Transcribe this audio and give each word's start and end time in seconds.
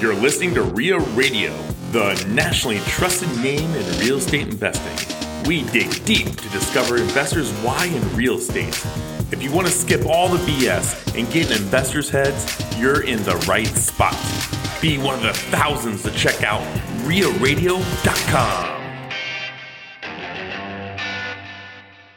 You're 0.00 0.14
listening 0.14 0.54
to 0.54 0.62
RIA 0.62 0.98
Radio, 0.98 1.54
the 1.92 2.14
nationally 2.30 2.78
trusted 2.86 3.28
name 3.42 3.70
in 3.74 3.98
real 4.00 4.16
estate 4.16 4.48
investing. 4.48 4.96
We 5.46 5.64
dig 5.64 6.06
deep 6.06 6.26
to 6.38 6.48
discover 6.48 6.96
investors' 6.96 7.52
why 7.56 7.84
in 7.84 8.16
real 8.16 8.36
estate. 8.36 8.82
If 9.30 9.42
you 9.42 9.52
want 9.52 9.66
to 9.66 9.72
skip 9.74 10.06
all 10.06 10.30
the 10.30 10.38
BS 10.38 11.18
and 11.18 11.30
get 11.30 11.50
in 11.50 11.58
investors' 11.58 12.08
heads, 12.08 12.46
you're 12.78 13.02
in 13.02 13.22
the 13.24 13.36
right 13.46 13.66
spot. 13.66 14.16
Be 14.80 14.96
one 14.96 15.16
of 15.16 15.22
the 15.22 15.34
thousands 15.34 16.02
to 16.04 16.10
check 16.12 16.42
out 16.44 16.62
RIARadio.com. 17.04 18.78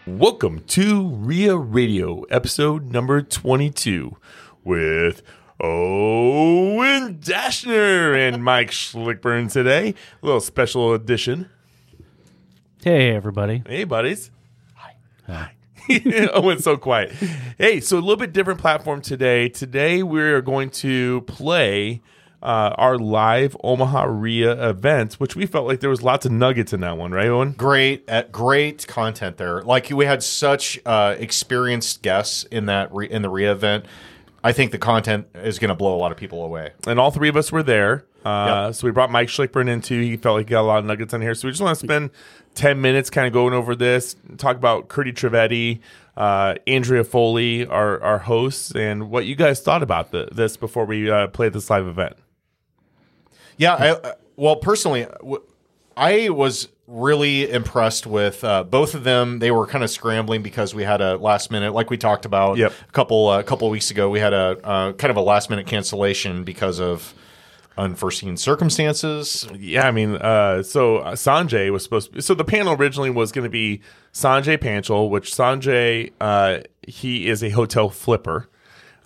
Welcome 0.07 0.63
to 0.67 1.09
RIA 1.09 1.57
Radio, 1.57 2.21
episode 2.29 2.93
number 2.93 3.21
22, 3.21 4.15
with 4.63 5.21
Owen 5.59 7.19
Dashner 7.19 8.17
and 8.17 8.43
Mike 8.43 8.71
Schlickburn 8.71 9.51
today. 9.51 9.89
A 10.21 10.25
little 10.25 10.41
special 10.41 10.93
edition. 10.93 11.49
Hey, 12.83 13.15
everybody. 13.15 13.63
Hey, 13.65 13.83
buddies. 13.83 14.31
Hi. 14.75 14.95
Hi. 15.27 15.53
Owen's 16.33 16.63
so 16.63 16.77
quiet. 16.77 17.11
Hey, 17.57 17.79
so 17.79 17.97
a 17.97 17.99
little 17.99 18.17
bit 18.17 18.33
different 18.33 18.59
platform 18.59 19.01
today. 19.01 19.49
Today 19.49 20.01
we're 20.01 20.41
going 20.41 20.69
to 20.71 21.21
play 21.21 22.01
uh, 22.41 22.73
our 22.77 22.97
live 22.97 23.55
Omaha 23.63 24.03
RIA 24.05 24.69
events, 24.69 25.19
which 25.19 25.35
we 25.35 25.45
felt 25.45 25.65
like 25.67 25.79
there 25.79 25.89
was 25.89 26.01
lots 26.01 26.25
of 26.25 26.31
nuggets 26.31 26.73
in 26.73 26.81
that 26.81 26.97
one, 26.97 27.11
right, 27.11 27.27
Owen? 27.27 27.53
Great, 27.53 28.09
uh, 28.09 28.23
great 28.31 28.85
content 28.87 29.37
there. 29.37 29.61
Like 29.61 29.89
we 29.89 30.05
had 30.05 30.23
such 30.23 30.79
uh, 30.85 31.15
experienced 31.17 32.01
guests 32.01 32.43
in 32.45 32.65
that 32.65 32.93
re- 32.93 33.09
in 33.09 33.21
the 33.21 33.29
RIA 33.29 33.51
event. 33.53 33.85
I 34.43 34.51
think 34.51 34.71
the 34.71 34.77
content 34.77 35.27
is 35.35 35.57
going 35.59 35.69
to 35.69 35.75
blow 35.75 35.95
a 35.95 35.99
lot 35.99 36.11
of 36.11 36.17
people 36.17 36.43
away. 36.43 36.71
And 36.85 36.99
all 36.99 37.11
three 37.11 37.29
of 37.29 37.37
us 37.37 37.51
were 37.51 37.63
there. 37.63 38.05
Uh, 38.25 38.65
Yep. 38.67 38.75
So 38.75 38.87
we 38.87 38.91
brought 38.91 39.11
Mike 39.11 39.27
Schlickburn 39.29 39.69
in 39.69 39.81
too. 39.81 39.99
He 40.01 40.17
felt 40.17 40.37
like 40.37 40.47
he 40.47 40.51
got 40.51 40.61
a 40.61 40.67
lot 40.67 40.79
of 40.79 40.85
nuggets 40.85 41.13
on 41.13 41.21
here. 41.21 41.33
So 41.35 41.47
we 41.47 41.51
just 41.51 41.61
want 41.61 41.77
to 41.77 41.85
spend 41.85 42.09
10 42.55 42.81
minutes 42.81 43.09
kind 43.09 43.27
of 43.27 43.33
going 43.33 43.53
over 43.53 43.75
this, 43.75 44.15
talk 44.37 44.55
about 44.55 44.87
Curdy 44.89 45.13
Trivedi, 45.13 45.79
uh, 46.15 46.55
Andrea 46.67 47.03
Foley, 47.03 47.65
our, 47.65 48.01
our 48.01 48.19
hosts, 48.19 48.73
and 48.75 49.09
what 49.09 49.25
you 49.25 49.35
guys 49.35 49.61
thought 49.61 49.81
about 49.83 50.11
the, 50.11 50.29
this 50.31 50.57
before 50.57 50.85
we 50.85 51.09
uh, 51.09 51.27
play 51.27 51.49
this 51.49 51.69
live 51.69 51.87
event. 51.87 52.15
Yeah, 53.57 53.75
I, 53.75 53.89
uh, 53.89 54.13
well, 54.35 54.55
personally, 54.55 55.07
I 55.95 56.29
was 56.29 56.67
really 56.87 57.49
impressed 57.49 58.05
with 58.05 58.43
uh, 58.43 58.63
both 58.63 58.93
of 58.93 59.03
them. 59.03 59.39
They 59.39 59.51
were 59.51 59.65
kind 59.67 59.83
of 59.83 59.89
scrambling 59.89 60.41
because 60.43 60.75
we 60.75 60.83
had 60.83 61.01
a 61.01 61.17
last 61.17 61.49
minute, 61.51 61.73
like 61.73 61.89
we 61.89 61.97
talked 61.97 62.25
about 62.25 62.57
Yep. 62.57 62.73
a 62.89 62.91
couple 62.91 63.31
a 63.31 63.43
couple 63.43 63.69
weeks 63.69 63.89
ago. 63.91 64.09
We 64.09 64.19
had 64.19 64.33
a 64.33 64.59
uh, 64.63 64.93
kind 64.93 65.09
of 65.11 65.17
a 65.17 65.21
last 65.21 65.49
minute 65.49 65.65
cancellation 65.67 66.43
because 66.43 66.79
of 66.79 67.13
unforeseen 67.77 68.37
circumstances. 68.37 69.47
Yeah, 69.57 69.87
I 69.87 69.91
mean, 69.91 70.15
uh, 70.17 70.61
so 70.63 70.97
uh, 70.97 71.13
Sanjay 71.13 71.71
was 71.71 71.83
supposed 71.83 72.13
to. 72.13 72.21
So 72.21 72.33
the 72.33 72.43
panel 72.43 72.73
originally 72.73 73.09
was 73.09 73.31
going 73.31 73.43
to 73.45 73.49
be 73.49 73.81
Sanjay 74.13 74.57
Panchal, 74.57 75.09
which 75.09 75.31
Sanjay, 75.31 76.11
uh, 76.21 76.59
he 76.87 77.27
is 77.29 77.43
a 77.43 77.49
hotel 77.49 77.89
flipper. 77.89 78.49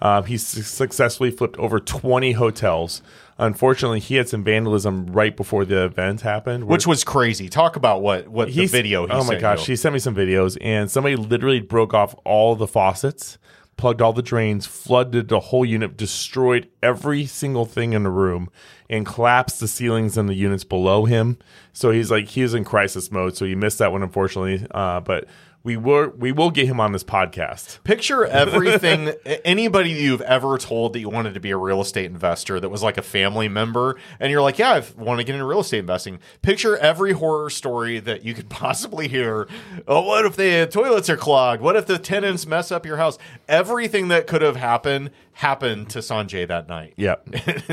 Um, 0.02 0.26
he's 0.26 0.46
successfully 0.46 1.32
flipped 1.32 1.58
over 1.58 1.80
20 1.80 2.34
hotels. 2.34 3.02
Unfortunately, 3.40 4.00
he 4.00 4.16
had 4.16 4.28
some 4.28 4.44
vandalism 4.44 5.08
right 5.08 5.36
before 5.36 5.64
the 5.64 5.86
event 5.86 6.22
happened, 6.22 6.64
Which 6.64 6.88
was 6.88 7.04
crazy. 7.04 7.50
Talk 7.50 7.76
about 7.76 8.02
what 8.02 8.28
what 8.28 8.52
the 8.52 8.66
video. 8.66 9.06
He 9.06 9.14
oh 9.14 9.24
my 9.24 9.40
gosh, 9.40 9.68
you. 9.68 9.74
he 9.74 9.76
sent 9.76 9.94
me 9.94 10.00
some 10.00 10.16
videos, 10.16 10.58
and 10.60 10.90
somebody 10.90 11.16
literally 11.16 11.62
broke 11.62 11.94
off 11.94 12.16
all 12.26 12.56
the 12.56 12.68
faucets, 12.68 13.38
plugged 13.78 14.02
all 14.02 14.12
the 14.12 14.24
drains, 14.24 14.66
flooded 14.66 15.28
the 15.28 15.40
whole 15.40 15.64
unit, 15.64 15.96
destroyed 15.96 16.68
every 16.82 17.28
single 17.28 17.66
thing 17.66 17.94
in 17.94 18.04
the 18.04 18.10
room, 18.10 18.50
and 18.90 19.06
collapsed 19.06 19.60
the 19.60 19.68
ceilings 19.68 20.18
in 20.18 20.26
the 20.26 20.34
units 20.34 20.64
below 20.64 21.06
him. 21.06 21.38
So 21.74 21.92
he's 21.92 22.10
like 22.10 22.30
he 22.30 22.42
was 22.42 22.56
in 22.56 22.64
crisis 22.64 23.12
mode. 23.12 23.38
So 23.38 23.46
he 23.46 23.54
missed 23.54 23.78
that 23.78 23.92
one, 23.92 24.02
unfortunately. 24.02 24.66
Uh, 24.72 25.00
but 25.00 25.26
we 25.64 25.76
will 25.76 26.10
we 26.18 26.32
will 26.32 26.50
get 26.50 26.66
him 26.66 26.80
on 26.80 26.92
this 26.94 27.04
podcast. 27.04 27.84
Picture 27.84 28.26
everything. 28.26 29.14
anybody 29.44 29.90
you've 29.90 30.22
ever 30.22 30.58
told 30.58 30.94
that 30.94 31.00
you 31.00 31.10
wanted 31.10 31.34
to 31.34 31.40
be 31.40 31.52
a 31.52 31.58
real 31.58 31.82
estate 31.82 32.06
investor 32.06 32.60
that 32.60 32.70
was 32.70 32.84
like 32.84 32.98
a 32.98 33.02
family 33.02 33.50
member, 33.50 33.98
and 34.20 34.32
you're 34.32 34.42
like, 34.42 34.58
"Yeah, 34.58 34.72
I 34.72 34.84
want 34.96 35.20
to 35.20 35.24
get 35.24 35.34
into 35.34 35.46
real 35.46 35.60
estate 35.60 35.80
investing." 35.80 36.20
Picture 36.42 36.78
every 36.78 37.12
horror 37.12 37.50
story 37.50 38.00
that 38.00 38.24
you 38.24 38.34
could 38.34 38.50
possibly 38.50 39.08
hear. 39.08 39.48
Oh, 39.88 40.02
what 40.02 40.26
if 40.26 40.36
the 40.36 40.68
toilets 40.72 41.10
are 41.10 41.18
clogged? 41.18 41.62
What 41.62 41.76
if 41.76 41.86
the 41.86 41.98
tenants 41.98 42.46
mess 42.46 42.72
up 42.72 42.86
your 42.86 42.98
house? 42.98 43.18
Everything 43.50 44.08
that 44.08 44.28
could 44.28 44.42
have 44.42 44.56
happened 44.56 45.12
happened 45.38 45.88
to 45.88 46.00
Sanjay 46.00 46.48
that 46.48 46.68
night. 46.68 46.96
Yep. 46.98 47.28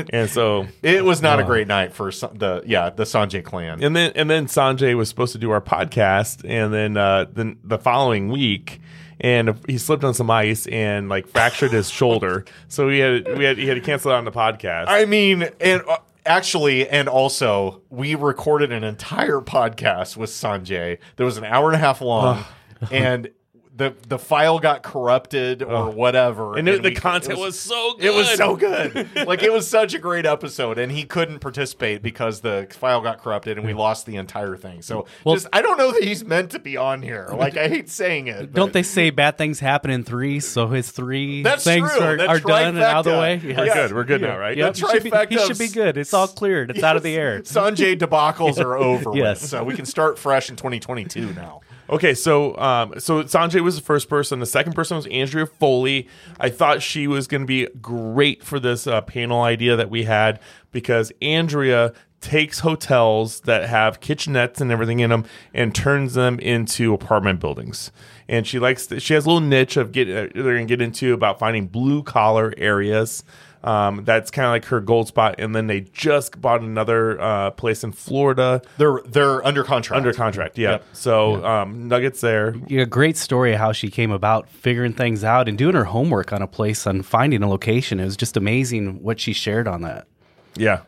and 0.11 0.29
so 0.29 0.67
It 0.83 1.03
was 1.03 1.19
not 1.19 1.39
a 1.39 1.43
great 1.43 1.67
night 1.67 1.93
for 1.93 2.11
the 2.11 2.61
yeah 2.65 2.91
the 2.91 3.05
Sanjay 3.05 3.43
clan. 3.43 3.83
and 3.83 3.95
then 3.95 4.11
and 4.15 4.29
then 4.29 4.45
Sanjay 4.45 4.95
was 4.95 5.09
supposed 5.09 5.33
to 5.33 5.39
do 5.39 5.49
our 5.49 5.61
podcast, 5.61 6.47
and 6.47 6.71
then 6.71 6.95
uh, 6.95 7.25
then 7.33 7.57
the 7.63 7.79
following 7.79 8.29
week, 8.29 8.79
and 9.19 9.59
he 9.67 9.79
slipped 9.79 10.03
on 10.03 10.13
some 10.13 10.29
ice 10.29 10.67
and 10.67 11.09
like 11.09 11.27
fractured 11.27 11.71
his 11.71 11.89
shoulder, 11.99 12.45
so 12.67 12.85
we 12.85 12.99
had 12.99 13.35
we 13.35 13.43
had 13.43 13.57
he 13.57 13.65
had 13.65 13.73
to 13.75 13.81
cancel 13.81 14.11
out 14.11 14.19
on 14.19 14.25
the 14.25 14.31
podcast. 14.31 14.85
I 14.87 15.05
mean, 15.05 15.49
and 15.59 15.81
uh, 15.89 15.97
actually, 16.23 16.87
and 16.87 17.09
also, 17.09 17.81
we 17.89 18.13
recorded 18.13 18.71
an 18.71 18.83
entire 18.83 19.41
podcast 19.41 20.15
with 20.15 20.29
Sanjay 20.29 20.99
that 21.15 21.23
was 21.23 21.37
an 21.37 21.45
hour 21.45 21.65
and 21.67 21.75
a 21.75 21.79
half 21.79 21.99
long, 21.99 22.43
and 22.91 23.29
the 23.77 23.93
the 24.07 24.17
file 24.17 24.59
got 24.59 24.83
corrupted 24.83 25.61
or 25.61 25.89
whatever, 25.89 26.57
and 26.57 26.67
it, 26.69 26.81
the 26.81 26.89
we- 26.89 26.95
content 26.95 27.37
it 27.37 27.41
was, 27.41 27.59
so 27.59 27.93
good. 27.95 28.05
It 28.05 28.13
was 28.13 28.33
so 28.35 28.55
good. 28.55 29.09
like 29.27 29.43
it 29.43 29.51
was 29.51 29.67
such 29.67 29.93
a 29.93 29.99
great 29.99 30.25
episode, 30.25 30.77
and 30.77 30.91
he 30.91 31.03
couldn't 31.03 31.39
participate 31.39 32.01
because 32.01 32.41
the 32.41 32.67
file 32.71 33.01
got 33.01 33.21
corrupted, 33.21 33.57
and 33.57 33.67
we 33.67 33.73
lost 33.73 34.05
the 34.05 34.15
entire 34.15 34.55
thing. 34.55 34.81
So, 34.81 35.05
just 35.27 35.47
I 35.51 35.61
don't 35.61 35.77
know 35.77 35.91
that 35.91 36.03
he's 36.03 36.23
meant 36.23 36.51
to 36.51 36.59
be 36.59 36.77
on 36.77 37.01
here. 37.01 37.29
Like 37.45 37.57
I 37.57 37.67
hate 37.67 37.89
saying 37.89 38.27
it. 38.27 38.53
Don't 38.53 38.71
they 38.73 38.81
say 38.81 39.09
bad 39.09 39.37
things 39.37 39.59
happen 39.59 39.91
in 39.91 40.03
three? 40.03 40.39
So 40.39 40.67
his 40.67 40.89
three 40.89 41.43
That's 41.43 41.63
things 41.63 41.91
true. 41.91 42.01
are, 42.01 42.19
are 42.27 42.39
done 42.39 42.75
and 42.75 42.79
out 42.79 43.05
of 43.05 43.13
the 43.13 43.19
way. 43.19 43.39
We're 43.43 43.65
Yeah. 43.65 43.73
good. 43.73 43.93
We're 43.93 44.03
good 44.05 44.21
now, 44.21 44.37
right? 44.37 44.55
Yep. 44.57 44.75
He, 44.75 44.81
should 44.87 45.03
be, 45.03 45.11
he 45.29 45.37
should 45.45 45.57
be 45.59 45.67
good. 45.67 45.97
It's 45.97 46.13
all 46.13 46.27
cleared. 46.27 46.71
It's 46.71 46.81
out 46.81 46.95
of 46.95 47.03
the 47.03 47.15
air. 47.15 47.41
Sanjay 47.41 47.95
debacles 47.99 48.57
are 48.57 48.77
over. 48.77 49.11
Yes. 49.15 49.41
with, 49.41 49.49
so 49.49 49.63
we 49.63 49.75
can 49.75 49.85
start 49.85 50.17
fresh 50.17 50.49
in 50.49 50.55
2022 50.55 51.33
now. 51.33 51.61
Okay, 51.89 52.15
so 52.15 52.57
um, 52.57 52.99
so 52.99 53.23
Sanjay 53.23 53.61
was 53.61 53.75
the 53.75 53.81
first 53.81 54.09
person. 54.09 54.39
The 54.39 54.45
second 54.45 54.73
person 54.73 54.97
was 54.97 55.05
Andrea 55.07 55.45
Foley. 55.45 56.07
I 56.39 56.49
thought 56.49 56.81
she 56.81 57.07
was 57.07 57.27
going 57.27 57.41
to 57.41 57.47
be 57.47 57.67
great 57.79 58.43
for 58.43 58.59
this 58.59 58.87
uh, 58.87 59.01
panel 59.01 59.41
idea 59.41 59.75
that 59.75 59.89
we 59.89 60.03
had 60.03 60.39
because 60.71 61.11
Andrea 61.21 61.93
takes 62.21 62.59
hotels 62.59 63.41
that 63.41 63.69
have 63.69 63.99
kitchenettes 63.99 64.59
and 64.59 64.71
everything 64.71 64.99
in 64.99 65.11
them 65.11 65.25
and 65.53 65.75
turns 65.75 66.15
them 66.15 66.39
into 66.39 66.91
apartment 66.91 67.39
buildings. 67.39 67.91
And 68.27 68.47
she 68.47 68.57
likes 68.57 68.87
she 68.97 69.13
has 69.13 69.25
a 69.25 69.29
little 69.29 69.47
niche 69.47 69.77
of 69.77 69.91
get 69.91 70.09
uh, 70.09 70.29
they're 70.33 70.55
going 70.55 70.67
to 70.67 70.71
get 70.71 70.81
into 70.81 71.13
about 71.13 71.37
finding 71.37 71.67
blue 71.67 72.01
collar 72.01 72.53
areas. 72.57 73.23
Um, 73.65 74.05
that's 74.05 74.29
kind 74.31 74.45
of 74.45 74.51
like 74.51 74.65
her 74.65 74.79
gold 74.79 75.07
spot. 75.07 75.35
And 75.39 75.55
then 75.55 75.67
they 75.67 75.81
just 75.81 76.39
bought 76.39 76.61
another 76.61 77.19
uh, 77.19 77.51
place 77.51 77.83
in 77.83 77.91
Florida 77.91 78.61
They're 78.77 79.01
they're 79.05 79.45
under 79.45 79.63
contract. 79.63 79.97
under 79.97 80.13
contract. 80.13 80.57
Yeah. 80.57 80.79
So 80.93 81.43
Um, 81.43 81.87
nuggets 81.87 82.21
there. 82.21 82.55
Yeah, 82.67 82.83
a 82.83 82.85
great 82.85 83.17
story 83.17 83.53
of 83.53 83.59
how 83.59 83.71
she 83.71 83.89
came 83.89 84.11
about 84.11 84.47
figuring 84.49 84.93
things 84.93 85.23
out 85.23 85.49
and 85.49 85.57
doing 85.57 85.73
her 85.75 85.85
homework 85.85 86.31
on 86.31 86.41
a 86.41 86.47
place 86.47 86.85
and 86.85 87.05
finding 87.05 87.41
a 87.43 87.49
location. 87.49 87.99
It 87.99 88.05
was 88.05 88.15
just 88.17 88.37
amazing 88.37 89.01
what 89.01 89.19
she 89.19 89.33
shared 89.33 89.67
on 89.67 89.81
that. 89.81 90.07
Yeah. 90.55 90.81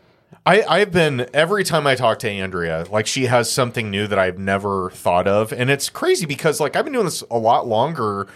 I, 0.45 0.63
I've 0.63 0.91
been 0.91 1.27
every 1.33 1.63
time 1.65 1.87
I 1.87 1.95
talk 1.95 2.19
to 2.19 2.29
Andrea, 2.29 2.85
like 2.89 3.07
she 3.07 3.25
has 3.25 3.51
something 3.51 3.89
new 3.91 4.07
that 4.07 4.19
I've 4.19 4.37
never 4.37 4.89
thought 4.91 5.27
of, 5.27 5.51
and 5.51 5.69
it's 5.69 5.89
crazy 5.89 6.25
because 6.25 6.59
like 6.61 6.75
I've 6.75 6.85
been 6.85 6.93
doing 6.93 7.05
this 7.05 7.21
a 7.29 7.37
lot 7.37 7.67
longer, 7.67 8.27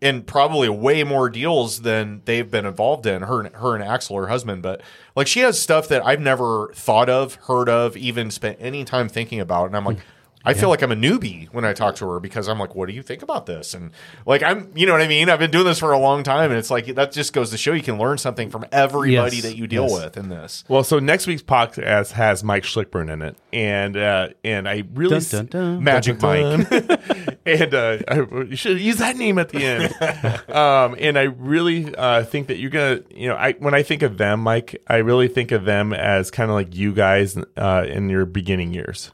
and 0.00 0.26
probably 0.26 0.68
way 0.68 1.02
more 1.04 1.28
deals 1.28 1.82
than 1.82 2.22
they've 2.24 2.50
been 2.50 2.66
involved 2.66 3.06
in. 3.06 3.22
Her, 3.22 3.40
and- 3.40 3.54
her 3.56 3.74
and 3.74 3.82
Axel, 3.82 4.16
her 4.16 4.28
husband, 4.28 4.62
but 4.62 4.80
like 5.16 5.26
she 5.26 5.40
has 5.40 5.60
stuff 5.60 5.88
that 5.88 6.04
I've 6.06 6.20
never 6.20 6.70
thought 6.74 7.08
of, 7.08 7.34
heard 7.46 7.68
of, 7.68 7.96
even 7.96 8.30
spent 8.30 8.58
any 8.60 8.84
time 8.84 9.08
thinking 9.08 9.40
about, 9.40 9.66
and 9.66 9.76
I'm 9.76 9.84
like. 9.84 9.98
I 10.44 10.54
feel 10.54 10.70
like 10.70 10.80
I'm 10.80 10.92
a 10.92 10.96
newbie 10.96 11.48
when 11.52 11.66
I 11.66 11.74
talk 11.74 11.96
to 11.96 12.08
her 12.08 12.20
because 12.20 12.48
I'm 12.48 12.58
like, 12.58 12.74
what 12.74 12.88
do 12.88 12.94
you 12.94 13.02
think 13.02 13.20
about 13.22 13.44
this? 13.44 13.74
And 13.74 13.90
like, 14.24 14.42
I'm, 14.42 14.72
you 14.74 14.86
know 14.86 14.92
what 14.92 15.02
I 15.02 15.08
mean? 15.08 15.28
I've 15.28 15.40
been 15.40 15.50
doing 15.50 15.66
this 15.66 15.78
for 15.80 15.92
a 15.92 15.98
long 15.98 16.22
time. 16.22 16.50
And 16.50 16.58
it's 16.58 16.70
like, 16.70 16.86
that 16.94 17.12
just 17.12 17.34
goes 17.34 17.50
to 17.50 17.58
show 17.58 17.74
you 17.74 17.82
can 17.82 17.98
learn 17.98 18.16
something 18.16 18.48
from 18.48 18.64
everybody 18.72 19.36
Yes, 19.36 19.42
that 19.42 19.56
you 19.58 19.66
deal 19.66 19.88
yes. 19.88 19.92
with 20.04 20.16
in 20.16 20.30
this. 20.30 20.64
Well, 20.66 20.84
so 20.84 21.00
next 21.00 21.26
week's 21.26 21.42
podcast 21.42 22.12
has 22.12 22.42
Mike 22.42 22.62
Schlickburn 22.62 23.12
in 23.12 23.20
it, 23.20 23.36
and 23.52 23.94
uh, 23.94 24.28
and 24.42 24.66
I 24.66 24.84
really 24.94 25.20
Dun, 25.20 25.46
dun, 25.46 25.46
dun. 25.46 25.84
Magic 25.84 26.22
Mike. 26.22 27.37
and 27.48 27.74
uh, 27.74 27.98
I, 28.08 28.16
you 28.44 28.56
should 28.56 28.80
use 28.80 28.96
that 28.98 29.16
name 29.16 29.38
at 29.38 29.48
the 29.48 29.64
end. 29.64 30.50
um, 30.54 30.96
and 30.98 31.18
I 31.18 31.22
really 31.22 31.94
uh, 31.94 32.24
think 32.24 32.48
that 32.48 32.58
you're 32.58 32.70
gonna, 32.70 33.00
you 33.10 33.28
know, 33.28 33.36
I 33.36 33.52
when 33.52 33.74
I 33.74 33.82
think 33.82 34.02
of 34.02 34.18
them, 34.18 34.40
Mike, 34.40 34.82
I 34.86 34.96
really 34.98 35.28
think 35.28 35.52
of 35.52 35.64
them 35.64 35.92
as 35.92 36.30
kind 36.30 36.50
of 36.50 36.54
like 36.54 36.74
you 36.74 36.92
guys 36.92 37.36
uh, 37.56 37.84
in 37.88 38.08
your 38.08 38.26
beginning 38.26 38.72
years. 38.74 39.12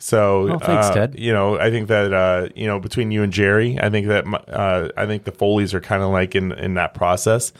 So, 0.00 0.52
Oh, 0.52 0.58
thanks, 0.58 0.86
uh, 0.86 0.94
Ted. 0.94 1.18
You 1.18 1.32
know, 1.32 1.58
I 1.58 1.70
think 1.70 1.88
that 1.88 2.12
uh, 2.12 2.48
you 2.54 2.66
know 2.66 2.78
between 2.78 3.10
you 3.10 3.24
and 3.24 3.32
Jerry, 3.32 3.78
I 3.80 3.90
think 3.90 4.06
that 4.06 4.24
uh, 4.48 4.90
I 4.96 5.06
think 5.06 5.24
the 5.24 5.32
Foley's 5.32 5.74
are 5.74 5.80
kind 5.80 6.02
of 6.02 6.10
like 6.10 6.36
in 6.36 6.52
in 6.52 6.74
that 6.74 6.94
process, 6.94 7.52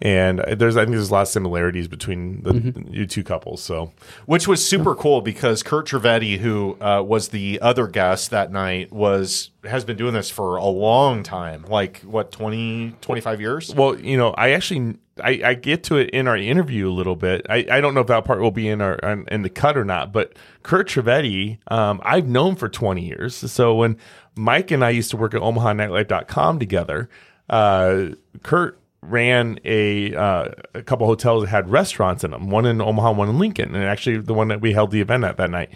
and 0.00 0.40
there's 0.40 0.76
I 0.76 0.82
think 0.84 0.94
there's 0.94 1.10
a 1.10 1.12
lot 1.12 1.22
of 1.22 1.28
similarities 1.28 1.88
between 1.88 2.42
the 2.42 2.52
Mm-hmm. 2.52 2.92
you 2.92 3.06
two 3.06 3.24
couples. 3.24 3.62
So, 3.62 3.92
which 4.26 4.46
was 4.48 4.66
super 4.66 4.94
cool 4.94 5.20
because 5.20 5.62
Kurt 5.62 5.86
Trivedi, 5.86 6.38
who 6.38 6.76
uh, 6.80 7.02
was 7.02 7.28
the 7.28 7.60
other 7.60 7.86
guest 7.86 8.30
that 8.30 8.50
night, 8.52 8.92
was 8.92 9.50
has 9.64 9.84
been 9.84 9.96
doing 9.96 10.14
this 10.14 10.30
for 10.30 10.56
a 10.56 10.66
long 10.66 11.22
time, 11.22 11.64
like 11.68 12.00
what 12.00 12.30
20, 12.30 12.96
25 13.00 13.40
years. 13.40 13.74
well, 13.74 13.98
you 13.98 14.16
know, 14.16 14.30
I 14.30 14.50
actually 14.50 14.96
I, 15.22 15.40
I 15.44 15.54
get 15.54 15.82
to 15.84 15.96
it 15.96 16.10
in 16.10 16.28
our 16.28 16.36
interview 16.36 16.88
a 16.88 16.92
little 16.92 17.16
bit. 17.16 17.46
I, 17.48 17.66
I 17.70 17.80
don't 17.80 17.94
know 17.94 18.00
if 18.02 18.06
that 18.08 18.24
part 18.24 18.40
will 18.40 18.50
be 18.50 18.68
in 18.68 18.80
our 18.82 18.96
in, 18.96 19.26
in 19.28 19.42
the 19.42 19.50
cut 19.50 19.76
or 19.76 19.84
not, 19.84 20.12
but 20.12 20.34
Kurt 20.62 20.88
Trivedi, 20.88 21.58
um, 21.68 22.00
I've 22.04 22.28
known 22.28 22.54
for 22.56 22.68
20 22.68 23.02
years. 23.04 23.34
So 23.34 23.74
when 23.74 23.96
Mike 24.34 24.70
and 24.70 24.84
I 24.84 24.90
used 24.90 25.10
to 25.10 25.16
work 25.16 25.34
at 25.34 25.40
OmahaNightlife.com 25.40 26.58
together, 26.58 27.08
uh, 27.48 28.08
Kurt 28.42 28.78
ran 29.08 29.58
a 29.64 30.14
uh, 30.14 30.48
a 30.74 30.82
couple 30.82 31.06
hotels 31.06 31.44
that 31.44 31.48
had 31.50 31.70
restaurants 31.70 32.24
in 32.24 32.30
them, 32.32 32.50
one 32.50 32.66
in 32.66 32.80
Omaha, 32.80 33.12
one 33.12 33.28
in 33.28 33.38
Lincoln, 33.38 33.74
and 33.74 33.84
actually 33.84 34.18
the 34.18 34.34
one 34.34 34.48
that 34.48 34.60
we 34.60 34.72
held 34.72 34.90
the 34.90 35.00
event 35.00 35.24
at 35.24 35.36
that 35.36 35.50
night. 35.50 35.70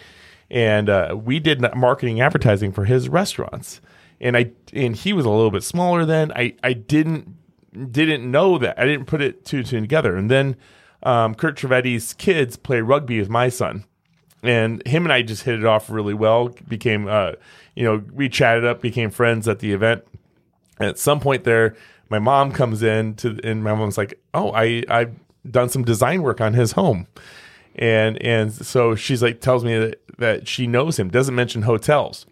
And 0.50 0.88
uh, 0.88 1.16
we 1.22 1.38
did 1.38 1.60
marketing 1.76 2.20
advertising 2.20 2.72
for 2.72 2.84
his 2.84 3.08
restaurants. 3.08 3.80
And 4.20 4.36
I 4.36 4.50
and 4.72 4.96
he 4.96 5.12
was 5.12 5.24
a 5.24 5.30
little 5.30 5.50
bit 5.50 5.62
smaller 5.62 6.04
then. 6.04 6.32
I 6.32 6.54
I 6.62 6.72
didn't 6.72 7.36
didn't 7.92 8.28
know 8.30 8.58
that. 8.58 8.78
I 8.78 8.84
didn't 8.84 9.06
put 9.06 9.22
it 9.22 9.44
two 9.44 9.62
two 9.62 9.80
together. 9.80 10.16
And 10.16 10.30
then 10.30 10.56
um, 11.02 11.34
Kurt 11.34 11.56
Trivedi's 11.56 12.12
kids 12.14 12.56
play 12.56 12.80
rugby 12.80 13.18
with 13.18 13.30
my 13.30 13.48
son, 13.48 13.84
and 14.42 14.86
him 14.86 15.04
and 15.04 15.12
I 15.12 15.22
just 15.22 15.44
hit 15.44 15.54
it 15.54 15.64
off 15.64 15.88
really 15.88 16.14
well. 16.14 16.48
Became 16.68 17.06
uh, 17.08 17.32
you 17.74 17.84
know 17.84 18.02
we 18.12 18.28
chatted 18.28 18.64
up, 18.64 18.82
became 18.82 19.10
friends 19.10 19.48
at 19.48 19.60
the 19.60 19.72
event. 19.72 20.04
At 20.78 20.98
some 20.98 21.20
point 21.20 21.44
there, 21.44 21.76
my 22.10 22.18
mom 22.18 22.52
comes 22.52 22.82
in 22.82 23.14
to 23.16 23.38
and 23.42 23.64
my 23.64 23.74
mom's 23.74 23.96
like, 23.96 24.20
"Oh, 24.34 24.52
I 24.52 24.82
I've 24.88 25.14
done 25.48 25.68
some 25.68 25.84
design 25.84 26.22
work 26.22 26.40
on 26.40 26.52
his 26.54 26.72
home." 26.72 27.06
And 27.76 28.20
and 28.22 28.52
so 28.52 28.94
she's 28.94 29.22
like 29.22 29.40
tells 29.40 29.64
me 29.64 29.78
that, 29.78 30.18
that 30.18 30.48
she 30.48 30.66
knows 30.66 30.98
him, 30.98 31.08
doesn't 31.08 31.34
mention 31.34 31.62
hotels. 31.62 32.26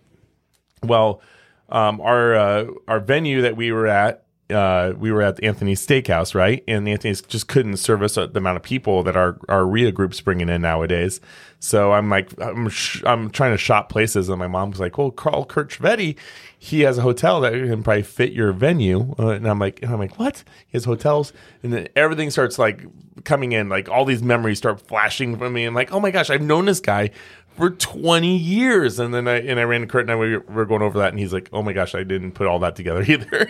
Well, 0.82 1.22
um, 1.70 2.00
our 2.00 2.34
uh, 2.34 2.66
our 2.86 3.00
venue 3.00 3.40
that 3.42 3.56
we 3.56 3.72
were 3.72 3.86
at, 3.86 4.24
uh, 4.50 4.94
we 4.96 5.12
were 5.12 5.22
at 5.22 5.42
Anthony's 5.42 5.84
Steakhouse, 5.86 6.34
right? 6.34 6.64
And 6.66 6.88
Anthony's 6.88 7.20
just 7.20 7.48
couldn't 7.48 7.76
service 7.76 8.14
the 8.14 8.30
amount 8.34 8.56
of 8.56 8.62
people 8.62 9.02
that 9.02 9.16
our 9.16 9.38
our 9.48 9.66
RIA 9.66 9.92
group's 9.92 10.20
bringing 10.20 10.48
in 10.48 10.62
nowadays. 10.62 11.20
So 11.60 11.92
I'm 11.92 12.08
like, 12.08 12.30
I'm 12.40 12.68
sh- 12.68 13.02
I'm 13.04 13.30
trying 13.30 13.52
to 13.52 13.58
shop 13.58 13.88
places, 13.88 14.28
and 14.28 14.38
my 14.38 14.46
mom 14.46 14.70
was 14.70 14.80
like, 14.80 14.96
"Well, 14.96 15.10
Carl 15.10 15.44
Kurt 15.44 15.70
Trivedi, 15.70 16.16
he 16.58 16.80
has 16.82 16.98
a 16.98 17.02
hotel 17.02 17.40
that 17.42 17.52
can 17.52 17.82
probably 17.82 18.02
fit 18.02 18.32
your 18.32 18.52
venue." 18.52 19.14
Uh, 19.18 19.30
and 19.30 19.46
I'm 19.46 19.58
like, 19.58 19.82
and 19.82 19.92
I'm 19.92 19.98
like, 19.98 20.18
what? 20.18 20.44
He 20.66 20.76
has 20.78 20.84
hotels, 20.84 21.32
and 21.62 21.72
then 21.72 21.88
everything 21.96 22.30
starts 22.30 22.58
like 22.58 22.84
coming 23.24 23.52
in, 23.52 23.68
like 23.68 23.88
all 23.88 24.04
these 24.04 24.22
memories 24.22 24.58
start 24.58 24.80
flashing 24.80 25.36
from 25.36 25.52
me, 25.52 25.64
and 25.64 25.74
like, 25.74 25.92
oh 25.92 26.00
my 26.00 26.10
gosh, 26.10 26.30
I've 26.30 26.42
known 26.42 26.64
this 26.64 26.80
guy 26.80 27.10
for 27.58 27.70
20 27.70 28.36
years. 28.36 28.98
And 28.98 29.12
then 29.12 29.26
I 29.28 29.40
and 29.40 29.60
I 29.60 29.64
ran 29.64 29.82
to 29.82 29.86
Kurt 29.86 30.02
and 30.02 30.12
I 30.12 30.16
we 30.16 30.36
were 30.38 30.64
going 30.64 30.80
over 30.80 30.98
that, 31.00 31.10
and 31.10 31.18
he's 31.18 31.32
like, 31.32 31.50
"Oh 31.52 31.62
my 31.62 31.72
gosh, 31.72 31.94
I 31.94 32.04
didn't 32.04 32.32
put 32.32 32.46
all 32.46 32.60
that 32.60 32.76
together 32.76 33.02
either." 33.06 33.48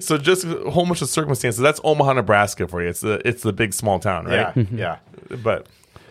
so 0.00 0.16
just 0.16 0.44
a 0.44 0.70
whole 0.70 0.86
bunch 0.86 1.02
of 1.02 1.08
circumstances. 1.08 1.60
That's 1.60 1.80
Omaha, 1.84 2.14
Nebraska 2.14 2.66
for 2.68 2.82
you. 2.82 2.88
It's 2.88 3.00
the 3.00 3.20
it's 3.26 3.42
the 3.42 3.52
big 3.52 3.74
small 3.74 3.98
town, 3.98 4.26
right? 4.26 4.34
Yeah, 4.34 4.52
mm-hmm. 4.52 4.78
yeah. 4.78 4.98
But 5.42 5.66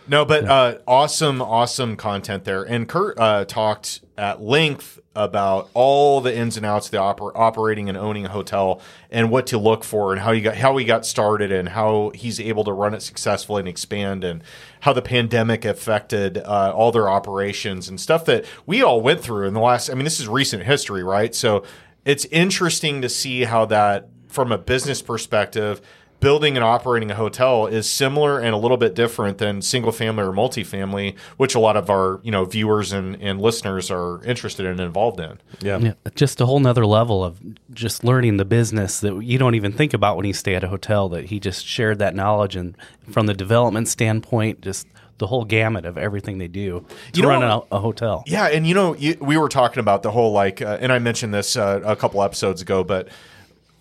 No, 0.07 0.23
but 0.23 0.45
uh, 0.45 0.77
awesome, 0.87 1.41
awesome 1.41 1.95
content 1.95 2.43
there. 2.43 2.63
And 2.63 2.87
Kurt 2.87 3.19
uh, 3.19 3.45
talked 3.45 4.01
at 4.17 4.41
length 4.41 4.99
about 5.15 5.69
all 5.73 6.21
the 6.21 6.35
ins 6.35 6.57
and 6.57 6.65
outs 6.65 6.87
of 6.87 6.91
the 6.91 6.97
oper- 6.97 7.31
operating 7.35 7.87
and 7.89 7.97
owning 7.97 8.25
a 8.25 8.29
hotel 8.29 8.81
and 9.09 9.31
what 9.31 9.47
to 9.47 9.57
look 9.57 9.83
for 9.83 10.11
and 10.11 10.21
how 10.21 10.31
you 10.31 10.41
got 10.41 10.57
how 10.57 10.75
he 10.77 10.85
got 10.85 11.05
started 11.05 11.51
and 11.51 11.69
how 11.69 12.11
he's 12.13 12.39
able 12.39 12.63
to 12.65 12.73
run 12.73 12.93
it 12.93 13.01
successfully 13.01 13.61
and 13.61 13.67
expand 13.67 14.23
and 14.23 14.43
how 14.81 14.93
the 14.93 15.01
pandemic 15.01 15.65
affected 15.65 16.37
uh, 16.39 16.71
all 16.75 16.91
their 16.91 17.09
operations 17.09 17.87
and 17.87 17.99
stuff 17.99 18.25
that 18.25 18.45
we 18.65 18.83
all 18.83 19.01
went 19.01 19.21
through 19.21 19.47
in 19.47 19.53
the 19.53 19.59
last. 19.59 19.89
I 19.89 19.93
mean, 19.93 20.03
this 20.03 20.19
is 20.19 20.27
recent 20.27 20.63
history, 20.63 21.03
right? 21.03 21.33
So 21.33 21.63
it's 22.03 22.25
interesting 22.25 23.01
to 23.01 23.09
see 23.09 23.45
how 23.45 23.65
that, 23.65 24.09
from 24.27 24.51
a 24.51 24.57
business 24.57 25.01
perspective 25.01 25.81
building 26.19 26.55
and 26.55 26.63
operating 26.63 27.11
a 27.11 27.15
hotel 27.15 27.67
is 27.67 27.89
similar 27.89 28.39
and 28.39 28.53
a 28.53 28.57
little 28.57 28.77
bit 28.77 28.95
different 28.95 29.37
than 29.37 29.61
single 29.61 29.91
family 29.91 30.23
or 30.23 30.31
multifamily, 30.31 31.17
which 31.37 31.55
a 31.55 31.59
lot 31.59 31.77
of 31.77 31.89
our 31.89 32.19
you 32.23 32.31
know 32.31 32.45
viewers 32.45 32.91
and, 32.91 33.21
and 33.21 33.41
listeners 33.41 33.91
are 33.91 34.23
interested 34.23 34.65
in 34.65 34.73
and 34.73 34.81
involved 34.81 35.19
in. 35.19 35.39
yeah. 35.61 35.77
Yeah, 35.77 35.93
just 36.15 36.41
a 36.41 36.45
whole 36.45 36.59
nother 36.59 36.85
level 36.85 37.23
of 37.23 37.39
just 37.71 38.03
learning 38.03 38.37
the 38.37 38.45
business 38.45 38.99
that 39.01 39.23
you 39.23 39.37
don't 39.37 39.55
even 39.55 39.71
think 39.71 39.93
about 39.93 40.17
when 40.17 40.25
you 40.25 40.33
stay 40.33 40.55
at 40.55 40.63
a 40.63 40.67
hotel. 40.67 41.09
That 41.09 41.25
he 41.25 41.39
just 41.39 41.65
shared 41.65 41.99
that 41.99 42.15
knowledge, 42.15 42.55
and 42.55 42.75
from 43.11 43.27
the 43.27 43.33
development 43.33 43.87
standpoint, 43.87 44.61
just 44.61 44.87
the 45.17 45.27
whole 45.27 45.45
gamut 45.45 45.85
of 45.85 45.97
everything 45.97 46.37
they 46.39 46.47
do 46.47 46.85
to 47.13 47.19
You 47.19 47.23
know 47.23 47.29
run 47.29 47.43
a, 47.43 47.75
a 47.75 47.79
hotel. 47.79 48.23
Yeah, 48.25 48.47
and 48.47 48.67
you 48.67 48.73
know, 48.73 48.95
you, 48.95 49.17
we 49.21 49.37
were 49.37 49.49
talking 49.49 49.79
about 49.79 50.03
the 50.03 50.11
whole 50.11 50.31
like, 50.31 50.61
uh, 50.61 50.77
and 50.81 50.91
I 50.91 50.99
mentioned 50.99 51.33
this 51.33 51.55
uh, 51.55 51.81
a 51.85 51.95
couple 51.95 52.21
episodes 52.21 52.61
ago, 52.61 52.83
but 52.83 53.07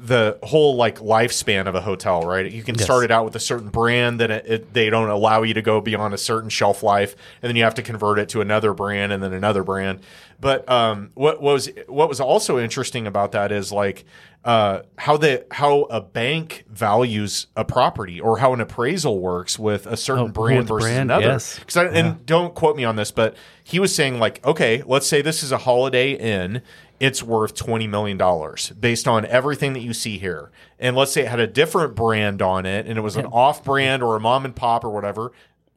the 0.00 0.38
whole 0.42 0.74
like 0.76 0.98
lifespan 0.98 1.66
of 1.66 1.74
a 1.74 1.80
hotel, 1.80 2.22
right? 2.22 2.50
You 2.50 2.62
can 2.62 2.74
Yes. 2.74 2.84
start 2.84 3.04
it 3.04 3.10
out 3.10 3.24
with 3.24 3.36
a 3.36 3.40
certain 3.40 3.68
brand, 3.68 4.18
then 4.20 4.30
it, 4.30 4.44
it, 4.46 4.74
they 4.74 4.90
don't 4.90 5.08
allow 5.08 5.42
you 5.42 5.54
to 5.54 5.62
go 5.62 5.80
beyond 5.80 6.12
a 6.12 6.18
certain 6.18 6.50
shelf 6.50 6.82
life, 6.82 7.14
and 7.40 7.48
then 7.48 7.56
you 7.56 7.62
have 7.64 7.74
to 7.74 7.82
convert 7.82 8.18
it 8.18 8.28
to 8.30 8.40
another 8.40 8.74
brand 8.74 9.12
and 9.12 9.22
then 9.22 9.32
another 9.32 9.62
brand. 9.62 10.00
But 10.40 10.68
um, 10.68 11.10
what 11.14 11.40
was 11.40 11.70
what 11.86 12.08
was 12.08 12.20
also 12.20 12.58
interesting 12.58 13.06
about 13.06 13.32
that 13.32 13.52
is 13.52 13.70
like 13.72 14.04
uh, 14.44 14.80
how 14.98 15.16
the 15.16 15.46
how 15.52 15.82
a 15.84 16.00
bank 16.02 16.64
values 16.68 17.46
a 17.56 17.64
property 17.64 18.20
or 18.20 18.38
how 18.38 18.52
an 18.52 18.60
appraisal 18.60 19.20
works 19.20 19.58
with 19.58 19.86
a 19.86 19.96
certain 19.96 20.24
Oh, 20.24 20.28
brand 20.28 20.66
versus 20.68 20.86
brand, 20.90 21.10
another. 21.12 21.24
yes. 21.24 21.60
I, 21.76 21.84
and 21.86 22.26
don't 22.26 22.54
quote 22.54 22.76
me 22.76 22.84
on 22.84 22.96
this, 22.96 23.10
but 23.12 23.36
he 23.62 23.78
was 23.78 23.94
saying 23.94 24.18
like, 24.18 24.44
okay, 24.44 24.82
let's 24.84 25.06
say 25.06 25.22
this 25.22 25.42
is 25.42 25.52
a 25.52 25.58
Holiday 25.58 26.12
Inn. 26.12 26.60
It's 27.04 27.22
worth 27.22 27.54
twenty 27.54 27.86
million 27.86 28.16
dollars 28.16 28.70
based 28.70 29.06
on 29.06 29.26
everything 29.26 29.74
that 29.74 29.80
you 29.80 29.92
see 29.92 30.16
here. 30.16 30.50
And 30.78 30.96
let's 30.96 31.12
say 31.12 31.20
it 31.20 31.28
had 31.28 31.38
a 31.38 31.46
different 31.46 31.94
brand 31.94 32.40
on 32.40 32.64
it, 32.64 32.86
and 32.86 32.96
it 32.96 33.02
was 33.02 33.16
an 33.16 33.26
off-brand 33.26 34.02
or 34.02 34.16
a 34.16 34.20
mom 34.20 34.46
and 34.46 34.56
pop 34.56 34.84
or 34.84 34.88
whatever. 34.88 35.30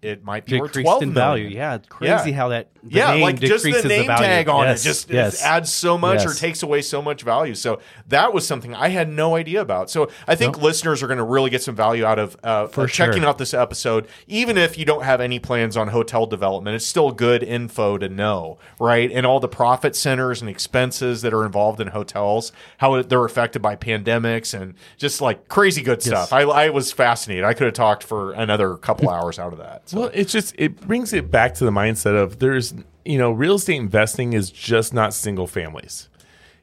It 0.07 0.24
might 0.24 0.45
be 0.45 0.59
worth 0.59 0.71
twelve 0.74 1.04
in 1.04 1.13
million. 1.13 1.44
value. 1.44 1.57
Yeah, 1.57 1.75
it's 1.75 1.88
crazy 1.88 2.30
Yeah. 2.31 2.36
how 2.36 2.48
that 2.50 2.69
the 2.83 2.89
yeah, 2.95 3.12
like 3.13 3.39
just 3.39 3.63
the 3.63 3.71
name 3.88 4.07
value. 4.07 4.24
tag 4.24 4.48
on 4.50 4.63
Yes, 4.65 4.81
it 4.86 4.88
just 4.88 5.09
yes. 5.09 5.44
adds 5.44 5.71
so 5.74 5.98
much 5.98 6.25
or 6.25 6.33
takes 6.33 6.63
away 6.63 6.81
so 6.81 7.01
much 7.01 7.24
value. 7.24 7.54
So 7.54 7.80
that 8.07 8.33
was 8.33 8.48
something 8.48 8.74
I 8.74 8.89
had 8.89 9.09
no 9.09 9.36
idea 9.36 9.59
about. 9.62 9.89
So 9.89 10.09
I 10.27 10.36
think 10.36 10.62
listeners 10.62 11.04
are 11.04 11.07
going 11.07 11.18
to 11.18 11.24
really 11.25 11.50
get 11.50 11.62
some 11.62 11.75
value 11.75 12.06
out 12.06 12.18
of 12.19 12.38
uh, 12.44 12.68
For 12.68 12.88
checking 12.88 13.21
sure. 13.21 13.29
out 13.29 13.38
this 13.38 13.53
episode. 13.53 14.08
Even 14.27 14.58
if 14.58 14.77
you 14.77 14.86
don't 14.86 15.03
have 15.03 15.20
any 15.20 15.38
plans 15.39 15.75
on 15.75 15.89
hotel 15.89 16.25
development, 16.25 16.75
it's 16.75 16.86
still 16.86 17.12
good 17.12 17.43
info 17.43 17.98
to 17.98 18.08
know, 18.08 18.58
right? 18.79 19.12
And 19.12 19.25
all 19.25 19.39
the 19.41 19.50
profit 19.50 19.96
centers 19.96 20.39
and 20.41 20.50
expenses 20.50 21.22
that 21.24 21.34
are 21.34 21.46
involved 21.46 21.81
in 21.81 21.88
hotels, 21.88 22.51
how 22.77 23.01
they're 23.01 23.25
affected 23.25 23.62
by 23.62 23.75
pandemics 23.75 24.58
and 24.58 24.75
just 24.98 25.20
like 25.20 25.48
crazy 25.50 25.81
good 25.81 26.01
stuff. 26.01 26.31
I, 26.31 26.43
I 26.43 26.70
was 26.70 26.91
fascinated. 26.93 27.43
I 27.43 27.53
could 27.53 27.65
have 27.65 27.74
talked 27.74 28.03
for 28.03 28.31
another 28.31 28.77
couple 28.77 29.10
hours 29.10 29.39
out 29.39 29.51
of 29.51 29.60
that. 29.60 29.89
So. 29.89 29.97
Well, 29.98 30.12
it's 30.13 30.32
just 30.32 30.56
it 30.58 30.80
brings 30.82 31.13
it 31.13 31.32
back 31.32 31.54
to 31.56 31.66
the 31.66 31.72
mindset 31.72 32.16
of 32.16 32.39
there's 32.39 32.74
you 33.06 33.18
know 33.18 33.32
real 33.32 33.56
estate 33.56 33.75
investing 33.77 34.34
is 34.34 34.51
just 34.51 34.94
not 34.94 35.13
single 35.13 35.48
families. 35.48 36.10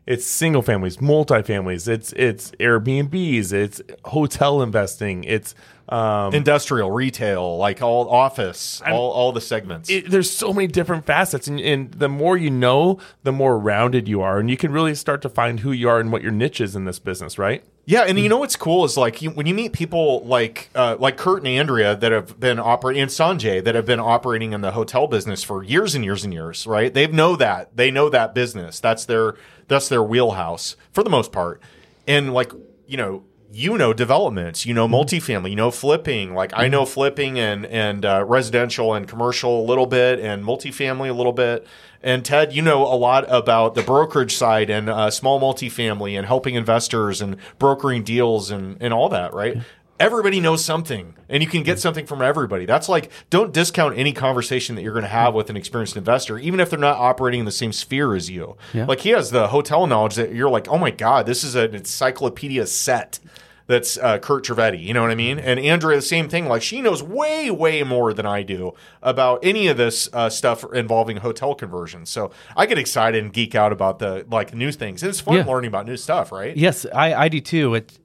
It's 0.07 0.27
single 0.27 0.61
families, 0.63 1.01
multi 1.01 1.43
families. 1.43 1.89
It's 1.89 2.13
it's 2.13 2.51
Airbnbs. 2.53 3.53
It's 3.53 3.81
hotel 4.05 4.63
investing. 4.63 5.25
It's 5.25 5.55
um, 5.89 6.33
Industrial, 6.35 6.91
retail, 6.91 7.59
like 7.59 7.83
all 7.83 8.09
office, 8.09 8.81
all, 8.87 9.11
all 9.11 9.33
the 9.33 9.41
segments. 9.41 9.91
it, 9.91 10.11
there's 10.11 10.31
so 10.31 10.53
many 10.53 10.67
different 10.67 11.05
facets, 11.05 11.47
and, 11.47 11.61
and 11.61 11.93
the 11.93 12.09
more 12.09 12.39
you 12.39 12.51
know, 12.51 12.99
the 13.23 13.33
more 13.33 13.59
rounded 13.59 14.09
you 14.09 14.23
are, 14.23 14.39
and 14.39 14.49
you 14.49 14.57
can 14.57 14.73
really 14.73 14.95
start 14.95 15.21
to 15.23 15.29
find 15.29 15.61
who 15.61 15.73
you 15.73 15.89
are 15.89 16.01
and 16.01 16.11
what 16.11 16.23
your 16.23 16.33
niche 16.33 16.61
is 16.61 16.75
in 16.75 16.87
this 16.87 16.99
business, 16.99 17.39
right? 17.39 17.63
Yeah, 17.87 18.03
and 18.03 18.19
you 18.19 18.31
know 18.31 18.39
what's 18.39 18.57
cool 18.57 18.87
is 18.87 18.97
like 18.97 19.21
you, 19.21 19.31
when 19.31 19.45
you 19.45 19.53
meet 19.53 19.75
people 19.75 20.25
like 20.25 20.71
uh, 20.75 20.97
like 20.99 21.19
Kurt 21.19 21.41
and 21.41 21.49
Andrea 21.49 21.95
that 21.95 22.13
have 22.13 22.41
been 22.41 22.59
operating 22.59 23.03
and 23.03 23.11
Sanjay 23.11 23.63
that 23.63 23.75
have 23.75 23.85
been 23.85 24.01
operating 24.01 24.55
in 24.55 24.63
the 24.63 24.71
hotel 24.71 25.07
business 25.07 25.43
for 25.43 25.63
years 25.63 25.95
and 25.95 26.03
years 26.03 26.25
and 26.25 26.33
years, 26.33 26.67
right? 26.67 26.95
They 26.95 27.07
know 27.09 27.37
that 27.37 27.77
they 27.77 27.91
know 27.91 28.09
that 28.09 28.35
business. 28.35 28.81
That's 28.81 29.05
their 29.05 29.35
that's 29.69 29.91
their 29.91 30.03
wheelhouse 30.03 30.77
for 30.93 31.03
the 31.03 31.11
most 31.11 31.31
part. 31.31 31.61
And 32.07 32.33
like 32.33 32.53
you 32.87 32.97
know, 32.97 33.25
you 33.55 33.79
know 33.79 33.93
developments, 33.93 34.67
you 34.67 34.75
know 34.75 34.89
multifamily, 34.89 35.51
you 35.51 35.57
know 35.57 35.71
flipping. 35.71 36.35
Like 36.35 36.53
I 36.55 36.69
know 36.69 36.85
flipping 36.85 37.39
and 37.39 37.65
and 37.67 38.05
uh, 38.05 38.25
residential 38.27 38.95
and 38.95 39.07
commercial 39.07 39.63
a 39.63 39.65
little 39.65 39.87
bit, 39.87 40.19
and 40.19 40.45
multifamily 40.45 41.09
a 41.09 41.13
little 41.13 41.33
bit. 41.33 41.67
And 42.03 42.25
Ted, 42.25 42.53
you 42.53 42.63
know 42.63 42.83
a 42.83 42.97
lot 42.97 43.25
about 43.29 43.75
the 43.75 43.83
brokerage 43.83 44.35
side 44.35 44.69
and 44.69 44.91
uh, 44.91 45.11
small 45.11 45.41
multifamily 45.41 46.19
and 46.19 46.27
helping 46.27 46.55
investors 46.55 47.23
and 47.23 47.37
brokering 47.59 48.03
deals 48.03 48.51
and, 48.51 48.77
and 48.81 48.93
all 48.93 49.09
that, 49.09 49.33
right? 49.33 49.59
everybody 50.01 50.41
knows 50.41 50.65
something 50.65 51.15
and 51.29 51.43
you 51.43 51.49
can 51.49 51.63
get 51.63 51.79
something 51.79 52.07
from 52.07 52.21
everybody. 52.21 52.67
That's 52.67 52.89
like, 52.89 53.11
don't 53.31 53.53
discount 53.53 53.97
any 53.97 54.13
conversation 54.13 54.75
that 54.75 54.83
you're 54.83 54.93
going 54.93 55.05
to 55.05 55.09
have 55.09 55.35
with 55.35 55.51
an 55.51 55.57
experienced 55.57 55.97
investor, 55.97 56.39
even 56.39 56.61
if 56.61 56.71
they're 56.71 56.79
not 56.79 56.99
operating 56.99 57.41
in 57.41 57.47
the 57.47 57.53
same 57.53 57.73
sphere 57.73 58.15
as 58.15 58.29
you. 58.29 58.57
Yeah. 58.73 58.87
Like 58.87 59.01
he 59.01 59.11
has 59.11 59.31
the 59.31 59.49
hotel 59.49 59.87
knowledge 59.87 60.17
that 60.17 60.35
you're 60.35 60.51
like, 60.51 60.69
oh 60.69 60.79
my 60.79 60.91
God, 60.91 61.27
this 61.27 61.45
is 61.45 61.55
an 61.55 61.75
encyclopedia 61.75 62.67
set. 62.67 63.21
That's 63.67 63.97
uh, 63.97 64.19
Kurt 64.19 64.45
Trivedi, 64.45 64.79
you 64.83 64.93
know 64.93 65.01
what 65.01 65.11
I 65.11 65.15
mean? 65.15 65.39
And 65.39 65.59
Andrea, 65.59 65.97
the 65.97 66.03
same 66.03 66.29
thing. 66.29 66.47
Like 66.49 66.61
she 66.61 66.83
knows 66.83 67.03
way, 67.03 67.51
way 67.51 67.83
more 67.83 68.13
than 68.13 68.27
I 68.27 68.43
do 68.43 68.75
about 69.03 69.43
any 69.43 69.69
of 69.69 69.79
this 69.79 70.07
uh, 70.13 70.29
stuff 70.29 70.65
involving 70.75 71.17
hotel 71.19 71.55
conversions. 71.55 72.11
So 72.11 72.31
I 72.59 72.67
get 72.67 72.77
excited 72.77 73.25
and 73.25 73.33
geek 73.33 73.55
out 73.55 73.73
about 73.73 74.01
the 74.01 74.27
like 74.31 74.53
new 74.55 74.71
things. 74.71 75.03
And 75.03 75.09
it's 75.09 75.21
fun 75.21 75.37
Yeah. 75.37 75.45
learning 75.47 75.69
about 75.69 75.87
new 75.87 75.97
stuff, 75.97 76.31
right? 76.31 76.55
Yes, 76.55 76.85
I, 76.95 77.15
I 77.15 77.29
do 77.29 77.41
too. 77.41 77.75
It, 77.77 77.99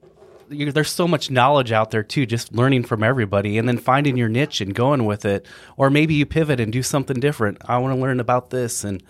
you, 0.48 0.72
there's 0.72 0.88
so 0.90 1.06
much 1.06 1.30
knowledge 1.30 1.72
out 1.72 1.90
there 1.90 2.02
too, 2.02 2.24
just 2.24 2.54
learning 2.54 2.84
from 2.84 3.02
everybody 3.02 3.58
and 3.58 3.68
then 3.68 3.76
finding 3.76 4.16
your 4.16 4.30
niche 4.30 4.62
and 4.62 4.74
going 4.74 5.04
with 5.04 5.26
it. 5.26 5.46
Or 5.76 5.90
maybe 5.90 6.14
you 6.14 6.24
pivot 6.24 6.58
and 6.58 6.72
do 6.72 6.82
something 6.82 7.20
different. 7.20 7.58
I 7.66 7.76
want 7.76 7.94
to 7.94 8.00
learn 8.00 8.18
about 8.18 8.48
this 8.48 8.82
and 8.82 9.02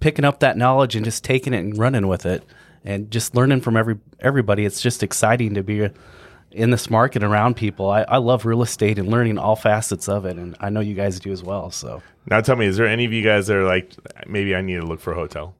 picking 0.00 0.26
up 0.26 0.40
that 0.40 0.58
knowledge 0.58 0.96
and 0.96 1.04
just 1.04 1.24
taking 1.24 1.54
it 1.54 1.60
and 1.60 1.78
running 1.78 2.08
with 2.08 2.26
it 2.26 2.44
and 2.84 3.10
just 3.10 3.34
learning 3.34 3.62
from 3.62 3.76
every 3.76 3.98
everybody. 4.20 4.64
It's 4.64 4.80
just 4.80 5.02
exciting 5.02 5.54
to 5.54 5.62
be 5.62 5.88
in 6.50 6.70
this 6.70 6.88
market 6.88 7.24
around 7.24 7.56
people. 7.56 7.90
I, 7.90 8.02
I 8.02 8.18
love 8.18 8.44
real 8.44 8.62
estate 8.62 8.98
and 8.98 9.08
learning 9.08 9.38
all 9.38 9.56
facets 9.56 10.08
of 10.08 10.24
it, 10.24 10.36
and 10.36 10.56
I 10.60 10.70
know 10.70 10.80
you 10.80 10.94
guys 10.94 11.18
do 11.18 11.32
as 11.32 11.42
well. 11.42 11.70
So 11.70 12.02
Now 12.30 12.40
tell 12.40 12.56
me, 12.56 12.66
is 12.66 12.76
there 12.76 12.86
any 12.86 13.04
of 13.04 13.12
you 13.12 13.22
guys 13.22 13.48
that 13.48 13.56
are 13.56 13.64
like, 13.64 13.92
maybe 14.26 14.54
I 14.54 14.62
need 14.62 14.76
to 14.76 14.86
look 14.86 15.00
for 15.00 15.12
a 15.12 15.16
hotel? 15.16 15.54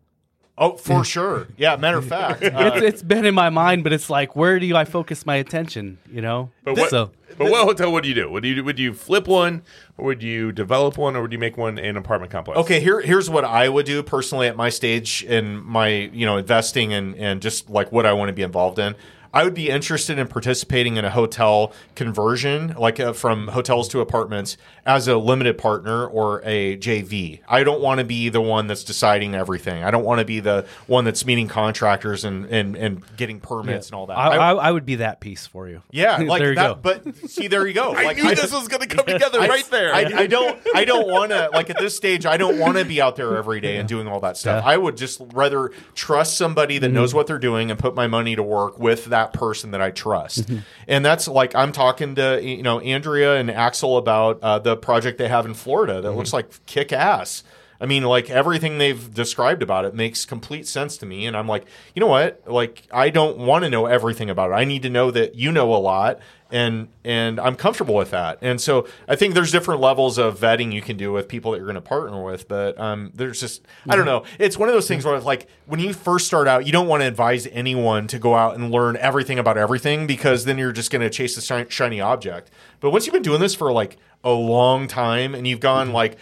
Oh, 0.56 0.76
for 0.76 1.04
sure. 1.04 1.48
Yeah, 1.56 1.76
matter 1.76 1.98
of 1.98 2.06
fact. 2.06 2.42
uh, 2.42 2.72
it's, 2.74 2.82
it's 2.84 3.02
been 3.02 3.24
in 3.26 3.34
my 3.34 3.50
mind, 3.50 3.82
but 3.84 3.92
it's 3.92 4.08
like, 4.08 4.36
where 4.36 4.58
do 4.60 4.74
I 4.76 4.84
focus 4.84 5.26
my 5.26 5.36
attention? 5.36 5.98
You 6.10 6.22
know, 6.22 6.50
But 6.62 6.76
what, 6.76 6.90
so 6.90 7.10
but 7.36 7.50
what 7.50 7.64
hotel 7.64 7.92
would 7.92 8.06
you 8.06 8.14
do? 8.14 8.30
Would 8.30 8.44
you 8.44 8.62
would 8.64 8.78
you 8.78 8.92
flip 8.94 9.26
one, 9.26 9.62
or 9.98 10.06
would 10.06 10.22
you 10.22 10.52
develop 10.52 10.96
one, 10.96 11.16
or 11.16 11.22
would 11.22 11.32
you 11.32 11.38
make 11.38 11.56
one 11.56 11.78
an 11.78 11.96
apartment 11.96 12.30
complex? 12.30 12.58
Okay, 12.60 12.80
here 12.80 13.00
here's 13.00 13.28
what 13.28 13.44
I 13.44 13.68
would 13.68 13.86
do 13.86 14.02
personally 14.02 14.46
at 14.46 14.56
my 14.56 14.68
stage 14.68 15.24
in 15.24 15.56
my 15.64 15.88
you 15.88 16.24
know 16.26 16.36
investing 16.36 16.92
and 16.92 17.16
and 17.16 17.42
just 17.42 17.68
like 17.68 17.90
what 17.90 18.06
I 18.06 18.12
want 18.12 18.28
to 18.28 18.32
be 18.32 18.42
involved 18.42 18.78
in. 18.78 18.94
I 19.34 19.44
would 19.44 19.52
be 19.54 19.68
interested 19.68 20.18
in 20.18 20.28
participating 20.28 20.96
in 20.96 21.04
a 21.04 21.10
hotel 21.10 21.72
conversion, 21.96 22.74
like 22.78 23.00
uh, 23.00 23.12
from 23.12 23.48
hotels 23.48 23.88
to 23.88 24.00
apartments, 24.00 24.56
as 24.86 25.08
a 25.08 25.16
limited 25.16 25.58
partner 25.58 26.06
or 26.06 26.40
a 26.44 26.76
JV. 26.76 27.40
I 27.48 27.64
don't 27.64 27.80
want 27.80 27.98
to 27.98 28.04
be 28.04 28.28
the 28.28 28.40
one 28.40 28.66
that's 28.68 28.84
deciding 28.84 29.34
everything. 29.34 29.82
I 29.82 29.90
don't 29.90 30.04
want 30.04 30.20
to 30.20 30.24
be 30.24 30.40
the 30.40 30.66
one 30.86 31.04
that's 31.04 31.24
meeting 31.26 31.48
contractors 31.48 32.24
and 32.24 32.46
and, 32.46 32.76
and 32.76 33.02
getting 33.16 33.40
permits 33.40 33.88
and 33.88 33.96
all 33.96 34.06
that. 34.06 34.16
I, 34.18 34.36
I- 34.36 34.44
I, 34.44 34.52
I 34.68 34.70
would 34.70 34.84
be 34.86 34.96
that 34.96 35.20
piece 35.20 35.46
for 35.46 35.68
you. 35.68 35.82
yeah, 35.90 36.16
like 36.22 36.40
there 36.40 36.50
you 36.50 36.54
that. 36.56 36.68
go. 36.68 36.74
But 37.02 37.16
see, 37.30 37.48
there 37.48 37.66
you 37.66 37.72
go. 37.74 37.92
I 37.96 38.04
like, 38.04 38.16
knew 38.18 38.34
this 38.34 38.52
was 38.52 38.68
going 38.68 38.86
to 38.86 38.94
come 38.96 39.06
together 39.08 39.40
I- 39.40 39.48
right 39.48 39.68
there. 39.70 39.92
I, 39.94 40.00
I 40.22 40.26
don't. 40.26 40.58
I 40.74 40.84
don't 40.84 41.08
want 41.10 41.30
to. 41.32 41.50
Like 41.52 41.70
at 41.70 41.78
this 41.78 41.96
stage, 41.96 42.26
I 42.26 42.36
don't 42.36 42.58
want 42.58 42.76
to 42.78 42.84
be 42.84 43.00
out 43.00 43.16
there 43.16 43.36
every 43.36 43.60
day 43.60 43.78
and 43.78 43.88
doing 43.88 44.06
all 44.06 44.20
that 44.20 44.36
stuff. 44.36 44.62
Yeah. 44.64 44.70
I 44.70 44.76
would 44.76 44.96
just 44.96 45.20
rather 45.32 45.70
trust 45.94 46.36
somebody 46.38 46.78
that 46.78 46.84
Mm-hmm. 46.84 46.94
knows 46.94 47.14
what 47.14 47.26
they're 47.26 47.38
doing 47.38 47.70
and 47.70 47.78
put 47.80 47.94
my 47.94 48.06
money 48.06 48.36
to 48.36 48.42
work 48.42 48.78
with 48.78 49.06
that 49.06 49.23
person 49.32 49.70
that 49.70 49.80
I 49.80 49.90
trust. 49.90 50.46
Mm-hmm. 50.46 50.58
And 50.88 51.04
that's 51.04 51.26
like 51.28 51.54
I'm 51.54 51.72
talking 51.72 52.14
to 52.16 52.40
you 52.42 52.62
know 52.62 52.80
Andrea 52.80 53.36
and 53.36 53.50
Axel 53.50 53.96
about 53.96 54.40
uh, 54.42 54.58
the 54.58 54.76
project 54.76 55.18
they 55.18 55.28
have 55.28 55.46
in 55.46 55.54
Florida 55.54 56.00
that 56.00 56.08
Mm-hmm. 56.08 56.18
looks 56.18 56.32
like 56.32 56.64
kick 56.66 56.92
ass. 56.92 57.42
I 57.80 57.86
mean, 57.86 58.04
like 58.04 58.30
everything 58.30 58.78
they've 58.78 59.12
described 59.12 59.62
about 59.62 59.84
it 59.84 59.94
makes 59.94 60.24
complete 60.24 60.66
sense 60.66 60.96
to 60.98 61.06
me. 61.06 61.26
And 61.26 61.36
I'm 61.36 61.48
like, 61.48 61.64
you 61.94 62.00
know 62.00 62.06
what? 62.06 62.40
Like, 62.46 62.84
I 62.92 63.10
don't 63.10 63.36
want 63.36 63.64
to 63.64 63.68
know 63.70 63.86
everything 63.86 64.30
about 64.30 64.52
it. 64.52 64.54
I 64.54 64.64
need 64.64 64.82
to 64.82 64.90
know 64.90 65.10
that 65.10 65.34
you 65.34 65.50
know 65.50 65.74
a 65.74 65.76
lot, 65.76 66.20
and 66.54 66.88
and 67.04 67.40
I'm 67.40 67.56
comfortable 67.56 67.96
with 67.96 68.12
that. 68.12 68.38
And 68.40 68.60
so 68.60 68.86
I 69.08 69.16
think 69.16 69.34
there's 69.34 69.50
different 69.50 69.80
levels 69.80 70.18
of 70.18 70.38
vetting 70.38 70.72
you 70.72 70.80
can 70.80 70.96
do 70.96 71.12
with 71.12 71.26
people 71.26 71.50
that 71.50 71.58
you're 71.58 71.66
going 71.66 71.74
to 71.74 71.80
partner 71.80 72.22
with. 72.22 72.46
But 72.46 72.78
um, 72.78 73.10
there's 73.12 73.40
just 73.40 73.66
I 73.88 73.96
don't 73.96 74.06
know. 74.06 74.24
It's 74.38 74.56
one 74.56 74.68
of 74.68 74.74
those 74.74 74.86
things 74.86 75.04
where 75.04 75.18
like 75.18 75.48
when 75.66 75.80
you 75.80 75.92
first 75.92 76.28
start 76.28 76.46
out, 76.46 76.64
you 76.64 76.72
don't 76.72 76.86
want 76.86 77.02
to 77.02 77.08
advise 77.08 77.48
anyone 77.48 78.06
to 78.06 78.20
go 78.20 78.36
out 78.36 78.54
and 78.54 78.70
learn 78.70 78.96
everything 78.98 79.38
about 79.38 79.58
everything 79.58 80.06
because 80.06 80.44
then 80.44 80.56
you're 80.56 80.72
just 80.72 80.92
going 80.92 81.02
to 81.02 81.10
chase 81.10 81.34
the 81.34 81.66
shiny 81.68 82.00
object. 82.00 82.52
But 82.78 82.90
once 82.90 83.04
you've 83.04 83.14
been 83.14 83.22
doing 83.22 83.40
this 83.40 83.56
for 83.56 83.72
like 83.72 83.98
a 84.22 84.30
long 84.30 84.86
time 84.86 85.34
and 85.34 85.48
you've 85.48 85.60
gone 85.60 85.92
like 85.92 86.16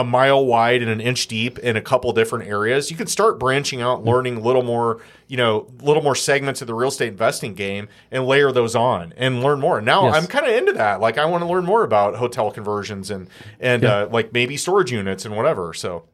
a 0.00 0.04
mile 0.04 0.44
wide 0.44 0.82
and 0.82 0.90
an 0.90 1.00
inch 1.00 1.26
deep 1.28 1.58
in 1.58 1.76
a 1.76 1.80
couple 1.80 2.12
different 2.12 2.48
areas, 2.48 2.90
you 2.90 2.96
can 2.96 3.06
start 3.06 3.38
branching 3.38 3.80
out, 3.82 4.04
learning 4.04 4.36
a 4.36 4.40
little 4.40 4.62
more, 4.62 5.00
you 5.26 5.36
know, 5.36 5.66
little 5.82 6.02
more 6.02 6.14
segments 6.14 6.60
of 6.60 6.66
the 6.66 6.74
real 6.74 6.88
estate 6.88 7.08
investing 7.08 7.54
game 7.54 7.88
and 8.10 8.26
layer 8.26 8.52
those 8.52 8.74
on 8.74 9.12
and 9.16 9.42
learn 9.42 9.60
more. 9.60 9.80
Now 9.80 10.04
Yes. 10.06 10.16
I'm 10.16 10.26
kind 10.26 10.46
of 10.46 10.52
into 10.52 10.72
that. 10.74 11.00
Like 11.00 11.18
I 11.18 11.24
want 11.24 11.42
to 11.42 11.48
learn 11.48 11.64
more 11.64 11.82
about 11.84 12.16
hotel 12.16 12.50
conversions 12.50 13.10
and 13.10 13.28
and 13.60 13.84
uh, 13.84 14.08
like 14.10 14.32
maybe 14.32 14.56
storage 14.56 14.92
units 14.92 15.24
and 15.24 15.36
whatever. 15.36 15.74
So 15.74 16.04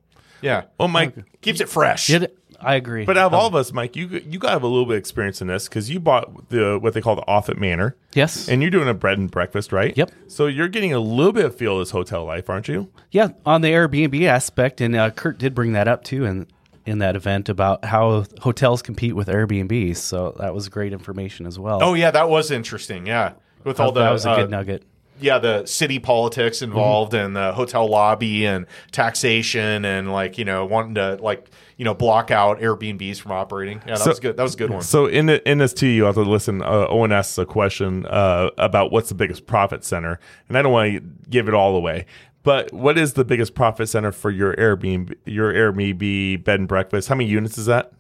yeah, 0.41 0.65
well, 0.79 0.89
Mike, 0.89 1.15
keeps 1.41 1.61
it 1.61 1.69
fresh. 1.69 2.09
Yeah, 2.09 2.27
I 2.65 2.75
agree. 2.77 3.05
but 3.05 3.17
out 3.19 3.27
of 3.27 3.35
all 3.35 3.47
of 3.47 3.55
us, 3.55 3.73
Mike, 3.73 3.97
you 3.97 4.07
you 4.09 4.39
got 4.39 4.49
to 4.49 4.53
have 4.55 4.63
a 4.63 4.67
little 4.67 4.87
bit 4.87 4.95
of 4.95 4.99
experience 4.99 5.41
in 5.41 5.49
this 5.49 5.69
because 5.69 5.91
you 5.91 6.01
bought 6.01 6.49
the 6.51 6.79
what 6.81 6.95
they 6.95 7.01
call 7.01 7.17
the 7.17 7.25
Offutt 7.29 7.59
Manor. 7.59 7.97
yes, 8.15 8.49
And 8.49 8.63
you're 8.63 8.71
doing 8.71 8.89
a 8.89 8.95
bread 8.95 9.19
and 9.19 9.31
breakfast, 9.31 9.73
right? 9.73 9.97
Yep. 9.97 10.11
So 10.29 10.47
you're 10.47 10.69
getting 10.69 10.93
a 10.93 11.01
little 11.01 11.33
bit 11.33 11.45
of 11.45 11.57
feel 11.57 11.75
of 11.75 11.81
this 11.81 11.91
hotel 11.91 12.25
life, 12.25 12.49
aren't 12.49 12.69
you? 12.69 12.89
yeah, 13.11 13.29
on 13.45 13.61
the 13.63 13.69
Airbnb 13.69 14.23
aspect, 14.27 14.81
and 14.81 14.95
uh, 14.97 15.11
Kurt 15.11 15.39
did 15.39 15.55
bring 15.55 15.73
that 15.73 15.89
up 15.89 16.05
too 16.05 16.25
in 16.25 16.47
in 16.85 16.99
that 16.99 17.15
event 17.15 17.49
about 17.49 17.85
how 17.85 18.25
hotels 18.41 18.83
compete 18.83 19.15
with 19.15 19.29
Airbnbs. 19.29 19.99
So 19.99 20.35
that 20.39 20.53
was 20.53 20.69
great 20.69 20.93
information 20.93 21.47
as 21.47 21.59
well. 21.59 21.79
Oh 21.83 21.95
yeah, 21.95 22.11
that 22.11 22.29
was 22.29 22.51
interesting. 22.51 23.07
Yeah, 23.07 23.35
with 23.65 23.79
all 23.79 23.93
the 23.93 24.01
that 24.01 24.11
was 24.11 24.27
a 24.27 24.31
uh, 24.31 24.37
good 24.37 24.51
nugget. 24.51 24.83
yeah, 25.21 25.39
the 25.39 25.65
city 25.67 26.01
politics 26.01 26.61
involved 26.63 27.15
and 27.15 27.37
the 27.37 27.53
hotel 27.53 27.89
lobby 27.89 28.45
and 28.47 28.67
taxation 28.91 29.85
and 29.85 30.13
like 30.13 30.39
you 30.39 30.45
know 30.45 30.65
wanting 30.65 30.95
to 30.97 31.17
like 31.21 31.51
you 31.83 31.85
know 31.85 31.95
block 31.95 32.31
out 32.31 32.61
Airbnbs 32.61 33.21
from 33.21 33.33
operating. 33.33 33.79
Yeah, 33.79 33.95
that 33.95 33.99
So- 33.99 34.11
was 34.11 34.21
good. 34.21 34.37
That 34.37 34.45
was 34.45 34.55
a 34.55 34.57
good 34.57 34.71
one. 34.71 34.83
So 34.83 35.07
in 35.07 35.27
the, 35.27 35.51
in 35.51 35.59
this 35.59 35.73
too, 35.75 35.89
you 35.89 36.05
have 36.05 36.15
to 36.15 36.23
listen. 36.23 36.63
Uh, 36.63 36.87
Owen 36.89 37.11
asks 37.11 37.37
a 37.39 37.45
question 37.45 38.07
uh, 38.07 38.51
about 38.57 38.93
what's 38.93 39.09
the 39.09 39.17
biggest 39.17 39.49
profit 39.49 39.83
center, 39.83 40.21
and 40.49 40.57
I 40.57 40.63
don't 40.63 40.71
want 40.71 40.93
to 40.95 41.01
give 41.29 41.49
it 41.49 41.55
all 41.55 41.75
away. 41.75 42.07
But 42.45 42.73
what 42.73 42.97
is 42.99 43.15
the 43.15 43.25
biggest 43.25 43.57
profit 43.57 43.89
center 43.89 44.13
for 44.13 44.31
your 44.31 44.55
Airbnb, 44.55 45.13
your 45.25 45.53
Airbnb 45.53 46.45
bed 46.45 46.61
and 46.61 46.69
breakfast? 46.69 47.09
How 47.09 47.17
many 47.17 47.29
units 47.29 47.59
is 47.59 47.67
that? 47.67 47.93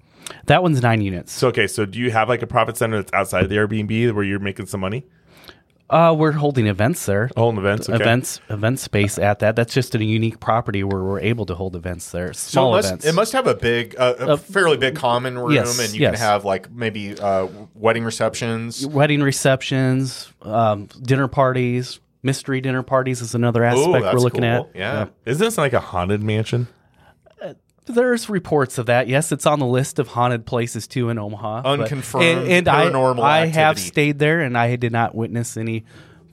That 0.47 0.62
one's 0.62 0.81
nine 0.81 1.01
units. 1.01 1.33
So 1.33 1.49
okay, 1.49 1.67
so 1.67 1.85
do 1.85 1.99
you 1.99 2.12
have 2.12 2.29
like 2.29 2.43
a 2.43 2.47
profit 2.47 2.77
center 2.77 2.99
that's 2.99 3.12
outside 3.12 3.43
of 3.43 3.51
the 3.51 3.57
Airbnb 3.57 4.12
where 4.15 4.23
you're 4.23 4.39
making 4.39 4.67
some 4.67 4.81
money? 4.81 5.05
Uh, 5.92 6.14
we're 6.14 6.32
holding 6.32 6.66
events 6.66 7.04
there. 7.04 7.30
Holding 7.37 7.61
events, 7.61 7.88
okay. 7.88 8.02
Events, 8.02 8.40
event 8.49 8.80
space 8.80 9.18
at 9.18 9.40
that. 9.40 9.56
That's 9.56 9.75
just 9.75 9.94
a 9.94 10.02
unique 10.02 10.40
property 10.40 10.82
where 10.82 11.02
we're 11.02 11.20
able 11.20 11.44
to 11.46 11.54
hold 11.54 11.76
events 11.76 12.11
there. 12.11 12.32
So 12.32 12.50
Small 12.50 12.72
it 12.72 12.78
must, 12.78 12.88
events. 12.88 13.04
it 13.04 13.14
must 13.14 13.32
have 13.34 13.46
a 13.46 13.54
big, 13.54 13.94
uh, 13.99 14.14
a 14.18 14.37
fairly 14.38 14.78
big 14.78 14.96
common 14.96 15.38
room, 15.38 15.52
yes, 15.52 15.78
and 15.78 15.92
you 15.92 16.00
yes. 16.00 16.12
can 16.12 16.20
have 16.20 16.46
like 16.46 16.72
maybe 16.72 17.18
uh, 17.18 17.46
wedding 17.75 18.04
receptions. 18.04 18.87
Wedding 18.87 19.22
receptions, 19.22 20.32
um, 20.40 20.87
dinner 21.02 21.28
parties, 21.28 22.00
mystery 22.22 22.61
dinner 22.61 22.82
parties 22.82 23.20
is 23.20 23.34
another 23.34 23.62
aspect 23.62 23.87
Ooh, 23.87 23.92
we're 23.92 24.12
looking 24.14 24.42
cool. 24.42 24.70
at. 24.70 24.76
Yeah. 24.76 25.08
Isn't 25.26 25.44
this 25.44 25.58
like 25.58 25.75
a 25.75 25.80
haunted 25.80 26.22
mansion? 26.22 26.68
There's 27.87 28.29
reports 28.29 28.79
of 28.79 28.87
that. 28.87 29.09
Yes, 29.09 29.33
it's 29.33 29.45
on 29.47 29.59
the 29.59 29.67
list 29.67 29.99
of 29.99 30.09
haunted 30.09 30.47
places 30.47 30.87
too 30.87 31.09
in 31.09 31.19
Omaha. 31.19 31.62
but- 31.62 31.81
Unconfirmed 31.81 32.25
and, 32.25 32.49
and 32.49 32.67
paranormal 32.67 33.23
I, 33.23 33.41
I 33.43 33.47
have 33.47 33.73
activity. 33.77 33.89
stayed 33.89 34.19
there, 34.19 34.41
and 34.41 34.57
I 34.57 34.77
did 34.77 34.93
not 34.93 35.15
witness 35.15 35.57
any 35.57 35.85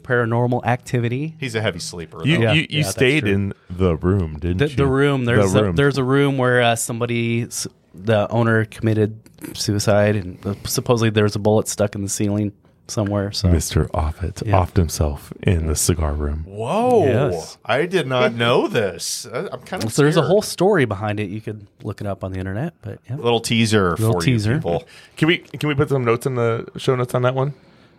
paranormal 0.03 0.65
activity. 0.65 1.35
He's 1.39 1.55
a 1.55 1.61
heavy 1.61 1.79
sleeper. 1.79 2.25
You. 2.25 2.39
Yeah, 2.41 2.53
you, 2.53 2.61
you 2.69 2.79
yeah, 2.81 2.83
stayed 2.83 3.27
in 3.27 3.53
the 3.69 3.95
room, 3.95 4.39
didn't 4.39 4.57
The, 4.57 4.69
you? 4.69 4.75
the 4.75 4.85
room 4.87 5.25
there's 5.25 5.53
the 5.53 5.59
a, 5.59 5.63
room. 5.63 5.75
there's 5.75 5.97
a 5.97 6.03
room 6.03 6.37
where 6.37 6.61
uh, 6.61 6.75
somebody 6.75 7.47
the 7.93 8.27
owner 8.29 8.65
committed 8.65 9.19
suicide, 9.55 10.15
and 10.15 10.45
uh, 10.45 10.53
supposedly 10.65 11.09
there 11.09 11.23
was 11.23 11.35
a 11.35 11.39
bullet 11.39 11.67
stuck 11.67 11.95
in 11.95 12.01
the 12.03 12.09
ceiling 12.09 12.51
somewhere. 12.89 13.31
So 13.31 13.47
Mr. 13.49 13.89
Offutt 13.93 14.43
Yeah. 14.45 14.57
offed 14.63 14.77
himself 14.77 15.31
in 15.43 15.67
the 15.67 15.75
cigar 15.75 16.13
room. 16.13 16.43
Whoa! 16.47 17.05
Yes. 17.05 17.57
I 17.65 17.85
did 17.85 18.07
not 18.07 18.33
know 18.43 18.67
this. 18.67 19.25
I- 19.31 19.47
I'm 19.51 19.61
kind 19.61 19.83
of. 19.83 19.93
So 19.93 20.01
there's 20.03 20.17
a 20.17 20.21
whole 20.23 20.41
story 20.41 20.85
behind 20.85 21.19
it. 21.19 21.29
You 21.29 21.41
could 21.41 21.67
look 21.83 22.01
it 22.01 22.07
up 22.07 22.23
on 22.23 22.31
the 22.31 22.39
internet, 22.39 22.73
but 22.81 22.99
yeah. 23.09 23.15
little 23.17 23.39
teaser 23.39 23.91
Little 23.91 24.13
for 24.13 24.21
teaser. 24.21 24.51
you 24.53 24.57
people. 24.57 24.83
Can 25.17 25.27
we 25.27 25.37
can 25.39 25.67
we 25.69 25.75
put 25.75 25.89
some 25.89 26.03
notes 26.05 26.25
in 26.25 26.35
the 26.35 26.67
show 26.77 26.95
notes 26.95 27.13
on 27.15 27.21
that 27.23 27.35
one 27.35 27.53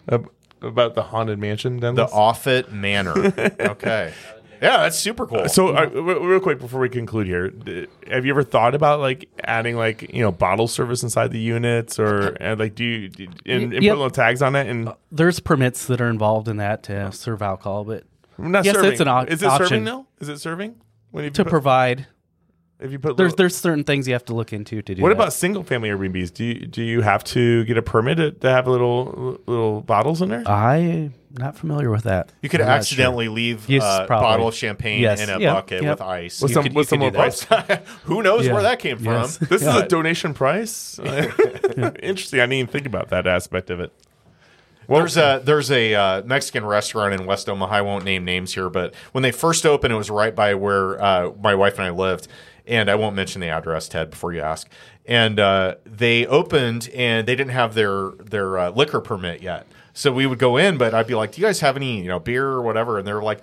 Ab- 0.09 0.29
about 0.63 0.95
the 0.95 1.03
haunted 1.05 1.39
mansion? 1.39 1.79
The 1.81 2.09
Offutt 2.13 2.73
Manor. 2.73 3.15
okay. 3.61 4.13
Yeah, 4.61 4.79
that's 4.79 4.99
super 4.99 5.27
cool. 5.27 5.49
So, 5.49 5.69
uh, 5.69 5.87
mm-hmm. 5.87 6.25
real 6.27 6.41
quick 6.41 6.59
before 6.59 6.81
we 6.81 6.89
conclude 6.91 7.27
here, 7.27 7.51
have 8.11 8.27
you 8.27 8.33
ever 8.33 8.43
thought 8.43 8.75
about 8.75 9.01
like 9.01 9.29
adding 9.45 9.77
like 9.77 10.13
you 10.13 10.23
know 10.23 10.31
bottle 10.33 10.69
service 10.69 11.03
inside 11.03 11.33
the 11.33 11.39
units, 11.41 11.99
or 11.99 12.33
uh, 12.35 12.37
and, 12.41 12.61
like 12.61 12.75
do 12.75 12.85
you 12.85 13.09
do- 13.09 13.29
and, 13.47 13.73
and 13.73 13.83
Yep. 13.83 13.93
put 13.93 13.97
little 13.97 14.11
tags 14.11 14.43
on 14.43 14.55
it? 14.57 14.67
And 14.67 14.89
uh, 14.91 14.95
There's 15.11 15.41
permits 15.41 15.87
that 15.87 16.01
are 16.01 16.09
involved 16.11 16.47
in 16.49 16.59
that 16.59 16.83
to 16.85 17.11
serve 17.13 17.41
alcohol, 17.43 17.85
but 17.85 18.05
not 18.37 18.65
Yes, 18.65 18.75
serving. 18.75 18.93
it's 18.93 19.01
an 19.01 19.09
op- 19.09 19.29
Is 19.31 19.43
it 19.43 19.47
option. 19.47 19.67
serving 19.67 19.85
now? 19.85 20.07
Is 20.21 20.29
it 20.29 20.39
serving? 20.41 20.75
When 21.11 21.25
you 21.25 21.31
to 21.31 21.45
put, 21.45 21.51
provide 21.51 22.07
if 22.81 22.93
you 22.93 22.99
put 22.99 23.17
there's 23.17 23.31
little- 23.33 23.37
there's 23.37 23.57
certain 23.57 23.85
things 23.85 24.07
you 24.09 24.15
have 24.15 24.25
to 24.27 24.35
look 24.35 24.53
into 24.53 24.83
to 24.83 24.95
do. 24.95 25.03
what 25.03 25.09
that. 25.11 25.15
about 25.15 25.33
single 25.33 25.63
family 25.63 25.89
Airbnbs? 25.91 26.33
Do 26.35 26.45
you 26.45 26.67
do 26.67 26.83
you 26.83 27.03
have 27.03 27.23
to 27.25 27.65
get 27.65 27.77
a 27.79 27.83
permit 27.83 28.17
to, 28.19 28.31
to 28.33 28.51
have 28.51 28.67
little 28.67 29.39
little 29.47 29.81
bottles 29.83 30.23
in 30.23 30.29
there? 30.29 30.43
I 30.47 31.11
not 31.39 31.57
familiar 31.57 31.91
with 31.91 32.03
that. 32.05 32.33
You 32.43 32.49
could 32.49 32.61
I'm 32.61 32.67
not 32.67 32.79
accidentally 32.79 33.29
leave 33.29 33.69
Yes, 33.69 33.85
a 33.85 34.05
probably. 34.07 34.25
bottle 34.27 34.49
of 34.49 34.55
champagne 34.55 35.01
Yes. 35.01 35.21
in 35.21 35.31
a 35.31 35.39
Yep, 35.39 35.55
bucket 35.55 35.83
yep. 35.85 35.99
with 35.99 36.01
ice. 36.09 36.43
With 36.43 36.51
You 36.51 36.55
some, 36.55 36.63
could- 36.65 36.75
with 36.75 36.89
some 36.89 36.99
could 37.01 37.13
do 37.13 37.21
advice. 37.21 37.43
Who 38.05 38.23
knows 38.23 38.47
Yeah. 38.47 38.55
where 38.55 38.63
that 38.63 38.79
came 38.81 38.99
Yes. 39.01 39.37
from? 39.39 39.47
This 39.49 39.63
is 39.63 39.69
a 39.69 39.87
donation 39.87 40.35
price. 40.35 40.99
Interesting. 42.03 42.41
I 42.41 42.45
didn't 42.45 42.53
even 42.55 42.67
think 42.73 42.87
about 42.87 43.11
that 43.11 43.27
aspect 43.27 43.71
of 43.71 43.81
it. 43.81 43.93
Well, 44.89 44.99
There's 45.01 45.17
a 45.17 45.41
there's 45.45 45.71
a 45.71 45.95
uh, 45.95 46.23
Mexican 46.25 46.65
restaurant 46.65 47.15
in 47.15 47.25
West 47.25 47.49
Omaha. 47.49 47.77
I 47.77 47.81
won't 47.81 48.05
name 48.05 48.25
names 48.25 48.55
here, 48.55 48.69
but 48.69 48.93
when 49.13 49.23
they 49.23 49.31
first 49.31 49.65
opened, 49.65 49.93
it 49.93 49.97
was 49.97 50.11
right 50.11 50.35
by 50.35 50.55
where 50.55 51.01
uh, 51.01 51.31
my 51.41 51.55
wife 51.55 51.79
and 51.79 51.85
I 51.87 51.91
lived, 51.91 52.27
and 52.71 52.89
I 52.89 52.95
won't 52.95 53.17
mention 53.17 53.41
the 53.43 53.49
address, 53.49 53.89
Ted, 53.89 54.11
before 54.11 54.33
you 54.33 54.41
ask. 54.41 54.71
And 55.05 55.39
uh, 55.41 55.75
they 55.85 56.25
opened, 56.27 56.89
and 56.95 57.27
they 57.27 57.35
didn't 57.35 57.53
have 57.53 57.75
their 57.75 58.13
their 58.13 58.57
uh, 58.59 58.71
liquor 58.71 59.01
permit 59.01 59.43
yet, 59.43 59.67
so 59.93 60.13
we 60.13 60.25
would 60.27 60.39
go 60.39 60.57
in, 60.57 60.79
but 60.79 60.95
I'd 60.95 61.09
be 61.09 61.15
like, 61.17 61.33
"Do 61.33 61.41
you 61.41 61.47
guys 61.47 61.61
have 61.61 61.77
any 61.77 62.01
you 62.01 62.09
know 62.09 62.21
beer 62.21 62.47
or 62.47 62.63
whatever?" 62.63 62.99
And 62.99 63.07
they're 63.07 63.21
like. 63.23 63.43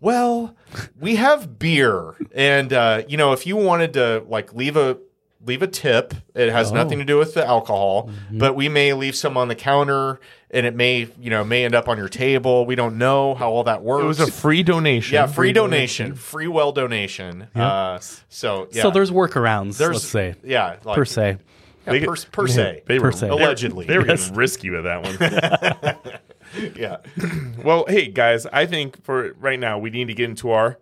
Well, 0.00 0.56
we 0.98 1.14
have 1.14 1.60
beer, 1.60 2.16
and 2.34 2.72
uh, 2.72 3.02
you 3.06 3.16
know, 3.16 3.32
if 3.34 3.46
you 3.46 3.54
wanted 3.56 3.92
to 3.92 4.24
like 4.26 4.52
leave 4.52 4.76
a 4.76 4.98
leave 5.46 5.62
a 5.62 5.68
tip, 5.68 6.12
it 6.34 6.50
has 6.50 6.72
nothing 6.72 6.98
to 6.98 7.04
do 7.04 7.18
with 7.18 7.34
the 7.34 7.46
alcohol, 7.46 8.10
but 8.32 8.56
we 8.56 8.68
may 8.68 8.94
leave 8.94 9.14
some 9.14 9.36
on 9.36 9.46
the 9.46 9.54
counter, 9.54 10.18
and 10.52 10.66
it 10.66 10.74
may 10.74 11.08
you 11.20 11.30
know 11.30 11.42
may 11.44 11.64
end 11.64 11.74
up 11.74 11.88
on 11.88 11.96
your 11.98 12.08
table. 12.08 12.66
We 12.66 12.74
don't 12.74 12.98
know 12.98 13.34
how 13.34 13.50
all 13.50 13.64
that 13.64 13.82
works. 13.82 14.04
it 14.04 14.06
was 14.06 14.20
a 14.20 14.30
free 14.30 14.62
donation. 14.62 15.14
yeah, 15.14 15.26
free 15.26 15.52
donation, 15.52 16.14
free 16.14 16.46
well 16.48 16.72
donation. 16.72 17.48
Uh, 17.54 17.98
so 18.28 18.68
yeah, 18.72 18.82
So 18.82 18.90
there's 18.90 19.10
workarounds. 19.10 19.78
there's 19.78 19.94
let's 19.96 20.08
say 20.08 20.34
yeah 20.44 20.76
like, 20.84 20.94
per 20.96 21.04
se. 21.04 21.38
yeah, 21.86 22.04
per, 22.04 22.16
per 22.30 22.46
se 22.46 22.82
They 22.86 22.98
Per 22.98 23.04
were 23.06 23.12
se. 23.12 23.28
Allegedly. 23.28 23.86
They 23.86 23.98
were 23.98 24.06
Yes. 24.06 24.22
getting 24.24 24.36
risky 24.36 24.70
with 24.70 24.84
that 24.84 25.02
one. 25.02 26.72
yeah. 26.76 26.98
well, 27.64 27.84
hey 27.88 28.08
guys, 28.08 28.46
I 28.46 28.66
think 28.66 29.02
for 29.04 29.32
right 29.40 29.58
now 29.58 29.78
we 29.78 29.90
need 29.90 30.08
to 30.08 30.14
get 30.14 30.28
into 30.30 30.50
our 30.50 30.78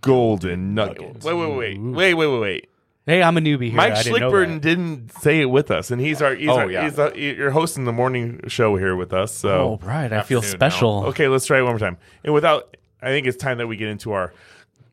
golden 0.00 0.74
nugget. 0.74 1.22
Wait, 1.24 1.34
wait, 1.34 1.56
wait, 1.56 1.78
wait, 1.80 2.14
wait, 2.14 2.28
wait, 2.28 2.40
wait. 2.40 2.68
Hey, 3.06 3.22
I'm 3.22 3.36
a 3.36 3.40
newbie 3.40 3.64
here. 3.66 3.74
Mike 3.74 3.92
I 3.92 4.02
didn't 4.02 4.20
know 4.20 4.30
Schlickburton 4.30 4.52
that. 4.54 4.62
didn't 4.62 5.12
say 5.20 5.40
it 5.42 5.44
with 5.46 5.70
us, 5.70 5.90
and 5.90 6.00
he's 6.00 6.22
our 6.22 6.34
he's 6.34 6.48
Oh, 6.48 6.56
our, 6.60 6.70
yeah. 6.70 6.84
he's 6.84 6.98
our, 6.98 7.14
you're 7.14 7.50
hosting 7.50 7.84
the 7.84 7.92
morning 7.92 8.40
show 8.48 8.76
here 8.76 8.96
with 8.96 9.12
us. 9.12 9.34
So 9.34 9.78
Oh, 9.82 9.86
right. 9.86 10.10
I 10.12 10.22
feel 10.22 10.38
Afternoon 10.38 10.58
special. 10.58 11.04
okay, 11.08 11.28
let's 11.28 11.44
try 11.44 11.58
it 11.58 11.62
one 11.62 11.72
more 11.72 11.78
time. 11.78 11.98
And 12.24 12.32
without, 12.32 12.76
I 13.02 13.08
think 13.08 13.26
it's 13.26 13.36
time 13.36 13.58
that 13.58 13.66
we 13.66 13.76
get 13.76 13.88
into 13.88 14.12
our 14.12 14.32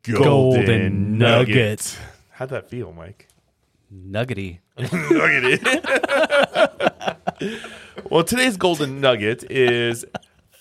golden, 0.03 0.23
Golden 0.23 1.17
nugget. 1.17 1.47
nugget. 1.55 1.97
How'd 2.31 2.49
that 2.49 2.69
feel, 2.69 2.91
Mike? 2.91 3.27
Nuggety. 3.89 4.59
nugget. 4.77 5.61
well, 8.09 8.23
today's 8.23 8.57
golden 8.57 8.99
nugget 9.01 9.49
is 9.49 10.05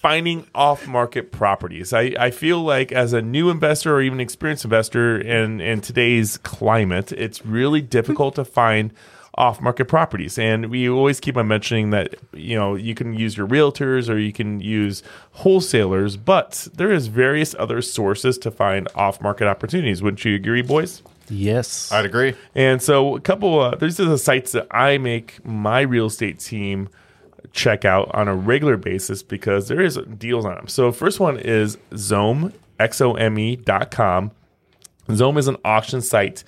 finding 0.00 0.46
off-market 0.54 1.30
properties. 1.30 1.92
I, 1.92 2.14
I 2.18 2.30
feel 2.30 2.62
like 2.62 2.90
as 2.90 3.12
a 3.12 3.20
new 3.20 3.50
investor 3.50 3.94
or 3.94 4.00
even 4.00 4.18
experienced 4.18 4.64
investor 4.64 5.20
in, 5.20 5.60
in 5.60 5.82
today's 5.82 6.38
climate, 6.38 7.12
it's 7.12 7.44
really 7.44 7.82
difficult 7.82 8.36
to 8.36 8.44
find 8.46 8.94
off-market 9.34 9.86
properties. 9.86 10.38
And 10.38 10.70
we 10.70 10.88
always 10.88 11.20
keep 11.20 11.36
on 11.36 11.48
mentioning 11.48 11.90
that, 11.90 12.14
you 12.32 12.56
know, 12.56 12.76
you 12.76 12.94
can 12.94 13.12
use 13.12 13.36
your 13.36 13.46
realtors 13.46 14.08
or 14.08 14.18
you 14.18 14.32
can 14.32 14.60
use 14.60 15.02
wholesalers, 15.32 16.16
but 16.16 16.68
there 16.74 16.90
is 16.90 17.08
various 17.08 17.54
other 17.58 17.82
sources 17.82 18.38
to 18.38 18.50
find 18.50 18.88
off-market 18.94 19.46
opportunities. 19.46 20.02
Wouldn't 20.02 20.24
you 20.24 20.34
agree, 20.34 20.62
boys? 20.62 21.02
Yes. 21.28 21.92
I'd 21.92 22.06
agree. 22.06 22.34
And 22.54 22.82
so 22.82 23.16
a 23.16 23.20
couple 23.20 23.60
uh, 23.60 23.76
these 23.76 24.00
are 24.00 24.06
the 24.06 24.18
sites 24.18 24.52
that 24.52 24.66
I 24.70 24.98
make 24.98 25.44
my 25.44 25.82
real 25.82 26.06
estate 26.06 26.40
team 26.40 26.88
check 27.52 27.84
out 27.84 28.14
on 28.14 28.28
a 28.28 28.34
regular 28.34 28.76
basis 28.76 29.22
because 29.22 29.68
there 29.68 29.80
is 29.80 29.98
deals 30.18 30.44
on 30.44 30.54
them. 30.54 30.68
So 30.68 30.92
first 30.92 31.20
one 31.20 31.38
is 31.38 31.76
Xome, 31.90 32.52
X-O-M-E 32.78 33.56
dot 33.56 33.90
com. 33.90 34.30
Xome 35.08 35.38
is 35.38 35.48
an 35.48 35.56
auction 35.64 36.00
site. 36.00 36.44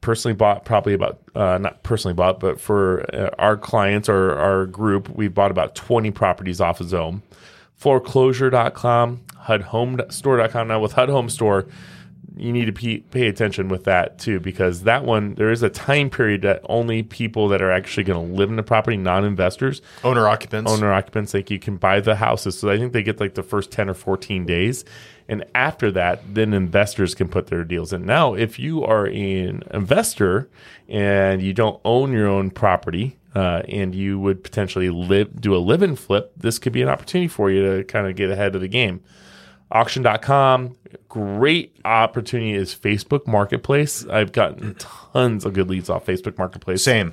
Personally 0.00 0.34
bought 0.34 0.64
probably 0.64 0.94
about 0.94 1.18
uh, 1.34 1.58
not 1.58 1.82
personally 1.82 2.14
bought, 2.14 2.38
but 2.38 2.60
for 2.60 3.04
uh, 3.14 3.30
our 3.38 3.56
clients 3.56 4.08
or 4.08 4.32
our 4.38 4.66
group, 4.66 5.08
we 5.08 5.26
bought 5.28 5.50
about 5.50 5.74
20 5.74 6.10
properties 6.12 6.60
off 6.60 6.80
of 6.80 6.86
Xome. 6.86 7.22
Foreclosure.com, 7.74 9.20
HUDHomeStore.com. 9.46 10.68
Now 10.68 10.80
with 10.80 10.92
HUD 10.92 11.08
Home 11.08 11.28
Store, 11.28 11.66
you 12.36 12.52
need 12.52 12.66
to 12.66 12.72
pay, 12.72 12.98
pay 12.98 13.26
attention 13.28 13.68
with 13.68 13.84
that 13.84 14.18
too 14.18 14.38
because 14.38 14.82
that 14.82 15.04
one 15.04 15.34
there 15.34 15.50
is 15.50 15.62
a 15.62 15.70
time 15.70 16.10
period 16.10 16.42
that 16.42 16.60
only 16.68 17.02
people 17.02 17.48
that 17.48 17.62
are 17.62 17.70
actually 17.70 18.04
going 18.04 18.28
to 18.28 18.34
live 18.34 18.50
in 18.50 18.56
the 18.56 18.62
property 18.62 18.96
non-investors 18.96 19.80
Owner 20.04 20.28
occupants. 20.28 20.70
owner 20.70 20.92
occupants 20.92 21.32
like 21.32 21.50
you 21.50 21.58
can 21.58 21.76
buy 21.76 22.00
the 22.00 22.16
houses. 22.16 22.58
So 22.58 22.68
i 22.70 22.78
think 22.78 22.92
they 22.92 23.02
get 23.02 23.20
like 23.20 23.34
the 23.34 23.42
first 23.42 23.70
10 23.70 23.88
or 23.88 23.94
14 23.94 24.44
days. 24.44 24.84
And 25.28 25.44
after 25.54 25.90
that 25.92 26.34
then 26.34 26.52
investors 26.52 27.14
can 27.14 27.28
put 27.28 27.46
their 27.46 27.64
deals 27.64 27.92
in. 27.92 28.04
Now 28.04 28.34
if 28.34 28.58
you 28.58 28.84
are 28.84 29.06
an 29.06 29.62
investor 29.72 30.48
and 30.88 31.40
you 31.40 31.52
don't 31.52 31.80
own 31.84 32.12
your 32.12 32.28
own 32.28 32.50
property 32.50 33.18
uh, 33.34 33.62
and 33.68 33.94
you 33.94 34.18
would 34.18 34.44
potentially 34.44 34.90
live 34.90 35.40
do 35.40 35.54
a 35.54 35.58
live 35.58 35.82
and 35.82 35.98
flip 35.98 36.32
this 36.36 36.58
could 36.58 36.72
be 36.72 36.82
an 36.82 36.88
opportunity 36.88 37.28
for 37.28 37.50
you 37.50 37.76
to 37.76 37.84
kind 37.84 38.06
of 38.06 38.14
get 38.14 38.30
ahead 38.30 38.54
of 38.54 38.60
the 38.60 38.68
game 38.68 39.02
auction.com 39.70 40.76
great 41.08 41.76
opportunity 41.84 42.54
is 42.54 42.74
facebook 42.74 43.26
marketplace 43.26 44.06
i've 44.06 44.32
gotten 44.32 44.74
tons 44.76 45.44
of 45.44 45.52
good 45.52 45.68
leads 45.68 45.90
off 45.90 46.06
facebook 46.06 46.38
marketplace 46.38 46.82
Same. 46.82 47.12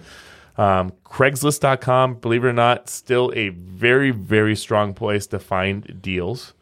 um, 0.57 0.93
Craigslist.com, 1.05 2.15
believe 2.15 2.43
it 2.43 2.47
or 2.47 2.53
not, 2.53 2.89
still 2.89 3.31
a 3.35 3.49
very, 3.49 4.09
very 4.09 4.55
strong 4.55 4.93
place 4.95 5.27
to 5.27 5.37
find 5.39 6.01
deals. 6.01 6.53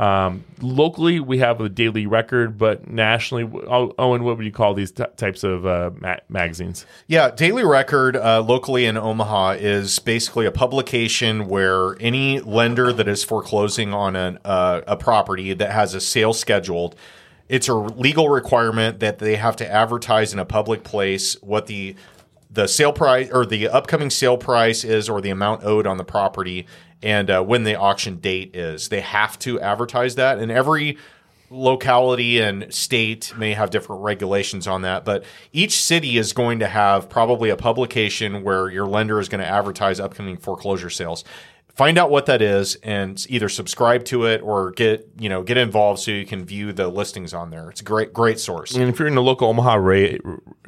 Um, 0.00 0.44
locally, 0.62 1.20
we 1.20 1.40
have 1.40 1.60
a 1.60 1.68
daily 1.68 2.06
record, 2.06 2.56
but 2.56 2.88
nationally, 2.88 3.44
oh, 3.44 3.94
Owen, 3.98 4.24
what 4.24 4.38
would 4.38 4.46
you 4.46 4.52
call 4.52 4.72
these 4.72 4.92
t- 4.92 5.04
types 5.18 5.44
of 5.44 5.66
uh, 5.66 5.90
ma- 6.00 6.16
magazines? 6.30 6.86
Yeah, 7.06 7.30
Daily 7.30 7.64
Record 7.64 8.16
uh, 8.16 8.40
locally 8.40 8.86
in 8.86 8.96
Omaha 8.96 9.56
is 9.58 9.98
basically 9.98 10.46
a 10.46 10.50
publication 10.50 11.48
where 11.48 12.00
any 12.00 12.40
lender 12.40 12.94
that 12.94 13.08
is 13.08 13.22
foreclosing 13.22 13.92
on 13.92 14.16
an, 14.16 14.38
uh, 14.42 14.80
a 14.86 14.96
property 14.96 15.52
that 15.52 15.70
has 15.70 15.92
a 15.92 16.00
sale 16.00 16.32
scheduled, 16.32 16.96
it's 17.50 17.68
a 17.68 17.74
legal 17.74 18.30
requirement 18.30 19.00
that 19.00 19.18
they 19.18 19.36
have 19.36 19.54
to 19.56 19.70
advertise 19.70 20.32
in 20.32 20.38
a 20.38 20.46
public 20.46 20.82
place 20.82 21.34
what 21.42 21.66
the 21.66 21.94
the 22.52 22.66
sale 22.66 22.92
price 22.92 23.30
or 23.30 23.46
the 23.46 23.68
upcoming 23.68 24.10
sale 24.10 24.36
price 24.36 24.82
is 24.82 25.08
or 25.08 25.20
the 25.20 25.30
amount 25.30 25.62
owed 25.62 25.86
on 25.86 25.98
the 25.98 26.04
property 26.04 26.66
and 27.02 27.30
uh, 27.30 27.42
when 27.42 27.64
the 27.64 27.74
auction 27.78 28.16
date 28.16 28.54
is. 28.54 28.88
They 28.88 29.00
have 29.00 29.38
to 29.40 29.60
advertise 29.60 30.14
that, 30.16 30.38
and 30.38 30.50
every 30.50 30.98
locality 31.50 32.40
and 32.40 32.72
state 32.72 33.32
may 33.36 33.54
have 33.54 33.70
different 33.70 34.02
regulations 34.02 34.66
on 34.66 34.82
that, 34.82 35.04
but 35.04 35.24
each 35.52 35.80
city 35.80 36.16
is 36.16 36.32
going 36.32 36.60
to 36.60 36.68
have 36.68 37.08
probably 37.08 37.50
a 37.50 37.56
publication 37.56 38.44
where 38.44 38.70
your 38.70 38.86
lender 38.86 39.18
is 39.18 39.28
going 39.28 39.40
to 39.40 39.46
advertise 39.46 39.98
upcoming 39.98 40.36
foreclosure 40.36 40.90
sales. 40.90 41.24
Find 41.74 41.98
out 41.98 42.10
what 42.10 42.26
that 42.26 42.42
is 42.42 42.76
and 42.82 43.24
either 43.28 43.48
subscribe 43.48 44.04
to 44.06 44.26
it 44.26 44.42
or 44.42 44.70
get, 44.72 45.08
you 45.18 45.28
know, 45.28 45.42
get 45.42 45.56
involved 45.56 46.00
so 46.00 46.10
you 46.10 46.26
can 46.26 46.44
view 46.44 46.72
the 46.72 46.88
listings 46.88 47.32
on 47.32 47.50
there. 47.50 47.70
It's 47.70 47.80
a 47.80 47.84
great 47.84 48.12
great 48.12 48.38
source. 48.38 48.74
And 48.74 48.88
if 48.88 48.98
you're 48.98 49.08
in 49.08 49.14
the 49.14 49.22
local 49.22 49.48
Omaha 49.48 49.76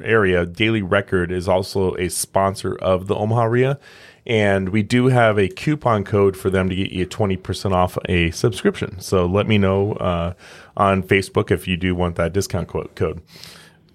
area, 0.01 0.45
Daily 0.45 0.81
Record 0.81 1.31
is 1.31 1.47
also 1.47 1.93
a 1.95 2.09
sponsor 2.09 2.75
of 2.75 3.07
the 3.07 3.15
Omaha 3.15 3.43
area. 3.43 3.79
And 4.25 4.69
we 4.69 4.83
do 4.83 5.07
have 5.07 5.37
a 5.37 5.49
coupon 5.49 6.03
code 6.03 6.37
for 6.37 6.49
them 6.49 6.69
to 6.69 6.75
get 6.75 6.91
you 6.91 7.05
20% 7.05 7.71
off 7.73 7.97
a 8.05 8.31
subscription. 8.31 8.99
So 8.99 9.25
let 9.25 9.47
me 9.47 9.57
know 9.57 9.93
uh, 9.93 10.33
on 10.77 11.03
Facebook 11.03 11.51
if 11.51 11.67
you 11.67 11.75
do 11.75 11.93
want 11.93 12.15
that 12.15 12.31
discount 12.31 12.69
co- 12.69 12.89
code. 12.95 13.21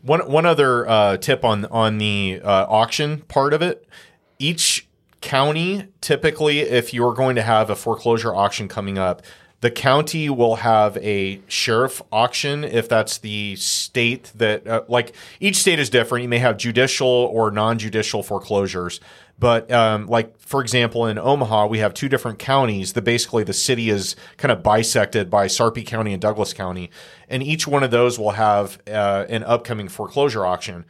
One 0.02 0.20
one 0.30 0.46
other 0.46 0.88
uh, 0.88 1.16
tip 1.16 1.44
on 1.44 1.64
on 1.66 1.98
the 1.98 2.40
uh, 2.42 2.66
auction 2.68 3.22
part 3.22 3.52
of 3.52 3.62
it. 3.62 3.86
Each 4.38 4.86
county, 5.20 5.88
typically, 6.00 6.60
if 6.60 6.94
you're 6.94 7.14
going 7.14 7.34
to 7.36 7.42
have 7.42 7.70
a 7.70 7.76
foreclosure 7.76 8.34
auction 8.34 8.68
coming 8.68 8.96
up, 8.96 9.22
the 9.60 9.70
county 9.70 10.30
will 10.30 10.56
have 10.56 10.96
a 10.98 11.40
sheriff 11.48 12.00
auction 12.12 12.62
if 12.62 12.88
that's 12.88 13.18
the 13.18 13.56
state 13.56 14.30
that 14.36 14.66
uh, 14.66 14.82
like 14.88 15.14
each 15.40 15.56
state 15.56 15.80
is 15.80 15.90
different. 15.90 16.22
You 16.22 16.28
may 16.28 16.38
have 16.38 16.56
judicial 16.56 17.08
or 17.08 17.50
non-judicial 17.50 18.22
foreclosures. 18.22 19.00
But 19.40 19.70
um, 19.70 20.06
like 20.06 20.38
for 20.40 20.60
example, 20.60 21.06
in 21.06 21.18
Omaha, 21.18 21.66
we 21.66 21.78
have 21.78 21.94
two 21.94 22.08
different 22.08 22.38
counties. 22.38 22.92
That 22.92 23.02
basically 23.02 23.44
the 23.44 23.52
city 23.52 23.90
is 23.90 24.16
kind 24.36 24.50
of 24.50 24.62
bisected 24.62 25.30
by 25.30 25.46
Sarpy 25.46 25.84
County 25.84 26.12
and 26.12 26.22
Douglas 26.22 26.52
County, 26.52 26.90
and 27.28 27.42
each 27.42 27.66
one 27.66 27.82
of 27.82 27.90
those 27.90 28.18
will 28.18 28.32
have 28.32 28.78
uh, 28.88 29.26
an 29.28 29.44
upcoming 29.44 29.88
foreclosure 29.88 30.44
auction. 30.44 30.84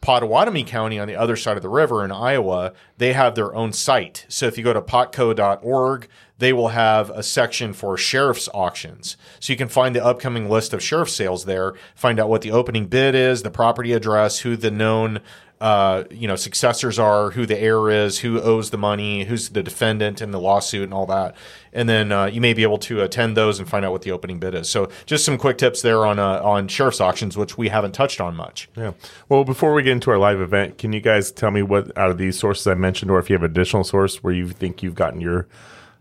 Pottawattamie 0.00 0.66
County 0.66 0.98
on 0.98 1.08
the 1.08 1.16
other 1.16 1.36
side 1.36 1.58
of 1.58 1.62
the 1.62 1.68
river 1.68 2.02
in 2.04 2.10
Iowa, 2.10 2.72
they 2.96 3.12
have 3.12 3.34
their 3.34 3.54
own 3.54 3.74
site. 3.74 4.24
So 4.28 4.46
if 4.46 4.56
you 4.56 4.64
go 4.64 4.72
to 4.72 4.80
potco.org, 4.80 6.08
they 6.40 6.52
will 6.52 6.68
have 6.68 7.10
a 7.10 7.22
section 7.22 7.72
for 7.72 7.96
sheriff's 7.96 8.48
auctions. 8.52 9.16
So 9.38 9.52
you 9.52 9.56
can 9.56 9.68
find 9.68 9.94
the 9.94 10.04
upcoming 10.04 10.48
list 10.48 10.72
of 10.72 10.82
sheriff 10.82 11.10
sales 11.10 11.44
there, 11.44 11.74
find 11.94 12.18
out 12.18 12.28
what 12.28 12.42
the 12.42 12.50
opening 12.50 12.86
bid 12.86 13.14
is, 13.14 13.42
the 13.42 13.50
property 13.50 13.92
address, 13.92 14.40
who 14.40 14.56
the 14.56 14.70
known 14.70 15.20
uh, 15.60 16.04
you 16.10 16.26
know 16.26 16.36
successors 16.36 16.98
are, 16.98 17.32
who 17.32 17.44
the 17.44 17.60
heir 17.60 17.90
is, 17.90 18.20
who 18.20 18.40
owes 18.40 18.70
the 18.70 18.78
money, 18.78 19.24
who's 19.24 19.50
the 19.50 19.62
defendant 19.62 20.22
in 20.22 20.30
the 20.30 20.40
lawsuit, 20.40 20.84
and 20.84 20.94
all 20.94 21.04
that. 21.04 21.36
And 21.74 21.86
then 21.86 22.10
uh, 22.10 22.26
you 22.26 22.40
may 22.40 22.54
be 22.54 22.62
able 22.62 22.78
to 22.78 23.02
attend 23.02 23.36
those 23.36 23.58
and 23.58 23.68
find 23.68 23.84
out 23.84 23.92
what 23.92 24.00
the 24.00 24.10
opening 24.10 24.38
bid 24.38 24.54
is. 24.54 24.70
So 24.70 24.88
just 25.04 25.24
some 25.24 25.36
quick 25.36 25.58
tips 25.58 25.82
there 25.82 26.06
on 26.06 26.18
uh, 26.18 26.40
on 26.42 26.68
sheriff's 26.68 27.02
auctions, 27.02 27.36
which 27.36 27.58
we 27.58 27.68
haven't 27.68 27.92
touched 27.92 28.22
on 28.22 28.34
much. 28.34 28.70
Yeah. 28.74 28.92
Well, 29.28 29.44
before 29.44 29.74
we 29.74 29.82
get 29.82 29.92
into 29.92 30.10
our 30.10 30.18
live 30.18 30.40
event, 30.40 30.78
can 30.78 30.94
you 30.94 31.00
guys 31.00 31.30
tell 31.30 31.50
me 31.50 31.60
what 31.60 31.96
out 31.98 32.10
of 32.10 32.16
these 32.16 32.38
sources 32.38 32.66
I 32.66 32.74
mentioned, 32.74 33.10
or 33.10 33.18
if 33.18 33.28
you 33.28 33.34
have 33.34 33.42
additional 33.42 33.84
source 33.84 34.24
where 34.24 34.32
you 34.32 34.48
think 34.48 34.82
you've 34.82 34.94
gotten 34.94 35.20
your 35.20 35.46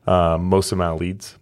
uh, 0.10 0.38
most 0.40 0.72
amount 0.72 0.96
of 0.96 1.02
leads? 1.02 1.36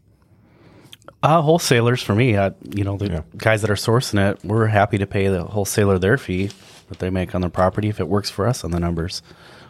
Uh, 1.24 1.42
wholesalers 1.42 2.02
for 2.04 2.14
me, 2.14 2.36
uh, 2.36 2.52
you 2.76 2.84
know, 2.84 2.96
the 2.98 3.08
Yeah. 3.08 3.22
guys 3.38 3.62
that 3.62 3.72
are 3.72 3.76
sourcing 3.76 4.20
it, 4.32 4.40
we're 4.44 4.68
happy 4.68 4.98
to 5.00 5.08
pay 5.08 5.28
the 5.28 5.44
wholesaler 5.44 5.98
their 5.98 6.18
fee 6.18 6.52
that 6.90 7.00
they 7.00 7.10
make 7.10 7.34
on 7.34 7.42
their 7.42 7.50
property 7.50 7.90
if 7.90 8.00
it 8.00 8.08
works 8.08 8.30
for 8.30 8.48
us 8.48 8.64
on 8.64 8.72
the 8.72 8.80
numbers. 8.80 9.22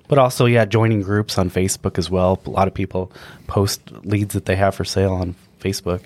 But 0.10 0.18
also, 0.18 0.46
yeah, 0.46 0.66
joining 0.66 1.02
groups 1.02 1.38
on 1.38 1.50
Facebook 1.50 1.98
as 1.98 2.10
well. 2.10 2.40
A 2.46 2.50
lot 2.50 2.68
of 2.68 2.74
people 2.74 3.12
post 3.48 3.82
leads 4.04 4.34
that 4.34 4.46
they 4.46 4.56
have 4.56 4.76
for 4.76 4.84
sale 4.86 5.14
on 5.14 5.36
Facebook. 5.62 6.02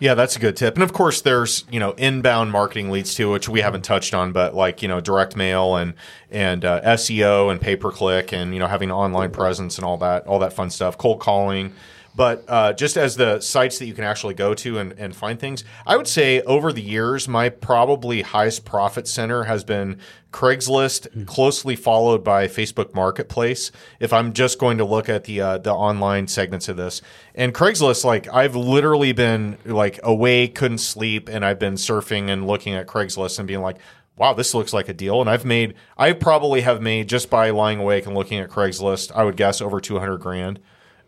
Yeah, 0.00 0.14
that's 0.14 0.34
a 0.36 0.40
good 0.40 0.56
tip. 0.56 0.74
And 0.74 0.82
of 0.82 0.92
course, 0.92 1.20
there's 1.20 1.64
you 1.70 1.78
know 1.78 1.92
inbound 1.92 2.50
marketing 2.50 2.90
leads 2.90 3.14
too, 3.14 3.30
which 3.30 3.48
we 3.48 3.60
haven't 3.60 3.82
touched 3.82 4.14
on, 4.14 4.32
but 4.32 4.54
like 4.54 4.82
you 4.82 4.88
know 4.88 5.00
direct 5.00 5.36
mail 5.36 5.76
and 5.76 5.94
and 6.30 6.64
uh, 6.64 6.80
SEO 6.82 7.50
and 7.52 7.60
pay 7.60 7.76
per 7.76 7.90
click 7.92 8.32
and 8.32 8.52
you 8.52 8.58
know 8.58 8.66
having 8.66 8.90
an 8.90 8.96
online 8.96 9.30
presence 9.30 9.78
and 9.78 9.84
all 9.84 9.96
that 9.98 10.26
all 10.26 10.38
that 10.40 10.52
fun 10.52 10.70
stuff, 10.70 10.98
cold 10.98 11.20
calling. 11.20 11.72
But 12.20 12.44
uh, 12.48 12.74
just 12.74 12.98
as 12.98 13.16
the 13.16 13.40
sites 13.40 13.78
that 13.78 13.86
you 13.86 13.94
can 13.94 14.04
actually 14.04 14.34
go 14.34 14.52
to 14.52 14.76
and, 14.76 14.92
and 14.98 15.16
find 15.16 15.40
things, 15.40 15.64
I 15.86 15.96
would 15.96 16.06
say 16.06 16.42
over 16.42 16.70
the 16.70 16.82
years, 16.82 17.26
my 17.26 17.48
probably 17.48 18.20
highest 18.20 18.66
profit 18.66 19.08
center 19.08 19.44
has 19.44 19.64
been 19.64 19.96
Craigslist, 20.30 21.26
closely 21.26 21.76
followed 21.76 22.22
by 22.22 22.46
Facebook 22.46 22.92
Marketplace. 22.92 23.72
If 24.00 24.12
I'm 24.12 24.34
just 24.34 24.58
going 24.58 24.76
to 24.76 24.84
look 24.84 25.08
at 25.08 25.24
the 25.24 25.40
uh, 25.40 25.56
the 25.56 25.72
online 25.72 26.26
segments 26.26 26.68
of 26.68 26.76
this, 26.76 27.00
and 27.34 27.54
Craigslist, 27.54 28.04
like 28.04 28.28
I've 28.28 28.54
literally 28.54 29.12
been 29.12 29.56
like 29.64 29.98
awake, 30.02 30.54
couldn't 30.54 30.76
sleep, 30.76 31.26
and 31.30 31.42
I've 31.42 31.58
been 31.58 31.76
surfing 31.76 32.28
and 32.28 32.46
looking 32.46 32.74
at 32.74 32.86
Craigslist 32.86 33.38
and 33.38 33.48
being 33.48 33.62
like, 33.62 33.78
wow, 34.16 34.34
this 34.34 34.52
looks 34.52 34.74
like 34.74 34.90
a 34.90 34.92
deal. 34.92 35.22
And 35.22 35.30
I've 35.30 35.46
made, 35.46 35.72
I 35.96 36.12
probably 36.12 36.60
have 36.60 36.82
made 36.82 37.08
just 37.08 37.30
by 37.30 37.48
lying 37.48 37.78
awake 37.78 38.04
and 38.04 38.14
looking 38.14 38.40
at 38.40 38.50
Craigslist, 38.50 39.10
I 39.14 39.24
would 39.24 39.38
guess 39.38 39.62
over 39.62 39.80
200 39.80 40.18
grand 40.18 40.60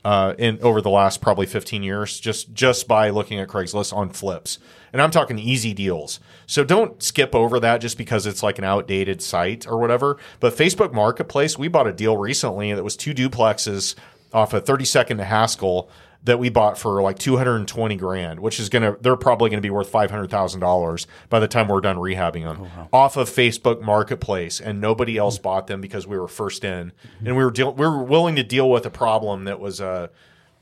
uh, 0.05 0.35
in 0.39 0.59
over 0.63 0.81
the 0.81 0.91
last 0.91 1.21
probably 1.21 1.47
15 1.47 1.83
years, 1.83 2.19
just 2.19 2.53
just 2.53 2.89
by 2.89 3.11
looking 3.11 3.39
at 3.39 3.49
Craigslist 3.49 3.95
on 3.95 4.11
flips. 4.11 4.59
And 4.93 5.01
I'm 5.01 5.11
talking 5.11 5.39
easy 5.39 5.73
deals. 5.73 6.21
So 6.47 6.65
don't 6.65 7.03
skip 7.03 7.35
over 7.35 7.59
that 7.61 7.81
just 7.81 7.97
because 7.97 8.27
it's 8.27 8.43
like 8.43 8.59
an 8.59 8.65
outdated 8.65 9.23
site 9.23 9.67
or 9.67 9.79
whatever. 9.79 10.19
But 10.41 10.55
Facebook 10.55 10.93
Marketplace, 10.93 11.57
we 11.57 11.69
bought 11.69 11.87
a 11.87 11.93
deal 11.93 12.17
recently 12.17 12.73
that 12.75 12.85
was 12.85 12.97
two 12.97 13.15
duplexes 13.15 13.95
off 14.33 14.53
of 14.53 14.65
32nd 14.65 15.19
to 15.19 15.25
Haskell 15.25 15.89
that 16.25 16.39
we 16.39 16.49
bought 16.49 16.79
for 16.79 17.03
like 17.03 17.19
220 17.19 17.97
grand, 17.97 18.41
which 18.41 18.61
is 18.61 18.69
going 18.69 18.83
to, 18.83 18.97
they're 19.01 19.17
probably 19.17 19.51
going 19.51 19.59
to 19.59 19.67
be 19.67 19.71
worth 19.71 19.91
$500,000 19.91 21.07
by 21.29 21.41
the 21.41 21.49
time 21.49 21.69
we're 21.69 21.81
done 21.81 21.97
rehabbing 21.97 22.45
them 22.45 22.69
oh, 22.79 22.89
off 22.93 23.17
of 23.17 23.29
Facebook 23.29 23.83
Marketplace. 23.83 24.61
And 24.61 24.81
nobody 24.81 25.17
else 25.17 25.39
bought 25.39 25.67
them 25.67 25.81
because 25.81 26.07
we 26.07 26.19
were 26.19 26.29
first 26.29 26.65
in 26.65 26.93
mm-hmm. 26.93 27.27
and 27.27 27.37
we 27.37 27.45
were, 27.45 27.51
deal- 27.51 27.75
we 27.75 27.87
were 27.87 28.03
willing 28.03 28.37
to 28.37 28.45
deal 28.45 28.71
with 28.71 28.87
a 28.87 28.91
problem 28.91 29.45
that 29.45 29.59
was 29.59 29.81
a, 29.81 30.11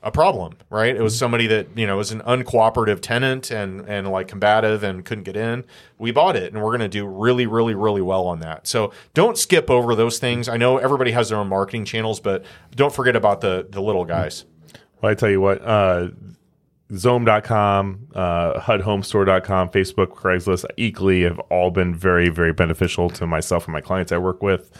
a 0.01 0.09
problem, 0.09 0.57
right? 0.71 0.95
It 0.95 1.01
was 1.01 1.13
mm-hmm. 1.13 1.19
somebody 1.19 1.47
that, 1.47 1.77
you 1.77 1.85
know, 1.85 1.97
was 1.97 2.11
an 2.11 2.21
uncooperative 2.21 2.99
tenant 2.99 3.51
and, 3.51 3.81
and 3.87 4.07
like 4.07 4.27
combative 4.27 4.81
and 4.83 5.05
couldn't 5.05 5.25
get 5.25 5.37
in. 5.37 5.63
We 5.99 6.09
bought 6.09 6.35
it 6.35 6.51
and 6.53 6.63
we're 6.63 6.75
going 6.75 6.79
to 6.79 6.87
do 6.87 7.05
really, 7.05 7.45
really, 7.45 7.75
really 7.75 8.01
well 8.01 8.25
on 8.25 8.39
that. 8.39 8.65
So 8.65 8.93
don't 9.13 9.37
skip 9.37 9.69
over 9.69 9.93
those 9.93 10.17
things. 10.17 10.49
I 10.49 10.57
know 10.57 10.79
everybody 10.79 11.11
has 11.11 11.29
their 11.29 11.37
own 11.37 11.49
marketing 11.49 11.85
channels, 11.85 12.19
but 12.19 12.43
don't 12.75 12.93
forget 12.93 13.15
about 13.15 13.41
the, 13.41 13.67
the 13.69 13.79
little 13.79 14.05
guys. 14.05 14.45
Well, 15.01 15.11
I 15.11 15.15
tell 15.15 15.29
you 15.29 15.41
what, 15.41 15.61
uh, 15.63 16.09
Xome.com, 16.91 18.07
uh, 18.13 18.59
HUDHomestore.com, 18.59 19.69
Facebook, 19.69 20.07
Craigslist, 20.07 20.65
equally 20.77 21.23
have 21.23 21.39
all 21.49 21.71
been 21.71 21.95
very, 21.95 22.29
very 22.29 22.53
beneficial 22.53 23.09
to 23.11 23.25
myself 23.25 23.65
and 23.65 23.73
my 23.73 23.81
clients 23.81 24.11
I 24.11 24.17
work 24.17 24.43
with. 24.43 24.71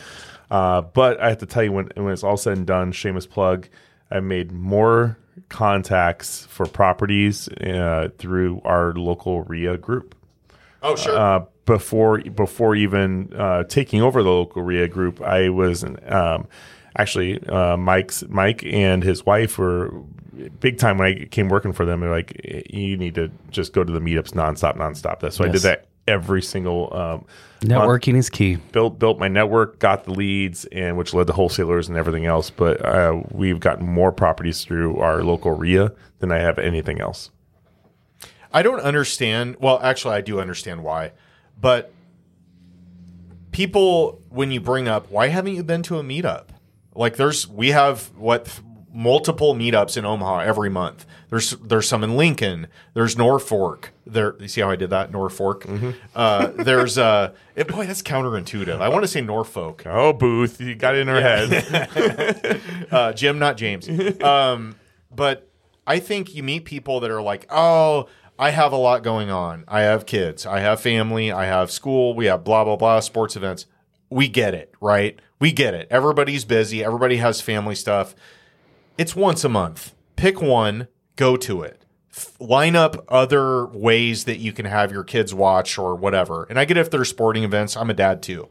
Uh, 0.51 0.81
but 0.81 1.19
I 1.21 1.29
have 1.29 1.37
to 1.39 1.45
tell 1.45 1.63
you, 1.63 1.71
when, 1.71 1.89
when 1.95 2.11
it's 2.11 2.23
all 2.23 2.35
said 2.37 2.57
and 2.57 2.67
done, 2.67 2.91
shameless 2.91 3.25
plug, 3.25 3.69
I 4.11 4.19
made 4.19 4.51
more 4.51 5.17
contacts 5.47 6.45
for 6.47 6.65
properties 6.65 7.47
uh, 7.47 8.09
through 8.17 8.61
our 8.65 8.93
local 8.93 9.43
RIA 9.43 9.77
group 9.77 10.13
Oh, 10.83 10.95
sure. 10.97 11.17
uh, 11.17 11.45
before 11.65 12.19
before 12.19 12.75
even 12.75 13.31
uh, 13.33 13.63
taking 13.63 14.01
over 14.01 14.21
the 14.23 14.29
local 14.29 14.61
RIA 14.63 14.89
group, 14.89 15.21
I 15.21 15.47
was 15.49 15.85
um, 15.85 16.47
actually 16.97 17.41
uh, 17.47 17.77
Mike's 17.77 18.23
Mike 18.29 18.63
and 18.65 19.03
his 19.03 19.25
wife 19.25 19.57
were 19.57 19.91
big 20.59 20.77
time 20.77 20.97
when 20.97 21.07
I 21.07 21.25
came 21.25 21.49
working 21.49 21.73
for 21.73 21.85
them. 21.85 21.99
They're 22.01 22.11
like, 22.11 22.39
you 22.69 22.97
need 22.97 23.15
to 23.15 23.31
just 23.49 23.73
go 23.73 23.83
to 23.83 23.91
the 23.91 23.99
meetups 23.99 24.31
nonstop, 24.31 24.77
nonstop. 24.77 25.19
That's 25.19 25.35
so 25.35 25.45
I 25.45 25.49
did 25.49 25.61
that 25.61 25.87
every 26.07 26.41
single 26.41 26.93
um, 26.93 27.25
Networking 27.61 28.15
is 28.15 28.29
key. 28.29 28.55
built 28.55 28.97
built 28.97 29.19
my 29.19 29.27
network, 29.27 29.79
got 29.79 30.05
the 30.05 30.11
leads, 30.11 30.65
and 30.65 30.97
which 30.97 31.13
led 31.13 31.27
to 31.27 31.33
wholesalers 31.33 31.89
and 31.89 31.97
everything 31.97 32.25
else. 32.25 32.49
But 32.49 32.83
uh, 32.83 33.21
we've 33.31 33.59
gotten 33.59 33.85
more 33.85 34.11
properties 34.11 34.63
through 34.63 34.97
our 34.97 35.23
local 35.23 35.51
RIA 35.51 35.91
than 36.19 36.31
I 36.31 36.39
have 36.39 36.57
anything 36.57 36.99
else. 36.99 37.29
I 38.53 38.63
don't 38.63 38.81
understand. 38.81 39.57
Well, 39.59 39.79
actually, 39.81 40.15
I 40.15 40.21
do 40.21 40.39
understand 40.39 40.83
why. 40.83 41.11
But 41.59 41.93
people, 43.51 44.21
when 44.29 44.51
you 44.51 44.59
bring 44.59 44.87
up, 44.87 45.11
why 45.11 45.27
haven't 45.27 45.53
you 45.53 45.63
been 45.63 45.83
to 45.83 45.99
a 45.99 46.03
meetup? 46.03 46.45
Like, 47.01 47.15
there's, 47.15 47.47
we 47.47 47.71
have 47.71 48.11
what, 48.15 48.61
multiple 48.93 49.55
meetups 49.55 49.97
in 49.97 50.05
Omaha 50.05 50.41
every 50.41 50.69
month. 50.69 51.07
There's, 51.31 51.49
there's 51.51 51.87
some 51.87 52.03
in 52.03 52.15
Lincoln. 52.15 52.67
There's 52.93 53.17
Norfolk. 53.17 53.91
There, 54.05 54.35
you 54.39 54.47
see 54.47 54.61
how 54.61 54.69
I 54.69 54.75
did 54.75 54.91
that? 54.91 55.11
Norfolk. 55.11 55.65
Uh, 56.13 56.47
there's, 56.47 56.99
uh, 56.99 57.33
it, 57.55 57.67
boy, 57.67 57.87
that's 57.87 58.03
counterintuitive. 58.03 58.81
I 58.81 58.89
want 58.89 59.03
to 59.03 59.07
say 59.07 59.21
Norfolk. 59.21 59.83
Oh, 59.87 60.13
Booth, 60.13 60.61
you 60.61 60.75
got 60.75 60.93
it 60.93 60.99
in 60.99 61.09
our 61.09 61.21
head. 61.21 62.61
uh, 62.91 63.13
Jim, 63.13 63.39
not 63.39 63.57
James. 63.57 63.89
Um, 64.21 64.75
but 65.09 65.49
I 65.87 65.97
think 65.99 66.35
you 66.35 66.43
meet 66.43 66.65
people 66.65 66.99
that 66.99 67.09
are 67.09 67.21
like, 67.21 67.47
oh, 67.49 68.09
I 68.37 68.51
have 68.51 68.73
a 68.73 68.77
lot 68.77 69.01
going 69.01 69.31
on. 69.31 69.63
I 69.67 69.81
have 69.81 70.05
kids. 70.05 70.45
I 70.45 70.59
have 70.59 70.81
family. 70.81 71.31
I 71.31 71.45
have 71.45 71.71
school. 71.71 72.13
We 72.13 72.25
have 72.25 72.43
blah, 72.43 72.63
blah, 72.63 72.75
blah, 72.75 72.99
sports 72.99 73.35
events. 73.35 73.65
We 74.11 74.27
get 74.27 74.53
it, 74.53 74.75
right? 74.79 75.17
We 75.39 75.51
get 75.51 75.73
it. 75.73 75.87
Everybody's 75.89 76.45
busy. 76.45 76.83
Everybody 76.83 77.17
has 77.17 77.41
family 77.41 77.75
stuff. 77.75 78.13
It's 78.97 79.15
once 79.15 79.43
a 79.43 79.49
month. 79.49 79.95
Pick 80.15 80.41
one, 80.41 80.87
go 81.15 81.37
to 81.37 81.63
it. 81.63 81.83
Line 82.39 82.75
up 82.75 83.05
other 83.07 83.65
ways 83.67 84.25
that 84.25 84.37
you 84.37 84.51
can 84.51 84.65
have 84.65 84.91
your 84.91 85.05
kids 85.05 85.33
watch 85.33 85.77
or 85.77 85.95
whatever. 85.95 86.43
And 86.43 86.59
I 86.59 86.65
get 86.65 86.77
if 86.77 86.91
there's 86.91 87.09
sporting 87.09 87.43
events. 87.43 87.77
I'm 87.77 87.89
a 87.89 87.93
dad 87.93 88.21
too. 88.21 88.49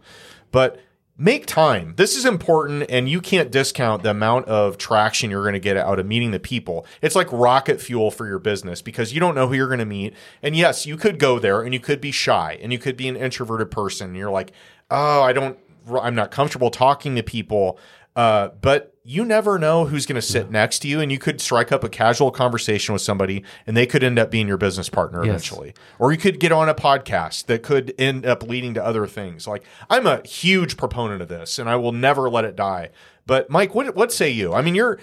But 0.50 0.80
make 1.18 1.44
time. 1.44 1.92
This 1.96 2.16
is 2.16 2.24
important, 2.24 2.86
and 2.88 3.06
you 3.06 3.20
can't 3.20 3.50
discount 3.52 4.02
the 4.02 4.10
amount 4.10 4.46
of 4.46 4.78
traction 4.78 5.30
you're 5.30 5.42
going 5.42 5.52
to 5.52 5.60
get 5.60 5.76
out 5.76 5.98
of 5.98 6.06
meeting 6.06 6.30
the 6.30 6.40
people. 6.40 6.86
It's 7.02 7.14
like 7.14 7.30
rocket 7.30 7.82
fuel 7.82 8.10
for 8.10 8.26
your 8.26 8.38
business 8.38 8.80
because 8.80 9.12
you 9.12 9.20
don't 9.20 9.34
know 9.34 9.46
who 9.46 9.54
you're 9.54 9.68
going 9.68 9.80
to 9.80 9.84
meet. 9.84 10.14
And 10.42 10.56
yes, 10.56 10.86
you 10.86 10.96
could 10.96 11.18
go 11.18 11.38
there 11.38 11.60
and 11.60 11.74
you 11.74 11.80
could 11.80 12.00
be 12.00 12.10
shy 12.10 12.58
and 12.62 12.72
you 12.72 12.78
could 12.78 12.96
be 12.96 13.06
an 13.06 13.16
introverted 13.16 13.70
person. 13.70 14.08
And 14.08 14.16
you're 14.16 14.30
like, 14.30 14.52
oh, 14.90 15.22
I 15.22 15.32
don't, 15.32 15.58
I'm 16.00 16.14
not 16.14 16.30
comfortable 16.30 16.70
talking 16.70 17.16
to 17.16 17.22
people. 17.22 17.78
Uh, 18.16 18.48
but 18.60 18.94
you 19.04 19.24
never 19.24 19.56
know 19.58 19.86
who's 19.86 20.04
going 20.04 20.16
to 20.16 20.22
sit 20.22 20.50
next 20.50 20.80
to 20.80 20.88
you, 20.88 21.00
and 21.00 21.12
you 21.12 21.18
could 21.18 21.40
strike 21.40 21.70
up 21.70 21.84
a 21.84 21.88
casual 21.88 22.30
conversation 22.32 22.92
with 22.92 23.00
somebody, 23.00 23.44
and 23.68 23.76
they 23.76 23.86
could 23.86 24.02
end 24.02 24.18
up 24.18 24.30
being 24.32 24.48
your 24.48 24.56
business 24.56 24.88
partner 24.88 25.20
Yes. 25.24 25.28
eventually. 25.30 25.74
Or 25.98 26.10
you 26.10 26.18
could 26.18 26.40
get 26.40 26.50
on 26.50 26.68
a 26.68 26.74
podcast 26.74 27.46
that 27.46 27.62
could 27.62 27.94
end 27.98 28.26
up 28.26 28.42
leading 28.42 28.74
to 28.74 28.84
other 28.84 29.06
things. 29.06 29.46
Like 29.46 29.62
I'm 29.88 30.06
a 30.06 30.26
huge 30.26 30.76
proponent 30.76 31.22
of 31.22 31.28
this, 31.28 31.58
and 31.58 31.68
I 31.68 31.76
will 31.76 31.92
never 31.92 32.28
let 32.28 32.44
it 32.44 32.56
die. 32.56 32.90
But 33.26 33.48
Mike, 33.48 33.74
what 33.76 33.94
what 33.94 34.12
say 34.12 34.28
you? 34.28 34.52
I 34.52 34.60
mean, 34.60 34.74
you're. 34.74 34.98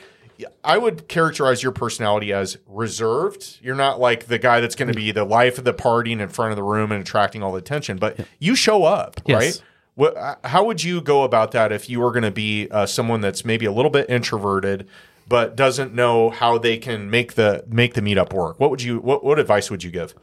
I 0.63 0.77
would 0.77 1.07
characterize 1.07 1.63
your 1.63 1.71
personality 1.71 2.31
as 2.31 2.57
reserved. 2.67 3.57
You're 3.61 3.73
not 3.73 3.99
like 3.99 4.25
the 4.27 4.37
guy 4.37 4.59
that's 4.59 4.75
going 4.75 4.89
to 4.89 4.93
be 4.93 5.11
the 5.11 5.23
life 5.23 5.57
of 5.57 5.63
the 5.63 5.73
party 5.73 6.11
and 6.11 6.21
in 6.21 6.29
front 6.29 6.51
of 6.51 6.55
the 6.57 6.63
room 6.63 6.91
and 6.91 7.01
attracting 7.01 7.41
all 7.41 7.53
the 7.53 7.57
attention, 7.57 7.97
but 7.97 8.19
you 8.37 8.53
show 8.55 8.83
up, 8.83 9.19
Yes. 9.25 9.35
right? 9.35 9.61
What, 9.97 10.15
uh, 10.15 10.35
how 10.43 10.63
would 10.63 10.83
you 10.83 11.01
go 11.01 11.23
about 11.23 11.51
that 11.51 11.71
if 11.71 11.89
you 11.89 11.99
were 11.99 12.11
going 12.11 12.23
to 12.23 12.31
be 12.31 12.67
uh, 12.71 12.85
someone 12.85 13.19
that's 13.19 13.43
maybe 13.43 13.65
a 13.65 13.71
little 13.71 13.89
bit 13.91 14.09
introverted, 14.09 14.87
but 15.27 15.55
doesn't 15.55 15.93
know 15.93 16.29
how 16.29 16.57
they 16.59 16.77
can 16.77 17.09
make 17.09 17.33
the 17.33 17.63
make 17.67 17.95
the 17.95 18.01
meetup 18.01 18.31
work? 18.31 18.59
What 18.59 18.69
would 18.69 18.81
you 18.81 18.99
what, 18.99 19.23
what 19.23 19.39
advice 19.39 19.69
would 19.71 19.83
you 19.83 19.89
give? 19.91 20.13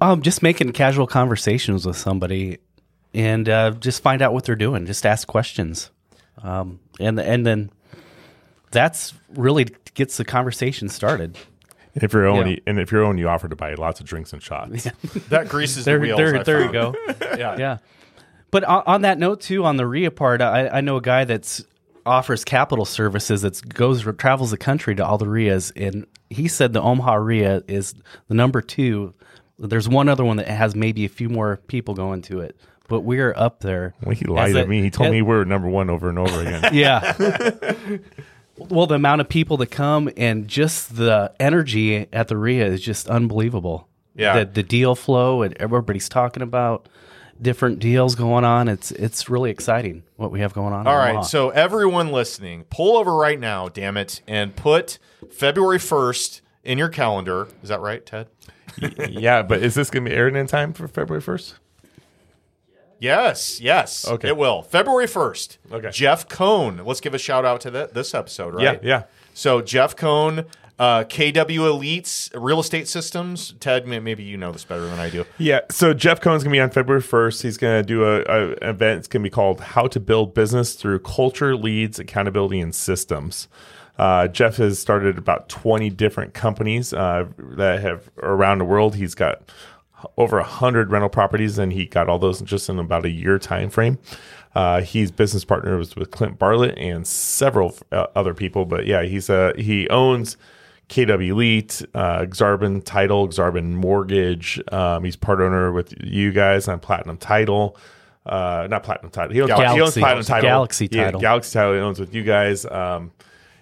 Um, 0.00 0.22
just 0.22 0.42
making 0.42 0.72
casual 0.72 1.06
conversations 1.06 1.86
with 1.86 1.96
somebody, 1.96 2.58
and 3.14 3.48
uh, 3.48 3.70
just 3.72 4.02
find 4.02 4.22
out 4.22 4.32
what 4.32 4.44
they're 4.44 4.56
doing. 4.56 4.86
Just 4.86 5.06
ask 5.06 5.28
questions, 5.28 5.90
um, 6.42 6.80
and 6.98 7.20
and 7.20 7.46
then 7.46 7.70
that's 8.72 9.14
really 9.36 9.68
gets 9.94 10.16
the 10.16 10.24
conversation 10.24 10.88
started. 10.88 11.36
And 11.94 12.02
if 12.04 12.12
you're 12.12 12.26
own, 12.26 12.48
Yeah. 12.48 12.56
and 12.66 12.78
if 12.80 12.90
you're 12.92 13.04
own, 13.04 13.18
you 13.18 13.28
offer 13.28 13.48
to 13.48 13.56
buy 13.56 13.74
lots 13.74 14.00
of 14.00 14.06
drinks 14.06 14.32
and 14.32 14.42
shots. 14.42 14.84
That 15.28 15.48
greases 15.48 15.84
There, 15.84 15.98
the 15.98 16.02
wheels. 16.06 16.16
there, 16.18 16.44
there 16.44 16.64
you 16.64 16.72
go. 16.72 16.94
Yeah. 17.36 17.56
yeah. 17.56 17.78
But 18.50 18.64
on, 18.64 18.82
on 18.86 19.02
that 19.02 19.18
note, 19.18 19.40
too, 19.40 19.64
on 19.64 19.76
the 19.76 19.86
RIA 19.86 20.10
part, 20.10 20.42
I, 20.42 20.68
I 20.68 20.80
know 20.80 20.96
a 20.96 21.00
guy 21.00 21.24
that's 21.24 21.64
offers 22.06 22.44
capital 22.44 22.84
services 22.84 23.42
that 23.42 23.68
goes 23.68 24.02
travels 24.16 24.50
the 24.50 24.56
country 24.56 24.94
to 24.96 25.04
all 25.04 25.18
the 25.18 25.28
RIAs, 25.28 25.70
and 25.76 26.06
he 26.28 26.48
said 26.48 26.72
the 26.72 26.82
Omaha 26.82 27.14
RIA 27.14 27.62
is 27.68 27.94
the 28.28 28.34
number 28.34 28.60
two. 28.60 29.14
There's 29.58 29.88
one 29.88 30.08
other 30.08 30.24
one 30.24 30.38
that 30.38 30.48
has 30.48 30.74
maybe 30.74 31.04
a 31.04 31.08
few 31.08 31.28
more 31.28 31.58
people 31.68 31.94
going 31.94 32.22
to 32.22 32.40
it, 32.40 32.58
but 32.88 33.00
we're 33.00 33.34
up 33.36 33.60
there. 33.60 33.94
Well, 34.02 34.14
he 34.14 34.24
lied 34.24 34.54
to 34.54 34.66
me. 34.66 34.82
He 34.82 34.90
told 34.90 35.08
as- 35.08 35.12
me 35.12 35.22
we're 35.22 35.44
number 35.44 35.68
one 35.68 35.90
over 35.90 36.08
and 36.08 36.18
over 36.18 36.40
again. 36.40 36.70
Yeah. 36.72 37.14
well, 38.56 38.86
the 38.86 38.94
amount 38.94 39.20
of 39.20 39.28
people 39.28 39.56
that 39.58 39.70
come 39.70 40.10
and 40.16 40.48
just 40.48 40.96
the 40.96 41.32
energy 41.38 42.06
at 42.12 42.28
the 42.28 42.36
RIA 42.36 42.66
is 42.66 42.80
just 42.80 43.08
unbelievable. 43.08 43.86
Yeah. 44.14 44.40
The, 44.40 44.44
the 44.46 44.62
deal 44.62 44.94
flow 44.94 45.42
and 45.42 45.56
everybody's 45.58 46.08
talking 46.08 46.42
about 46.42 46.88
different 47.40 47.78
deals 47.78 48.14
going 48.14 48.44
on. 48.44 48.68
It's 48.68 48.90
it's 48.92 49.28
really 49.28 49.50
exciting 49.50 50.02
what 50.16 50.30
we 50.30 50.40
have 50.40 50.52
going 50.52 50.72
on. 50.72 50.86
All 50.86 50.96
right, 50.96 51.10
Omaha. 51.10 51.22
so 51.24 51.50
everyone 51.50 52.12
listening, 52.12 52.64
pull 52.70 52.96
over 52.96 53.14
right 53.14 53.38
now, 53.38 53.68
damn 53.68 53.96
it, 53.96 54.22
and 54.26 54.54
put 54.54 54.98
February 55.30 55.78
1st 55.78 56.40
in 56.64 56.78
your 56.78 56.88
calendar. 56.88 57.48
Is 57.62 57.68
that 57.68 57.80
right, 57.80 58.04
Ted? 58.04 58.28
yeah, 59.10 59.42
but 59.42 59.62
is 59.62 59.74
this 59.74 59.90
going 59.90 60.04
to 60.04 60.10
be 60.10 60.16
aired 60.16 60.36
in 60.36 60.46
time 60.46 60.72
for 60.72 60.86
February 60.86 61.22
1st? 61.22 61.54
Yes, 62.98 63.60
yes. 63.60 64.06
Okay. 64.06 64.28
It 64.28 64.36
will. 64.36 64.62
February 64.62 65.06
1st. 65.06 65.56
Okay. 65.72 65.90
Jeff 65.90 66.28
Cohn. 66.28 66.84
Let's 66.84 67.00
give 67.00 67.14
a 67.14 67.18
shout 67.18 67.46
out 67.46 67.62
to 67.62 67.70
that 67.70 67.94
this 67.94 68.14
episode, 68.14 68.54
right? 68.54 68.62
Yeah, 68.62 68.78
yeah. 68.82 69.02
So 69.32 69.62
Jeff 69.62 69.96
Cohn, 69.96 70.44
uh, 70.80 71.04
KW 71.04 71.34
Elites 71.44 72.30
Real 72.34 72.58
Estate 72.58 72.88
Systems. 72.88 73.52
Ted, 73.60 73.86
maybe 73.86 74.22
you 74.22 74.38
know 74.38 74.50
this 74.50 74.64
better 74.64 74.86
than 74.86 74.98
I 74.98 75.10
do. 75.10 75.26
Yeah, 75.36 75.60
so 75.70 75.92
Jeff 75.92 76.22
Cohen's 76.22 76.42
gonna 76.42 76.54
be 76.54 76.60
on 76.60 76.70
February 76.70 77.02
first. 77.02 77.42
He's 77.42 77.58
gonna 77.58 77.82
do 77.82 78.02
a, 78.02 78.22
a 78.22 78.52
an 78.52 78.56
event. 78.62 79.00
It's 79.00 79.06
gonna 79.06 79.22
be 79.22 79.30
called 79.30 79.60
"How 79.60 79.86
to 79.88 80.00
Build 80.00 80.32
Business 80.32 80.74
Through 80.74 81.00
Culture, 81.00 81.54
Leads, 81.54 81.98
Accountability, 81.98 82.60
and 82.60 82.74
Systems." 82.74 83.46
Uh, 83.98 84.26
Jeff 84.28 84.56
has 84.56 84.78
started 84.78 85.18
about 85.18 85.50
twenty 85.50 85.90
different 85.90 86.32
companies 86.32 86.94
uh, 86.94 87.26
that 87.38 87.80
have 87.80 88.10
around 88.22 88.56
the 88.56 88.64
world. 88.64 88.94
He's 88.94 89.14
got 89.14 89.42
over 90.16 90.38
a 90.38 90.44
hundred 90.44 90.90
rental 90.90 91.10
properties, 91.10 91.58
and 91.58 91.74
he 91.74 91.84
got 91.84 92.08
all 92.08 92.18
those 92.18 92.40
just 92.40 92.70
in 92.70 92.78
about 92.78 93.04
a 93.04 93.10
year 93.10 93.38
time 93.38 93.68
frame. 93.68 93.98
Uh, 94.54 94.80
he's 94.80 95.10
business 95.10 95.44
partners 95.44 95.94
with 95.94 96.10
Clint 96.10 96.38
Bartlett 96.38 96.78
and 96.78 97.06
several 97.06 97.76
uh, 97.92 98.06
other 98.16 98.32
people, 98.32 98.64
but 98.64 98.86
yeah, 98.86 99.02
he's 99.02 99.28
uh, 99.28 99.52
he 99.58 99.86
owns 99.90 100.38
KW 100.90 101.28
Elite, 101.28 101.82
uh, 101.94 102.22
Xarban 102.22 102.84
Title, 102.84 103.28
Xarban 103.28 103.70
Mortgage. 103.74 104.60
Um, 104.72 105.04
he's 105.04 105.16
part 105.16 105.40
owner 105.40 105.72
with 105.72 105.94
you 106.02 106.32
guys 106.32 106.66
on 106.68 106.80
Platinum 106.80 107.16
Title. 107.16 107.76
Uh, 108.26 108.66
not 108.68 108.82
Platinum 108.82 109.10
Title. 109.10 109.32
He 109.32 109.40
owns, 109.40 109.48
Galaxy. 109.48 109.74
he 109.74 109.80
owns 109.80 109.94
Platinum 109.96 110.24
Title. 110.24 110.48
Galaxy 110.50 110.88
Yeah, 110.90 111.04
Title. 111.04 111.20
Galaxy 111.20 111.52
Title. 111.54 111.74
He 111.74 111.78
owns 111.80 112.00
with 112.00 112.14
you 112.14 112.24
guys. 112.24 112.66
Um, 112.66 113.12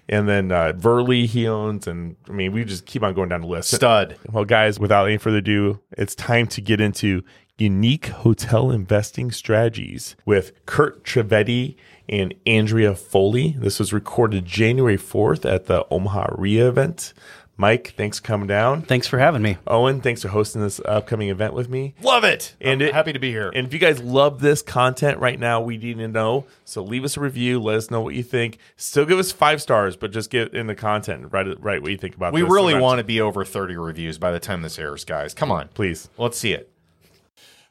and 0.08 0.26
then 0.26 0.50
uh, 0.50 0.72
Verley 0.74 1.26
he 1.26 1.46
owns, 1.46 1.86
and 1.86 2.16
I 2.28 2.32
mean 2.32 2.52
we 2.52 2.64
just 2.64 2.86
keep 2.86 3.02
on 3.02 3.12
going 3.12 3.28
down 3.28 3.42
the 3.42 3.46
list. 3.46 3.70
Stud. 3.70 4.16
Well, 4.32 4.46
guys, 4.46 4.80
without 4.80 5.04
any 5.06 5.18
further 5.18 5.36
ado, 5.38 5.80
it's 5.98 6.14
time 6.14 6.46
to 6.48 6.62
get 6.62 6.80
into 6.80 7.22
unique 7.58 8.06
hotel 8.06 8.70
investing 8.70 9.30
strategies 9.30 10.16
with 10.24 10.52
Kurt 10.64 11.04
Trivedi 11.04 11.76
and 12.08 12.34
Andrea 12.46 12.94
Foley. 12.94 13.54
This 13.58 13.78
was 13.78 13.92
recorded 13.92 14.44
January 14.46 14.96
4th 14.98 15.44
at 15.44 15.66
the 15.66 15.86
Omaha 15.90 16.34
RIA 16.36 16.68
event. 16.68 17.12
Mike, 17.60 17.92
thanks 17.96 18.20
for 18.20 18.24
coming 18.24 18.46
down. 18.46 18.82
Thanks 18.82 19.08
for 19.08 19.18
having 19.18 19.42
me. 19.42 19.56
Owen, 19.66 20.00
thanks 20.00 20.22
for 20.22 20.28
hosting 20.28 20.62
this 20.62 20.80
upcoming 20.84 21.28
event 21.28 21.54
with 21.54 21.68
me. 21.68 21.92
Love 22.02 22.22
it. 22.22 22.54
And 22.60 22.80
I'm 22.80 22.88
it- 22.88 22.94
happy 22.94 23.12
to 23.12 23.18
be 23.18 23.30
here. 23.32 23.50
And 23.52 23.66
if 23.66 23.72
you 23.72 23.80
guys 23.80 24.00
love 24.00 24.40
this 24.40 24.62
content 24.62 25.18
right 25.18 25.40
now, 25.40 25.60
we 25.60 25.76
need 25.76 25.98
to 25.98 26.06
know. 26.06 26.44
So 26.64 26.84
leave 26.84 27.02
us 27.04 27.16
a 27.16 27.20
review. 27.20 27.60
Let 27.60 27.74
us 27.76 27.90
know 27.90 28.00
what 28.00 28.14
you 28.14 28.22
think. 28.22 28.58
Still 28.76 29.04
give 29.06 29.18
us 29.18 29.32
five 29.32 29.60
stars, 29.60 29.96
but 29.96 30.12
just 30.12 30.30
get 30.30 30.54
in 30.54 30.68
the 30.68 30.76
content. 30.76 31.32
Write, 31.32 31.60
write 31.60 31.82
what 31.82 31.90
you 31.90 31.98
think 31.98 32.14
about 32.14 32.32
we 32.32 32.42
this 32.42 32.50
really 32.50 32.74
event. 32.74 32.84
want 32.84 32.98
to 32.98 33.04
be 33.04 33.20
over 33.20 33.44
30 33.44 33.74
reviews 33.76 34.18
by 34.18 34.30
the 34.30 34.38
time 34.38 34.62
this 34.62 34.78
airs, 34.78 35.04
guys. 35.04 35.34
Come 35.34 35.50
on. 35.50 35.66
Please. 35.74 36.08
Let's 36.16 36.38
see 36.38 36.52
it. 36.52 36.70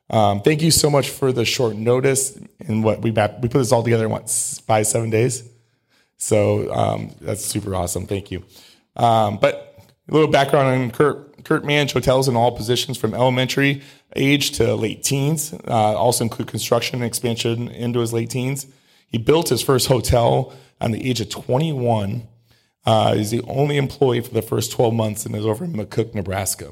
Um, 0.09 0.41
thank 0.41 0.61
you 0.61 0.71
so 0.71 0.89
much 0.89 1.09
for 1.09 1.31
the 1.31 1.43
short 1.43 1.75
notice 1.75 2.39
and 2.65 2.83
what 2.83 3.01
we 3.01 3.11
we 3.11 3.47
put 3.49 3.53
this 3.53 3.71
all 3.71 3.83
together 3.83 4.05
in 4.05 4.11
what 4.11 4.29
five 4.65 4.87
seven 4.87 5.09
days. 5.09 5.43
So 6.17 6.73
um, 6.73 7.11
that's 7.21 7.45
super 7.45 7.75
awesome. 7.75 8.05
Thank 8.05 8.31
you. 8.31 8.43
Um, 8.95 9.37
but 9.37 9.83
a 10.09 10.13
little 10.13 10.29
background 10.29 10.67
on 10.67 10.91
Kurt. 10.91 11.25
Kurt 11.43 11.63
managed 11.63 11.93
hotels 11.93 12.27
in 12.27 12.35
all 12.35 12.51
positions 12.51 12.97
from 12.97 13.13
elementary 13.13 13.81
age 14.17 14.51
to 14.51 14.75
late 14.75 15.03
teens. 15.03 15.53
Uh, 15.53 15.95
also 15.95 16.25
include 16.25 16.49
construction 16.49 16.95
and 16.95 17.05
expansion 17.05 17.69
into 17.69 17.99
his 17.99 18.11
late 18.11 18.29
teens. 18.29 18.67
He 19.07 19.17
built 19.17 19.47
his 19.47 19.61
first 19.61 19.87
hotel 19.87 20.53
on 20.81 20.91
the 20.91 21.09
age 21.09 21.21
of 21.21 21.29
21. 21.29 22.27
Uh, 22.85 23.15
he's 23.15 23.31
the 23.31 23.41
only 23.43 23.77
employee 23.77 24.21
for 24.21 24.33
the 24.33 24.41
first 24.41 24.71
12 24.73 24.93
months 24.93 25.25
and 25.25 25.35
is 25.35 25.45
over 25.45 25.63
in 25.63 25.73
McCook, 25.73 26.13
Nebraska. 26.13 26.71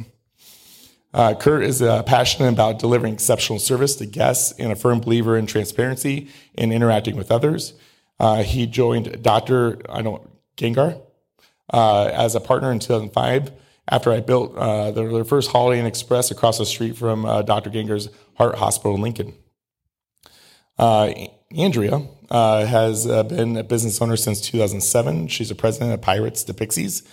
Uh, 1.16 1.34
Kurt 1.34 1.64
is 1.64 1.82
uh, 1.82 2.04
passionate 2.04 2.50
about 2.50 2.78
delivering 2.78 3.14
exceptional 3.14 3.58
service 3.58 3.96
to 3.96 4.06
guests 4.06 4.54
and 4.60 4.74
a 4.74 4.76
firm 4.76 5.00
believer 5.00 5.38
in 5.38 5.46
transparency 5.46 6.28
and 6.56 6.74
interacting 6.74 7.16
with 7.16 7.32
others. 7.32 7.74
Uh, 8.20 8.44
he 8.44 8.68
joined 8.68 9.24
Dr. 9.24 9.80
I 9.88 10.02
don't 10.02 10.30
Gangahar 10.58 11.02
uh, 11.72 12.12
as 12.14 12.36
a 12.36 12.42
partner 12.42 12.70
in 12.70 12.80
2005 12.80 13.54
after 13.88 14.12
I 14.12 14.20
built 14.20 14.58
uh, 14.58 14.92
their, 14.92 15.10
their 15.10 15.24
first 15.24 15.52
Holiday 15.52 15.80
Inn 15.80 15.86
Express 15.86 16.32
across 16.32 16.58
the 16.58 16.66
street 16.66 16.98
from 16.98 17.24
uh, 17.24 17.44
Dr. 17.44 17.70
Gangahar's 17.70 18.10
Heart 18.34 18.56
Hospital 18.56 18.96
in 18.96 19.02
Lincoln. 19.02 19.34
Andrea 20.78 22.06
has 22.30 23.06
been 23.06 23.56
a 23.56 23.64
business 23.64 24.02
owner 24.02 24.18
since 24.18 24.42
2007. 24.42 25.30
She's 25.30 25.50
a 25.50 25.56
president 25.56 25.94
of 25.94 26.02
Pirates 26.02 26.44
to 26.44 26.54
Pixies, 26.54 27.04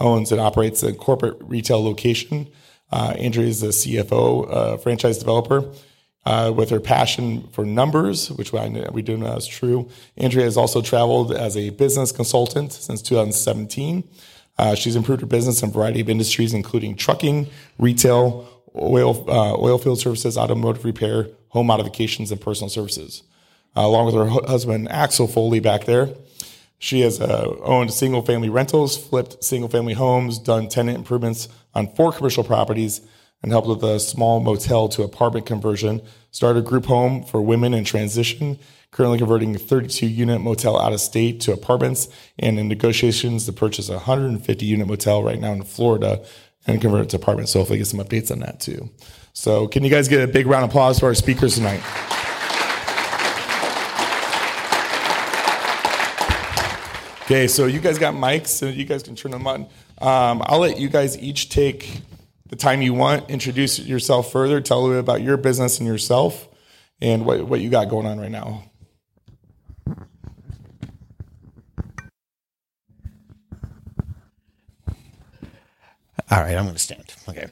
owns 0.00 0.32
and 0.32 0.40
operates 0.40 0.82
a 0.82 0.92
corporate 0.92 1.36
retail 1.40 1.80
location. 1.84 2.48
Uh, 2.92 3.14
Andrea 3.18 3.46
is 3.46 3.62
a 3.62 3.68
CFO, 3.68 4.52
uh, 4.52 4.76
franchise 4.76 5.18
developer. 5.18 5.72
Uh, 6.24 6.52
with 6.54 6.70
her 6.70 6.78
passion 6.78 7.48
for 7.50 7.64
numbers, 7.64 8.30
which 8.30 8.52
we 8.52 9.02
do 9.02 9.16
know 9.16 9.34
is 9.34 9.44
true, 9.44 9.88
Andrea 10.16 10.44
has 10.44 10.56
also 10.56 10.80
traveled 10.80 11.32
as 11.32 11.56
a 11.56 11.70
business 11.70 12.12
consultant 12.12 12.72
since 12.72 13.02
2017. 13.02 14.08
Uh, 14.56 14.76
she's 14.76 14.94
improved 14.94 15.20
her 15.20 15.26
business 15.26 15.64
in 15.64 15.70
a 15.70 15.72
variety 15.72 16.00
of 16.00 16.08
industries, 16.08 16.54
including 16.54 16.94
trucking, 16.94 17.48
retail, 17.76 18.48
oil, 18.76 19.28
uh, 19.28 19.56
oil 19.58 19.78
field 19.78 19.98
services, 19.98 20.38
automotive 20.38 20.84
repair, 20.84 21.26
home 21.48 21.66
modifications, 21.66 22.30
and 22.30 22.40
personal 22.40 22.68
services. 22.68 23.24
Uh, 23.76 23.80
along 23.80 24.06
with 24.06 24.14
her 24.14 24.26
husband 24.26 24.88
Axel 24.92 25.26
Foley 25.26 25.58
back 25.58 25.86
there, 25.86 26.10
she 26.82 27.02
has 27.02 27.20
uh, 27.20 27.56
owned 27.62 27.92
single 27.92 28.22
family 28.22 28.48
rentals, 28.48 28.96
flipped 28.96 29.44
single 29.44 29.68
family 29.68 29.94
homes, 29.94 30.36
done 30.36 30.68
tenant 30.68 30.98
improvements 30.98 31.46
on 31.76 31.86
four 31.94 32.10
commercial 32.10 32.42
properties, 32.42 33.02
and 33.40 33.52
helped 33.52 33.68
with 33.68 33.84
a 33.84 34.00
small 34.00 34.40
motel 34.40 34.88
to 34.88 35.04
apartment 35.04 35.46
conversion. 35.46 36.02
Started 36.32 36.58
a 36.58 36.68
group 36.68 36.86
home 36.86 37.22
for 37.22 37.40
women 37.40 37.72
in 37.72 37.84
transition, 37.84 38.58
currently 38.90 39.16
converting 39.16 39.54
a 39.54 39.60
32 39.60 40.08
unit 40.08 40.40
motel 40.40 40.76
out 40.76 40.92
of 40.92 41.00
state 41.00 41.40
to 41.42 41.52
apartments, 41.52 42.08
and 42.36 42.58
in 42.58 42.66
negotiations 42.66 43.46
to 43.46 43.52
purchase 43.52 43.88
a 43.88 43.92
150 43.92 44.66
unit 44.66 44.88
motel 44.88 45.22
right 45.22 45.38
now 45.38 45.52
in 45.52 45.62
Florida 45.62 46.20
and 46.66 46.80
convert 46.80 47.02
it 47.02 47.10
to 47.10 47.16
apartments. 47.16 47.52
So 47.52 47.60
hopefully 47.60 47.78
get 47.78 47.86
some 47.86 48.00
updates 48.00 48.32
on 48.32 48.40
that 48.40 48.58
too. 48.58 48.90
So 49.34 49.68
can 49.68 49.84
you 49.84 49.90
guys 49.90 50.08
get 50.08 50.28
a 50.28 50.32
big 50.32 50.48
round 50.48 50.64
of 50.64 50.70
applause 50.70 50.98
for 50.98 51.06
our 51.06 51.14
speakers 51.14 51.54
tonight? 51.54 51.80
Okay, 57.32 57.48
so 57.48 57.64
you 57.64 57.80
guys 57.80 57.98
got 57.98 58.12
mics, 58.12 58.48
so 58.48 58.66
you 58.66 58.84
guys 58.84 59.02
can 59.02 59.16
turn 59.16 59.32
them 59.32 59.46
on. 59.46 59.62
Um, 60.02 60.42
I'll 60.44 60.58
let 60.58 60.78
you 60.78 60.90
guys 60.90 61.16
each 61.16 61.48
take 61.48 62.02
the 62.50 62.56
time 62.56 62.82
you 62.82 62.92
want, 62.92 63.30
introduce 63.30 63.78
yourself 63.78 64.30
further, 64.30 64.60
tell 64.60 64.80
a 64.80 64.82
little 64.82 64.96
bit 64.96 65.00
about 65.00 65.22
your 65.22 65.38
business 65.38 65.78
and 65.78 65.86
yourself, 65.86 66.46
and 67.00 67.24
what, 67.24 67.40
what 67.46 67.60
you 67.60 67.70
got 67.70 67.88
going 67.88 68.06
on 68.06 68.20
right 68.20 68.30
now. 68.30 68.64
All 76.30 76.42
right, 76.42 76.54
I'm 76.54 76.64
going 76.64 76.74
to 76.74 76.78
stand. 76.78 77.14
Okay. 77.30 77.46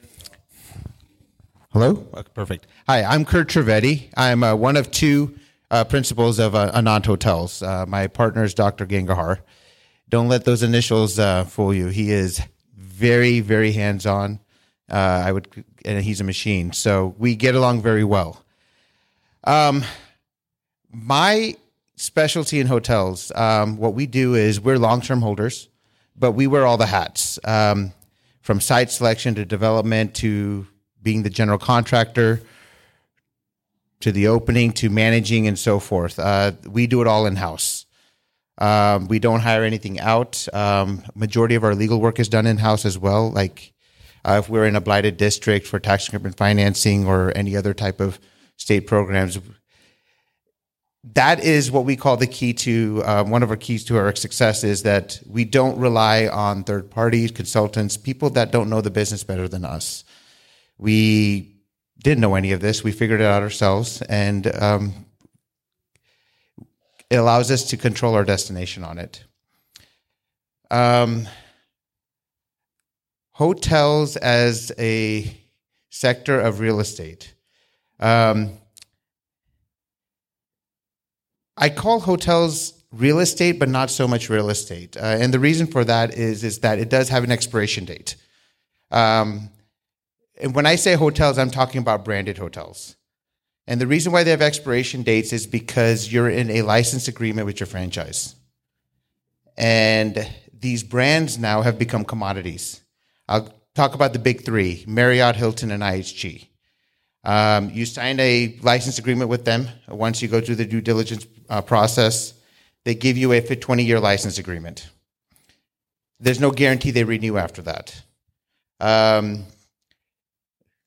Hello? 1.73 2.07
Okay, 2.13 2.29
perfect. 2.35 2.67
Hi, 2.85 3.03
I'm 3.03 3.25
Kurt 3.25 3.47
Trivedi. 3.47 4.09
I'm 4.15 4.43
uh, 4.43 4.53
one 4.53 4.77
of 4.77 4.91
two 4.91 5.39
uh, 5.71 5.83
principals 5.85 6.37
of 6.37 6.53
uh, 6.53 6.71
Anand 6.73 7.07
Hotels. 7.07 7.63
Uh, 7.63 7.87
my 7.87 8.05
partner 8.05 8.43
is 8.43 8.53
Dr. 8.53 8.85
Gangahar. 8.85 9.39
Don't 10.11 10.27
let 10.27 10.43
those 10.43 10.61
initials 10.61 11.17
uh, 11.17 11.45
fool 11.45 11.73
you. 11.73 11.87
He 11.87 12.11
is 12.11 12.41
very, 12.75 13.39
very 13.39 13.71
hands 13.71 14.05
on. 14.05 14.41
Uh, 14.91 15.23
I 15.25 15.31
would, 15.31 15.47
and 15.85 16.03
he's 16.03 16.19
a 16.19 16.25
machine. 16.25 16.73
So 16.73 17.15
we 17.17 17.33
get 17.35 17.55
along 17.55 17.81
very 17.81 18.03
well. 18.03 18.43
Um, 19.45 19.85
my 20.91 21.55
specialty 21.95 22.59
in 22.59 22.67
hotels. 22.67 23.31
Um, 23.35 23.77
what 23.77 23.93
we 23.93 24.05
do 24.05 24.35
is 24.35 24.59
we're 24.59 24.77
long 24.77 24.99
term 24.99 25.21
holders, 25.21 25.69
but 26.15 26.33
we 26.33 26.45
wear 26.45 26.65
all 26.65 26.77
the 26.77 26.87
hats 26.87 27.39
um, 27.45 27.93
from 28.41 28.59
site 28.59 28.91
selection 28.91 29.33
to 29.35 29.45
development 29.45 30.13
to 30.15 30.67
being 31.01 31.23
the 31.23 31.29
general 31.29 31.57
contractor 31.57 32.41
to 34.01 34.11
the 34.11 34.27
opening 34.27 34.73
to 34.73 34.89
managing 34.89 35.47
and 35.47 35.57
so 35.57 35.79
forth. 35.79 36.19
Uh, 36.19 36.51
we 36.67 36.85
do 36.85 37.01
it 37.01 37.07
all 37.07 37.25
in 37.25 37.37
house. 37.37 37.85
Um, 38.57 39.07
we 39.07 39.19
don't 39.19 39.39
hire 39.39 39.63
anything 39.63 39.99
out. 39.99 40.47
Um, 40.53 41.03
majority 41.15 41.55
of 41.55 41.63
our 41.63 41.73
legal 41.73 41.99
work 41.99 42.19
is 42.19 42.29
done 42.29 42.45
in 42.45 42.57
house 42.57 42.85
as 42.85 42.97
well. 42.97 43.31
Like 43.31 43.73
uh, 44.23 44.39
if 44.43 44.49
we're 44.49 44.65
in 44.65 44.75
a 44.75 44.81
blighted 44.81 45.17
district 45.17 45.65
for 45.67 45.79
tax 45.79 46.07
increment 46.07 46.37
financing 46.37 47.07
or 47.07 47.35
any 47.35 47.55
other 47.55 47.73
type 47.73 47.99
of 47.99 48.19
state 48.57 48.87
programs, 48.87 49.39
that 51.03 51.43
is 51.43 51.71
what 51.71 51.85
we 51.85 51.95
call 51.95 52.17
the 52.17 52.27
key 52.27 52.53
to 52.53 53.01
um, 53.05 53.31
one 53.31 53.41
of 53.41 53.49
our 53.49 53.57
keys 53.57 53.83
to 53.85 53.97
our 53.97 54.15
success 54.15 54.63
is 54.63 54.83
that 54.83 55.19
we 55.27 55.43
don't 55.45 55.79
rely 55.79 56.27
on 56.27 56.63
third 56.63 56.91
parties, 56.91 57.31
consultants, 57.31 57.97
people 57.97 58.29
that 58.31 58.51
don't 58.51 58.69
know 58.69 58.81
the 58.81 58.91
business 58.91 59.23
better 59.23 59.47
than 59.47 59.65
us. 59.65 60.03
We 60.77 61.55
didn't 62.03 62.21
know 62.21 62.35
any 62.35 62.51
of 62.51 62.61
this. 62.61 62.83
We 62.83 62.91
figured 62.91 63.21
it 63.21 63.25
out 63.25 63.41
ourselves, 63.41 64.01
and 64.03 64.47
um, 64.61 65.05
it 67.11 67.17
allows 67.17 67.51
us 67.51 67.65
to 67.65 67.77
control 67.77 68.15
our 68.15 68.23
destination 68.23 68.85
on 68.85 68.97
it. 68.97 69.25
Um, 70.71 71.27
hotels 73.33 74.15
as 74.15 74.71
a 74.79 75.35
sector 75.89 76.39
of 76.39 76.61
real 76.61 76.79
estate. 76.79 77.33
Um, 77.99 78.53
I 81.57 81.69
call 81.69 81.99
hotels 81.99 82.81
real 82.93 83.19
estate, 83.19 83.59
but 83.59 83.67
not 83.67 83.91
so 83.91 84.07
much 84.07 84.29
real 84.29 84.49
estate. 84.49 84.95
Uh, 84.95 85.01
and 85.01 85.33
the 85.33 85.39
reason 85.39 85.67
for 85.67 85.83
that 85.83 86.13
is 86.13 86.45
is 86.45 86.59
that 86.59 86.79
it 86.79 86.89
does 86.89 87.09
have 87.09 87.25
an 87.25 87.31
expiration 87.31 87.83
date. 87.83 88.15
Um, 88.89 89.49
and 90.39 90.55
when 90.55 90.65
I 90.65 90.75
say 90.75 90.95
hotels, 90.95 91.37
I'm 91.37 91.51
talking 91.51 91.81
about 91.81 92.05
branded 92.05 92.37
hotels. 92.37 92.95
And 93.67 93.79
the 93.79 93.87
reason 93.87 94.11
why 94.11 94.23
they 94.23 94.31
have 94.31 94.41
expiration 94.41 95.03
dates 95.03 95.33
is 95.33 95.47
because 95.47 96.11
you're 96.11 96.29
in 96.29 96.49
a 96.49 96.61
license 96.63 97.07
agreement 97.07 97.45
with 97.45 97.59
your 97.59 97.67
franchise. 97.67 98.35
And 99.57 100.27
these 100.53 100.83
brands 100.83 101.37
now 101.37 101.61
have 101.61 101.77
become 101.77 102.03
commodities. 102.03 102.81
I'll 103.27 103.53
talk 103.75 103.93
about 103.93 104.13
the 104.13 104.19
big 104.19 104.43
three 104.43 104.83
Marriott, 104.87 105.35
Hilton, 105.35 105.71
and 105.71 105.83
IHG. 105.83 106.47
Um, 107.23 107.69
you 107.69 107.85
sign 107.85 108.19
a 108.19 108.57
license 108.61 108.97
agreement 108.97 109.29
with 109.29 109.45
them. 109.45 109.67
Once 109.87 110.21
you 110.21 110.27
go 110.27 110.41
through 110.41 110.55
the 110.55 110.65
due 110.65 110.81
diligence 110.81 111.27
uh, 111.49 111.61
process, 111.61 112.33
they 112.83 112.95
give 112.95 113.17
you 113.17 113.31
a 113.31 113.41
20 113.41 113.83
year 113.83 113.99
license 113.99 114.39
agreement. 114.39 114.89
There's 116.19 116.39
no 116.39 116.51
guarantee 116.51 116.91
they 116.91 117.03
renew 117.03 117.37
after 117.37 117.61
that. 117.63 118.01
Um, 118.79 119.45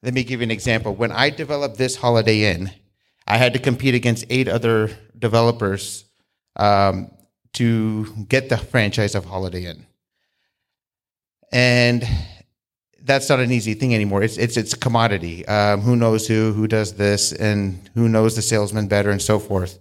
let 0.05 0.13
me 0.13 0.23
give 0.23 0.41
you 0.41 0.45
an 0.45 0.51
example. 0.51 0.95
When 0.95 1.11
I 1.11 1.31
developed 1.31 1.79
this 1.79 1.97
Holiday 1.97 2.53
Inn, 2.53 2.71
I 3.27 3.39
had 3.39 3.55
to 3.55 3.59
compete 3.59 3.95
against 3.95 4.27
eight 4.29 4.49
other 4.49 4.91
developers 5.19 6.05
um, 6.57 7.11
to 7.55 8.05
get 8.29 8.51
the 8.51 8.59
franchise 8.59 9.15
of 9.15 9.25
Holiday 9.25 9.65
Inn. 9.65 9.87
And 11.51 12.07
that's 13.01 13.31
not 13.31 13.41
an 13.41 13.51
easy 13.51 13.73
thing 13.73 13.95
anymore. 13.95 14.23
It's 14.23 14.37
it's 14.37 14.59
it's 14.59 14.75
a 14.75 14.79
commodity. 14.79 15.47
Um, 15.47 15.81
who 15.81 15.97
knows 15.97 16.27
who 16.27 16.53
who 16.53 16.67
does 16.67 16.95
this 16.95 17.33
and 17.33 17.89
who 17.95 18.09
knows 18.09 18.37
the 18.37 18.43
salesman 18.43 18.89
better 18.89 19.11
and 19.11 19.23
so 19.23 19.39
forth. 19.39 19.79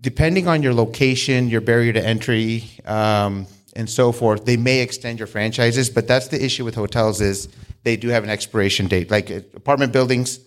Depending 0.00 0.46
on 0.46 0.62
your 0.62 0.74
location, 0.74 1.48
your 1.48 1.62
barrier 1.62 1.92
to 1.92 2.04
entry, 2.04 2.64
um, 2.84 3.46
and 3.76 3.88
so 3.88 4.10
forth, 4.10 4.46
they 4.46 4.56
may 4.56 4.80
extend 4.80 5.18
your 5.20 5.28
franchises. 5.28 5.90
But 5.90 6.08
that's 6.08 6.28
the 6.28 6.42
issue 6.42 6.64
with 6.64 6.74
hotels 6.74 7.20
is 7.20 7.48
they 7.84 7.96
do 7.96 8.08
have 8.08 8.24
an 8.24 8.30
expiration 8.30 8.88
date. 8.88 9.10
Like 9.10 9.30
uh, 9.30 9.40
apartment 9.54 9.92
buildings, 9.92 10.40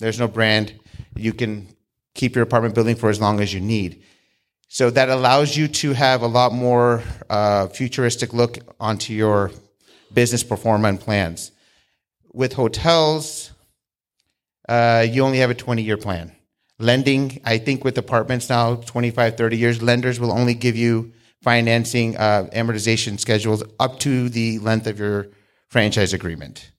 there's 0.00 0.18
no 0.18 0.28
brand. 0.28 0.74
You 1.14 1.32
can 1.32 1.68
keep 2.14 2.34
your 2.34 2.42
apartment 2.42 2.74
building 2.74 2.96
for 2.96 3.08
as 3.08 3.20
long 3.20 3.40
as 3.40 3.54
you 3.54 3.60
need. 3.60 4.02
So 4.68 4.90
that 4.90 5.08
allows 5.08 5.56
you 5.56 5.68
to 5.68 5.92
have 5.92 6.22
a 6.22 6.26
lot 6.26 6.52
more 6.52 7.02
uh, 7.30 7.68
futuristic 7.68 8.32
look 8.32 8.58
onto 8.80 9.12
your 9.12 9.52
business 10.12 10.42
performance 10.42 11.04
plans. 11.04 11.52
With 12.32 12.54
hotels, 12.54 13.52
uh, 14.68 15.06
you 15.08 15.22
only 15.22 15.38
have 15.38 15.50
a 15.50 15.54
20 15.54 15.82
year 15.82 15.96
plan. 15.96 16.34
Lending, 16.78 17.40
I 17.44 17.58
think 17.58 17.84
with 17.84 17.96
apartments 17.96 18.48
now, 18.48 18.74
25, 18.74 19.36
30 19.36 19.56
years, 19.56 19.82
lenders 19.82 20.18
will 20.18 20.32
only 20.32 20.54
give 20.54 20.74
you 20.74 21.12
financing 21.42 22.16
uh, 22.16 22.48
amortization 22.52 23.18
schedules 23.18 23.62
up 23.78 23.98
to 24.00 24.28
the 24.28 24.58
length 24.60 24.86
of 24.86 24.98
your 24.98 25.28
franchise 25.68 26.12
agreement. 26.12 26.70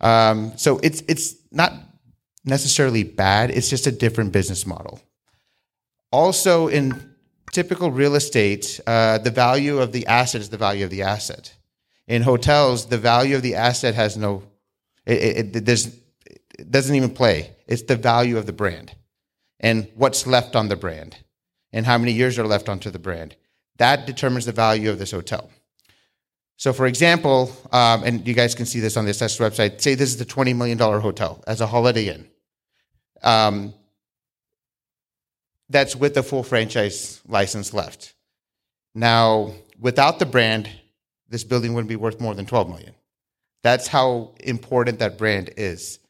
Um, 0.00 0.56
so 0.56 0.78
it's 0.78 1.02
it's 1.08 1.34
not 1.50 1.72
necessarily 2.44 3.02
bad. 3.02 3.50
It's 3.50 3.68
just 3.68 3.86
a 3.86 3.92
different 3.92 4.32
business 4.32 4.66
model. 4.66 5.00
Also, 6.12 6.68
in 6.68 7.14
typical 7.52 7.90
real 7.90 8.14
estate, 8.14 8.80
uh, 8.86 9.18
the 9.18 9.30
value 9.30 9.78
of 9.78 9.92
the 9.92 10.06
asset 10.06 10.40
is 10.40 10.48
the 10.48 10.56
value 10.56 10.84
of 10.84 10.90
the 10.90 11.02
asset. 11.02 11.54
In 12.06 12.22
hotels, 12.22 12.86
the 12.86 12.98
value 12.98 13.36
of 13.36 13.42
the 13.42 13.54
asset 13.54 13.94
has 13.94 14.16
no, 14.16 14.42
it, 15.04 15.54
it, 15.54 15.68
it, 15.68 15.68
it 16.58 16.70
doesn't 16.70 16.94
even 16.94 17.10
play. 17.10 17.56
It's 17.66 17.82
the 17.82 17.96
value 17.96 18.38
of 18.38 18.46
the 18.46 18.52
brand 18.52 18.94
and 19.60 19.88
what's 19.94 20.26
left 20.26 20.56
on 20.56 20.68
the 20.68 20.76
brand 20.76 21.18
and 21.72 21.84
how 21.84 21.98
many 21.98 22.12
years 22.12 22.38
are 22.38 22.46
left 22.46 22.68
onto 22.68 22.90
the 22.90 22.98
brand. 22.98 23.36
That 23.78 24.06
determines 24.06 24.44
the 24.44 24.52
value 24.52 24.90
of 24.90 24.98
this 24.98 25.10
hotel. 25.10 25.50
So, 26.56 26.72
for 26.72 26.86
example, 26.86 27.52
um, 27.70 28.02
and 28.02 28.26
you 28.26 28.34
guys 28.34 28.54
can 28.54 28.66
see 28.66 28.80
this 28.80 28.96
on 28.96 29.04
the 29.04 29.12
assessed 29.12 29.38
website, 29.38 29.80
say 29.80 29.94
this 29.94 30.10
is 30.10 30.16
the 30.16 30.24
$20 30.24 30.56
million 30.56 30.76
hotel 30.78 31.42
as 31.46 31.60
a 31.60 31.66
Holiday 31.68 32.08
Inn. 32.08 32.28
Um, 33.22 33.74
that's 35.68 35.94
with 35.94 36.14
the 36.14 36.22
full 36.22 36.42
franchise 36.42 37.20
license 37.28 37.72
left. 37.72 38.14
Now, 38.94 39.52
without 39.78 40.18
the 40.18 40.26
brand, 40.26 40.68
this 41.28 41.44
building 41.44 41.74
wouldn't 41.74 41.88
be 41.88 41.96
worth 41.96 42.20
more 42.20 42.34
than 42.34 42.46
12 42.46 42.68
million. 42.68 42.94
That's 43.62 43.86
how 43.86 44.32
important 44.40 44.98
that 44.98 45.18
brand 45.18 45.50
is. 45.56 46.00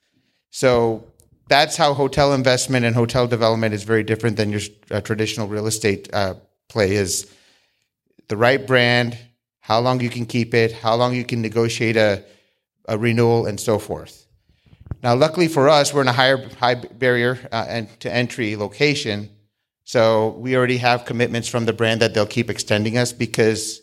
So 0.50 1.04
that's 1.48 1.76
how 1.76 1.92
hotel 1.92 2.33
investment 2.33 2.87
and 2.87 2.94
hotel 2.94 3.26
development 3.26 3.74
is 3.74 3.83
very 3.83 4.02
different 4.02 4.37
than 4.37 4.50
your 4.50 4.61
uh, 4.90 5.00
traditional 5.00 5.48
real 5.48 5.66
estate 5.66 6.09
uh, 6.14 6.35
play 6.68 6.92
is 6.94 7.31
the 8.29 8.37
right 8.37 8.67
brand, 8.67 9.19
how 9.61 9.81
long 9.81 10.01
you 10.01 10.11
can 10.11 10.27
keep 10.27 10.55
it, 10.55 10.73
how 10.73 10.95
long 10.95 11.14
you 11.14 11.25
can 11.25 11.43
negotiate 11.43 11.97
a, 11.97 12.25
a 12.87 12.97
renewal, 12.97 13.47
and 13.47 13.59
so 13.61 13.79
forth. 13.79 14.27
Now, 15.03 15.14
luckily 15.14 15.49
for 15.49 15.69
us, 15.69 15.93
we're 15.93 16.03
in 16.03 16.09
a 16.09 16.12
higher 16.12 16.49
high 16.57 16.75
barrier 16.75 17.38
uh, 17.53 17.67
and 17.69 18.01
to 18.01 18.12
entry 18.12 18.57
location, 18.57 19.31
so 19.85 20.37
we 20.38 20.57
already 20.57 20.79
have 20.79 21.05
commitments 21.05 21.49
from 21.49 21.64
the 21.64 21.73
brand 21.73 22.03
that 22.03 22.12
they'll 22.14 22.27
keep 22.27 22.51
extending 22.51 22.99
us 22.99 23.12
because 23.12 23.81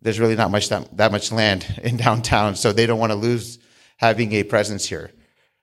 there's 0.00 0.20
really 0.20 0.36
not 0.36 0.50
much 0.50 0.68
that, 0.68 0.96
that 0.96 1.12
much 1.12 1.32
land 1.32 1.80
in 1.82 1.96
downtown, 1.96 2.56
so 2.56 2.72
they 2.72 2.86
don't 2.86 2.98
want 2.98 3.12
to 3.12 3.16
lose 3.16 3.58
having 3.96 4.32
a 4.32 4.42
presence 4.42 4.86
here. 4.86 5.10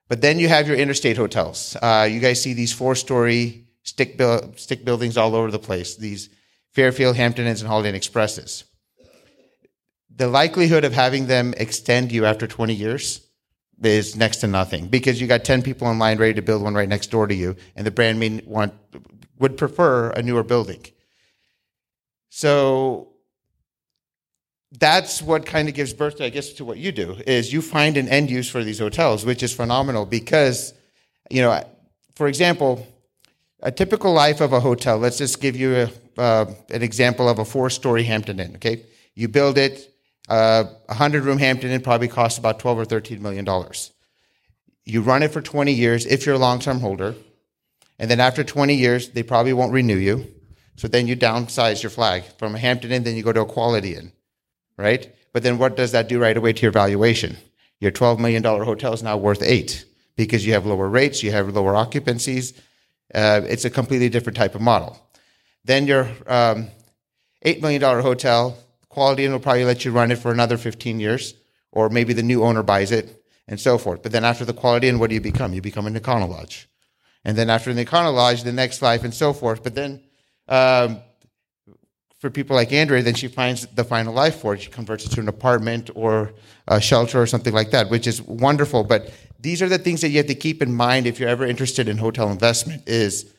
But 0.08 0.22
then 0.22 0.40
you 0.40 0.50
have 0.50 0.68
your 0.68 0.78
interstate 0.78 1.16
hotels. 1.16 1.78
Uh, 1.82 2.08
you 2.12 2.20
guys 2.20 2.42
see 2.42 2.54
these 2.54 2.74
four-story 2.74 3.66
stick 3.84 4.18
bu- 4.18 4.54
stick 4.56 4.84
buildings 4.84 5.18
all 5.18 5.36
over 5.36 5.52
the 5.52 5.60
place. 5.60 5.96
These 5.96 6.30
Fairfield, 6.73 7.15
Hampton 7.15 7.47
Inns, 7.47 7.62
and 7.62 7.69
Holiday 7.69 7.89
Inn 7.89 7.95
Expresses. 7.95 8.63
The 10.13 10.27
likelihood 10.27 10.84
of 10.84 10.93
having 10.93 11.27
them 11.27 11.53
extend 11.57 12.12
you 12.12 12.25
after 12.25 12.47
20 12.47 12.73
years 12.73 13.27
is 13.81 14.15
next 14.15 14.38
to 14.38 14.47
nothing 14.47 14.88
because 14.88 15.19
you 15.19 15.27
got 15.27 15.43
10 15.43 15.63
people 15.63 15.89
in 15.89 15.97
line 15.97 16.17
ready 16.17 16.34
to 16.36 16.41
build 16.41 16.62
one 16.62 16.75
right 16.75 16.89
next 16.89 17.07
door 17.07 17.27
to 17.27 17.34
you, 17.34 17.55
and 17.75 17.86
the 17.86 17.91
brand 17.91 18.19
may 18.19 18.41
want 18.45 18.73
would 19.39 19.57
prefer 19.57 20.12
a 20.12 20.21
newer 20.21 20.43
building. 20.43 20.86
So 22.29 23.13
that's 24.71 25.21
what 25.21 25.45
kind 25.45 25.67
of 25.67 25.73
gives 25.73 25.93
birth 25.93 26.21
I 26.21 26.29
guess, 26.29 26.53
to 26.53 26.65
what 26.65 26.77
you 26.77 26.91
do 26.91 27.17
is 27.27 27.51
you 27.51 27.62
find 27.62 27.97
an 27.97 28.07
end 28.07 28.29
use 28.29 28.49
for 28.49 28.63
these 28.63 28.79
hotels, 28.79 29.25
which 29.25 29.43
is 29.43 29.53
phenomenal 29.53 30.05
because, 30.05 30.73
you 31.29 31.41
know, 31.41 31.63
for 32.15 32.27
example, 32.27 32.88
a 33.62 33.71
typical 33.71 34.13
life 34.13 34.41
of 34.41 34.54
a 34.54 34.60
hotel. 34.60 34.97
Let's 34.97 35.17
just 35.17 35.41
give 35.41 35.56
you 35.56 35.76
a, 35.76 36.21
uh, 36.21 36.45
an 36.69 36.82
example 36.82 37.30
of 37.30 37.39
a 37.39 37.45
four-story 37.45 38.04
Hampton 38.04 38.39
Inn. 38.39 38.56
Okay, 38.56 38.86
you 39.15 39.28
build 39.28 39.58
it. 39.58 39.88
Uh, 40.30 40.65
a 40.88 40.93
hundred-room 40.93 41.38
Hampton 41.38 41.71
Inn 41.71 41.82
probably 41.82 42.08
costs 42.08 42.39
about 42.39 42.60
twelve 42.60 42.78
or 42.78 42.86
thirteen 42.86 43.21
million 43.21 43.45
dollars. 43.45 43.91
You 44.86 45.02
run 45.02 45.24
it 45.24 45.32
for 45.32 45.41
twenty 45.41 45.74
years 45.74 46.06
if 46.06 46.26
you're 46.26 46.36
a 46.36 46.39
long-term 46.39 46.80
holder, 46.80 47.15
and 48.00 48.10
then 48.10 48.19
after 48.19 48.43
twenty 48.43 48.76
years, 48.76 49.10
they 49.10 49.24
probably 49.24 49.54
won't 49.54 49.74
renew 49.74 49.97
you. 49.97 50.28
So 50.78 50.88
then 50.88 51.07
you 51.07 51.16
downsize 51.16 51.84
your 51.84 51.89
flag 51.89 52.24
from 52.39 52.55
a 52.55 52.59
Hampton 52.59 52.91
Inn, 52.91 53.03
then 53.03 53.16
you 53.16 53.24
go 53.24 53.34
to 53.34 53.41
a 53.41 53.45
Quality 53.45 53.95
Inn, 53.95 54.14
right? 54.78 55.14
But 55.34 55.43
then 55.43 55.57
what 55.57 55.78
does 55.78 55.91
that 55.91 56.09
do 56.09 56.20
right 56.20 56.36
away 56.36 56.53
to 56.53 56.62
your 56.62 56.72
valuation? 56.72 57.38
Your 57.80 57.91
twelve 57.91 58.20
million 58.20 58.41
dollar 58.41 58.64
hotel 58.64 58.93
is 58.93 59.03
now 59.03 59.18
worth 59.18 59.43
eight 59.43 59.86
because 60.16 60.45
you 60.45 60.53
have 60.53 60.66
lower 60.66 60.88
rates, 60.88 61.24
you 61.24 61.32
have 61.32 61.53
lower 61.53 61.74
occupancies, 61.74 62.53
Uh, 63.14 63.41
it's 63.47 63.66
a 63.66 63.70
completely 63.70 64.09
different 64.09 64.38
type 64.38 64.55
of 64.55 64.62
model. 64.62 64.97
Then 65.64 65.88
your 65.88 66.09
um, 66.28 66.70
$8 67.45 67.62
million 67.62 67.82
hotel, 67.82 68.57
Quality 68.89 69.26
Inn 69.26 69.32
will 69.32 69.39
probably 69.39 69.66
let 69.66 69.86
you 69.86 69.91
run 69.91 70.12
it 70.12 70.18
for 70.18 70.32
another 70.32 70.57
15 70.57 70.99
years, 70.99 71.34
or 71.72 71.89
maybe 71.89 72.14
the 72.14 72.24
new 72.24 72.43
owner 72.43 72.64
buys 72.64 72.91
it 72.91 73.24
and 73.47 73.59
so 73.59 73.78
forth. 73.78 74.03
But 74.03 74.12
then 74.12 74.26
after 74.26 74.45
the 74.45 74.53
Quality 74.53 74.88
Inn, 74.88 74.99
what 74.99 75.09
do 75.09 75.14
you 75.14 75.22
become? 75.22 75.53
You 75.53 75.62
become 75.62 75.88
an 75.88 75.97
Econo 75.97 76.30
Lodge. 76.30 76.68
And 77.24 77.38
then 77.38 77.49
after 77.49 77.74
the 77.74 77.86
Econo 77.86 78.14
Lodge, 78.14 78.43
the 78.43 78.51
next 78.51 78.82
life 78.82 79.03
and 79.03 79.14
so 79.14 79.34
forth. 79.34 79.64
But 79.64 79.76
then 79.76 80.01
um, 80.47 80.99
for 82.20 82.30
people 82.30 82.55
like 82.55 82.72
Andrea, 82.72 83.01
then 83.01 83.14
she 83.14 83.28
finds 83.28 83.66
the 83.68 83.84
final 83.84 84.14
life 84.14 84.36
for 84.41 84.53
it. 84.53 84.62
She 84.62 84.70
converts 84.70 85.05
it 85.05 85.09
to 85.09 85.22
an 85.22 85.28
apartment 85.28 85.89
or 85.95 86.34
a 86.68 86.82
shelter 86.82 87.22
or 87.22 87.28
something 87.28 87.53
like 87.53 87.72
that, 87.72 87.89
which 87.89 88.07
is 88.07 88.22
wonderful. 88.22 88.84
But 88.84 89.14
these 89.42 89.62
are 89.62 89.70
the 89.70 89.80
things 89.80 90.02
that 90.02 90.10
you 90.10 90.18
have 90.18 90.28
to 90.28 90.36
keep 90.36 90.62
in 90.62 90.72
mind 90.74 91.08
if 91.08 91.20
you're 91.20 91.30
ever 91.30 91.46
interested 91.46 91.89
in 91.89 91.98
hotel 91.98 92.30
investment 92.30 92.88
is 92.88 93.34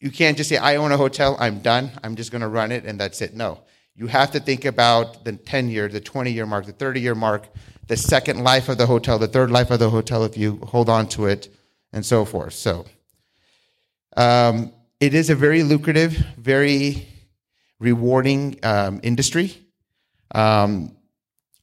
you 0.00 0.12
can't 0.12 0.36
just 0.36 0.48
say, 0.48 0.56
I 0.56 0.76
own 0.76 0.92
a 0.92 0.96
hotel, 0.96 1.36
I'm 1.40 1.58
done, 1.58 1.90
I'm 2.04 2.14
just 2.14 2.30
going 2.30 2.42
to 2.42 2.48
run 2.48 2.70
it, 2.70 2.84
and 2.84 3.00
that's 3.00 3.20
it. 3.20 3.34
No. 3.34 3.62
You 3.96 4.06
have 4.06 4.30
to 4.30 4.40
think 4.40 4.64
about 4.64 5.24
the 5.24 5.32
10 5.32 5.68
year, 5.68 5.88
the 5.88 6.00
20 6.00 6.30
year 6.30 6.46
mark, 6.46 6.66
the 6.66 6.72
30 6.72 7.00
year 7.00 7.16
mark, 7.16 7.48
the 7.88 7.96
second 7.96 8.44
life 8.44 8.68
of 8.68 8.78
the 8.78 8.86
hotel, 8.86 9.18
the 9.18 9.26
third 9.26 9.50
life 9.50 9.72
of 9.72 9.80
the 9.80 9.90
hotel 9.90 10.22
if 10.24 10.36
you 10.36 10.58
hold 10.58 10.88
on 10.88 11.08
to 11.08 11.26
it, 11.26 11.52
and 11.92 12.06
so 12.06 12.24
forth. 12.24 12.52
So, 12.52 12.86
um, 14.16 14.72
it 15.00 15.14
is 15.14 15.30
a 15.30 15.34
very 15.34 15.64
lucrative, 15.64 16.12
very 16.36 17.08
rewarding 17.80 18.58
um, 18.62 19.00
industry, 19.02 19.56
um, 20.32 20.96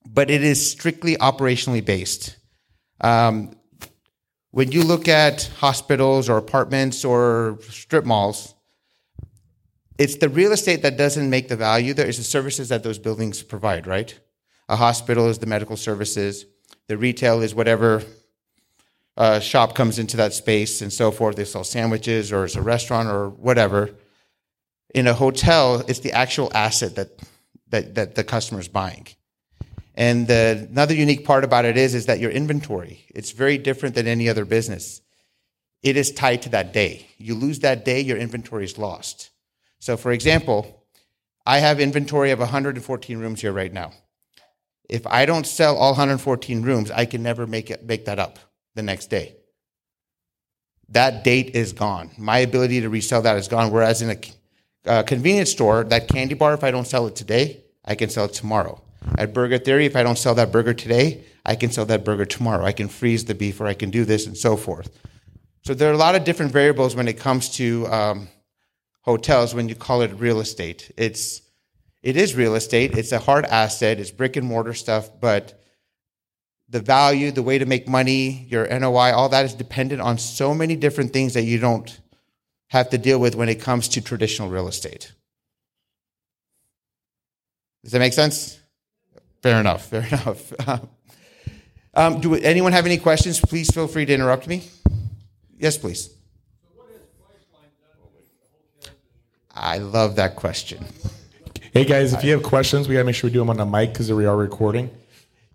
but 0.06 0.30
it 0.30 0.44
is 0.44 0.72
strictly 0.72 1.16
operationally 1.16 1.84
based. 1.84 2.36
Um, 3.06 3.56
when 4.50 4.72
you 4.72 4.84
look 4.84 5.08
at 5.08 5.44
hospitals 5.58 6.28
or 6.28 6.38
apartments 6.38 7.06
or 7.06 7.60
strip 7.70 8.04
malls, 8.04 8.56
it's 10.00 10.16
the 10.16 10.28
real 10.28 10.52
estate 10.54 10.82
that 10.82 10.98
doesn't 10.98 11.30
make 11.30 11.48
the 11.48 11.56
value. 11.56 11.94
There 11.94 12.08
is 12.08 12.18
the 12.18 12.24
services 12.24 12.70
that 12.70 12.82
those 12.82 12.98
buildings 12.98 13.44
provide, 13.44 13.86
right? 13.86 14.20
A 14.70 14.76
hospital 14.76 15.30
is 15.30 15.38
the 15.38 15.46
medical 15.46 15.78
services. 15.78 16.48
The 16.88 16.98
retail 16.98 17.44
is 17.44 17.54
whatever 17.54 18.02
uh, 19.16 19.40
shop 19.40 19.76
comes 19.76 20.00
into 20.00 20.18
that 20.18 20.34
space 20.34 20.82
and 20.82 20.92
so 20.92 21.12
forth. 21.12 21.36
They 21.36 21.46
sell 21.46 21.64
sandwiches 21.64 22.34
or 22.34 22.46
it's 22.46 22.56
a 22.56 22.62
restaurant 22.64 23.08
or 23.08 23.30
whatever. 23.30 23.92
In 24.96 25.06
a 25.06 25.14
hotel, 25.14 25.84
it's 25.88 26.00
the 26.00 26.14
actual 26.14 26.50
asset 26.56 26.96
that 26.96 27.10
that, 27.70 27.94
that 27.96 28.16
the 28.16 28.24
customer 28.24 28.62
is 28.62 28.68
buying. 28.68 29.08
And 29.96 30.28
the, 30.28 30.68
another 30.70 30.94
unique 30.94 31.26
part 31.26 31.46
about 31.46 31.66
it 31.66 31.78
is, 31.78 31.96
is 31.96 32.06
that 32.06 32.20
your 32.20 32.32
inventory, 32.32 33.06
it's 33.16 33.32
very 33.32 33.58
different 33.58 33.96
than 33.96 34.08
any 34.08 34.28
other 34.28 34.44
business. 34.44 35.02
It 35.82 35.96
is 35.96 36.12
tied 36.12 36.42
to 36.44 36.50
that 36.50 36.74
day. 36.74 37.08
You 37.18 37.34
lose 37.34 37.60
that 37.60 37.86
day, 37.86 38.02
your 38.02 38.18
inventory 38.18 38.66
is 38.66 38.78
lost. 38.78 39.30
So, 39.80 39.96
for 39.96 40.12
example, 40.12 40.84
I 41.46 41.60
have 41.60 41.80
inventory 41.80 42.32
of 42.32 42.40
114 42.40 43.18
rooms 43.20 43.42
here 43.42 43.54
right 43.54 43.72
now. 43.72 43.94
If 44.90 45.08
I 45.08 45.26
don't 45.26 45.48
sell 45.48 45.78
all 45.78 45.92
114 45.92 46.62
rooms, 46.62 46.92
I 46.92 47.06
can 47.06 47.24
never 47.24 47.48
make 47.48 47.72
it, 47.72 47.86
make 47.86 48.06
that 48.06 48.20
up 48.20 48.40
the 48.74 48.84
next 48.84 49.08
day. 49.08 49.36
That 50.90 51.24
date 51.24 51.56
is 51.56 51.72
gone. 51.74 52.12
My 52.18 52.40
ability 52.40 52.82
to 52.82 52.90
resell 52.90 53.22
that 53.22 53.38
is 53.38 53.48
gone. 53.48 53.72
Whereas 53.72 54.02
in 54.02 54.10
a 54.12 54.90
uh, 54.90 55.04
convenience 55.04 55.52
store, 55.52 55.84
that 55.86 56.08
candy 56.08 56.36
bar, 56.36 56.54
if 56.54 56.64
I 56.64 56.72
don't 56.72 56.86
sell 56.86 57.08
it 57.08 57.16
today, 57.16 57.64
I 57.84 57.96
can 57.96 58.10
sell 58.10 58.26
it 58.26 58.34
tomorrow. 58.34 58.82
At 59.18 59.34
Burger 59.34 59.58
Theory, 59.58 59.86
if 59.86 59.96
I 59.96 60.04
don't 60.04 60.18
sell 60.18 60.36
that 60.36 60.52
burger 60.52 60.74
today, 60.74 61.24
I 61.46 61.56
can 61.56 61.72
sell 61.72 61.86
that 61.86 62.04
burger 62.04 62.26
tomorrow. 62.26 62.66
I 62.66 62.72
can 62.72 62.88
freeze 62.88 63.26
the 63.26 63.36
beef 63.36 63.62
or 63.62 63.68
I 63.68 63.74
can 63.74 63.92
do 63.92 64.04
this 64.04 64.26
and 64.26 64.38
so 64.38 64.58
forth. 64.58 64.90
So 65.64 65.74
there 65.74 65.90
are 65.90 65.94
a 65.94 65.98
lot 65.98 66.16
of 66.16 66.24
different 66.24 66.52
variables 66.52 66.96
when 66.96 67.08
it 67.08 67.20
comes 67.20 67.50
to 67.58 67.88
um, 67.88 68.28
hotels 69.02 69.54
when 69.54 69.70
you 69.70 69.76
call 69.76 70.02
it 70.02 70.12
real 70.20 70.40
estate. 70.40 70.92
It's 70.98 71.42
it 72.04 72.18
is 72.18 72.36
real 72.36 72.54
estate. 72.54 72.96
It's 72.96 73.12
a 73.12 73.20
hard 73.20 73.46
asset. 73.46 74.00
It's 74.00 74.12
brick 74.12 74.36
and 74.36 74.46
mortar 74.46 74.76
stuff, 74.76 75.10
but 75.20 75.60
the 76.70 76.80
value, 76.80 77.32
the 77.32 77.42
way 77.42 77.58
to 77.58 77.66
make 77.66 77.88
money, 77.88 78.46
your 78.50 78.68
NOI, 78.68 79.12
all 79.12 79.30
that 79.30 79.46
is 79.46 79.54
dependent 79.54 80.02
on 80.02 80.18
so 80.18 80.54
many 80.54 80.76
different 80.76 81.14
things 81.14 81.34
that 81.34 81.44
you 81.44 81.60
don't 81.60 82.00
have 82.68 82.90
to 82.90 82.98
deal 82.98 83.20
with 83.20 83.36
when 83.36 83.50
it 83.50 83.56
comes 83.56 83.88
to 83.90 84.02
traditional 84.02 84.50
real 84.50 84.68
estate. 84.68 85.14
Does 87.84 87.92
that 87.92 88.00
make 88.00 88.14
sense? 88.14 88.60
Fair 89.46 89.60
enough. 89.60 89.86
Fair 89.86 90.08
enough. 90.08 90.54
Um, 91.94 92.20
do 92.20 92.34
anyone 92.34 92.72
have 92.72 92.88
any 92.88 92.98
questions? 92.98 93.40
Please 93.40 93.72
feel 93.72 93.86
free 93.86 94.04
to 94.04 94.12
interrupt 94.12 94.48
me. 94.48 94.64
Yes, 95.60 95.78
please. 95.78 96.10
I 99.54 99.78
love 99.78 100.16
that 100.16 100.36
question. 100.36 100.84
Hey 101.72 101.86
guys, 101.86 102.12
if 102.14 102.24
you 102.24 102.32
have 102.32 102.42
questions, 102.42 102.88
we 102.88 102.96
gotta 102.96 103.06
make 103.06 103.14
sure 103.14 103.28
we 103.28 103.34
do 103.34 103.38
them 103.38 103.52
on 103.52 103.58
the 103.58 103.68
mic 103.68 103.94
because 103.94 104.12
we 104.12 104.26
are 104.26 104.36
recording. 104.36 104.90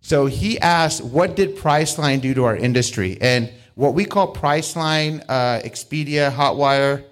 So 0.03 0.27
he 0.27 0.57
asked, 0.61 1.03
"What 1.03 1.35
did 1.35 1.57
Priceline 1.57 2.21
do 2.21 2.33
to 2.33 2.45
our 2.45 2.57
industry?" 2.57 3.19
And 3.21 3.51
what 3.75 3.95
we 3.95 4.05
call 4.05 4.33
Priceline, 4.33 5.25
uh, 5.29 5.63
Expedia, 5.65 6.31
Hotwire, 6.31 7.07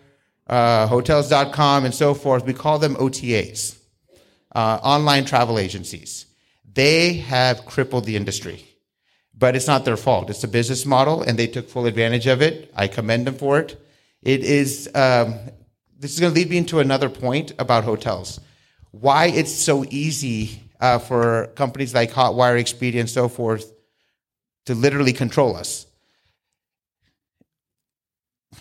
uh, 0.46 0.86
Hotels.com, 0.86 1.86
and 1.86 1.92
so 1.92 2.14
forth, 2.14 2.44
we 2.46 2.52
call 2.54 2.78
them 2.78 2.94
OTAs, 3.00 3.78
uh, 4.54 4.78
online 4.80 5.24
travel 5.24 5.58
agencies. 5.58 6.26
They 6.78 7.14
have 7.14 7.66
crippled 7.66 8.04
the 8.04 8.14
industry, 8.14 8.64
but 9.36 9.56
it's 9.56 9.66
not 9.66 9.84
their 9.84 9.96
fault. 9.96 10.30
It's 10.30 10.44
a 10.44 10.46
business 10.46 10.86
model, 10.86 11.22
and 11.22 11.36
they 11.36 11.48
took 11.48 11.68
full 11.68 11.86
advantage 11.86 12.28
of 12.28 12.40
it. 12.40 12.70
I 12.72 12.86
commend 12.86 13.26
them 13.26 13.34
for 13.34 13.58
it. 13.58 13.84
It 14.22 14.44
is. 14.44 14.88
Um, 14.94 15.40
this 15.98 16.14
is 16.14 16.20
going 16.20 16.32
to 16.32 16.38
lead 16.38 16.50
me 16.50 16.56
into 16.56 16.78
another 16.78 17.08
point 17.08 17.52
about 17.58 17.82
hotels. 17.82 18.38
Why 18.92 19.26
it's 19.26 19.52
so 19.52 19.84
easy 19.90 20.70
uh, 20.78 21.00
for 21.00 21.48
companies 21.56 21.94
like 21.94 22.12
Hotwire, 22.12 22.60
Expedia, 22.60 23.00
and 23.00 23.10
so 23.10 23.28
forth 23.28 23.72
to 24.66 24.76
literally 24.76 25.12
control 25.12 25.56
us. 25.56 25.84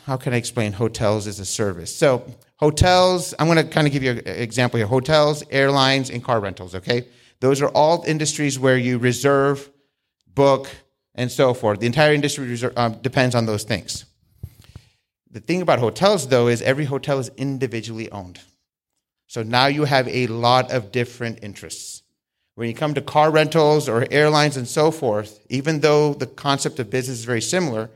How 0.07 0.17
can 0.17 0.33
I 0.33 0.37
explain 0.37 0.73
hotels 0.73 1.27
as 1.27 1.39
a 1.39 1.45
service? 1.45 1.95
So, 1.95 2.25
hotels, 2.55 3.35
I'm 3.37 3.45
going 3.45 3.63
to 3.63 3.71
kind 3.71 3.85
of 3.85 3.93
give 3.93 4.01
you 4.01 4.13
an 4.13 4.25
example 4.25 4.79
here 4.79 4.87
hotels, 4.87 5.43
airlines, 5.51 6.09
and 6.09 6.23
car 6.23 6.39
rentals, 6.39 6.73
okay? 6.73 7.05
Those 7.39 7.61
are 7.61 7.69
all 7.69 8.03
industries 8.07 8.57
where 8.57 8.77
you 8.77 8.97
reserve, 8.97 9.69
book, 10.33 10.69
and 11.15 11.31
so 11.31 11.53
forth. 11.53 11.79
The 11.79 11.85
entire 11.85 12.13
industry 12.13 12.47
reserve, 12.47 12.73
um, 12.77 12.93
depends 13.01 13.35
on 13.35 13.45
those 13.45 13.63
things. 13.63 14.05
The 15.29 15.39
thing 15.39 15.61
about 15.61 15.79
hotels, 15.79 16.27
though, 16.27 16.47
is 16.47 16.61
every 16.61 16.85
hotel 16.85 17.19
is 17.19 17.29
individually 17.37 18.09
owned. 18.11 18.39
So 19.27 19.43
now 19.43 19.67
you 19.67 19.83
have 19.83 20.07
a 20.07 20.27
lot 20.27 20.71
of 20.71 20.91
different 20.91 21.39
interests. 21.43 22.03
When 22.55 22.67
you 22.67 22.73
come 22.73 22.93
to 22.95 23.01
car 23.01 23.29
rentals 23.29 23.87
or 23.87 24.07
airlines 24.09 24.57
and 24.57 24.67
so 24.67 24.89
forth, 24.89 25.39
even 25.49 25.81
though 25.81 26.13
the 26.13 26.25
concept 26.25 26.79
of 26.79 26.89
business 26.89 27.19
is 27.19 27.25
very 27.25 27.41
similar, 27.41 27.91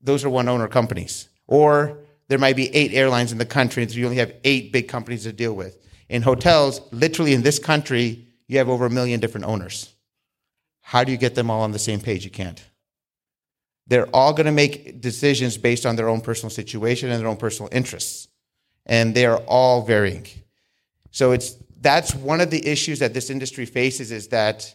those 0.00 0.24
are 0.24 0.30
one 0.30 0.48
owner 0.48 0.68
companies. 0.68 1.28
Or 1.46 1.98
there 2.28 2.38
might 2.38 2.56
be 2.56 2.74
eight 2.74 2.94
airlines 2.94 3.30
in 3.32 3.38
the 3.38 3.44
country, 3.44 3.86
so 3.86 3.94
you 3.94 4.04
only 4.06 4.16
have 4.16 4.32
eight 4.44 4.72
big 4.72 4.88
companies 4.88 5.24
to 5.24 5.32
deal 5.32 5.54
with. 5.54 5.76
In 6.12 6.20
hotels, 6.20 6.82
literally 6.92 7.32
in 7.32 7.40
this 7.40 7.58
country, 7.58 8.26
you 8.46 8.58
have 8.58 8.68
over 8.68 8.84
a 8.84 8.90
million 8.90 9.18
different 9.18 9.46
owners. 9.46 9.94
How 10.82 11.04
do 11.04 11.10
you 11.10 11.16
get 11.16 11.34
them 11.34 11.50
all 11.50 11.62
on 11.62 11.72
the 11.72 11.78
same 11.78 12.00
page? 12.00 12.22
You 12.22 12.30
can't. 12.30 12.62
They're 13.86 14.08
all 14.08 14.34
going 14.34 14.44
to 14.44 14.52
make 14.52 15.00
decisions 15.00 15.56
based 15.56 15.86
on 15.86 15.96
their 15.96 16.10
own 16.10 16.20
personal 16.20 16.50
situation 16.50 17.10
and 17.10 17.18
their 17.18 17.28
own 17.28 17.38
personal 17.38 17.70
interests. 17.72 18.28
And 18.84 19.14
they 19.14 19.24
are 19.24 19.38
all 19.46 19.86
varying. 19.86 20.26
So 21.12 21.32
it's 21.32 21.56
that's 21.80 22.14
one 22.14 22.42
of 22.42 22.50
the 22.50 22.64
issues 22.66 22.98
that 22.98 23.14
this 23.14 23.30
industry 23.30 23.64
faces 23.64 24.12
is 24.12 24.28
that 24.28 24.74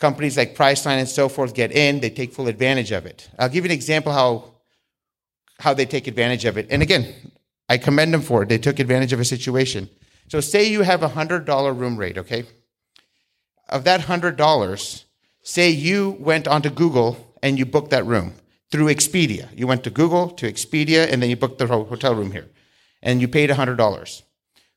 companies 0.00 0.36
like 0.36 0.56
Priceline 0.56 0.98
and 0.98 1.08
so 1.08 1.28
forth 1.28 1.54
get 1.54 1.70
in, 1.70 2.00
they 2.00 2.10
take 2.10 2.32
full 2.32 2.48
advantage 2.48 2.90
of 2.90 3.06
it. 3.06 3.30
I'll 3.38 3.48
give 3.48 3.64
you 3.64 3.70
an 3.70 3.74
example 3.74 4.10
how 4.10 4.52
how 5.60 5.74
they 5.74 5.86
take 5.86 6.08
advantage 6.08 6.44
of 6.44 6.58
it. 6.58 6.66
And 6.70 6.82
again, 6.82 7.14
I 7.68 7.78
commend 7.78 8.12
them 8.12 8.22
for 8.22 8.42
it. 8.42 8.48
They 8.48 8.58
took 8.58 8.80
advantage 8.80 9.12
of 9.12 9.20
a 9.20 9.24
situation. 9.24 9.88
So 10.28 10.40
say 10.40 10.64
you 10.64 10.82
have 10.82 11.02
a 11.02 11.08
hundred 11.08 11.44
dollar 11.44 11.72
room 11.72 11.96
rate, 11.96 12.18
okay? 12.18 12.44
Of 13.68 13.84
that 13.84 14.02
hundred 14.02 14.36
dollars, 14.36 15.04
say 15.42 15.70
you 15.70 16.16
went 16.18 16.48
onto 16.48 16.70
Google 16.70 17.34
and 17.42 17.58
you 17.58 17.64
booked 17.64 17.90
that 17.90 18.06
room 18.06 18.34
through 18.70 18.86
Expedia. 18.86 19.48
You 19.56 19.66
went 19.66 19.84
to 19.84 19.90
Google 19.90 20.30
to 20.30 20.50
Expedia 20.50 21.10
and 21.10 21.22
then 21.22 21.30
you 21.30 21.36
booked 21.36 21.58
the 21.58 21.66
hotel 21.66 22.14
room 22.14 22.32
here, 22.32 22.48
and 23.02 23.20
you 23.20 23.28
paid 23.28 23.50
hundred 23.50 23.76
dollars. 23.76 24.22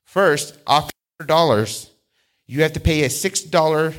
First, 0.04 0.58
off 0.68 0.92
dollars, 1.26 1.92
you 2.48 2.62
have 2.62 2.74
to 2.74 2.80
pay 2.80 3.04
a 3.04 3.10
six 3.10 3.42
dollar 3.42 3.94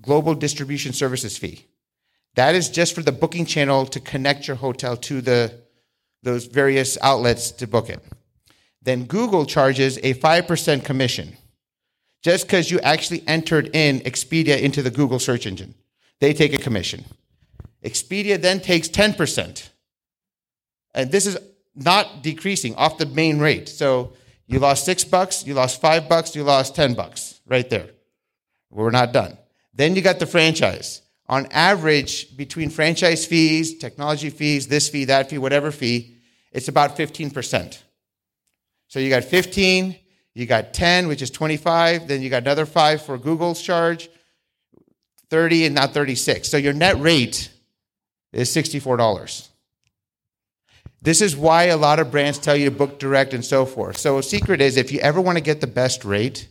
global 0.00 0.34
distribution 0.34 0.92
services 0.92 1.38
fee. 1.38 1.66
That 2.34 2.54
is 2.54 2.68
just 2.68 2.94
for 2.94 3.02
the 3.02 3.12
booking 3.12 3.46
channel 3.46 3.86
to 3.86 4.00
connect 4.00 4.48
your 4.48 4.56
hotel 4.56 4.96
to 4.96 5.20
the 5.20 5.60
those 6.22 6.46
various 6.46 6.96
outlets 7.02 7.50
to 7.52 7.66
book 7.66 7.90
it. 7.90 8.02
Then 8.84 9.04
Google 9.04 9.46
charges 9.46 9.98
a 9.98 10.14
5% 10.14 10.84
commission 10.84 11.36
just 12.22 12.46
because 12.46 12.70
you 12.70 12.80
actually 12.80 13.22
entered 13.26 13.74
in 13.74 14.00
Expedia 14.00 14.60
into 14.60 14.82
the 14.82 14.90
Google 14.90 15.18
search 15.18 15.46
engine. 15.46 15.74
They 16.20 16.32
take 16.32 16.54
a 16.54 16.58
commission. 16.58 17.04
Expedia 17.82 18.40
then 18.40 18.60
takes 18.60 18.88
10% 18.88 19.68
and 20.94 21.10
this 21.10 21.26
is 21.26 21.36
not 21.74 22.22
decreasing 22.22 22.74
off 22.76 22.98
the 22.98 23.06
main 23.06 23.38
rate. 23.38 23.68
So 23.68 24.12
you 24.46 24.58
lost 24.58 24.84
six 24.84 25.04
bucks, 25.04 25.44
you 25.46 25.54
lost 25.54 25.80
five 25.80 26.08
bucks, 26.08 26.36
you 26.36 26.44
lost 26.44 26.76
10 26.76 26.94
bucks 26.94 27.40
right 27.46 27.68
there. 27.68 27.88
We're 28.70 28.90
not 28.90 29.12
done. 29.12 29.36
Then 29.74 29.96
you 29.96 30.02
got 30.02 30.20
the 30.20 30.26
franchise. 30.26 31.02
On 31.28 31.46
average, 31.50 32.36
between 32.36 32.70
franchise 32.70 33.26
fees, 33.26 33.78
technology 33.78 34.30
fees, 34.30 34.68
this 34.68 34.88
fee, 34.88 35.06
that 35.06 35.30
fee, 35.30 35.38
whatever 35.38 35.70
fee, 35.70 36.16
it's 36.52 36.68
about 36.68 36.96
15%. 36.96 37.78
So 38.88 39.00
you 39.00 39.10
got 39.10 39.24
15, 39.24 39.96
you 40.34 40.46
got 40.46 40.74
10, 40.74 41.08
which 41.08 41.22
is 41.22 41.30
25, 41.30 42.08
then 42.08 42.22
you 42.22 42.30
got 42.30 42.42
another 42.42 42.66
5 42.66 43.02
for 43.02 43.18
Google's 43.18 43.62
charge, 43.62 44.08
30 45.30 45.66
and 45.66 45.74
not 45.74 45.94
36. 45.94 46.48
So 46.48 46.56
your 46.56 46.72
net 46.72 46.98
rate 46.98 47.50
is 48.32 48.54
$64. 48.54 49.48
This 51.02 51.20
is 51.20 51.36
why 51.36 51.64
a 51.64 51.76
lot 51.76 51.98
of 51.98 52.10
brands 52.10 52.38
tell 52.38 52.56
you 52.56 52.64
to 52.64 52.70
book 52.70 52.98
direct 52.98 53.34
and 53.34 53.44
so 53.44 53.66
forth. 53.66 53.98
So 53.98 54.18
a 54.18 54.22
secret 54.22 54.60
is 54.60 54.76
if 54.76 54.90
you 54.90 55.00
ever 55.00 55.20
want 55.20 55.36
to 55.36 55.44
get 55.44 55.60
the 55.60 55.66
best 55.66 56.04
rate, 56.04 56.48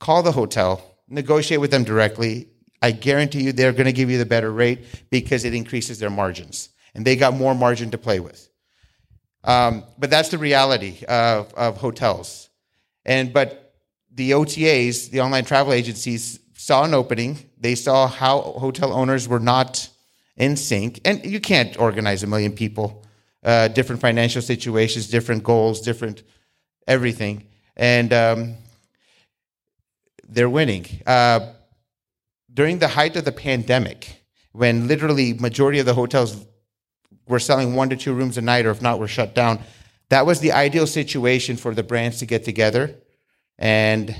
call 0.00 0.22
the 0.22 0.32
hotel, 0.32 0.98
negotiate 1.08 1.60
with 1.60 1.70
them 1.70 1.84
directly. 1.84 2.48
I 2.82 2.90
guarantee 2.90 3.44
you 3.44 3.52
they're 3.52 3.72
going 3.72 3.86
to 3.86 3.92
give 3.92 4.10
you 4.10 4.18
the 4.18 4.26
better 4.26 4.52
rate 4.52 4.84
because 5.10 5.44
it 5.44 5.54
increases 5.54 5.98
their 5.98 6.10
margins. 6.10 6.70
And 6.94 7.06
they 7.06 7.16
got 7.16 7.34
more 7.34 7.54
margin 7.54 7.90
to 7.92 7.98
play 7.98 8.20
with. 8.20 8.48
Um, 9.44 9.84
but 9.98 10.10
that's 10.10 10.30
the 10.30 10.38
reality 10.38 11.04
of, 11.06 11.52
of 11.54 11.76
hotels. 11.76 12.48
And 13.04 13.32
but 13.32 13.74
the 14.10 14.30
OTAs, 14.30 15.10
the 15.10 15.20
online 15.20 15.44
travel 15.44 15.72
agencies, 15.72 16.40
saw 16.56 16.84
an 16.84 16.94
opening. 16.94 17.38
They 17.58 17.74
saw 17.74 18.08
how 18.08 18.40
hotel 18.40 18.92
owners 18.92 19.28
were 19.28 19.40
not 19.40 19.88
in 20.36 20.56
sync, 20.56 21.00
and 21.04 21.24
you 21.24 21.40
can't 21.40 21.78
organize 21.78 22.22
a 22.22 22.26
million 22.26 22.52
people, 22.52 23.04
uh, 23.44 23.68
different 23.68 24.00
financial 24.00 24.42
situations, 24.42 25.08
different 25.08 25.44
goals, 25.44 25.80
different 25.80 26.22
everything, 26.88 27.46
and 27.76 28.12
um, 28.12 28.54
they're 30.26 30.50
winning. 30.50 30.86
Uh, 31.06 31.52
during 32.52 32.78
the 32.78 32.88
height 32.88 33.16
of 33.16 33.24
the 33.24 33.32
pandemic, 33.32 34.24
when 34.52 34.88
literally 34.88 35.34
majority 35.34 35.80
of 35.80 35.86
the 35.86 35.94
hotels 35.94 36.46
were 37.26 37.38
selling 37.38 37.74
one 37.74 37.90
to 37.90 37.96
two 37.96 38.14
rooms 38.14 38.38
a 38.38 38.42
night, 38.42 38.66
or 38.66 38.70
if 38.70 38.82
not, 38.82 38.98
we're 38.98 39.08
shut 39.08 39.34
down. 39.34 39.60
That 40.10 40.26
was 40.26 40.40
the 40.40 40.52
ideal 40.52 40.86
situation 40.86 41.56
for 41.56 41.74
the 41.74 41.82
brands 41.82 42.18
to 42.18 42.26
get 42.26 42.44
together 42.44 42.94
and 43.58 44.14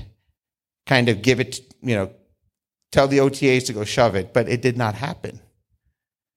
kind 0.86 1.08
of 1.08 1.22
give 1.22 1.40
it, 1.40 1.60
you 1.82 1.94
know, 1.94 2.10
tell 2.92 3.08
the 3.08 3.18
OTAs 3.18 3.66
to 3.66 3.72
go 3.72 3.84
shove 3.84 4.14
it. 4.14 4.32
But 4.32 4.48
it 4.48 4.62
did 4.62 4.76
not 4.76 4.94
happen 4.94 5.40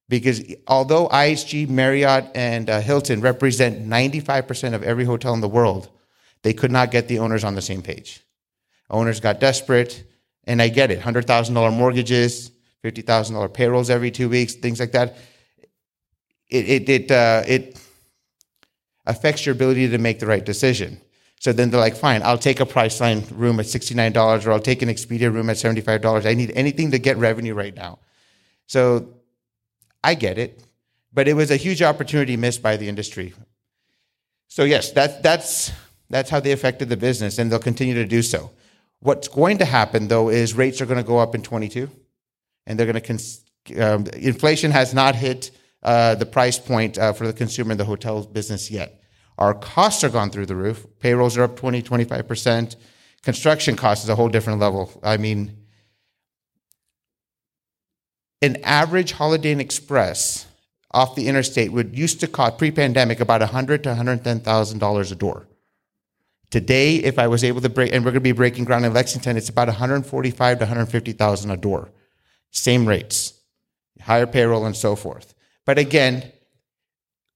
because 0.09 0.41
although 0.67 1.07
IHG, 1.09 1.69
Marriott, 1.69 2.29
and 2.33 2.69
uh, 2.69 2.79
Hilton 2.79 3.21
represent 3.21 3.87
95% 3.87 4.73
of 4.73 4.83
every 4.83 5.05
hotel 5.05 5.33
in 5.33 5.41
the 5.41 5.47
world, 5.47 5.89
they 6.43 6.53
could 6.53 6.71
not 6.71 6.91
get 6.91 7.07
the 7.07 7.19
owners 7.19 7.43
on 7.43 7.55
the 7.55 7.61
same 7.61 7.81
page. 7.81 8.21
Owners 8.89 9.19
got 9.19 9.39
desperate, 9.39 10.03
and 10.45 10.61
I 10.61 10.69
get 10.69 10.91
it 10.91 11.01
$100,000 11.01 11.73
mortgages, 11.73 12.51
$50,000 12.83 13.53
payrolls 13.53 13.89
every 13.89 14.11
two 14.11 14.29
weeks, 14.29 14.53
things 14.53 14.79
like 14.79 14.93
that 14.93 15.17
it 16.49 16.69
it 16.69 16.89
it, 16.89 17.11
uh, 17.11 17.43
it 17.47 17.79
affects 19.05 19.45
your 19.45 19.53
ability 19.53 19.89
to 19.89 19.97
make 19.97 20.19
the 20.19 20.27
right 20.27 20.45
decision. 20.45 21.01
So 21.39 21.53
then 21.53 21.69
they're 21.69 21.79
like, 21.79 21.95
fine, 21.95 22.23
I'll 22.23 22.37
take 22.37 22.59
a 22.59 22.65
Priceline 22.65 23.23
room 23.31 23.59
at 23.59 23.67
sixty 23.67 23.93
nine 23.93 24.11
dollars, 24.11 24.45
or 24.45 24.51
I'll 24.51 24.59
take 24.59 24.81
an 24.81 24.89
Expedia 24.89 25.31
room 25.31 25.49
at 25.49 25.57
seventy 25.57 25.81
five 25.81 26.01
dollars. 26.01 26.25
I 26.25 26.33
need 26.33 26.51
anything 26.55 26.91
to 26.91 26.99
get 26.99 27.17
revenue 27.17 27.53
right 27.53 27.75
now. 27.75 27.99
So 28.65 29.13
I 30.03 30.15
get 30.15 30.37
it, 30.37 30.63
but 31.13 31.27
it 31.27 31.33
was 31.33 31.51
a 31.51 31.57
huge 31.57 31.81
opportunity 31.81 32.37
missed 32.37 32.61
by 32.61 32.75
the 32.77 32.89
industry. 32.89 33.33
So 34.47 34.63
yes, 34.63 34.91
that 34.91 35.21
that's 35.21 35.71
that's 36.09 36.29
how 36.29 36.39
they 36.39 36.53
affected 36.53 36.89
the 36.89 36.97
business, 36.97 37.37
and 37.37 37.51
they'll 37.51 37.59
continue 37.59 37.93
to 37.95 38.05
do 38.05 38.21
so. 38.21 38.51
What's 38.99 39.27
going 39.27 39.59
to 39.59 39.65
happen 39.65 40.07
though 40.07 40.29
is 40.29 40.53
rates 40.53 40.81
are 40.81 40.85
going 40.85 40.97
to 40.97 41.03
go 41.03 41.19
up 41.19 41.35
in 41.35 41.43
twenty 41.43 41.69
two, 41.69 41.89
and 42.65 42.79
they're 42.79 42.87
going 42.87 42.95
to. 42.95 43.01
Cons- 43.01 43.43
um, 43.79 44.07
inflation 44.15 44.71
has 44.71 44.93
not 44.93 45.13
hit 45.13 45.51
uh, 45.83 46.15
the 46.15 46.25
price 46.25 46.57
point 46.59 46.97
uh, 46.97 47.13
for 47.13 47.27
the 47.27 47.33
consumer 47.33 47.71
in 47.71 47.77
the 47.77 47.85
hotel 47.85 48.23
business 48.23 48.71
yet. 48.71 49.01
Our 49.37 49.53
costs 49.53 50.03
are 50.03 50.09
gone 50.09 50.31
through 50.31 50.47
the 50.47 50.55
roof. 50.55 50.85
Payrolls 50.99 51.37
are 51.37 51.43
up 51.43 51.55
20, 51.55 51.81
25%. 51.83 52.75
Construction 53.23 53.75
costs 53.75 54.03
is 54.03 54.09
a 54.09 54.15
whole 54.15 54.29
different 54.29 54.59
level. 54.59 54.99
I 55.03 55.17
mean, 55.17 55.57
an 58.41 58.57
average 58.63 59.13
Holiday 59.13 59.51
Inn 59.51 59.59
Express 59.59 60.47
off 60.91 61.15
the 61.15 61.27
interstate 61.27 61.71
would 61.71 61.97
used 61.97 62.19
to 62.21 62.27
cost 62.27 62.57
pre-pandemic 62.57 63.19
about 63.19 63.41
100 63.41 63.83
to 63.83 63.89
110,000 63.89 64.79
dollars 64.79 65.11
a 65.11 65.15
door. 65.15 65.47
Today, 66.49 66.95
if 66.95 67.19
I 67.19 67.27
was 67.27 67.43
able 67.43 67.59
to 67.61 67.69
break, 67.69 67.93
and 67.93 68.05
we're 68.05 68.11
going 68.11 68.21
to 68.21 68.21
be 68.21 68.31
breaking 68.31 68.63
ground 68.63 68.85
in 68.85 68.93
Lexington, 68.93 69.35
it's 69.35 69.49
about 69.49 69.67
145 69.67 70.57
to 70.59 70.63
150,000 70.63 71.51
a 71.51 71.57
door. 71.57 71.91
Same 72.51 72.87
rates, 72.87 73.33
higher 74.01 74.25
payroll, 74.25 74.65
and 74.65 74.75
so 74.75 74.95
forth. 74.95 75.33
But 75.67 75.77
again, 75.77 76.31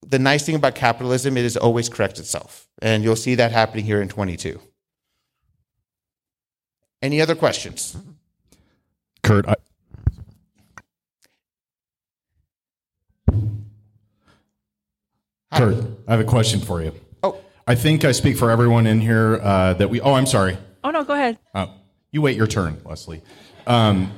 the 0.08 0.18
nice 0.18 0.46
thing 0.46 0.56
about 0.56 0.74
capitalism, 0.74 1.36
it 1.36 1.44
is 1.44 1.58
always 1.58 1.90
corrects 1.90 2.18
itself. 2.20 2.70
And 2.82 3.04
you'll 3.04 3.18
see 3.18 3.36
that 3.36 3.52
happening 3.52 3.84
here 3.84 4.02
in 4.02 4.08
22. 4.08 4.58
Any 7.02 7.20
other 7.20 7.36
questions? 7.36 7.98
Kurt, 9.22 9.48
I, 9.48 9.56
Kurt, 15.54 15.84
I 16.08 16.12
have 16.12 16.22
a 16.22 16.24
question 16.24 16.62
for 16.62 16.82
you. 16.82 16.94
Oh, 17.22 17.38
I 17.68 17.76
think 17.76 18.06
I 18.06 18.14
speak 18.14 18.38
for 18.38 18.50
everyone 18.50 18.88
in 18.88 19.02
here 19.02 19.42
uh, 19.44 19.74
that 19.74 19.90
we. 19.90 20.00
Oh, 20.00 20.14
I'm 20.14 20.26
sorry. 20.26 20.58
Oh 20.84 20.92
no, 20.92 21.04
go 21.04 21.14
ahead. 21.14 21.38
Uh, 21.54 21.68
you 22.12 22.22
wait 22.22 22.38
your 22.38 22.48
turn, 22.48 22.82
Leslie. 22.86 23.22
Um, 23.68 24.12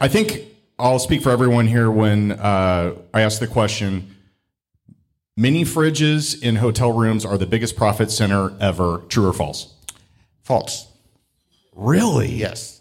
I 0.00 0.08
think 0.08 0.53
I'll 0.78 0.98
speak 0.98 1.22
for 1.22 1.30
everyone 1.30 1.66
here 1.66 1.90
when 1.90 2.32
uh, 2.32 2.94
I 3.12 3.20
ask 3.20 3.38
the 3.38 3.46
question. 3.46 4.16
Mini 5.36 5.64
fridges 5.64 6.40
in 6.40 6.56
hotel 6.56 6.92
rooms 6.92 7.24
are 7.24 7.38
the 7.38 7.46
biggest 7.46 7.76
profit 7.76 8.10
center 8.10 8.52
ever. 8.60 8.98
True 9.08 9.28
or 9.28 9.32
false? 9.32 9.74
false. 10.44 10.86
Really? 11.74 12.32
Yes. 12.32 12.80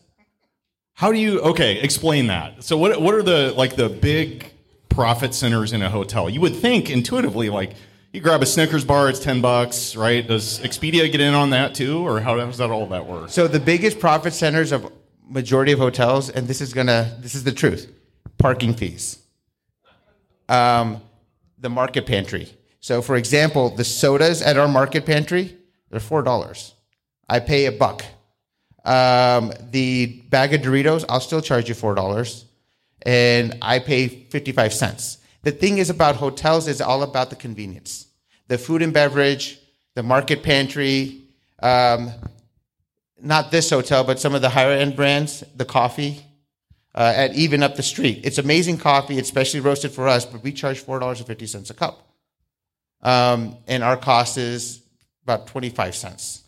How 0.93 1.11
do 1.11 1.17
you? 1.17 1.39
Okay, 1.41 1.79
explain 1.79 2.27
that. 2.27 2.63
So, 2.63 2.77
what 2.77 3.01
what 3.01 3.15
are 3.15 3.23
the 3.23 3.53
like 3.57 3.75
the 3.75 3.89
big 3.89 4.51
profit 4.89 5.33
centers 5.33 5.73
in 5.73 5.81
a 5.81 5.89
hotel? 5.89 6.29
You 6.29 6.41
would 6.41 6.55
think 6.55 6.91
intuitively, 6.91 7.49
like 7.49 7.73
you 8.11 8.21
grab 8.21 8.43
a 8.43 8.45
Snickers 8.45 8.85
bar, 8.85 9.09
it's 9.09 9.19
ten 9.19 9.41
bucks, 9.41 9.95
right? 9.95 10.25
Does 10.25 10.59
Expedia 10.59 11.11
get 11.11 11.19
in 11.19 11.33
on 11.33 11.49
that 11.49 11.73
too, 11.73 12.07
or 12.07 12.19
how 12.19 12.35
does 12.35 12.59
that 12.59 12.69
all 12.69 12.85
that 12.87 13.07
work? 13.07 13.29
So 13.29 13.47
the 13.47 13.59
biggest 13.59 13.99
profit 13.99 14.33
centers 14.33 14.71
of 14.71 14.91
majority 15.33 15.71
of 15.71 15.79
hotels, 15.79 16.29
and 16.29 16.47
this 16.47 16.61
is 16.61 16.73
gonna, 16.73 17.17
this 17.19 17.33
is 17.35 17.43
the 17.43 17.51
truth, 17.51 17.91
parking 18.37 18.73
fees. 18.73 19.17
Um, 20.47 21.01
the 21.57 21.69
market 21.69 22.05
pantry. 22.05 22.47
So, 22.79 23.01
for 23.01 23.15
example, 23.15 23.69
the 23.69 23.83
sodas 23.83 24.41
at 24.41 24.57
our 24.57 24.67
market 24.67 25.05
pantry, 25.05 25.57
they're 25.89 25.99
four 25.99 26.21
dollars. 26.21 26.75
I 27.27 27.39
pay 27.39 27.65
a 27.65 27.71
buck. 27.71 28.03
Um, 28.85 29.53
the 29.71 30.21
bag 30.29 30.53
of 30.53 30.61
Doritos, 30.61 31.05
I'll 31.07 31.21
still 31.21 31.41
charge 31.41 31.69
you 31.69 31.75
four 31.75 31.95
dollars, 31.95 32.45
and 33.03 33.57
I 33.61 33.79
pay 33.79 34.07
fifty-five 34.07 34.73
cents. 34.73 35.19
The 35.43 35.51
thing 35.51 35.77
is 35.77 35.89
about 35.89 36.15
hotels 36.17 36.67
is 36.67 36.81
all 36.81 37.01
about 37.03 37.29
the 37.29 37.37
convenience, 37.37 38.07
the 38.49 38.57
food 38.57 38.81
and 38.81 38.93
beverage, 38.93 39.59
the 39.95 40.03
market 40.03 40.43
pantry. 40.43 41.21
Um, 41.61 42.11
not 43.23 43.51
this 43.51 43.69
hotel, 43.69 44.03
but 44.03 44.19
some 44.19 44.35
of 44.35 44.41
the 44.41 44.49
higher 44.49 44.71
end 44.71 44.95
brands, 44.95 45.43
the 45.55 45.65
coffee 45.65 46.25
uh, 46.93 47.13
at 47.15 47.33
even 47.35 47.63
up 47.63 47.75
the 47.75 47.83
street. 47.83 48.21
It's 48.23 48.37
amazing 48.37 48.77
coffee, 48.77 49.17
it's 49.17 49.29
specially 49.29 49.61
roasted 49.61 49.91
for 49.91 50.07
us, 50.07 50.25
but 50.25 50.43
we 50.43 50.51
charge 50.51 50.79
four 50.79 50.99
dollars 50.99 51.19
and 51.19 51.27
fifty 51.27 51.47
cents 51.47 51.69
a 51.69 51.73
cup, 51.73 52.07
um, 53.01 53.57
and 53.67 53.83
our 53.83 53.97
cost 53.97 54.37
is 54.37 54.83
about 55.23 55.47
twenty 55.47 55.69
five 55.69 55.95
cents. 55.95 56.43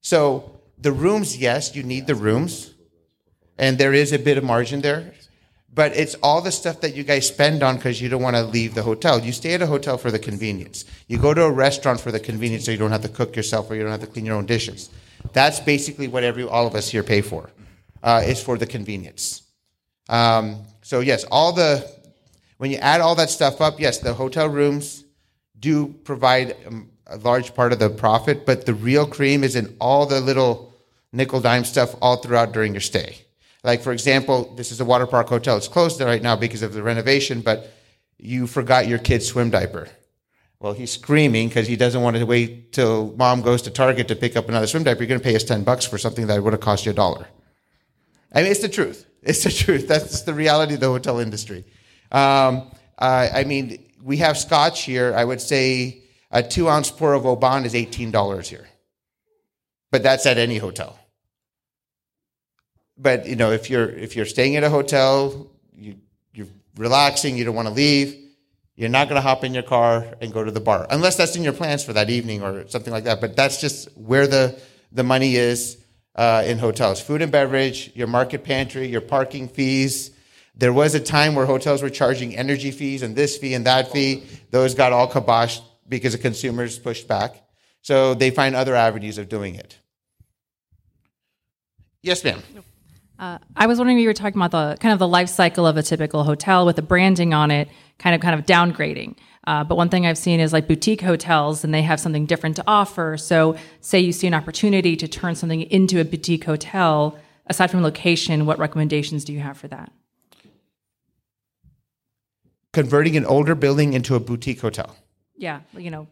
So 0.00 0.60
the 0.78 0.92
rooms, 0.92 1.36
yes, 1.36 1.74
you 1.74 1.82
need 1.82 2.06
the 2.06 2.14
rooms, 2.14 2.72
and 3.58 3.76
there 3.76 3.92
is 3.92 4.12
a 4.12 4.18
bit 4.18 4.38
of 4.38 4.44
margin 4.44 4.80
there, 4.80 5.12
but 5.74 5.94
it's 5.94 6.14
all 6.22 6.40
the 6.40 6.52
stuff 6.52 6.80
that 6.80 6.94
you 6.94 7.02
guys 7.02 7.26
spend 7.26 7.62
on 7.62 7.76
because 7.76 8.00
you 8.00 8.08
don't 8.08 8.22
want 8.22 8.36
to 8.36 8.42
leave 8.42 8.74
the 8.74 8.82
hotel. 8.82 9.20
You 9.20 9.32
stay 9.32 9.54
at 9.54 9.60
a 9.60 9.66
hotel 9.66 9.98
for 9.98 10.10
the 10.10 10.18
convenience. 10.18 10.84
You 11.08 11.18
go 11.18 11.34
to 11.34 11.42
a 11.42 11.50
restaurant 11.50 12.00
for 12.00 12.12
the 12.12 12.20
convenience, 12.20 12.64
so 12.64 12.70
you 12.70 12.78
don't 12.78 12.92
have 12.92 13.02
to 13.02 13.08
cook 13.08 13.36
yourself 13.36 13.70
or 13.70 13.74
you 13.74 13.82
don't 13.82 13.90
have 13.90 14.00
to 14.00 14.06
clean 14.06 14.24
your 14.24 14.36
own 14.36 14.46
dishes. 14.46 14.88
That's 15.32 15.60
basically 15.60 16.08
what 16.08 16.24
every 16.24 16.44
all 16.44 16.66
of 16.66 16.74
us 16.74 16.88
here 16.88 17.02
pay 17.02 17.20
for. 17.20 17.50
Uh, 18.02 18.22
is 18.24 18.42
for 18.42 18.56
the 18.56 18.66
convenience. 18.66 19.42
Um, 20.08 20.64
so 20.80 21.00
yes, 21.00 21.24
all 21.24 21.52
the 21.52 21.86
when 22.56 22.70
you 22.70 22.78
add 22.78 23.00
all 23.00 23.14
that 23.16 23.30
stuff 23.30 23.60
up, 23.60 23.78
yes, 23.78 23.98
the 23.98 24.14
hotel 24.14 24.48
rooms 24.48 25.04
do 25.58 25.88
provide 26.04 26.56
um, 26.66 26.90
a 27.06 27.18
large 27.18 27.54
part 27.54 27.72
of 27.72 27.78
the 27.78 27.90
profit, 27.90 28.46
but 28.46 28.64
the 28.66 28.74
real 28.74 29.06
cream 29.06 29.44
is 29.44 29.56
in 29.56 29.76
all 29.80 30.06
the 30.06 30.20
little 30.20 30.74
nickel 31.12 31.40
dime 31.40 31.64
stuff 31.64 31.94
all 32.00 32.16
throughout 32.16 32.52
during 32.52 32.72
your 32.72 32.80
stay. 32.80 33.18
Like 33.62 33.82
for 33.82 33.92
example, 33.92 34.54
this 34.56 34.72
is 34.72 34.80
a 34.80 34.84
water 34.84 35.06
park 35.06 35.28
hotel. 35.28 35.56
It's 35.56 35.68
closed 35.68 36.00
right 36.00 36.22
now 36.22 36.36
because 36.36 36.62
of 36.62 36.72
the 36.72 36.82
renovation, 36.82 37.42
but 37.42 37.70
you 38.18 38.46
forgot 38.46 38.88
your 38.88 38.98
kid's 38.98 39.26
swim 39.26 39.50
diaper. 39.50 39.88
Well, 40.60 40.74
he's 40.74 40.92
screaming 40.92 41.48
because 41.48 41.66
he 41.66 41.76
doesn't 41.76 42.02
want 42.02 42.16
to 42.16 42.26
wait 42.26 42.72
till 42.72 43.14
mom 43.16 43.40
goes 43.40 43.62
to 43.62 43.70
Target 43.70 44.08
to 44.08 44.16
pick 44.16 44.36
up 44.36 44.48
another 44.48 44.66
swim 44.66 44.84
diaper. 44.84 45.00
You're 45.00 45.08
going 45.08 45.20
to 45.20 45.24
pay 45.24 45.34
us 45.34 45.42
10 45.42 45.64
bucks 45.64 45.86
for 45.86 45.96
something 45.96 46.26
that 46.26 46.42
would 46.42 46.52
have 46.52 46.60
cost 46.60 46.84
you 46.84 46.92
a 46.92 46.94
dollar. 46.94 47.26
I 48.32 48.42
mean, 48.42 48.50
it's 48.50 48.60
the 48.60 48.68
truth. 48.68 49.06
It's 49.22 49.44
the 49.44 49.50
truth. 49.50 49.86
That's 49.86 50.22
the 50.22 50.32
reality 50.32 50.72
of 50.72 50.80
the 50.80 50.86
hotel 50.86 51.18
industry. 51.18 51.66
Um, 52.10 52.70
I 52.98 53.44
mean, 53.44 53.84
we 54.02 54.16
have 54.16 54.38
scotch 54.38 54.84
here. 54.84 55.12
I 55.14 55.22
would 55.22 55.42
say 55.42 56.04
a 56.30 56.42
two 56.42 56.70
ounce 56.70 56.90
pour 56.90 57.12
of 57.12 57.26
Oban 57.26 57.66
is 57.66 57.74
$18 57.74 58.46
here. 58.46 58.66
But 59.90 60.02
that's 60.02 60.24
at 60.24 60.38
any 60.38 60.56
hotel. 60.56 60.98
But 62.96 63.26
you 63.26 63.36
know, 63.36 63.50
if 63.50 63.68
you're 63.68 63.90
if 63.90 64.16
you're 64.16 64.24
staying 64.24 64.56
at 64.56 64.64
a 64.64 64.70
hotel, 64.70 65.50
you 65.76 65.96
you're 66.32 66.46
relaxing, 66.76 67.36
you 67.36 67.44
don't 67.44 67.54
want 67.54 67.68
to 67.68 67.74
leave, 67.74 68.29
you're 68.80 68.88
not 68.88 69.10
going 69.10 69.16
to 69.16 69.20
hop 69.20 69.44
in 69.44 69.52
your 69.52 69.62
car 69.62 70.06
and 70.22 70.32
go 70.32 70.42
to 70.42 70.50
the 70.50 70.60
bar 70.60 70.86
unless 70.88 71.14
that's 71.14 71.36
in 71.36 71.44
your 71.44 71.52
plans 71.52 71.84
for 71.84 71.92
that 71.92 72.08
evening 72.08 72.42
or 72.42 72.66
something 72.66 72.90
like 72.90 73.04
that. 73.04 73.20
But 73.20 73.36
that's 73.36 73.60
just 73.60 73.94
where 73.94 74.26
the 74.26 74.58
the 74.90 75.04
money 75.04 75.36
is 75.36 75.76
uh, 76.14 76.44
in 76.46 76.56
hotels: 76.56 76.98
food 76.98 77.20
and 77.20 77.30
beverage, 77.30 77.90
your 77.94 78.06
market 78.06 78.42
pantry, 78.42 78.86
your 78.88 79.02
parking 79.02 79.48
fees. 79.48 80.12
There 80.54 80.72
was 80.72 80.94
a 80.94 81.00
time 81.00 81.34
where 81.34 81.44
hotels 81.44 81.82
were 81.82 81.90
charging 81.90 82.34
energy 82.34 82.70
fees 82.70 83.02
and 83.02 83.14
this 83.14 83.36
fee 83.36 83.52
and 83.52 83.66
that 83.66 83.92
fee. 83.92 84.24
Those 84.50 84.74
got 84.74 84.94
all 84.94 85.10
kiboshed 85.10 85.60
because 85.86 86.12
the 86.12 86.18
consumers 86.18 86.78
pushed 86.78 87.06
back. 87.06 87.34
So 87.82 88.14
they 88.14 88.30
find 88.30 88.54
other 88.54 88.74
avenues 88.74 89.18
of 89.18 89.28
doing 89.28 89.56
it. 89.56 89.78
Yes, 92.02 92.24
ma'am. 92.24 92.42
I 93.20 93.66
was 93.66 93.76
wondering 93.76 93.98
you 93.98 94.08
were 94.08 94.14
talking 94.14 94.40
about 94.40 94.52
the 94.52 94.80
kind 94.80 94.94
of 94.94 94.98
the 94.98 95.08
life 95.08 95.28
cycle 95.28 95.66
of 95.66 95.76
a 95.76 95.82
typical 95.82 96.24
hotel 96.24 96.64
with 96.64 96.76
the 96.76 96.82
branding 96.82 97.34
on 97.34 97.50
it, 97.50 97.68
kind 98.00 98.14
of 98.16 98.20
kind 98.20 98.34
of 98.38 98.44
downgrading. 98.46 99.14
Uh, 99.46 99.64
but 99.64 99.76
one 99.76 99.88
thing 99.88 100.06
I've 100.06 100.18
seen 100.18 100.40
is 100.40 100.52
like 100.52 100.66
boutique 100.66 101.00
hotels, 101.02 101.64
and 101.64 101.72
they 101.72 101.82
have 101.82 102.00
something 102.00 102.26
different 102.26 102.56
to 102.56 102.64
offer. 102.66 103.16
So, 103.16 103.56
say 103.80 104.00
you 104.00 104.12
see 104.12 104.26
an 104.26 104.34
opportunity 104.34 104.96
to 104.96 105.06
turn 105.06 105.34
something 105.34 105.62
into 105.62 106.00
a 106.00 106.04
boutique 106.04 106.44
hotel, 106.44 107.18
aside 107.46 107.70
from 107.70 107.82
location, 107.82 108.46
what 108.46 108.58
recommendations 108.58 109.24
do 109.24 109.32
you 109.32 109.40
have 109.40 109.56
for 109.56 109.68
that? 109.68 109.92
Converting 112.72 113.16
an 113.16 113.24
older 113.24 113.54
building 113.54 113.92
into 113.92 114.14
a 114.14 114.20
boutique 114.20 114.60
hotel. 114.60 114.96
Yeah, 115.36 115.60
you 115.76 115.90
know, 115.90 116.06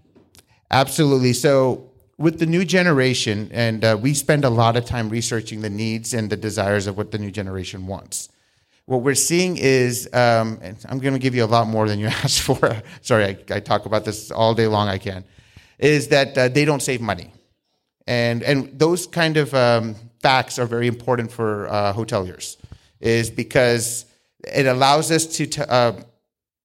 Absolutely. 0.70 1.32
So, 1.32 1.90
with 2.18 2.38
the 2.40 2.46
new 2.46 2.64
generation, 2.64 3.48
and 3.52 3.84
uh, 3.84 3.96
we 4.00 4.12
spend 4.12 4.44
a 4.44 4.50
lot 4.50 4.76
of 4.76 4.84
time 4.84 5.08
researching 5.08 5.60
the 5.60 5.70
needs 5.70 6.12
and 6.12 6.28
the 6.28 6.36
desires 6.36 6.86
of 6.86 6.96
what 6.96 7.10
the 7.10 7.18
new 7.18 7.30
generation 7.30 7.86
wants. 7.86 8.28
What 8.88 9.02
we're 9.02 9.14
seeing 9.14 9.58
is, 9.58 10.08
um, 10.14 10.58
and 10.62 10.82
I'm 10.88 10.98
going 10.98 11.12
to 11.12 11.18
give 11.18 11.34
you 11.34 11.44
a 11.44 11.52
lot 11.56 11.66
more 11.66 11.86
than 11.86 11.98
you 11.98 12.06
asked 12.24 12.40
for. 12.40 12.82
Sorry, 13.02 13.24
I, 13.26 13.56
I 13.56 13.60
talk 13.60 13.84
about 13.84 14.06
this 14.06 14.30
all 14.30 14.54
day 14.54 14.66
long. 14.66 14.88
I 14.88 14.96
can. 14.96 15.24
Is 15.78 16.08
that 16.08 16.38
uh, 16.38 16.48
they 16.48 16.64
don't 16.64 16.80
save 16.80 17.02
money, 17.02 17.30
and 18.06 18.42
and 18.42 18.78
those 18.78 19.06
kind 19.06 19.36
of 19.36 19.52
um, 19.52 19.94
facts 20.22 20.58
are 20.58 20.64
very 20.64 20.86
important 20.86 21.30
for 21.30 21.68
uh, 21.68 21.92
hoteliers. 21.92 22.56
Is 22.98 23.28
because 23.30 24.06
it 24.42 24.64
allows 24.64 25.10
us 25.10 25.26
to 25.36 25.46
t- 25.46 25.60
uh, 25.68 25.92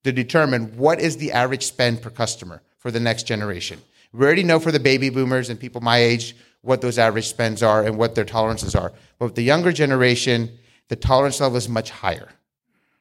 to 0.05 0.11
determine 0.13 0.77
what 0.77 1.01
is 1.01 1.17
the 1.17 1.33
average 1.33 1.65
spend 1.65 2.01
per 2.01 2.09
customer 2.09 2.61
for 2.77 2.89
the 2.89 3.01
next 3.01 3.23
generation. 3.23 3.81
We 4.13 4.25
already 4.25 4.43
know 4.43 4.61
for 4.61 4.71
the 4.71 4.79
baby 4.79 5.09
boomers 5.09 5.49
and 5.49 5.59
people 5.59 5.81
my 5.81 5.97
age 5.97 6.37
what 6.61 6.79
those 6.79 6.97
average 6.97 7.27
spends 7.27 7.61
are 7.61 7.83
and 7.83 7.97
what 7.97 8.15
their 8.15 8.23
tolerances 8.23 8.75
are. 8.75 8.93
But 9.19 9.35
the 9.35 9.43
younger 9.43 9.73
generation, 9.73 10.57
the 10.89 10.95
tolerance 10.95 11.39
level 11.39 11.57
is 11.57 11.69
much 11.69 11.89
higher. 11.91 12.29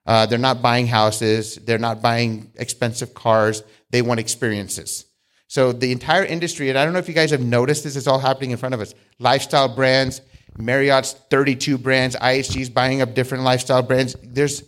Uh, 0.05 0.26
they're 0.26 0.39
not 0.39 0.62
buying 0.62 0.87
houses. 0.87 1.57
They're 1.57 1.78
not 1.78 2.03
buying 2.03 2.51
expensive 2.57 3.14
cars. 3.14 3.62
They 3.91 4.03
want 4.03 4.20
experiences. 4.20 5.07
So 5.47 5.72
the 5.72 5.93
entire 5.93 6.24
industry, 6.24 6.70
and 6.70 6.78
I 6.78 6.85
don't 6.85 6.93
know 6.93 6.99
if 6.99 7.09
you 7.09 7.14
guys 7.14 7.30
have 7.30 7.43
noticed 7.43 7.85
this, 7.85 7.95
is 7.95 8.09
all 8.09 8.18
happening 8.18 8.51
in 8.51 8.57
front 8.57 8.74
of 8.74 8.80
us. 8.80 8.95
Lifestyle 9.18 9.68
brands, 9.68 10.22
Marriott's 10.57 11.12
32 11.30 11.78
brands, 11.78 12.16
IHG's 12.16 12.70
buying 12.70 13.03
up 13.03 13.14
different 13.14 13.45
lifestyle 13.45 13.83
brands. 13.83 14.16
There's 14.22 14.64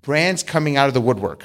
brands 0.00 0.42
coming 0.42 0.76
out 0.76 0.88
of 0.88 0.94
the 0.94 1.00
woodwork, 1.00 1.44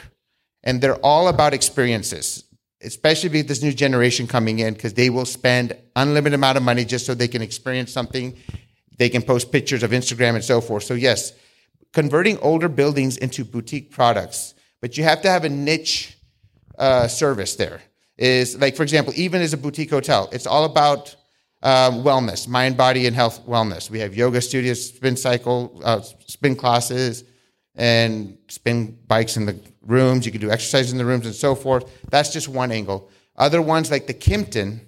and 0.63 0.81
they're 0.81 0.95
all 0.97 1.27
about 1.27 1.53
experiences 1.53 2.45
especially 2.83 3.29
with 3.29 3.47
this 3.47 3.63
new 3.63 3.73
generation 3.73 4.27
coming 4.27 4.59
in 4.59 4.73
because 4.73 4.93
they 4.93 5.09
will 5.09 5.25
spend 5.25 5.75
unlimited 5.95 6.35
amount 6.35 6.57
of 6.57 6.63
money 6.63 6.85
just 6.85 7.05
so 7.05 7.13
they 7.13 7.27
can 7.27 7.41
experience 7.41 7.91
something 7.91 8.35
they 8.97 9.09
can 9.09 9.21
post 9.21 9.51
pictures 9.51 9.83
of 9.83 9.91
instagram 9.91 10.35
and 10.35 10.43
so 10.43 10.61
forth 10.61 10.83
so 10.83 10.93
yes 10.93 11.33
converting 11.91 12.37
older 12.39 12.69
buildings 12.69 13.17
into 13.17 13.43
boutique 13.43 13.91
products 13.91 14.53
but 14.81 14.97
you 14.97 15.03
have 15.03 15.21
to 15.21 15.29
have 15.29 15.43
a 15.43 15.49
niche 15.49 16.17
uh, 16.77 17.07
service 17.07 17.55
there 17.55 17.81
is 18.17 18.59
like 18.59 18.75
for 18.75 18.83
example 18.83 19.13
even 19.15 19.41
as 19.41 19.53
a 19.53 19.57
boutique 19.57 19.89
hotel 19.89 20.29
it's 20.31 20.47
all 20.47 20.65
about 20.65 21.15
um, 21.61 22.03
wellness 22.03 22.47
mind 22.47 22.75
body 22.75 23.07
and 23.07 23.15
health 23.15 23.45
wellness 23.45 23.89
we 23.89 23.99
have 23.99 24.15
yoga 24.15 24.41
studios 24.41 24.89
spin 24.89 25.15
cycle 25.15 25.79
uh, 25.83 26.01
spin 26.01 26.55
classes 26.55 27.23
and 27.75 28.37
spin 28.49 28.97
bikes 29.07 29.37
in 29.37 29.45
the 29.45 29.59
rooms. 29.81 30.25
You 30.25 30.31
can 30.31 30.41
do 30.41 30.51
exercise 30.51 30.91
in 30.91 30.97
the 30.97 31.05
rooms 31.05 31.25
and 31.25 31.35
so 31.35 31.55
forth. 31.55 31.89
That's 32.09 32.31
just 32.31 32.47
one 32.47 32.71
angle. 32.71 33.09
Other 33.35 33.61
ones 33.61 33.89
like 33.89 34.07
the 34.07 34.13
Kimpton 34.13 34.81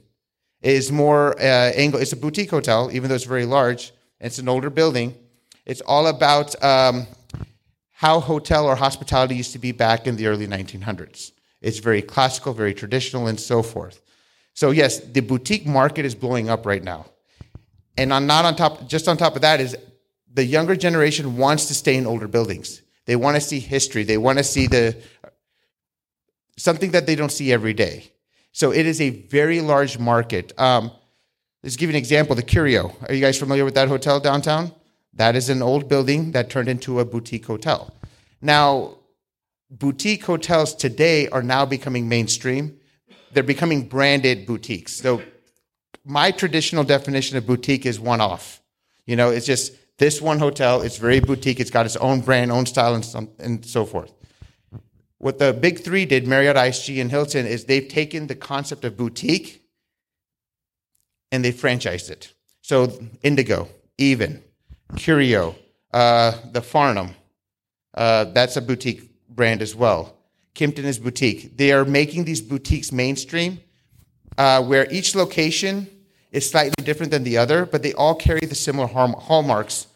is 0.62 0.92
more 0.92 1.38
uh, 1.40 1.72
angle. 1.76 2.00
It's 2.00 2.14
a 2.14 2.18
boutique 2.18 2.52
hotel, 2.52 2.90
even 2.92 3.10
though 3.10 3.16
it's 3.16 3.26
very 3.26 3.46
large. 3.46 3.92
It's 4.20 4.40
an 4.40 4.50
older 4.50 4.70
building. 4.70 5.16
It's 5.66 5.82
all 5.82 6.08
about 6.08 6.62
um, 6.64 7.08
how 7.92 8.20
hotel 8.20 8.66
or 8.66 8.76
hospitality 8.76 9.36
used 9.36 9.54
to 9.54 9.60
be 9.60 9.72
back 9.72 10.08
in 10.08 10.16
the 10.16 10.28
early 10.28 10.48
1900s. 10.48 11.32
It's 11.62 11.80
very 11.80 12.02
classical, 12.02 12.54
very 12.54 12.74
traditional, 12.74 13.28
and 13.28 13.40
so 13.40 13.64
forth. 13.64 14.02
So 14.54 14.72
yes, 14.72 15.00
the 15.00 15.22
boutique 15.22 15.66
market 15.66 16.06
is 16.06 16.16
blowing 16.16 16.50
up 16.50 16.66
right 16.66 16.84
now. 16.84 17.08
And 17.98 18.14
on 18.14 18.28
not 18.28 18.46
on 18.46 18.56
top, 18.56 18.88
just 18.88 19.08
on 19.08 19.18
top 19.18 19.36
of 19.36 19.42
that 19.42 19.60
is 19.60 19.76
the 20.32 20.44
younger 20.44 20.76
generation 20.76 21.38
wants 21.38 21.66
to 21.68 21.74
stay 21.74 21.96
in 21.96 22.06
older 22.06 22.28
buildings. 22.28 22.82
They 23.06 23.16
want 23.16 23.36
to 23.36 23.42
see 23.42 23.60
history. 23.60 24.04
They 24.04 24.18
want 24.18 24.38
to 24.38 24.44
see 24.44 24.68
the 24.68 25.02
something 26.58 26.92
that 26.92 27.06
they 27.06 27.16
don't 27.16 27.32
see 27.32 27.52
every 27.52 27.74
day. 27.74 28.12
So 28.52 28.72
it 28.72 28.86
is 28.86 29.02
a 29.02 29.10
very 29.10 29.62
large 29.62 30.00
market. 30.00 30.58
Um, 30.60 30.92
let's 31.66 31.76
give 31.76 31.90
you 31.90 31.94
an 31.94 31.98
example. 31.98 32.36
The 32.36 32.44
Curio. 32.44 32.96
Are 33.10 33.14
you 33.14 33.22
guys 33.22 33.40
familiar 33.40 33.66
with 33.66 33.74
that 33.74 33.88
hotel 33.88 34.20
downtown? 34.20 34.72
That 35.14 35.36
is 35.36 35.50
an 35.50 35.62
old 35.62 35.90
building 35.90 36.32
that 36.34 36.50
turned 36.50 36.70
into 36.70 37.00
a 37.00 37.06
boutique 37.06 37.48
hotel. 37.48 37.92
Now, 38.40 39.00
boutique 39.72 40.24
hotels 40.24 40.76
today 40.76 41.28
are 41.30 41.42
now 41.42 41.66
becoming 41.66 42.08
mainstream. 42.08 42.78
They're 43.34 43.44
becoming 43.44 43.88
branded 43.88 44.46
boutiques. 44.46 44.94
So 44.94 45.24
my 46.06 46.30
traditional 46.32 46.84
definition 46.84 47.36
of 47.36 47.48
boutique 47.48 47.86
is 47.86 48.00
one 48.00 48.22
off. 48.22 48.62
You 49.08 49.16
know, 49.16 49.32
it's 49.32 49.48
just 49.48 49.74
this 49.98 50.22
one 50.22 50.38
hotel, 50.38 50.82
it's 50.82 50.98
very 50.98 51.20
boutique. 51.20 51.60
It's 51.60 51.72
got 51.72 51.88
its 51.88 51.96
own 51.96 52.22
brand, 52.22 52.52
own 52.52 52.68
style, 52.68 52.94
and, 52.94 53.30
and 53.40 53.66
so 53.66 53.86
forth. 53.86 54.14
What 55.18 55.40
the 55.40 55.54
big 55.54 55.80
three 55.80 56.06
did, 56.06 56.28
Marriott, 56.28 56.58
IHG, 56.58 57.02
and 57.02 57.10
Hilton, 57.10 57.48
is 57.48 57.66
they've 57.66 57.88
taken 57.88 58.28
the 58.28 58.36
concept 58.36 58.84
of 58.84 58.98
boutique 58.98 59.65
and 61.32 61.44
they 61.44 61.52
franchised 61.52 62.10
it. 62.10 62.34
So 62.62 62.92
Indigo, 63.22 63.68
Even, 63.98 64.44
Curio, 64.96 65.56
uh, 65.94 66.34
the 66.52 66.62
Farnam, 66.62 67.14
uh, 67.94 68.26
that's 68.26 68.58
a 68.58 68.62
boutique 68.62 69.12
brand 69.30 69.62
as 69.62 69.76
well. 69.76 70.16
Kimpton 70.56 70.86
is 70.86 71.00
boutique. 71.00 71.58
They 71.58 71.72
are 71.72 71.86
making 71.86 72.26
these 72.26 72.42
boutiques 72.42 72.92
mainstream, 72.92 73.60
uh, 74.38 74.64
where 74.64 74.92
each 74.92 75.16
location 75.16 75.88
is 76.32 76.50
slightly 76.50 76.84
different 76.84 77.12
than 77.12 77.24
the 77.24 77.38
other, 77.38 77.66
but 77.66 77.84
they 77.84 77.94
all 77.94 78.16
carry 78.16 78.42
the 78.42 78.56
similar 78.56 78.88
hallmarks 78.88 79.88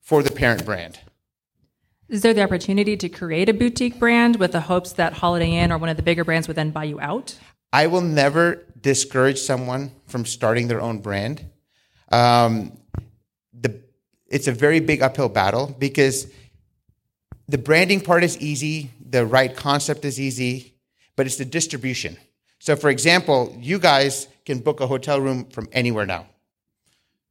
for 0.00 0.22
the 0.22 0.30
parent 0.30 0.64
brand. 0.64 0.98
is 2.08 2.22
there 2.22 2.34
the 2.34 2.42
opportunity 2.42 2.96
to 2.96 3.08
create 3.08 3.48
a 3.48 3.54
boutique 3.54 3.98
brand 3.98 4.36
with 4.36 4.52
the 4.52 4.62
hopes 4.62 4.92
that 4.94 5.12
Holiday 5.12 5.52
Inn 5.52 5.70
or 5.70 5.78
one 5.78 5.88
of 5.88 5.96
the 5.96 6.02
bigger 6.02 6.24
brands 6.24 6.48
would 6.48 6.56
then 6.56 6.70
buy 6.70 6.84
you 6.84 7.00
out? 7.00 7.38
I 7.72 7.86
will 7.86 8.00
never 8.00 8.66
discourage 8.80 9.38
someone 9.38 9.92
from 10.06 10.26
starting 10.26 10.68
their 10.68 10.80
own 10.80 10.98
brand. 10.98 11.44
Um, 12.10 12.78
the, 13.52 13.80
it's 14.28 14.48
a 14.48 14.52
very 14.52 14.80
big 14.80 15.02
uphill 15.02 15.28
battle 15.28 15.74
because 15.78 16.26
the 17.48 17.58
branding 17.58 18.00
part 18.00 18.24
is 18.24 18.38
easy, 18.38 18.90
the 19.04 19.26
right 19.26 19.54
concept 19.54 20.04
is 20.04 20.20
easy, 20.20 20.74
but 21.16 21.26
it's 21.26 21.36
the 21.36 21.44
distribution. 21.44 22.16
So, 22.58 22.76
for 22.76 22.90
example, 22.90 23.56
you 23.58 23.78
guys 23.78 24.28
can 24.44 24.58
book 24.58 24.80
a 24.80 24.86
hotel 24.86 25.20
room 25.20 25.46
from 25.46 25.68
anywhere 25.72 26.06
now 26.06 26.26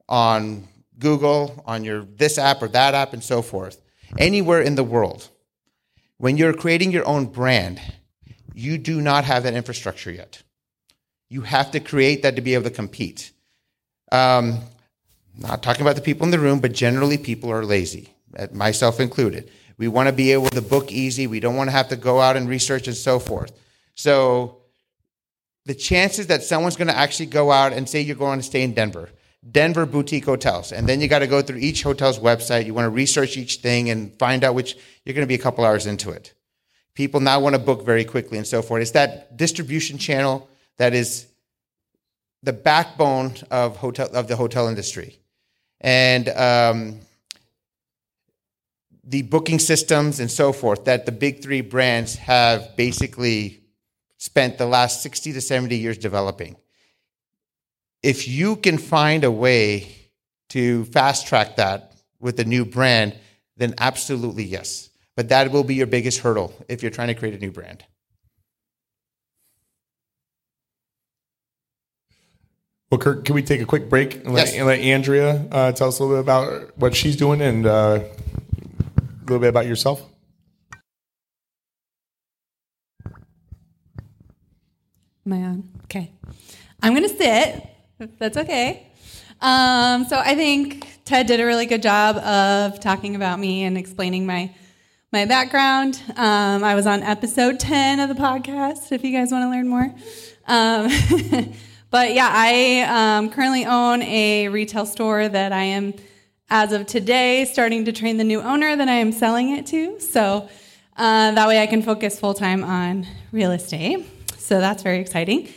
on 0.08 0.68
Google, 0.98 1.64
on 1.66 1.84
your 1.84 2.04
this 2.04 2.38
app 2.38 2.62
or 2.62 2.68
that 2.70 2.96
app, 2.96 3.14
and 3.14 3.24
so 3.24 3.42
forth, 3.42 3.82
anywhere 4.18 4.62
in 4.62 4.76
the 4.76 4.84
world. 4.84 5.30
When 6.18 6.36
you're 6.36 6.54
creating 6.54 6.92
your 6.92 7.08
own 7.08 7.28
brand, 7.28 7.80
you 8.54 8.78
do 8.78 9.02
not 9.02 9.26
have 9.26 9.44
that 9.44 9.54
infrastructure 9.54 10.12
yet. 10.12 10.42
You 11.30 11.42
have 11.42 11.72
to 11.72 11.80
create 11.80 12.24
that 12.24 12.36
to 12.36 12.42
be 12.42 12.54
able 12.54 12.64
to 12.66 12.72
compete. 12.72 13.32
Um, 14.12 14.60
not 15.38 15.62
talking 15.64 15.82
about 15.82 15.96
the 15.96 16.02
people 16.02 16.26
in 16.26 16.32
the 16.32 16.40
room, 16.40 16.60
but 16.60 16.74
generally 16.74 17.18
people 17.18 17.52
are 17.52 17.64
lazy, 17.64 18.14
myself 18.52 19.00
included. 19.00 19.50
We 19.78 19.88
want 19.88 20.08
to 20.10 20.14
be 20.14 20.34
able 20.34 20.50
to 20.50 20.62
book 20.62 20.92
easy. 20.92 21.28
We 21.28 21.40
don't 21.40 21.56
want 21.56 21.70
to 21.70 21.72
have 21.72 21.88
to 21.90 21.96
go 21.96 22.20
out 22.20 22.36
and 22.36 22.50
research 22.50 22.88
and 22.88 22.98
so 22.98 23.20
forth. 23.20 23.52
So 23.96 24.58
the 25.66 25.76
chances 25.76 26.28
that 26.28 26.44
someone's 26.44 26.76
going 26.76 26.90
to 26.90 26.98
actually 26.98 27.28
go 27.28 27.52
out 27.52 27.74
and 27.74 27.88
say 27.88 28.02
you're 28.02 28.16
going 28.16 28.40
to 28.40 28.44
stay 28.44 28.64
in 28.64 28.74
Denver, 28.74 29.10
Denver 29.50 29.86
boutique 29.86 30.26
hotels, 30.26 30.72
and 30.72 30.90
then 30.90 31.00
you 31.00 31.08
got 31.08 31.20
to 31.20 31.28
go 31.28 31.42
through 31.42 31.60
each 31.60 31.84
hotel's 31.84 32.20
website. 32.20 32.66
You 32.66 32.74
want 32.74 32.86
to 32.86 32.90
research 32.90 33.38
each 33.38 33.58
thing 33.58 33.90
and 33.90 34.18
find 34.20 34.44
out 34.44 34.56
which 34.56 34.76
you're 35.06 35.14
going 35.14 35.26
to 35.26 35.28
be 35.28 35.36
a 35.36 35.44
couple 35.44 35.64
hours 35.64 35.86
into 35.86 36.10
it. 36.10 36.34
People 37.00 37.22
now 37.22 37.40
want 37.40 37.56
to 37.56 37.60
book 37.60 37.86
very 37.86 38.04
quickly 38.04 38.38
and 38.38 38.46
so 38.46 38.62
forth. 38.62 38.82
It's 38.82 38.92
that 38.92 39.38
distribution 39.38 39.98
channel 39.98 40.50
that 40.76 40.94
is 40.94 41.28
the 42.44 42.52
backbone 42.52 43.36
of 43.50 43.78
hotel 43.78 44.10
of 44.14 44.28
the 44.28 44.36
hotel 44.36 44.68
industry, 44.68 45.18
and 45.80 46.28
um, 46.28 47.00
the 49.06 49.22
booking 49.22 49.60
systems 49.60 50.20
and 50.20 50.30
so 50.30 50.52
forth 50.52 50.84
that 50.84 51.06
the 51.06 51.14
big 51.14 51.42
three 51.42 51.62
brands 51.62 52.16
have 52.16 52.76
basically 52.76 53.62
spent 54.18 54.58
the 54.58 54.66
last 54.66 55.02
60 55.02 55.32
to 55.32 55.40
70 55.40 55.78
years 55.78 55.98
developing. 55.98 56.58
If 58.04 58.28
you 58.28 58.58
can 58.58 58.78
find 58.78 59.24
a 59.24 59.32
way 59.32 59.96
to 60.50 60.84
fast 60.84 61.28
track 61.28 61.56
that 61.56 61.94
with 62.20 62.42
a 62.42 62.44
new 62.44 62.66
brand, 62.66 63.16
then 63.56 63.74
absolutely 63.78 64.44
yes. 64.44 64.89
But 65.20 65.28
that 65.28 65.52
will 65.52 65.66
be 65.66 65.76
your 65.76 65.86
biggest 65.86 66.20
hurdle 66.20 66.54
if 66.70 66.82
you're 66.82 66.92
trying 66.92 67.10
to 67.10 67.14
create 67.14 67.36
a 67.36 67.40
new 67.40 67.52
brand. 67.52 67.84
Well, 72.90 73.00
Kurt, 73.00 73.26
can 73.26 73.36
we 73.36 73.44
take 73.44 73.60
a 73.60 73.66
quick 73.66 73.90
break 73.90 74.16
and 74.16 74.34
let, 74.34 74.48
Yes. 74.48 74.56
and 74.56 74.66
let 74.66 74.80
Andrea 74.80 75.46
uh, 75.52 75.74
tell 75.74 75.90
us 75.90 76.00
a 76.00 76.04
little 76.06 76.16
bit 76.16 76.22
about 76.22 76.78
what 76.78 76.96
she's 76.96 77.18
doing 77.18 77.42
and 77.42 77.66
uh, 77.66 78.00
a 78.00 79.24
little 79.24 79.40
bit 79.40 79.50
about 79.50 79.66
yourself? 79.66 80.02
Am 85.26 85.34
I 85.34 85.36
on? 85.36 85.70
Okay. 85.84 86.14
I'm 86.82 86.96
going 86.96 87.10
to 87.10 87.14
sit, 87.14 87.68
that's 88.20 88.38
okay. 88.38 88.88
Um, 89.42 90.06
so 90.06 90.18
I 90.18 90.36
think 90.36 90.88
Ted 91.04 91.28
did 91.28 91.42
a 91.42 91.46
really 91.46 91.66
good 91.66 91.82
job 91.82 92.16
of 92.20 92.80
talking 92.80 93.18
about 93.18 93.38
me 93.38 93.66
and 93.66 93.78
explaining 93.78 94.26
my 94.26 94.56
my 95.12 95.26
background. 95.26 96.00
Um, 96.18 96.64
I 96.64 96.76
was 96.76 96.86
on 96.86 97.02
episode 97.02 97.60
10 97.60 98.00
of 98.00 98.10
the 98.10 98.16
podcast 98.16 98.92
if 98.92 99.04
you 99.04 99.12
guys 99.12 99.32
want 99.32 99.44
to 99.44 99.50
learn 99.50 99.68
more. 99.68 99.92
Um, 100.46 100.92
but 101.90 102.14
yeah, 102.14 102.30
I 102.32 103.18
um, 103.18 103.32
currently 103.32 103.66
own 103.66 104.04
a 104.04 104.50
retail 104.50 104.86
store 104.86 105.28
that 105.28 105.52
I 105.52 105.64
am, 105.64 105.96
as 106.52 106.74
of 106.74 106.86
today, 106.86 107.46
starting 107.46 107.86
to 107.86 107.92
train 107.92 108.18
the 108.18 108.24
new 108.24 108.40
owner 108.40 108.76
that 108.76 108.88
I 108.88 108.94
am 108.94 109.12
selling 109.12 109.50
it 109.58 109.66
to. 109.68 110.00
So 110.00 110.48
uh, 110.96 111.32
that 111.32 111.48
way 111.48 111.60
I 111.60 111.66
can 111.66 111.82
focus 111.82 112.20
full 112.20 112.36
time 112.36 112.64
on 112.64 113.08
real 113.32 113.52
estate. 113.52 114.06
So 114.38 114.60
that's 114.60 114.84
very 114.84 115.00
exciting. 115.00 115.50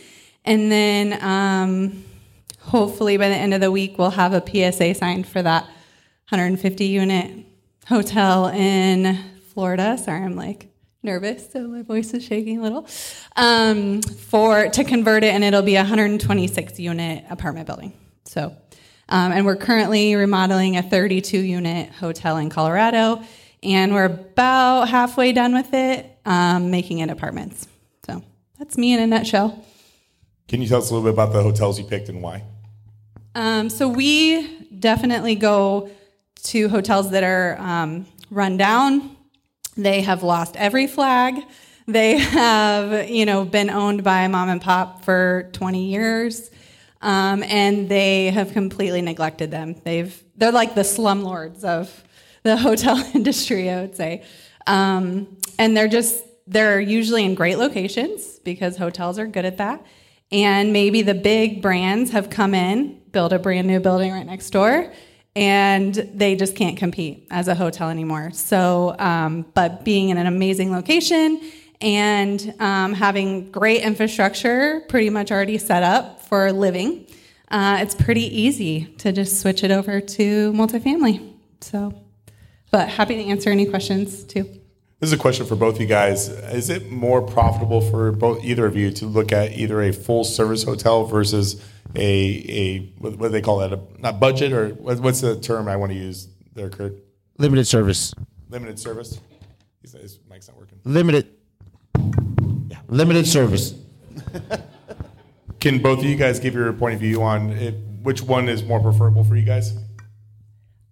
And 0.45 0.71
then 0.71 1.23
um, 1.23 2.03
hopefully 2.59 3.17
by 3.17 3.29
the 3.29 3.35
end 3.35 3.53
of 3.53 3.61
the 3.61 3.69
week, 3.69 3.99
we'll 3.99 4.09
have 4.09 4.33
a 4.33 4.41
PSA 4.41 4.95
signed 4.95 5.27
for 5.27 5.43
that 5.43 5.65
150 6.29 6.85
unit 6.85 7.45
hotel 7.85 8.47
in 8.47 9.32
Florida. 9.53 9.97
Sorry, 9.97 10.21
I'm 10.21 10.35
like 10.35 10.73
nervous, 11.03 11.51
so 11.51 11.67
my 11.67 11.81
voice 11.81 12.13
is 12.13 12.23
shaking 12.23 12.59
a 12.59 12.61
little. 12.61 12.87
Um, 13.35 14.01
for 14.01 14.69
to 14.69 14.83
convert 14.83 15.23
it, 15.23 15.33
and 15.33 15.43
it'll 15.43 15.61
be 15.61 15.75
a 15.75 15.81
126 15.81 16.79
unit 16.79 17.25
apartment 17.29 17.67
building. 17.67 17.93
So, 18.25 18.55
um, 19.09 19.31
and 19.31 19.45
we're 19.45 19.57
currently 19.57 20.15
remodeling 20.15 20.77
a 20.77 20.83
32 20.83 21.37
unit 21.37 21.91
hotel 21.91 22.37
in 22.37 22.49
Colorado, 22.49 23.21
and 23.61 23.93
we're 23.93 24.05
about 24.05 24.89
halfway 24.89 25.33
done 25.33 25.53
with 25.53 25.73
it, 25.73 26.09
um, 26.25 26.71
making 26.71 26.99
it 26.99 27.09
apartments. 27.09 27.67
So 28.05 28.23
that's 28.57 28.77
me 28.77 28.93
in 28.93 28.99
a 28.99 29.07
nutshell. 29.07 29.63
Can 30.47 30.61
you 30.61 30.67
tell 30.67 30.79
us 30.79 30.89
a 30.89 30.93
little 30.93 31.09
bit 31.09 31.13
about 31.13 31.33
the 31.33 31.41
hotels 31.41 31.79
you 31.79 31.85
picked 31.85 32.09
and 32.09 32.21
why? 32.21 32.43
Um, 33.35 33.69
so 33.69 33.87
we 33.87 34.67
definitely 34.79 35.35
go 35.35 35.89
to 36.43 36.69
hotels 36.69 37.11
that 37.11 37.23
are 37.23 37.57
um, 37.59 38.05
run 38.29 38.57
down. 38.57 39.12
They 39.75 40.01
have 40.01 40.23
lost 40.23 40.55
every 40.55 40.87
flag. 40.87 41.43
They 41.87 42.17
have, 42.17 43.09
you 43.09 43.25
know, 43.25 43.43
been 43.43 43.69
owned 43.69 44.03
by 44.03 44.27
mom 44.27 44.49
and 44.49 44.61
pop 44.61 45.03
for 45.03 45.49
20 45.53 45.85
years, 45.85 46.49
um, 47.01 47.43
and 47.43 47.89
they 47.89 48.27
have 48.27 48.53
completely 48.53 49.01
neglected 49.01 49.51
them. 49.51 49.75
They've 49.83 50.23
they're 50.37 50.51
like 50.51 50.75
the 50.75 50.81
slumlords 50.81 51.63
of 51.63 52.03
the 52.43 52.55
hotel 52.67 52.97
industry, 53.13 53.69
I 53.69 53.81
would 53.81 53.95
say, 53.95 54.23
um, 54.67 55.37
and 55.59 55.75
they're 55.75 55.89
just 55.89 56.23
they're 56.47 56.79
usually 56.79 57.25
in 57.25 57.35
great 57.35 57.57
locations 57.57 58.39
because 58.39 58.77
hotels 58.77 59.17
are 59.19 59.27
good 59.27 59.45
at 59.45 59.57
that. 59.57 59.85
And 60.31 60.73
maybe 60.73 61.03
the 61.03 61.13
big 61.13 61.61
brands 61.61 62.11
have 62.11 62.29
come 62.29 62.55
in, 62.55 63.01
built 63.11 63.33
a 63.33 63.39
brand 63.39 63.67
new 63.67 63.79
building 63.79 64.11
right 64.11 64.25
next 64.25 64.49
door, 64.49 64.91
and 65.35 65.93
they 66.13 66.35
just 66.35 66.55
can't 66.55 66.77
compete 66.77 67.27
as 67.31 67.47
a 67.47 67.55
hotel 67.55 67.89
anymore. 67.89 68.31
So, 68.31 68.95
um, 68.99 69.45
but 69.53 69.83
being 69.83 70.09
in 70.09 70.17
an 70.17 70.27
amazing 70.27 70.71
location 70.71 71.41
and 71.81 72.53
um, 72.59 72.93
having 72.93 73.51
great 73.51 73.81
infrastructure 73.81 74.81
pretty 74.89 75.09
much 75.09 75.31
already 75.31 75.57
set 75.57 75.83
up 75.83 76.21
for 76.21 76.51
living, 76.51 77.07
uh, 77.49 77.79
it's 77.81 77.95
pretty 77.95 78.41
easy 78.41 78.85
to 78.99 79.11
just 79.11 79.41
switch 79.41 79.63
it 79.63 79.71
over 79.71 79.99
to 79.99 80.51
multifamily. 80.53 81.33
So, 81.61 81.93
but 82.71 82.89
happy 82.89 83.15
to 83.15 83.23
answer 83.29 83.49
any 83.49 83.65
questions 83.65 84.23
too. 84.23 84.43
This 84.99 85.09
is 85.09 85.13
a 85.13 85.17
question 85.17 85.45
for 85.45 85.55
both 85.55 85.81
you 85.81 85.85
guys. 85.85 86.29
Is 86.29 86.69
it 86.69 86.89
more 86.89 87.21
profitable 87.21 87.81
for 87.81 88.11
both 88.13 88.43
either 88.43 88.65
of 88.65 88.77
you 88.77 88.89
to 88.91 89.05
look 89.05 89.33
at 89.33 89.51
either 89.51 89.81
a 89.81 89.91
full 89.91 90.23
service 90.23 90.63
hotel 90.63 91.03
versus 91.03 91.61
a 91.95 92.45
a 92.49 92.79
what 92.99 93.17
what 93.17 93.27
do 93.27 93.29
they 93.29 93.41
call 93.41 93.59
that? 93.59 93.73
A 93.73 93.79
not 93.99 94.19
budget 94.19 94.53
or 94.53 94.69
what's 94.69 95.21
the 95.21 95.39
term 95.39 95.67
I 95.67 95.75
want 95.75 95.91
to 95.91 95.97
use 95.97 96.27
there, 96.53 96.69
Kurt? 96.69 96.95
Limited 97.37 97.67
service. 97.67 98.13
Limited 98.49 98.79
service. 98.79 99.19
His, 99.81 99.93
his 99.93 100.19
mic's 100.29 100.47
not 100.47 100.57
working. 100.57 100.79
Limited. 100.83 101.29
Yeah. 102.67 102.79
Limited 102.87 103.27
service. 103.27 103.75
Can 105.59 105.81
both 105.81 105.99
of 105.99 106.05
you 106.05 106.15
guys 106.15 106.39
give 106.39 106.53
your 106.53 106.71
point 106.73 106.95
of 106.95 106.99
view 106.99 107.23
on 107.23 107.51
it, 107.51 107.75
which 108.01 108.21
one 108.21 108.49
is 108.49 108.63
more 108.63 108.79
preferable 108.79 109.23
for 109.23 109.35
you 109.35 109.45
guys? 109.45 109.73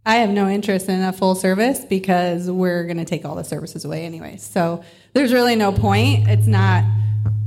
I 0.06 0.16
have 0.16 0.32
no 0.32 0.47
interest 0.49 0.89
in 0.89 1.02
a 1.02 1.14
full 1.14 1.36
service 1.36 1.86
because 1.86 2.49
we're 2.49 2.86
going 2.86 2.97
to 2.97 3.06
take 3.06 3.24
all 3.24 3.36
the 3.36 3.43
services 3.43 3.86
away 3.86 4.06
anyway. 4.06 4.38
So 4.38 4.84
there's 5.14 5.32
really 5.32 5.56
no 5.56 5.72
point. 5.72 6.28
It's 6.28 6.47
not 6.47 6.84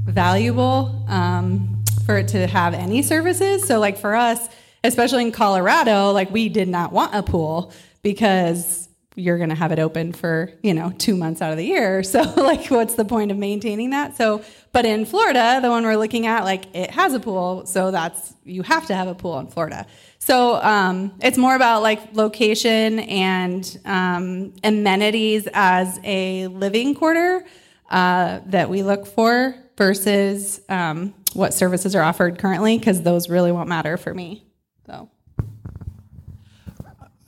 valuable 0.05 1.05
um, 1.09 1.84
for 2.05 2.19
it 2.19 2.29
to 2.29 2.47
have 2.47 2.75
any 2.75 3.03
services. 3.03 3.67
So, 3.67 3.81
like 3.81 3.99
for 3.99 4.15
us, 4.15 4.49
especially 4.83 5.23
in 5.25 5.33
Colorado, 5.33 6.13
like 6.13 6.31
we 6.31 6.49
did 6.49 6.69
not 6.69 6.93
want 6.93 7.15
a 7.15 7.23
pool 7.23 7.73
because 8.03 8.89
you're 9.17 9.39
going 9.39 9.51
to 9.51 9.55
have 9.55 9.71
it 9.71 9.79
open 9.79 10.13
for 10.13 10.53
you 10.63 10.75
know 10.75 10.93
two 10.99 11.17
months 11.17 11.41
out 11.41 11.51
of 11.51 11.57
the 11.57 11.65
year. 11.65 12.03
So, 12.03 12.23
like, 12.37 12.67
what's 12.67 12.95
the 12.95 13.05
point 13.05 13.31
of 13.31 13.39
maintaining 13.39 13.91
that? 13.91 14.17
So, 14.17 14.43
but 14.73 14.85
in 14.85 15.07
Florida, 15.07 15.61
the 15.63 15.71
one 15.71 15.85
we're 15.85 15.97
looking 15.97 16.27
at, 16.27 16.45
like, 16.45 16.75
it 16.75 16.91
has 16.91 17.15
a 17.15 17.21
pool, 17.21 17.67
so 17.67 17.91
that's 17.91 18.35
you 18.45 18.63
have 18.63 18.87
to 18.89 18.95
have 18.95 19.09
a 19.09 19.15
pool 19.15 19.39
in 19.39 19.47
Florida. 19.47 19.87
So 20.19 20.57
um, 20.63 21.13
it's 21.21 21.37
more 21.37 21.55
about 21.55 21.83
like 21.83 22.15
location 22.15 23.01
and 23.01 23.81
um, 23.85 24.55
amenities 24.65 25.47
as 25.53 26.01
a 26.03 26.47
living 26.47 26.95
quarter 26.95 27.45
uh, 27.91 28.41
that 28.47 28.71
we 28.71 28.83
look 28.83 29.07
for 29.07 29.55
versus 29.77 30.63
um, 30.71 31.13
what 31.35 31.53
services 31.53 31.95
are 31.95 32.03
offered 32.03 32.39
currently, 32.39 32.79
because 32.79 33.03
those 33.03 33.29
really 33.29 33.53
won't 33.53 33.69
matter 33.69 33.97
for 33.97 34.15
me. 34.15 34.45
So. 34.87 35.11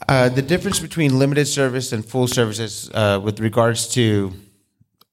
Uh, 0.08 0.28
the 0.28 0.42
difference 0.42 0.78
between 0.78 1.18
limited 1.18 1.46
service 1.46 1.92
and 1.92 2.04
full 2.04 2.28
services 2.28 2.90
uh, 2.94 3.20
with 3.22 3.40
regards 3.40 3.88
to 3.88 4.32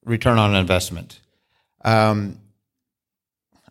return 0.04 0.38
on 0.38 0.54
investment. 0.54 1.20
Um, 1.84 2.38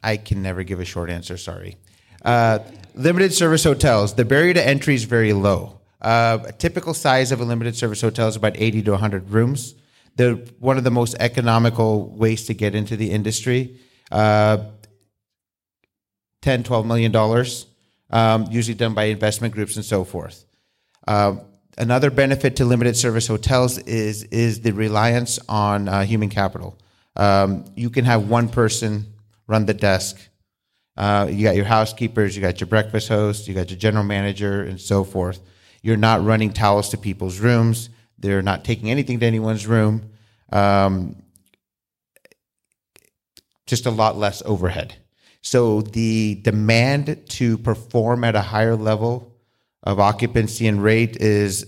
I 0.03 0.17
can 0.17 0.41
never 0.41 0.63
give 0.63 0.80
a 0.80 0.86
short 0.86 1.09
answer, 1.09 1.38
sorry. 1.38 1.78
Uh, 2.24 2.59
limited 2.93 3.34
service 3.34 3.63
hotels, 3.63 4.15
the 4.15 4.26
barrier 4.26 4.53
to 4.53 4.67
entry 4.67 4.95
is 4.95 5.05
very 5.05 5.34
low. 5.34 5.80
Uh, 6.01 6.39
a 6.45 6.51
typical 6.51 6.93
size 6.93 7.32
of 7.32 7.39
a 7.39 7.45
limited 7.45 7.76
service 7.76 8.01
hotel 8.01 8.28
is 8.28 8.36
about 8.36 8.57
80 8.57 8.84
to 8.84 8.91
100 8.91 9.30
rooms. 9.30 9.76
They're 10.17 10.36
one 10.59 10.78
of 10.78 10.84
the 10.84 10.91
most 10.91 11.15
economical 11.19 12.09
ways 12.09 12.45
to 12.47 12.53
get 12.53 12.76
into 12.76 12.97
the 12.97 13.11
industry. 13.11 13.80
Uh, 14.11 14.65
10, 16.43 16.63
12 16.63 16.85
million 16.85 17.11
dollars, 17.11 17.65
um, 18.09 18.45
usually 18.51 18.75
done 18.75 18.93
by 18.93 19.05
investment 19.05 19.53
groups 19.53 19.75
and 19.75 19.85
so 19.85 20.03
forth. 20.03 20.45
Uh, 21.07 21.37
another 21.77 22.11
benefit 22.11 22.57
to 22.57 22.65
limited 22.65 22.95
service 22.95 23.27
hotels 23.27 23.77
is 23.79 24.23
is 24.23 24.61
the 24.61 24.71
reliance 24.71 25.39
on 25.49 25.87
uh, 25.87 26.03
human 26.03 26.29
capital. 26.29 26.77
Um, 27.15 27.65
you 27.75 27.89
can 27.89 28.05
have 28.05 28.29
one 28.29 28.49
person 28.49 29.05
run 29.47 29.65
the 29.65 29.73
desk. 29.73 30.19
Uh, 30.95 31.27
you 31.31 31.43
got 31.43 31.55
your 31.55 31.65
housekeepers, 31.65 32.35
you 32.35 32.41
got 32.41 32.59
your 32.59 32.67
breakfast 32.67 33.07
host, 33.07 33.47
you 33.47 33.53
got 33.53 33.69
your 33.69 33.79
general 33.79 34.03
manager, 34.03 34.63
and 34.63 34.79
so 34.79 35.03
forth. 35.03 35.39
You're 35.81 35.97
not 35.97 36.23
running 36.23 36.53
towels 36.53 36.89
to 36.89 36.97
people's 36.97 37.39
rooms. 37.39 37.89
They're 38.19 38.41
not 38.41 38.63
taking 38.63 38.91
anything 38.91 39.19
to 39.19 39.25
anyone's 39.25 39.65
room. 39.65 40.11
Um, 40.51 41.23
just 43.65 43.85
a 43.85 43.91
lot 43.91 44.17
less 44.17 44.43
overhead. 44.45 44.95
So 45.43 45.81
the 45.81 46.35
demand 46.35 47.21
to 47.27 47.57
perform 47.57 48.23
at 48.23 48.35
a 48.35 48.41
higher 48.41 48.77
level 48.77 49.35
of 49.83 49.99
occupancy 49.99 50.67
and 50.67 50.81
rate 50.81 51.17
is 51.17 51.67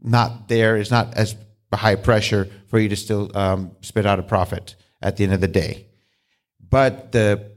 not 0.00 0.48
there. 0.48 0.78
It's 0.78 0.90
not 0.90 1.14
as 1.14 1.36
high 1.72 1.94
pressure 1.94 2.48
for 2.68 2.78
you 2.78 2.88
to 2.88 2.96
still 2.96 3.30
um, 3.36 3.72
spit 3.82 4.06
out 4.06 4.18
a 4.18 4.22
profit 4.22 4.76
at 5.02 5.18
the 5.18 5.24
end 5.24 5.34
of 5.34 5.42
the 5.42 5.46
day. 5.48 5.86
But 6.70 7.12
the 7.12 7.52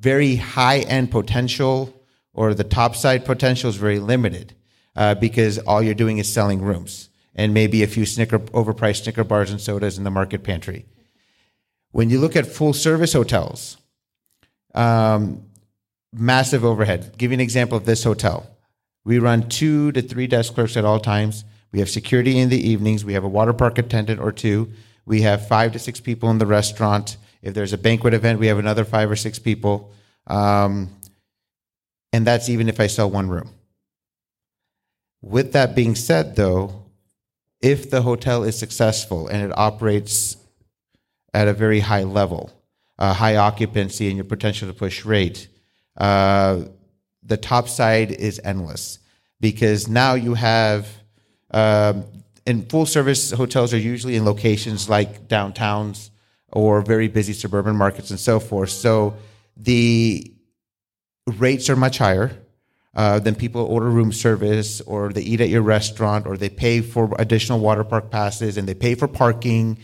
very 0.00 0.36
high 0.36 0.78
end 0.78 1.10
potential 1.10 1.92
or 2.32 2.54
the 2.54 2.64
top 2.64 2.96
side 2.96 3.26
potential 3.26 3.68
is 3.68 3.76
very 3.76 3.98
limited 3.98 4.54
uh, 4.96 5.16
because 5.16 5.58
all 5.58 5.82
you're 5.82 5.94
doing 5.94 6.16
is 6.16 6.32
selling 6.32 6.62
rooms 6.62 7.10
and 7.34 7.52
maybe 7.52 7.82
a 7.82 7.86
few 7.86 8.06
snicker 8.06 8.38
overpriced 8.38 9.02
snicker 9.02 9.24
bars 9.24 9.50
and 9.50 9.60
sodas 9.60 9.98
in 9.98 10.04
the 10.04 10.10
market 10.10 10.42
pantry. 10.42 10.86
When 11.90 12.08
you 12.08 12.18
look 12.18 12.36
at 12.36 12.46
full 12.46 12.72
service 12.72 13.12
hotels, 13.12 13.76
um, 14.76 15.42
massive 16.12 16.64
overhead. 16.64 17.16
Give 17.18 17.30
you 17.30 17.34
an 17.34 17.40
example 17.40 17.76
of 17.76 17.84
this 17.84 18.04
hotel. 18.04 18.48
We 19.04 19.18
run 19.18 19.48
two 19.48 19.92
to 19.92 20.02
three 20.02 20.26
desk 20.26 20.54
clerks 20.54 20.76
at 20.76 20.84
all 20.84 21.00
times. 21.00 21.44
We 21.72 21.78
have 21.80 21.90
security 21.90 22.38
in 22.38 22.48
the 22.48 22.68
evenings. 22.68 23.04
We 23.04 23.14
have 23.14 23.24
a 23.24 23.28
water 23.28 23.52
park 23.52 23.78
attendant 23.78 24.20
or 24.20 24.32
two. 24.32 24.70
We 25.04 25.22
have 25.22 25.46
five 25.46 25.72
to 25.72 25.78
six 25.78 26.00
people 26.00 26.30
in 26.30 26.38
the 26.38 26.46
restaurant. 26.46 27.16
If 27.42 27.54
there's 27.54 27.72
a 27.72 27.78
banquet 27.78 28.14
event, 28.14 28.40
we 28.40 28.48
have 28.48 28.58
another 28.58 28.84
five 28.84 29.10
or 29.10 29.16
six 29.16 29.38
people. 29.38 29.92
Um, 30.26 30.90
and 32.12 32.26
that's 32.26 32.48
even 32.48 32.68
if 32.68 32.80
I 32.80 32.86
sell 32.86 33.10
one 33.10 33.28
room. 33.28 33.50
With 35.22 35.52
that 35.52 35.74
being 35.74 35.94
said, 35.94 36.36
though, 36.36 36.86
if 37.60 37.90
the 37.90 38.02
hotel 38.02 38.42
is 38.42 38.58
successful 38.58 39.28
and 39.28 39.42
it 39.42 39.56
operates 39.56 40.36
at 41.32 41.48
a 41.48 41.52
very 41.52 41.80
high 41.80 42.04
level, 42.04 42.50
uh, 42.98 43.12
high 43.12 43.36
occupancy, 43.36 44.08
and 44.08 44.16
your 44.16 44.24
potential 44.24 44.68
to 44.68 44.74
push 44.74 45.04
rate, 45.04 45.48
uh, 45.96 46.62
the 47.22 47.36
top 47.36 47.68
side 47.68 48.10
is 48.10 48.40
endless 48.44 48.98
because 49.40 49.88
now 49.88 50.14
you 50.14 50.34
have 50.34 50.88
um, 51.50 52.04
in 52.46 52.64
full 52.66 52.86
service 52.86 53.30
hotels 53.32 53.74
are 53.74 53.78
usually 53.78 54.16
in 54.16 54.24
locations 54.24 54.88
like 54.88 55.28
downtowns 55.28 56.10
or 56.52 56.80
very 56.80 57.08
busy 57.08 57.32
suburban 57.32 57.76
markets 57.76 58.10
and 58.10 58.20
so 58.20 58.38
forth. 58.38 58.70
So 58.70 59.16
the 59.56 60.32
rates 61.26 61.68
are 61.68 61.76
much 61.76 61.98
higher. 61.98 62.42
Uh, 62.94 63.18
than 63.18 63.34
people 63.34 63.60
order 63.60 63.90
room 63.90 64.10
service 64.10 64.80
or 64.80 65.12
they 65.12 65.20
eat 65.20 65.42
at 65.42 65.50
your 65.50 65.60
restaurant 65.60 66.26
or 66.26 66.38
they 66.38 66.48
pay 66.48 66.80
for 66.80 67.14
additional 67.18 67.60
water 67.60 67.84
park 67.84 68.10
passes 68.10 68.56
and 68.56 68.66
they 68.66 68.72
pay 68.72 68.94
for 68.94 69.06
parking 69.06 69.76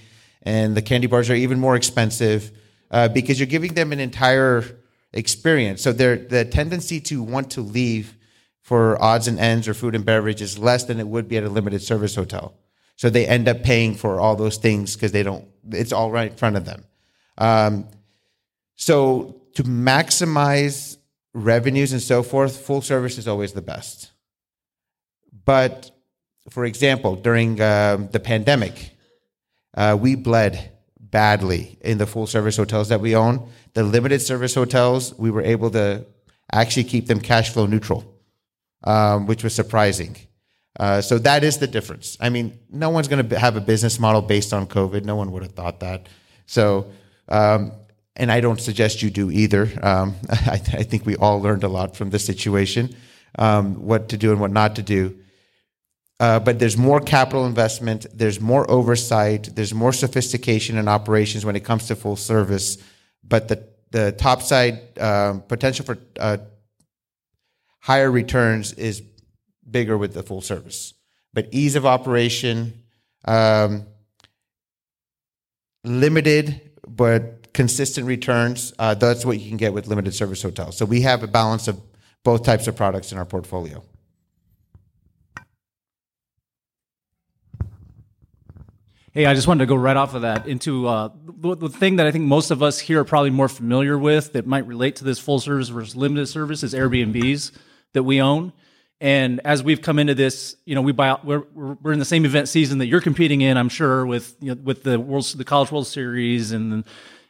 and 0.44 0.74
the 0.74 0.80
candy 0.80 1.06
bars 1.06 1.28
are 1.28 1.34
even 1.34 1.60
more 1.60 1.76
expensive 1.76 2.50
uh, 2.92 3.08
because 3.08 3.40
you're 3.40 3.46
giving 3.46 3.74
them 3.74 3.90
an 3.92 3.98
entire 3.98 4.64
experience. 5.12 5.82
So 5.82 5.92
the 5.92 6.44
tendency 6.50 7.00
to 7.00 7.22
want 7.22 7.50
to 7.52 7.60
leave 7.60 8.16
for 8.60 9.02
odds 9.02 9.26
and 9.26 9.38
ends 9.38 9.66
or 9.66 9.74
food 9.74 9.94
and 9.94 10.04
beverage 10.04 10.40
is 10.40 10.58
less 10.58 10.84
than 10.84 11.00
it 11.00 11.08
would 11.08 11.28
be 11.28 11.36
at 11.36 11.44
a 11.44 11.48
limited 11.48 11.82
service 11.82 12.14
hotel. 12.14 12.54
So 12.96 13.10
they 13.10 13.26
end 13.26 13.48
up 13.48 13.62
paying 13.62 13.94
for 13.94 14.20
all 14.20 14.36
those 14.36 14.58
things 14.58 14.94
because 14.94 15.12
they 15.12 15.22
don't, 15.22 15.46
it's 15.70 15.92
all 15.92 16.10
right 16.10 16.30
in 16.30 16.36
front 16.36 16.56
of 16.56 16.64
them. 16.64 16.84
Um, 17.38 17.88
so 18.76 19.42
to 19.54 19.64
maximize 19.64 20.98
revenues 21.34 21.92
and 21.92 22.00
so 22.00 22.22
forth, 22.22 22.64
full 22.64 22.82
service 22.82 23.18
is 23.18 23.26
always 23.26 23.52
the 23.52 23.62
best. 23.62 24.12
But 25.44 25.90
for 26.50 26.64
example, 26.64 27.16
during 27.16 27.60
uh, 27.60 28.08
the 28.10 28.20
pandemic, 28.20 28.96
uh, 29.74 29.96
we 30.00 30.14
bled 30.14 30.71
badly 31.12 31.78
in 31.82 31.98
the 31.98 32.06
full 32.06 32.26
service 32.26 32.56
hotels 32.56 32.88
that 32.88 33.00
we 33.00 33.14
own. 33.14 33.48
The 33.74 33.84
limited 33.84 34.20
service 34.20 34.56
hotels, 34.56 35.16
we 35.16 35.30
were 35.30 35.42
able 35.42 35.70
to 35.70 36.04
actually 36.50 36.84
keep 36.84 37.06
them 37.06 37.20
cash 37.20 37.50
flow 37.50 37.66
neutral, 37.66 38.04
um, 38.82 39.26
which 39.26 39.44
was 39.44 39.54
surprising. 39.54 40.16
Uh, 40.80 41.00
so 41.00 41.18
that 41.18 41.44
is 41.44 41.58
the 41.58 41.66
difference. 41.66 42.16
I 42.18 42.30
mean, 42.30 42.58
no 42.70 42.90
one's 42.90 43.06
going 43.06 43.28
to 43.28 43.38
have 43.38 43.56
a 43.56 43.60
business 43.60 44.00
model 44.00 44.22
based 44.22 44.52
on 44.52 44.66
COVID. 44.66 45.04
No 45.04 45.14
one 45.14 45.30
would 45.32 45.42
have 45.42 45.52
thought 45.52 45.80
that. 45.80 46.08
So, 46.46 46.90
um, 47.28 47.72
and 48.16 48.32
I 48.32 48.40
don't 48.40 48.60
suggest 48.60 49.02
you 49.02 49.10
do 49.10 49.30
either. 49.30 49.70
Um, 49.82 50.16
I, 50.30 50.56
th- 50.56 50.76
I, 50.80 50.82
think 50.82 51.06
we 51.06 51.14
all 51.16 51.40
learned 51.40 51.62
a 51.62 51.68
lot 51.68 51.94
from 51.94 52.10
this 52.10 52.24
situation, 52.24 52.96
um, 53.38 53.86
what 53.86 54.08
to 54.10 54.16
do 54.16 54.32
and 54.32 54.40
what 54.40 54.50
not 54.50 54.76
to 54.76 54.82
do. 54.82 55.18
Uh, 56.22 56.38
but 56.38 56.60
there's 56.60 56.76
more 56.76 57.00
capital 57.00 57.46
investment, 57.46 58.06
there's 58.14 58.40
more 58.40 58.70
oversight, 58.70 59.50
there's 59.56 59.74
more 59.74 59.92
sophistication 59.92 60.78
in 60.78 60.86
operations 60.86 61.44
when 61.44 61.56
it 61.56 61.64
comes 61.64 61.88
to 61.88 61.96
full 61.96 62.14
service. 62.14 62.78
But 63.24 63.48
the 63.48 63.66
the 63.90 64.12
top 64.12 64.40
side 64.40 64.80
uh, 65.00 65.40
potential 65.48 65.84
for 65.84 65.98
uh, 66.20 66.36
higher 67.80 68.08
returns 68.08 68.72
is 68.74 69.02
bigger 69.68 69.98
with 69.98 70.14
the 70.14 70.22
full 70.22 70.40
service. 70.40 70.94
But 71.34 71.48
ease 71.50 71.74
of 71.74 71.84
operation, 71.84 72.84
um, 73.24 73.84
limited 75.82 76.70
but 76.86 77.52
consistent 77.52 78.06
returns, 78.06 78.72
uh, 78.78 78.94
that's 78.94 79.26
what 79.26 79.40
you 79.40 79.48
can 79.48 79.56
get 79.56 79.72
with 79.72 79.88
limited 79.88 80.14
service 80.14 80.40
hotels. 80.40 80.76
So 80.76 80.84
we 80.84 81.00
have 81.00 81.24
a 81.24 81.26
balance 81.26 81.66
of 81.66 81.80
both 82.22 82.44
types 82.44 82.68
of 82.68 82.76
products 82.76 83.10
in 83.10 83.18
our 83.18 83.24
portfolio. 83.24 83.82
Hey, 89.14 89.26
I 89.26 89.34
just 89.34 89.46
wanted 89.46 89.64
to 89.64 89.66
go 89.66 89.74
right 89.74 89.96
off 89.98 90.14
of 90.14 90.22
that 90.22 90.48
into 90.48 90.88
uh, 90.88 91.10
the, 91.26 91.54
the, 91.54 91.68
thing 91.68 91.96
that 91.96 92.06
I 92.06 92.12
think 92.12 92.24
most 92.24 92.50
of 92.50 92.62
us 92.62 92.78
here 92.78 93.00
are 93.00 93.04
probably 93.04 93.28
more 93.28 93.46
familiar 93.46 93.98
with 93.98 94.32
that 94.32 94.46
might 94.46 94.66
relate 94.66 94.96
to 94.96 95.04
this 95.04 95.18
full 95.18 95.38
service 95.38 95.68
versus 95.68 95.94
limited 95.94 96.28
service 96.28 96.62
is 96.62 96.72
Airbnbs 96.72 97.52
that 97.92 98.04
we 98.04 98.22
own. 98.22 98.54
And 99.02 99.42
as 99.44 99.62
we've 99.62 99.82
come 99.82 99.98
into 99.98 100.14
this, 100.14 100.56
you 100.64 100.74
know, 100.74 100.80
we 100.80 100.92
buy 100.92 101.18
we're 101.22 101.42
we're 101.52 101.92
in 101.92 101.98
the 101.98 102.06
same 102.06 102.24
event 102.24 102.48
season 102.48 102.78
that 102.78 102.86
you're 102.86 103.02
competing 103.02 103.42
in, 103.42 103.58
I'm 103.58 103.68
sure, 103.68 104.06
with 104.06 104.34
you 104.40 104.54
know, 104.54 104.62
with 104.62 104.82
the 104.82 104.98
World 104.98 105.26
the 105.36 105.44
College 105.44 105.70
World 105.70 105.86
Series 105.88 106.52
and 106.52 106.82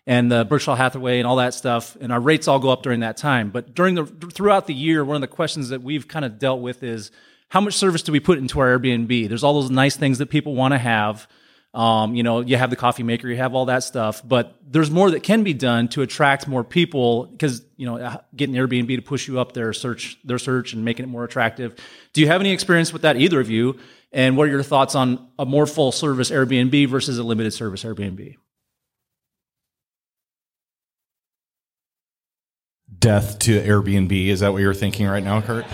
and 0.06 0.30
the 0.30 0.44
Berkshire 0.44 0.76
Hathaway 0.76 1.18
and 1.18 1.26
all 1.26 1.36
that 1.36 1.52
stuff. 1.52 1.96
And 2.00 2.12
our 2.12 2.20
rates 2.20 2.46
all 2.46 2.60
go 2.60 2.68
up 2.68 2.84
during 2.84 3.00
that 3.00 3.16
time. 3.16 3.50
But 3.50 3.74
during 3.74 3.96
the 3.96 4.04
throughout 4.04 4.68
the 4.68 4.74
year, 4.74 5.04
one 5.04 5.16
of 5.16 5.20
the 5.20 5.26
questions 5.26 5.70
that 5.70 5.82
we've 5.82 6.06
kind 6.06 6.24
of 6.24 6.38
dealt 6.38 6.60
with 6.60 6.84
is 6.84 7.10
how 7.48 7.60
much 7.60 7.74
service 7.74 8.02
do 8.02 8.12
we 8.12 8.20
put 8.20 8.38
into 8.38 8.60
our 8.60 8.78
Airbnb? 8.78 9.28
There's 9.28 9.42
all 9.42 9.60
those 9.60 9.70
nice 9.70 9.96
things 9.96 10.18
that 10.18 10.30
people 10.30 10.54
want 10.54 10.74
to 10.74 10.78
have. 10.78 11.26
Um, 11.74 12.14
you 12.14 12.22
know, 12.22 12.40
you 12.40 12.58
have 12.58 12.68
the 12.68 12.76
coffee 12.76 13.02
maker, 13.02 13.28
you 13.28 13.36
have 13.38 13.54
all 13.54 13.64
that 13.66 13.82
stuff, 13.82 14.20
but 14.22 14.54
there's 14.66 14.90
more 14.90 15.10
that 15.10 15.22
can 15.22 15.42
be 15.42 15.54
done 15.54 15.88
to 15.88 16.02
attract 16.02 16.46
more 16.46 16.62
people 16.62 17.24
because, 17.24 17.64
you 17.78 17.86
know, 17.86 17.96
uh, 17.96 18.18
getting 18.36 18.54
Airbnb 18.54 18.94
to 18.94 19.00
push 19.00 19.26
you 19.26 19.40
up 19.40 19.52
their 19.52 19.72
search, 19.72 20.18
their 20.22 20.38
search 20.38 20.74
and 20.74 20.84
making 20.84 21.04
it 21.04 21.08
more 21.08 21.24
attractive. 21.24 21.74
Do 22.12 22.20
you 22.20 22.26
have 22.26 22.42
any 22.42 22.52
experience 22.52 22.92
with 22.92 23.02
that, 23.02 23.16
either 23.16 23.40
of 23.40 23.48
you? 23.48 23.78
And 24.12 24.36
what 24.36 24.48
are 24.48 24.50
your 24.50 24.62
thoughts 24.62 24.94
on 24.94 25.28
a 25.38 25.46
more 25.46 25.66
full 25.66 25.92
service 25.92 26.30
Airbnb 26.30 26.88
versus 26.88 27.16
a 27.18 27.22
limited 27.22 27.52
service 27.52 27.84
Airbnb? 27.84 28.36
Death 32.98 33.38
to 33.40 33.60
Airbnb. 33.60 34.28
Is 34.28 34.40
that 34.40 34.52
what 34.52 34.60
you're 34.60 34.74
thinking 34.74 35.08
right 35.08 35.24
now, 35.24 35.40
Kurt? 35.40 35.64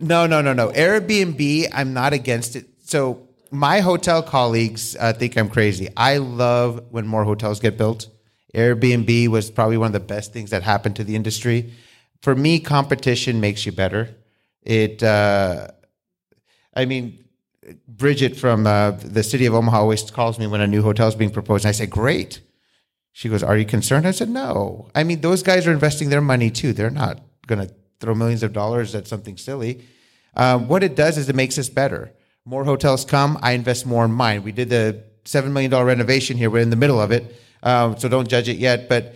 No, 0.00 0.26
no, 0.26 0.40
no, 0.40 0.52
no. 0.52 0.70
Airbnb, 0.70 1.68
I'm 1.72 1.92
not 1.92 2.12
against 2.12 2.56
it. 2.56 2.66
So 2.82 3.28
my 3.50 3.80
hotel 3.80 4.22
colleagues 4.22 4.96
uh, 4.98 5.12
think 5.12 5.36
I'm 5.36 5.48
crazy. 5.48 5.88
I 5.96 6.16
love 6.18 6.84
when 6.90 7.06
more 7.06 7.24
hotels 7.24 7.60
get 7.60 7.76
built. 7.76 8.08
Airbnb 8.54 9.28
was 9.28 9.50
probably 9.50 9.76
one 9.76 9.88
of 9.88 9.92
the 9.92 10.00
best 10.00 10.32
things 10.32 10.50
that 10.50 10.62
happened 10.62 10.96
to 10.96 11.04
the 11.04 11.14
industry. 11.14 11.72
For 12.22 12.34
me, 12.34 12.60
competition 12.60 13.40
makes 13.40 13.64
you 13.66 13.72
better. 13.72 14.14
It, 14.62 15.02
uh, 15.02 15.68
I 16.74 16.84
mean, 16.84 17.24
Bridget 17.86 18.36
from 18.36 18.66
uh, 18.66 18.92
the 18.92 19.22
city 19.22 19.46
of 19.46 19.54
Omaha 19.54 19.80
always 19.80 20.10
calls 20.10 20.38
me 20.38 20.46
when 20.46 20.60
a 20.60 20.66
new 20.66 20.82
hotel 20.82 21.08
is 21.08 21.14
being 21.14 21.30
proposed. 21.30 21.64
And 21.64 21.70
I 21.70 21.72
say, 21.72 21.86
great. 21.86 22.40
She 23.12 23.28
goes, 23.28 23.42
Are 23.42 23.56
you 23.56 23.64
concerned? 23.64 24.06
I 24.06 24.12
said, 24.12 24.28
No. 24.28 24.88
I 24.94 25.04
mean, 25.04 25.20
those 25.20 25.42
guys 25.42 25.66
are 25.66 25.72
investing 25.72 26.10
their 26.10 26.20
money 26.20 26.50
too. 26.50 26.72
They're 26.72 26.90
not 26.90 27.20
going 27.46 27.66
to 27.66 27.74
throw 28.00 28.14
millions 28.14 28.42
of 28.42 28.52
dollars 28.52 28.94
at 28.94 29.06
something 29.06 29.36
silly. 29.36 29.84
Uh, 30.34 30.58
what 30.58 30.82
it 30.82 30.96
does 30.96 31.18
is 31.18 31.28
it 31.28 31.36
makes 31.36 31.58
us 31.58 31.68
better. 31.68 32.12
More 32.44 32.64
hotels 32.64 33.04
come, 33.04 33.38
I 33.42 33.52
invest 33.52 33.86
more 33.86 34.04
in 34.04 34.12
mine. 34.12 34.42
We 34.42 34.52
did 34.52 34.70
the 34.70 35.04
$7 35.24 35.52
million 35.52 35.72
renovation 35.84 36.36
here. 36.36 36.50
We're 36.50 36.62
in 36.62 36.70
the 36.70 36.76
middle 36.76 37.00
of 37.00 37.12
it, 37.12 37.36
um, 37.62 37.98
so 37.98 38.08
don't 38.08 38.28
judge 38.28 38.48
it 38.48 38.56
yet. 38.56 38.88
But 38.88 39.14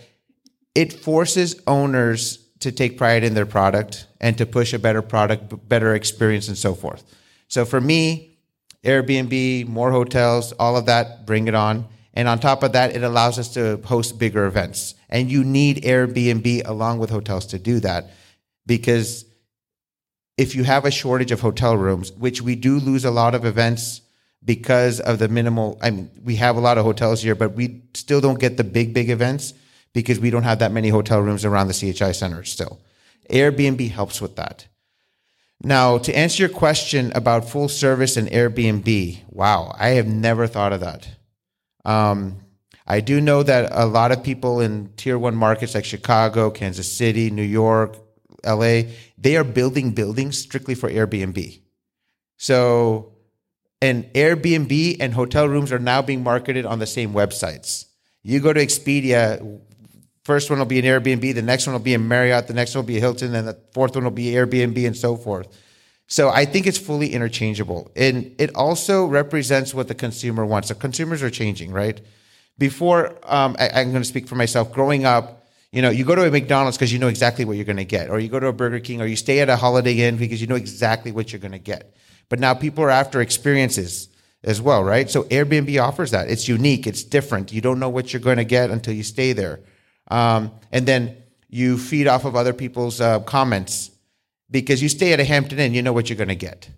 it 0.74 0.92
forces 0.92 1.60
owners 1.66 2.38
to 2.60 2.70
take 2.70 2.98
pride 2.98 3.24
in 3.24 3.34
their 3.34 3.46
product 3.46 4.06
and 4.20 4.36
to 4.38 4.46
push 4.46 4.72
a 4.72 4.78
better 4.78 5.02
product, 5.02 5.68
better 5.68 5.94
experience, 5.94 6.48
and 6.48 6.58
so 6.58 6.74
forth. 6.74 7.04
So 7.48 7.64
for 7.64 7.80
me, 7.80 8.38
Airbnb, 8.84 9.66
more 9.68 9.90
hotels, 9.90 10.52
all 10.52 10.76
of 10.76 10.86
that, 10.86 11.26
bring 11.26 11.48
it 11.48 11.54
on. 11.54 11.86
And 12.12 12.28
on 12.28 12.38
top 12.38 12.62
of 12.62 12.72
that, 12.72 12.94
it 12.94 13.02
allows 13.02 13.38
us 13.38 13.52
to 13.54 13.80
host 13.84 14.18
bigger 14.18 14.46
events. 14.46 14.94
And 15.08 15.30
you 15.30 15.42
need 15.42 15.82
Airbnb 15.82 16.66
along 16.66 16.98
with 16.98 17.10
hotels 17.10 17.46
to 17.46 17.58
do 17.58 17.80
that 17.80 18.10
because 18.66 19.24
if 20.36 20.54
you 20.54 20.64
have 20.64 20.84
a 20.84 20.90
shortage 20.90 21.30
of 21.30 21.40
hotel 21.40 21.76
rooms, 21.76 22.12
which 22.12 22.42
we 22.42 22.56
do 22.56 22.78
lose 22.78 23.04
a 23.04 23.10
lot 23.10 23.34
of 23.34 23.44
events 23.44 24.00
because 24.44 25.00
of 25.00 25.18
the 25.18 25.28
minimal. 25.28 25.78
I 25.80 25.90
mean, 25.90 26.10
we 26.22 26.36
have 26.36 26.56
a 26.56 26.60
lot 26.60 26.78
of 26.78 26.84
hotels 26.84 27.22
here, 27.22 27.34
but 27.34 27.54
we 27.54 27.82
still 27.94 28.20
don't 28.20 28.38
get 28.38 28.56
the 28.56 28.64
big, 28.64 28.92
big 28.92 29.10
events 29.10 29.54
because 29.92 30.20
we 30.20 30.30
don't 30.30 30.42
have 30.42 30.58
that 30.58 30.72
many 30.72 30.88
hotel 30.88 31.20
rooms 31.20 31.44
around 31.44 31.68
the 31.68 31.74
CHI 31.74 32.12
Center 32.12 32.44
still. 32.44 32.80
Airbnb 33.30 33.90
helps 33.90 34.20
with 34.20 34.36
that. 34.36 34.66
Now, 35.62 35.98
to 35.98 36.14
answer 36.14 36.42
your 36.42 36.50
question 36.50 37.12
about 37.14 37.48
full 37.48 37.68
service 37.68 38.16
and 38.16 38.28
Airbnb, 38.28 39.20
wow, 39.30 39.74
I 39.78 39.90
have 39.90 40.06
never 40.06 40.46
thought 40.46 40.74
of 40.74 40.80
that. 40.80 41.08
Um, 41.86 42.40
I 42.86 43.00
do 43.00 43.20
know 43.20 43.42
that 43.42 43.70
a 43.72 43.86
lot 43.86 44.12
of 44.12 44.22
people 44.22 44.60
in 44.60 44.92
tier 44.96 45.18
one 45.18 45.36
markets 45.36 45.74
like 45.74 45.86
Chicago, 45.86 46.50
Kansas 46.50 46.90
City, 46.90 47.30
New 47.30 47.42
York, 47.42 47.96
LA, 48.44 48.90
they 49.18 49.36
are 49.36 49.44
building 49.44 49.92
buildings 49.92 50.38
strictly 50.38 50.74
for 50.74 50.90
Airbnb. 50.90 51.60
So, 52.36 53.12
and 53.80 54.04
Airbnb 54.12 54.96
and 55.00 55.14
hotel 55.14 55.48
rooms 55.48 55.72
are 55.72 55.78
now 55.78 56.02
being 56.02 56.22
marketed 56.22 56.66
on 56.66 56.78
the 56.78 56.86
same 56.86 57.12
websites. 57.12 57.86
You 58.22 58.40
go 58.40 58.52
to 58.52 58.60
Expedia, 58.60 59.60
first 60.24 60.50
one 60.50 60.58
will 60.58 60.66
be 60.66 60.78
an 60.78 60.84
Airbnb, 60.84 61.34
the 61.34 61.42
next 61.42 61.66
one 61.66 61.74
will 61.74 61.80
be 61.80 61.94
a 61.94 61.98
Marriott, 61.98 62.46
the 62.46 62.54
next 62.54 62.74
one 62.74 62.84
will 62.84 62.88
be 62.88 62.96
a 62.96 63.00
Hilton, 63.00 63.34
and 63.34 63.46
the 63.46 63.58
fourth 63.72 63.94
one 63.94 64.04
will 64.04 64.10
be 64.10 64.32
Airbnb, 64.32 64.86
and 64.86 64.96
so 64.96 65.16
forth. 65.16 65.48
So 66.06 66.30
I 66.30 66.44
think 66.44 66.66
it's 66.66 66.78
fully 66.78 67.12
interchangeable. 67.12 67.90
And 67.96 68.34
it 68.38 68.54
also 68.54 69.06
represents 69.06 69.74
what 69.74 69.88
the 69.88 69.94
consumer 69.94 70.44
wants. 70.44 70.68
The 70.68 70.74
consumers 70.74 71.22
are 71.22 71.30
changing, 71.30 71.72
right? 71.72 72.00
Before, 72.58 73.16
um, 73.24 73.56
I, 73.58 73.68
I'm 73.68 73.90
going 73.90 74.02
to 74.02 74.08
speak 74.08 74.28
for 74.28 74.34
myself. 74.34 74.72
Growing 74.72 75.04
up, 75.04 75.43
you 75.74 75.82
know, 75.82 75.90
you 75.90 76.04
go 76.04 76.14
to 76.14 76.24
a 76.24 76.30
McDonald's 76.30 76.76
because 76.76 76.92
you 76.92 77.00
know 77.00 77.08
exactly 77.08 77.44
what 77.44 77.56
you're 77.56 77.64
going 77.64 77.78
to 77.78 77.84
get, 77.84 78.08
or 78.08 78.20
you 78.20 78.28
go 78.28 78.38
to 78.38 78.46
a 78.46 78.52
Burger 78.52 78.78
King, 78.78 79.02
or 79.02 79.06
you 79.06 79.16
stay 79.16 79.40
at 79.40 79.48
a 79.48 79.56
Holiday 79.56 80.02
Inn 80.02 80.16
because 80.16 80.40
you 80.40 80.46
know 80.46 80.54
exactly 80.54 81.10
what 81.10 81.32
you're 81.32 81.40
going 81.40 81.50
to 81.50 81.58
get. 81.58 81.92
But 82.28 82.38
now 82.38 82.54
people 82.54 82.84
are 82.84 82.90
after 82.90 83.20
experiences 83.20 84.08
as 84.44 84.60
well, 84.60 84.84
right? 84.84 85.10
So 85.10 85.24
Airbnb 85.24 85.82
offers 85.82 86.12
that. 86.12 86.30
It's 86.30 86.46
unique, 86.46 86.86
it's 86.86 87.02
different. 87.02 87.52
You 87.52 87.60
don't 87.60 87.80
know 87.80 87.88
what 87.88 88.12
you're 88.12 88.20
going 88.20 88.36
to 88.36 88.44
get 88.44 88.70
until 88.70 88.94
you 88.94 89.02
stay 89.02 89.32
there. 89.32 89.60
Um, 90.08 90.52
and 90.70 90.86
then 90.86 91.16
you 91.48 91.76
feed 91.76 92.06
off 92.06 92.24
of 92.24 92.36
other 92.36 92.52
people's 92.52 93.00
uh, 93.00 93.18
comments 93.20 93.90
because 94.52 94.80
you 94.80 94.88
stay 94.88 95.12
at 95.12 95.18
a 95.18 95.24
Hampton 95.24 95.58
Inn, 95.58 95.74
you 95.74 95.82
know 95.82 95.92
what 95.92 96.08
you're 96.08 96.16
going 96.16 96.28
to 96.28 96.36
get. 96.36 96.70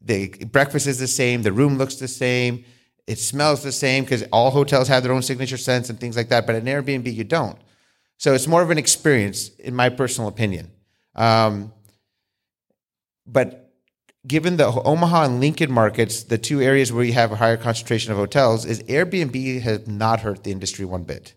The 0.00 0.28
breakfast 0.50 0.86
is 0.86 0.98
the 0.98 1.06
same, 1.06 1.42
the 1.42 1.52
room 1.52 1.76
looks 1.76 1.96
the 1.96 2.08
same, 2.08 2.64
it 3.06 3.18
smells 3.18 3.62
the 3.62 3.72
same 3.72 4.04
because 4.04 4.22
all 4.32 4.50
hotels 4.50 4.88
have 4.88 5.02
their 5.02 5.12
own 5.12 5.22
signature 5.22 5.58
scents 5.58 5.90
and 5.90 6.00
things 6.00 6.16
like 6.16 6.30
that. 6.30 6.46
But 6.46 6.54
at 6.54 6.62
an 6.62 6.68
Airbnb, 6.68 7.12
you 7.12 7.24
don't. 7.24 7.58
So 8.18 8.34
it's 8.34 8.46
more 8.46 8.62
of 8.62 8.70
an 8.70 8.78
experience, 8.78 9.48
in 9.58 9.74
my 9.74 9.88
personal 9.88 10.28
opinion. 10.28 10.70
Um, 11.14 11.72
but 13.26 13.72
given 14.26 14.56
the 14.56 14.66
Omaha 14.66 15.24
and 15.24 15.40
Lincoln 15.40 15.70
markets, 15.70 16.24
the 16.24 16.36
two 16.36 16.60
areas 16.60 16.92
where 16.92 17.04
you 17.04 17.12
have 17.12 17.32
a 17.32 17.36
higher 17.36 17.56
concentration 17.56 18.12
of 18.12 18.18
hotels, 18.18 18.64
is 18.64 18.82
Airbnb 18.82 19.60
has 19.62 19.86
not 19.86 20.20
hurt 20.20 20.44
the 20.44 20.50
industry 20.50 20.84
one 20.84 21.04
bit. 21.04 21.34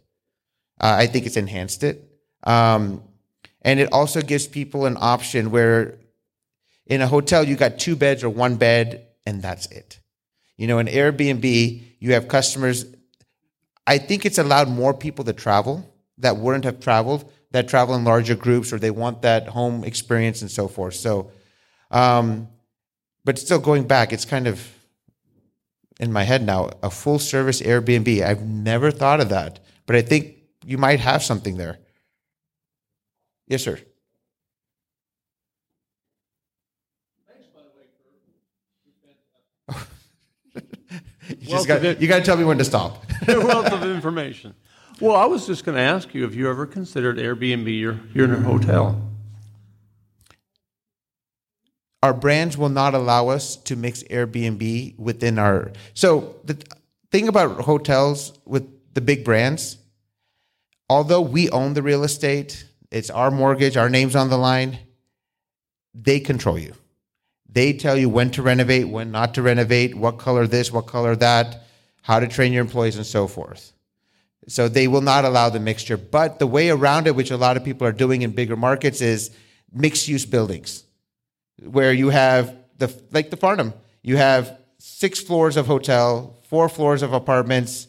Uh, 0.79 0.95
I 0.99 1.07
think 1.07 1.25
it's 1.25 1.37
enhanced 1.37 1.83
it. 1.83 2.03
Um, 2.43 3.03
and 3.61 3.79
it 3.79 3.93
also 3.93 4.21
gives 4.21 4.47
people 4.47 4.85
an 4.87 4.97
option 4.99 5.51
where 5.51 5.99
in 6.87 7.01
a 7.01 7.07
hotel, 7.07 7.43
you 7.43 7.55
got 7.55 7.77
two 7.77 7.95
beds 7.95 8.23
or 8.23 8.29
one 8.29 8.55
bed, 8.55 9.07
and 9.25 9.41
that's 9.41 9.67
it. 9.67 9.99
You 10.57 10.67
know, 10.67 10.79
in 10.79 10.87
Airbnb, 10.87 11.83
you 11.99 12.13
have 12.13 12.27
customers. 12.27 12.85
I 13.85 13.99
think 13.99 14.25
it's 14.25 14.39
allowed 14.39 14.67
more 14.67 14.93
people 14.93 15.23
to 15.25 15.33
travel 15.33 15.90
that 16.21 16.37
wouldn't 16.37 16.63
have 16.63 16.79
traveled, 16.79 17.29
that 17.51 17.67
travel 17.67 17.95
in 17.95 18.03
larger 18.03 18.35
groups, 18.35 18.71
or 18.71 18.79
they 18.79 18.91
want 18.91 19.21
that 19.23 19.47
home 19.47 19.83
experience 19.83 20.41
and 20.41 20.49
so 20.49 20.67
forth. 20.67 20.95
So, 20.95 21.31
um, 21.91 22.47
but 23.25 23.37
still 23.37 23.59
going 23.59 23.85
back, 23.85 24.13
it's 24.13 24.25
kind 24.25 24.47
of 24.47 24.67
in 25.99 26.11
my 26.11 26.23
head 26.23 26.43
now 26.43 26.71
a 26.81 26.89
full 26.89 27.19
service 27.19 27.61
Airbnb. 27.61 28.23
I've 28.23 28.41
never 28.41 28.89
thought 28.91 29.19
of 29.21 29.29
that, 29.29 29.59
but 29.85 29.95
I 29.95 30.01
think 30.01 30.37
you 30.65 30.77
might 30.77 30.99
have 30.99 31.23
something 31.23 31.57
there. 31.57 31.79
Yes, 33.47 33.63
sir. 33.63 33.77
Thanks 37.27 37.47
by 37.53 37.61
the 37.61 37.69
way 37.77 37.85
for 40.53 41.33
you 41.39 41.47
just 41.47 41.67
got, 41.67 42.01
you 42.01 42.07
got 42.07 42.19
to 42.19 42.23
tell 42.23 42.37
me 42.37 42.43
when 42.43 42.57
to 42.57 42.63
stop. 42.63 43.03
wealth 43.27 43.71
of 43.71 43.83
information. 43.95 44.55
Well, 45.01 45.15
I 45.15 45.25
was 45.25 45.47
just 45.47 45.65
going 45.65 45.75
to 45.77 45.81
ask 45.81 46.13
you 46.13 46.25
if 46.25 46.35
you 46.35 46.47
ever 46.47 46.67
considered 46.67 47.17
Airbnb 47.17 47.67
your 47.79 47.99
your 48.13 48.25
in 48.25 48.33
a 48.35 48.39
hotel. 48.39 49.01
Our 52.03 52.13
brands 52.13 52.55
will 52.55 52.69
not 52.69 52.93
allow 52.93 53.29
us 53.29 53.55
to 53.55 53.75
mix 53.75 54.03
Airbnb 54.03 54.99
within 54.99 55.39
our. 55.39 55.71
So 55.95 56.35
the 56.43 56.63
thing 57.09 57.27
about 57.27 57.61
hotels 57.61 58.37
with 58.45 58.93
the 58.93 59.01
big 59.01 59.25
brands, 59.25 59.77
although 60.87 61.21
we 61.21 61.49
own 61.49 61.73
the 61.73 61.81
real 61.81 62.03
estate, 62.03 62.65
it's 62.91 63.09
our 63.09 63.31
mortgage, 63.31 63.77
our 63.77 63.89
name's 63.89 64.15
on 64.15 64.29
the 64.29 64.37
line. 64.37 64.77
They 65.95 66.19
control 66.19 66.59
you. 66.59 66.73
They 67.49 67.73
tell 67.73 67.97
you 67.97 68.07
when 68.07 68.29
to 68.31 68.43
renovate, 68.43 68.87
when 68.87 69.11
not 69.11 69.33
to 69.33 69.41
renovate, 69.41 69.95
what 69.95 70.19
color 70.19 70.45
this, 70.45 70.71
what 70.71 70.85
color 70.85 71.15
that, 71.15 71.63
how 72.03 72.19
to 72.19 72.27
train 72.27 72.53
your 72.53 72.61
employees, 72.61 72.97
and 72.97 73.05
so 73.05 73.27
forth. 73.27 73.73
So 74.47 74.67
they 74.67 74.87
will 74.87 75.01
not 75.01 75.23
allow 75.23 75.49
the 75.49 75.59
mixture. 75.59 75.97
But 75.97 76.39
the 76.39 76.47
way 76.47 76.69
around 76.69 77.07
it, 77.07 77.15
which 77.15 77.31
a 77.31 77.37
lot 77.37 77.57
of 77.57 77.63
people 77.63 77.85
are 77.85 77.91
doing 77.91 78.23
in 78.23 78.31
bigger 78.31 78.55
markets, 78.55 79.01
is 79.01 79.31
mixed 79.71 80.07
use 80.07 80.25
buildings, 80.25 80.83
where 81.63 81.93
you 81.93 82.09
have 82.09 82.55
the 82.77 82.93
like 83.11 83.29
the 83.29 83.37
Farnam, 83.37 83.73
you 84.01 84.17
have 84.17 84.57
six 84.79 85.19
floors 85.19 85.57
of 85.57 85.67
hotel, 85.67 86.37
four 86.43 86.67
floors 86.67 87.03
of 87.03 87.13
apartments, 87.13 87.87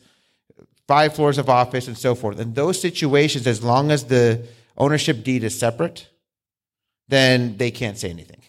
five 0.86 1.14
floors 1.14 1.38
of 1.38 1.48
office, 1.48 1.88
and 1.88 1.96
so 1.96 2.14
forth. 2.14 2.38
In 2.38 2.52
those 2.52 2.80
situations, 2.80 3.46
as 3.46 3.62
long 3.62 3.90
as 3.90 4.04
the 4.04 4.46
ownership 4.76 5.24
deed 5.24 5.42
is 5.42 5.58
separate, 5.58 6.08
then 7.08 7.56
they 7.56 7.70
can't 7.70 7.98
say 7.98 8.10
anything. 8.10 8.42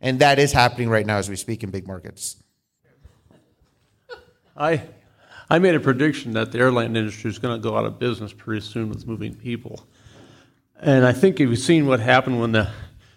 And 0.00 0.18
that 0.20 0.38
is 0.38 0.52
happening 0.52 0.88
right 0.88 1.06
now 1.06 1.18
as 1.18 1.28
we 1.28 1.36
speak 1.36 1.62
in 1.62 1.70
big 1.70 1.86
markets. 1.86 2.36
I 4.56 4.82
I 5.48 5.58
made 5.58 5.74
a 5.74 5.80
prediction 5.80 6.32
that 6.32 6.52
the 6.52 6.58
airline 6.58 6.96
industry 6.96 7.30
is 7.30 7.38
going 7.38 7.60
to 7.60 7.62
go 7.62 7.76
out 7.76 7.84
of 7.84 7.98
business 7.98 8.32
pretty 8.32 8.60
soon 8.60 8.88
with 8.88 9.06
moving 9.06 9.34
people. 9.34 9.86
And 10.80 11.06
I 11.06 11.12
think 11.12 11.40
if 11.40 11.48
you've 11.48 11.58
seen 11.58 11.86
what 11.86 12.00
happened 12.00 12.40
when 12.40 12.52
the 12.52 12.70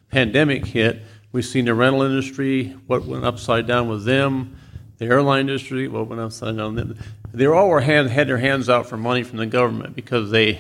pandemic 0.09 0.65
hit. 0.65 1.01
We've 1.31 1.45
seen 1.45 1.65
the 1.65 1.73
rental 1.73 2.01
industry, 2.01 2.75
what 2.87 3.05
went 3.05 3.23
upside 3.23 3.67
down 3.67 3.87
with 3.87 4.05
them, 4.05 4.57
the 4.97 5.05
airline 5.05 5.41
industry, 5.41 5.87
what 5.87 6.07
went 6.07 6.21
upside 6.21 6.57
down 6.57 6.75
with 6.75 6.87
them. 6.87 6.97
They 7.31 7.45
all 7.45 7.69
were 7.69 7.81
hand, 7.81 8.09
had 8.09 8.27
their 8.27 8.37
hands 8.37 8.69
out 8.69 8.87
for 8.87 8.97
money 8.97 9.23
from 9.23 9.37
the 9.37 9.45
government 9.45 9.95
because 9.95 10.31
they 10.31 10.59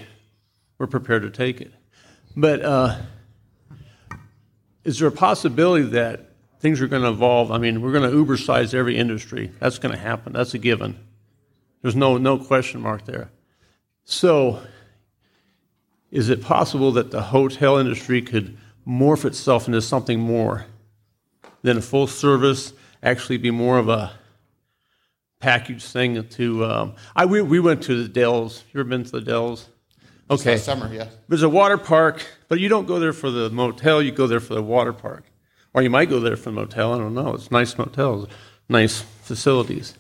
were 0.77 0.87
prepared 0.87 1.23
to 1.23 1.31
take 1.31 1.59
it. 1.61 1.73
But 2.35 2.63
uh, 2.63 2.99
is 4.83 4.99
there 4.99 5.07
a 5.07 5.11
possibility 5.11 5.85
that 5.85 6.29
things 6.59 6.79
are 6.79 6.87
going 6.87 7.01
to 7.01 7.09
evolve? 7.09 7.51
I 7.51 7.57
mean, 7.57 7.81
we're 7.81 7.91
going 7.91 8.09
to 8.09 8.15
Uber 8.15 8.37
size 8.37 8.75
every 8.75 8.95
industry. 8.95 9.51
That's 9.59 9.79
going 9.79 9.93
to 9.93 9.99
happen. 9.99 10.33
That's 10.33 10.53
a 10.53 10.59
given. 10.59 10.99
There's 11.81 11.95
no, 11.95 12.17
no 12.17 12.37
question 12.37 12.81
mark 12.81 13.05
there. 13.05 13.29
So, 14.03 14.61
is 16.11 16.29
it 16.29 16.41
possible 16.41 16.91
that 16.93 17.11
the 17.11 17.21
hotel 17.21 17.77
industry 17.77 18.21
could 18.21 18.57
morph 18.87 19.25
itself 19.25 19.67
into 19.67 19.81
something 19.81 20.19
more 20.19 20.65
than 21.61 21.77
a 21.77 21.81
full 21.81 22.07
service, 22.07 22.73
actually 23.03 23.37
be 23.37 23.51
more 23.51 23.77
of 23.77 23.89
a 23.89 24.11
package 25.39 25.83
thing 25.83 26.27
to 26.27 26.65
um, 26.65 26.95
I 27.15 27.25
we, 27.25 27.41
we 27.41 27.59
went 27.59 27.83
to 27.83 28.03
the 28.03 28.09
Dells. 28.09 28.63
You 28.73 28.81
ever 28.81 28.89
been 28.89 29.03
to 29.03 29.11
the 29.11 29.21
Dells? 29.21 29.69
Okay. 30.29 30.51
Last 30.51 30.65
summer, 30.65 30.93
yeah. 30.93 31.07
There's 31.27 31.43
a 31.43 31.49
water 31.49 31.77
park, 31.77 32.25
but 32.49 32.59
you 32.59 32.69
don't 32.69 32.85
go 32.85 32.99
there 32.99 33.13
for 33.13 33.31
the 33.31 33.49
motel, 33.49 34.01
you 34.01 34.11
go 34.11 34.27
there 34.27 34.39
for 34.39 34.53
the 34.53 34.61
water 34.61 34.93
park. 34.93 35.23
Or 35.73 35.81
you 35.81 35.89
might 35.89 36.09
go 36.09 36.19
there 36.19 36.35
for 36.35 36.45
the 36.45 36.55
motel, 36.55 36.93
I 36.93 36.97
don't 36.97 37.13
know. 37.13 37.33
It's 37.33 37.51
nice 37.51 37.77
motels, 37.77 38.27
nice 38.67 39.01
facilities. 39.01 39.95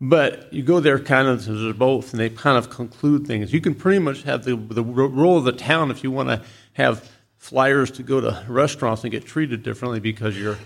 But 0.00 0.50
you 0.52 0.62
go 0.62 0.80
there 0.80 0.98
kind 0.98 1.28
of 1.28 1.46
as 1.46 1.76
both, 1.76 2.12
and 2.12 2.20
they 2.20 2.30
kind 2.30 2.56
of 2.56 2.70
conclude 2.70 3.26
things. 3.26 3.52
You 3.52 3.60
can 3.60 3.74
pretty 3.74 3.98
much 3.98 4.22
have 4.22 4.44
the, 4.44 4.56
the 4.56 4.82
role 4.82 5.36
of 5.36 5.44
the 5.44 5.52
town 5.52 5.90
if 5.90 6.02
you 6.02 6.10
want 6.10 6.30
to 6.30 6.42
have 6.72 7.10
flyers 7.36 7.90
to 7.92 8.02
go 8.02 8.20
to 8.20 8.44
restaurants 8.48 9.04
and 9.04 9.10
get 9.10 9.26
treated 9.26 9.62
differently 9.62 10.00
because 10.00 10.38
you're. 10.38 10.56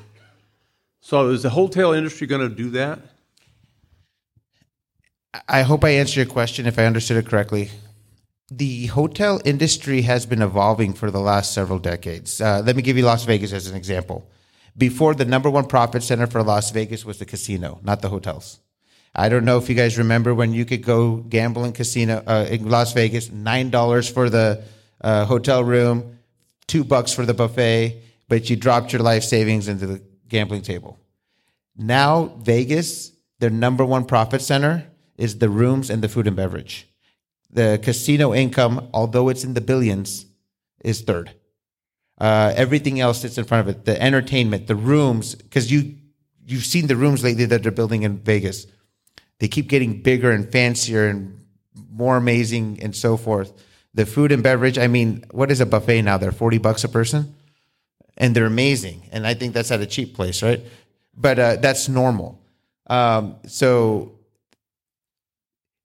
So 1.00 1.30
is 1.30 1.42
the 1.42 1.50
hotel 1.50 1.92
industry 1.92 2.26
going 2.26 2.48
to 2.48 2.54
do 2.54 2.70
that? 2.70 3.00
I 5.48 5.62
hope 5.62 5.82
I 5.82 5.90
answered 5.90 6.16
your 6.16 6.26
question 6.26 6.66
if 6.66 6.78
I 6.78 6.84
understood 6.84 7.16
it 7.16 7.26
correctly. 7.26 7.70
The 8.50 8.86
hotel 8.86 9.40
industry 9.44 10.02
has 10.02 10.26
been 10.26 10.42
evolving 10.42 10.92
for 10.92 11.10
the 11.10 11.18
last 11.18 11.52
several 11.52 11.80
decades. 11.80 12.40
Uh, 12.40 12.62
let 12.64 12.76
me 12.76 12.82
give 12.82 12.96
you 12.96 13.04
Las 13.04 13.24
Vegas 13.24 13.52
as 13.52 13.66
an 13.66 13.76
example. 13.76 14.30
Before, 14.76 15.14
the 15.14 15.24
number 15.24 15.50
one 15.50 15.66
profit 15.66 16.02
center 16.02 16.26
for 16.26 16.42
Las 16.42 16.70
Vegas 16.70 17.04
was 17.04 17.18
the 17.18 17.24
casino, 17.24 17.80
not 17.82 18.00
the 18.00 18.10
hotels. 18.10 18.60
I 19.14 19.28
don't 19.28 19.44
know 19.44 19.58
if 19.58 19.68
you 19.68 19.76
guys 19.76 19.96
remember 19.96 20.34
when 20.34 20.52
you 20.52 20.64
could 20.64 20.82
go 20.82 21.16
gamble 21.16 21.64
in 21.64 21.72
casino 21.72 22.22
uh, 22.26 22.46
in 22.50 22.68
Las 22.68 22.92
Vegas, 22.92 23.30
nine 23.30 23.70
dollars 23.70 24.08
for 24.08 24.28
the 24.28 24.64
uh, 25.00 25.24
hotel 25.24 25.62
room, 25.62 26.18
two 26.66 26.82
bucks 26.82 27.12
for 27.12 27.24
the 27.24 27.34
buffet, 27.34 28.02
but 28.28 28.50
you 28.50 28.56
dropped 28.56 28.92
your 28.92 29.02
life 29.02 29.22
savings 29.22 29.68
into 29.68 29.86
the 29.86 30.02
gambling 30.28 30.62
table. 30.62 30.98
Now 31.76 32.32
Vegas, 32.38 33.12
their 33.38 33.50
number 33.50 33.84
one 33.84 34.04
profit 34.04 34.42
center 34.42 34.86
is 35.16 35.38
the 35.38 35.48
rooms 35.48 35.90
and 35.90 36.02
the 36.02 36.08
food 36.08 36.26
and 36.26 36.34
beverage. 36.36 36.88
The 37.50 37.78
casino 37.80 38.34
income, 38.34 38.88
although 38.92 39.28
it's 39.28 39.44
in 39.44 39.54
the 39.54 39.60
billions, 39.60 40.26
is 40.84 41.02
third. 41.02 41.30
Uh, 42.18 42.52
everything 42.56 42.98
else 43.00 43.20
sits 43.20 43.38
in 43.38 43.44
front 43.44 43.68
of 43.68 43.74
it. 43.74 43.84
The 43.84 44.00
entertainment, 44.00 44.66
the 44.66 44.74
rooms, 44.74 45.36
because 45.36 45.70
you 45.70 45.96
you've 46.44 46.64
seen 46.64 46.88
the 46.88 46.96
rooms 46.96 47.22
lately 47.22 47.44
that 47.46 47.62
they're 47.62 47.72
building 47.72 48.02
in 48.02 48.18
Vegas. 48.18 48.66
They 49.40 49.48
keep 49.48 49.68
getting 49.68 50.02
bigger 50.02 50.30
and 50.30 50.50
fancier 50.50 51.08
and 51.08 51.40
more 51.90 52.16
amazing 52.16 52.78
and 52.82 52.94
so 52.94 53.16
forth. 53.16 53.52
The 53.94 54.06
food 54.06 54.32
and 54.32 54.42
beverage, 54.42 54.78
I 54.78 54.88
mean, 54.88 55.24
what 55.30 55.50
is 55.50 55.60
a 55.60 55.66
buffet 55.66 56.02
now? 56.02 56.18
They're 56.18 56.32
40 56.32 56.58
bucks 56.58 56.84
a 56.84 56.88
person 56.88 57.34
and 58.16 58.34
they're 58.34 58.46
amazing. 58.46 59.08
And 59.12 59.26
I 59.26 59.34
think 59.34 59.54
that's 59.54 59.70
at 59.70 59.80
a 59.80 59.86
cheap 59.86 60.14
place, 60.14 60.42
right? 60.42 60.60
But 61.16 61.38
uh, 61.38 61.56
that's 61.56 61.88
normal. 61.88 62.40
Um, 62.86 63.36
so 63.46 64.18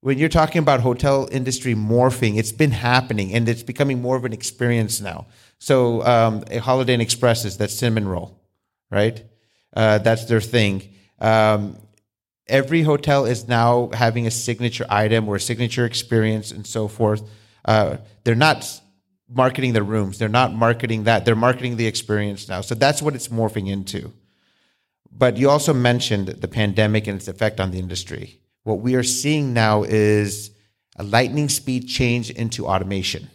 when 0.00 0.18
you're 0.18 0.28
talking 0.28 0.60
about 0.60 0.80
hotel 0.80 1.28
industry 1.30 1.74
morphing, 1.74 2.38
it's 2.38 2.52
been 2.52 2.70
happening 2.70 3.34
and 3.34 3.48
it's 3.48 3.62
becoming 3.62 4.00
more 4.00 4.16
of 4.16 4.24
an 4.24 4.32
experience 4.32 5.00
now. 5.00 5.26
So 5.58 6.04
um, 6.04 6.44
a 6.50 6.58
Holiday 6.58 6.94
Inn 6.94 7.00
Express 7.00 7.44
is 7.44 7.58
that 7.58 7.70
cinnamon 7.70 8.08
roll, 8.08 8.40
right? 8.90 9.22
Uh, 9.74 9.98
that's 9.98 10.24
their 10.24 10.40
thing. 10.40 10.94
Um, 11.20 11.76
every 12.50 12.82
hotel 12.82 13.24
is 13.24 13.48
now 13.48 13.88
having 13.94 14.26
a 14.26 14.30
signature 14.30 14.84
item 14.90 15.28
or 15.28 15.36
a 15.36 15.40
signature 15.40 15.86
experience 15.86 16.50
and 16.50 16.66
so 16.66 16.88
forth. 16.88 17.22
Uh, 17.64 17.96
they're 18.24 18.34
not 18.34 18.80
marketing 19.28 19.72
the 19.72 19.82
rooms. 19.82 20.18
They're 20.18 20.28
not 20.28 20.52
marketing 20.52 21.04
that. 21.04 21.24
They're 21.24 21.36
marketing 21.36 21.76
the 21.76 21.86
experience 21.86 22.48
now. 22.48 22.60
So 22.60 22.74
that's 22.74 23.00
what 23.00 23.14
it's 23.14 23.28
morphing 23.28 23.68
into. 23.68 24.12
But 25.10 25.36
you 25.36 25.48
also 25.48 25.72
mentioned 25.72 26.28
the 26.28 26.48
pandemic 26.48 27.06
and 27.06 27.16
its 27.16 27.28
effect 27.28 27.60
on 27.60 27.70
the 27.70 27.78
industry. 27.78 28.40
What 28.64 28.80
we 28.80 28.94
are 28.94 29.02
seeing 29.02 29.54
now 29.54 29.84
is 29.84 30.50
a 30.96 31.02
lightning 31.02 31.48
speed 31.48 31.88
change 31.88 32.30
into 32.30 32.66
automation. 32.66 33.30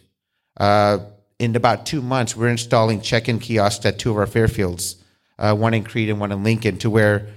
Uh, 0.56 0.98
in 1.38 1.54
about 1.56 1.84
two 1.84 2.00
months, 2.00 2.36
we're 2.36 2.48
installing 2.48 3.00
check-in 3.00 3.38
kiosks 3.38 3.84
at 3.84 3.98
two 3.98 4.10
of 4.10 4.16
our 4.16 4.26
Fairfields, 4.26 4.96
uh, 5.38 5.54
one 5.54 5.74
in 5.74 5.84
Creed 5.84 6.08
and 6.08 6.18
one 6.18 6.32
in 6.32 6.42
Lincoln, 6.42 6.78
to 6.78 6.88
where 6.88 7.28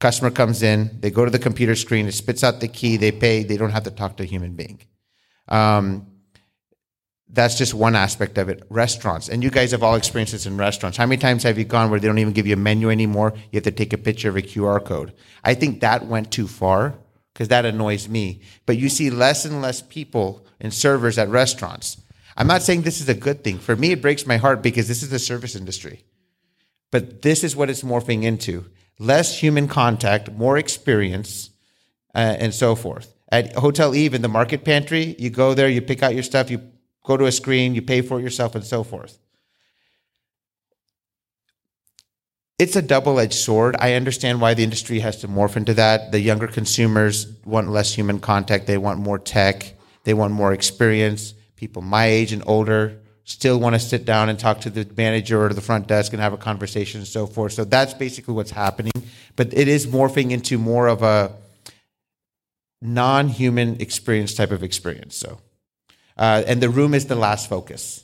customer 0.00 0.30
comes 0.30 0.62
in, 0.62 1.00
they 1.00 1.10
go 1.10 1.24
to 1.24 1.30
the 1.30 1.38
computer 1.38 1.74
screen, 1.74 2.06
it 2.06 2.12
spits 2.12 2.44
out 2.44 2.60
the 2.60 2.68
key, 2.68 2.96
they 2.96 3.12
pay, 3.12 3.42
they 3.42 3.56
don't 3.56 3.70
have 3.70 3.84
to 3.84 3.90
talk 3.90 4.16
to 4.16 4.22
a 4.22 4.26
human 4.26 4.54
being. 4.54 4.80
Um, 5.48 6.06
that's 7.30 7.58
just 7.58 7.74
one 7.74 7.94
aspect 7.94 8.38
of 8.38 8.48
it. 8.48 8.62
Restaurants, 8.70 9.28
and 9.28 9.42
you 9.42 9.50
guys 9.50 9.72
have 9.72 9.82
all 9.82 9.96
experienced 9.96 10.32
this 10.32 10.46
in 10.46 10.56
restaurants. 10.56 10.96
How 10.96 11.04
many 11.04 11.20
times 11.20 11.42
have 11.42 11.58
you 11.58 11.64
gone 11.64 11.90
where 11.90 12.00
they 12.00 12.08
don't 12.08 12.18
even 12.18 12.32
give 12.32 12.46
you 12.46 12.54
a 12.54 12.56
menu 12.56 12.90
anymore? 12.90 13.34
You 13.36 13.56
have 13.56 13.64
to 13.64 13.70
take 13.70 13.92
a 13.92 13.98
picture 13.98 14.30
of 14.30 14.36
a 14.36 14.42
QR 14.42 14.82
code. 14.82 15.12
I 15.44 15.54
think 15.54 15.80
that 15.80 16.06
went 16.06 16.30
too 16.30 16.48
far 16.48 16.94
because 17.34 17.48
that 17.48 17.66
annoys 17.66 18.08
me. 18.08 18.40
But 18.64 18.78
you 18.78 18.88
see 18.88 19.10
less 19.10 19.44
and 19.44 19.60
less 19.60 19.82
people 19.82 20.46
and 20.58 20.72
servers 20.72 21.18
at 21.18 21.28
restaurants. 21.28 22.00
I'm 22.36 22.46
not 22.46 22.62
saying 22.62 22.82
this 22.82 23.00
is 23.00 23.08
a 23.08 23.14
good 23.14 23.44
thing. 23.44 23.58
For 23.58 23.76
me, 23.76 23.92
it 23.92 24.00
breaks 24.00 24.26
my 24.26 24.38
heart 24.38 24.62
because 24.62 24.88
this 24.88 25.02
is 25.02 25.10
the 25.10 25.18
service 25.18 25.54
industry. 25.54 26.04
But 26.90 27.20
this 27.22 27.44
is 27.44 27.54
what 27.54 27.68
it's 27.68 27.82
morphing 27.82 28.22
into 28.22 28.64
less 28.98 29.40
human 29.40 29.68
contact, 29.68 30.32
more 30.32 30.58
experience, 30.58 31.50
uh, 32.14 32.36
and 32.38 32.54
so 32.54 32.74
forth. 32.74 33.14
At 33.30 33.54
Hotel 33.54 33.94
Eve 33.94 34.14
in 34.14 34.22
the 34.22 34.28
market 34.28 34.64
pantry, 34.64 35.14
you 35.18 35.30
go 35.30 35.54
there, 35.54 35.68
you 35.68 35.82
pick 35.82 36.02
out 36.02 36.14
your 36.14 36.22
stuff, 36.22 36.50
you 36.50 36.62
go 37.04 37.16
to 37.16 37.26
a 37.26 37.32
screen, 37.32 37.74
you 37.74 37.82
pay 37.82 38.00
for 38.00 38.18
it 38.18 38.22
yourself, 38.22 38.54
and 38.54 38.64
so 38.64 38.82
forth. 38.82 39.18
It's 42.58 42.74
a 42.74 42.82
double 42.82 43.20
edged 43.20 43.34
sword. 43.34 43.76
I 43.78 43.92
understand 43.94 44.40
why 44.40 44.54
the 44.54 44.64
industry 44.64 44.98
has 44.98 45.20
to 45.20 45.28
morph 45.28 45.56
into 45.56 45.74
that. 45.74 46.10
The 46.10 46.18
younger 46.18 46.48
consumers 46.48 47.26
want 47.44 47.70
less 47.70 47.94
human 47.94 48.18
contact, 48.18 48.66
they 48.66 48.78
want 48.78 48.98
more 48.98 49.18
tech, 49.18 49.74
they 50.02 50.14
want 50.14 50.32
more 50.32 50.52
experience. 50.52 51.34
People 51.54 51.82
my 51.82 52.06
age 52.06 52.32
and 52.32 52.42
older 52.46 53.00
still 53.28 53.60
want 53.60 53.74
to 53.74 53.78
sit 53.78 54.06
down 54.06 54.30
and 54.30 54.38
talk 54.38 54.62
to 54.62 54.70
the 54.70 54.88
manager 54.96 55.44
or 55.44 55.52
the 55.52 55.60
front 55.60 55.86
desk 55.86 56.14
and 56.14 56.22
have 56.22 56.32
a 56.32 56.38
conversation 56.38 57.00
and 57.00 57.06
so 57.06 57.26
forth. 57.26 57.52
So 57.52 57.64
that's 57.64 57.92
basically 57.92 58.32
what's 58.32 58.50
happening. 58.50 58.92
But 59.36 59.52
it 59.52 59.68
is 59.68 59.86
morphing 59.86 60.30
into 60.30 60.56
more 60.56 60.88
of 60.88 61.02
a 61.02 61.32
non 62.80 63.28
human 63.28 63.82
experience 63.82 64.32
type 64.34 64.50
of 64.50 64.62
experience. 64.62 65.14
So, 65.16 65.38
uh, 66.16 66.42
and 66.46 66.62
the 66.62 66.70
room 66.70 66.94
is 66.94 67.04
the 67.04 67.16
last 67.16 67.50
focus. 67.50 68.02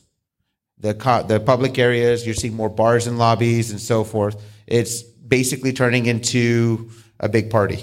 The, 0.78 0.92
co- 0.92 1.22
the 1.22 1.40
public 1.40 1.78
areas, 1.78 2.26
you're 2.26 2.34
seeing 2.34 2.54
more 2.54 2.68
bars 2.68 3.06
and 3.06 3.18
lobbies 3.18 3.70
and 3.70 3.80
so 3.80 4.04
forth. 4.04 4.42
It's 4.66 5.02
basically 5.02 5.72
turning 5.72 6.04
into 6.04 6.90
a 7.18 7.30
big 7.30 7.48
party 7.48 7.82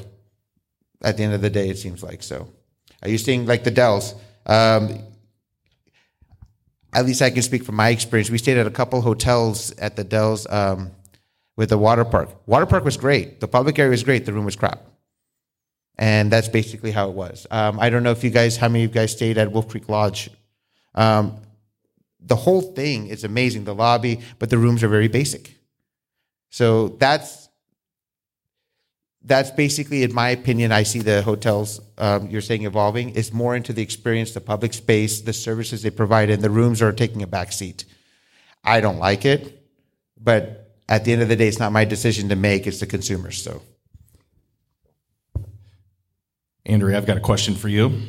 at 1.02 1.18
the 1.18 1.24
end 1.24 1.34
of 1.34 1.42
the 1.42 1.50
day, 1.50 1.70
it 1.70 1.80
seems 1.80 2.04
like. 2.04 2.22
So, 2.22 2.50
are 3.02 3.10
you 3.10 3.18
seeing 3.18 3.48
like 3.48 3.64
the 3.64 3.72
Dells? 3.72 4.14
Um, 4.46 5.11
at 6.94 7.06
least 7.06 7.22
I 7.22 7.30
can 7.30 7.42
speak 7.42 7.64
from 7.64 7.76
my 7.76 7.90
experience. 7.90 8.30
We 8.30 8.38
stayed 8.38 8.58
at 8.58 8.68
a 8.68 8.72
couple 8.72 9.02
hotels 9.02 9.72
at 9.78 9.96
the 9.96 10.04
Dells 10.04 10.46
um, 10.50 10.92
with 11.56 11.70
the 11.70 11.78
water 11.78 12.04
park. 12.04 12.30
Water 12.48 12.66
park 12.66 12.84
was 12.84 12.98
great. 12.98 13.40
The 13.40 13.48
public 13.48 13.80
area 13.80 13.92
was 13.92 14.04
great. 14.04 14.26
The 14.26 14.34
room 14.34 14.46
was 14.46 14.56
crap. 14.56 14.82
And 15.98 16.32
that's 16.32 16.48
basically 16.48 16.92
how 16.92 17.10
it 17.10 17.16
was. 17.16 17.46
Um, 17.52 17.80
I 17.80 17.90
don't 17.90 18.04
know 18.04 18.12
if 18.12 18.24
you 18.24 18.30
guys, 18.30 18.58
how 18.58 18.68
many 18.68 18.84
of 18.84 18.90
you 18.90 18.94
guys 18.94 19.12
stayed 19.12 19.38
at 19.38 19.52
Wolf 19.52 19.68
Creek 19.68 19.88
Lodge. 19.88 20.30
Um, 20.96 21.38
the 22.20 22.36
whole 22.36 22.62
thing 22.62 23.08
is 23.08 23.24
amazing, 23.24 23.64
the 23.64 23.76
lobby, 23.76 24.20
but 24.40 24.50
the 24.50 24.58
rooms 24.58 24.84
are 24.84 24.88
very 24.88 25.08
basic. 25.08 25.56
So 26.50 26.90
that's 26.90 27.50
that's 29.24 29.52
basically, 29.52 30.04
in 30.04 30.14
my 30.14 30.30
opinion, 30.30 30.72
I 30.72 30.84
see 30.84 31.00
the 31.00 31.22
hotels 31.22 31.80
um, 31.98 32.28
you're 32.30 32.42
saying 32.42 32.66
evolving 32.66 33.12
is 33.12 33.32
more 33.32 33.56
into 33.56 33.72
the 33.72 33.82
experience, 33.82 34.32
the 34.32 34.42
public 34.42 34.74
space, 34.74 35.22
the 35.22 35.34
services 35.34 35.84
they 35.84 35.92
provide, 35.92 36.30
and 36.30 36.42
the 36.42 36.50
rooms 36.50 36.82
are 36.82 36.92
taking 36.92 37.22
a 37.22 37.28
back 37.28 37.52
seat. 37.52 37.86
I 38.64 38.82
don't 38.82 38.98
like 38.98 39.26
it, 39.26 39.64
but 40.20 40.76
at 40.90 41.06
the 41.06 41.14
end 41.14 41.22
of 41.22 41.30
the 41.30 41.36
day, 41.36 41.48
it's 41.48 41.60
not 41.60 41.72
my 41.72 41.86
decision 41.86 42.30
to 42.30 42.36
make; 42.36 42.66
it's 42.66 42.80
the 42.80 42.88
consumers. 42.88 43.42
So, 43.42 43.62
Andrea, 46.66 46.98
I've 46.98 47.06
got 47.06 47.18
a 47.18 47.22
question 47.22 47.54
for 47.56 47.70
you. 47.70 48.02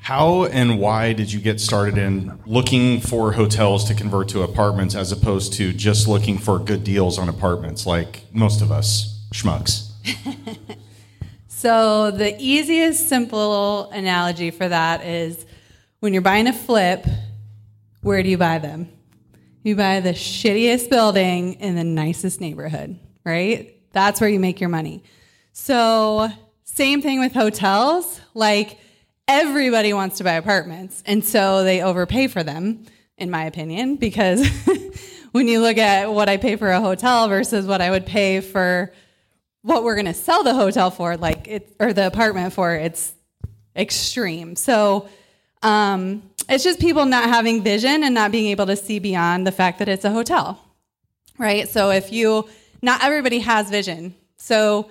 How 0.00 0.44
and 0.44 0.78
why 0.78 1.12
did 1.12 1.32
you 1.32 1.40
get 1.40 1.60
started 1.60 1.98
in 1.98 2.38
looking 2.46 3.00
for 3.00 3.32
hotels 3.32 3.84
to 3.86 3.94
convert 3.94 4.28
to 4.28 4.42
apartments 4.42 4.94
as 4.94 5.12
opposed 5.12 5.54
to 5.54 5.72
just 5.72 6.06
looking 6.06 6.38
for 6.38 6.58
good 6.58 6.84
deals 6.84 7.18
on 7.18 7.28
apartments 7.28 7.86
like 7.86 8.24
most 8.32 8.62
of 8.62 8.70
us 8.70 9.15
schmucks? 9.42 9.90
So 11.66 12.10
the 12.10 12.36
easiest, 12.38 13.08
simple 13.08 13.88
analogy 13.90 14.50
for 14.50 14.68
that 14.68 15.06
is 15.06 15.46
when 16.00 16.12
you're 16.12 16.20
buying 16.20 16.46
a 16.48 16.52
flip, 16.52 17.06
where 18.02 18.22
do 18.22 18.28
you 18.28 18.36
buy 18.36 18.58
them? 18.58 18.90
You 19.62 19.74
buy 19.74 20.00
the 20.00 20.10
shittiest 20.10 20.90
building 20.90 21.54
in 21.54 21.74
the 21.74 21.82
nicest 21.82 22.42
neighborhood, 22.42 23.00
right? 23.24 23.74
That's 23.92 24.20
where 24.20 24.28
you 24.28 24.38
make 24.38 24.60
your 24.60 24.68
money. 24.68 25.02
So 25.54 26.28
same 26.64 27.00
thing 27.00 27.20
with 27.20 27.32
hotels. 27.32 28.20
Like 28.34 28.78
everybody 29.26 29.94
wants 29.94 30.18
to 30.18 30.24
buy 30.24 30.34
apartments, 30.34 31.02
and 31.06 31.24
so 31.24 31.64
they 31.64 31.82
overpay 31.82 32.28
for 32.28 32.42
them, 32.42 32.84
in 33.16 33.30
my 33.30 33.46
opinion, 33.46 33.96
because 33.96 34.46
when 35.32 35.48
you 35.48 35.60
look 35.62 35.78
at 35.78 36.12
what 36.12 36.28
I 36.28 36.36
pay 36.36 36.56
for 36.56 36.70
a 36.70 36.82
hotel 36.82 37.28
versus 37.28 37.66
what 37.66 37.80
I 37.80 37.90
would 37.90 38.04
pay 38.04 38.42
for 38.42 38.92
what 39.66 39.82
we're 39.82 39.96
going 39.96 40.06
to 40.06 40.14
sell 40.14 40.44
the 40.44 40.54
hotel 40.54 40.92
for, 40.92 41.16
like 41.16 41.48
it 41.48 41.74
or 41.80 41.92
the 41.92 42.06
apartment 42.06 42.52
for, 42.52 42.72
it's 42.76 43.12
extreme. 43.74 44.54
So 44.54 45.08
um, 45.60 46.22
it's 46.48 46.62
just 46.62 46.78
people 46.78 47.04
not 47.04 47.24
having 47.24 47.64
vision 47.64 48.04
and 48.04 48.14
not 48.14 48.30
being 48.30 48.46
able 48.46 48.66
to 48.66 48.76
see 48.76 49.00
beyond 49.00 49.44
the 49.44 49.50
fact 49.50 49.80
that 49.80 49.88
it's 49.88 50.04
a 50.04 50.10
hotel, 50.10 50.62
right? 51.36 51.68
So 51.68 51.90
if 51.90 52.12
you, 52.12 52.48
not 52.80 53.02
everybody 53.02 53.40
has 53.40 53.68
vision. 53.68 54.14
So, 54.36 54.88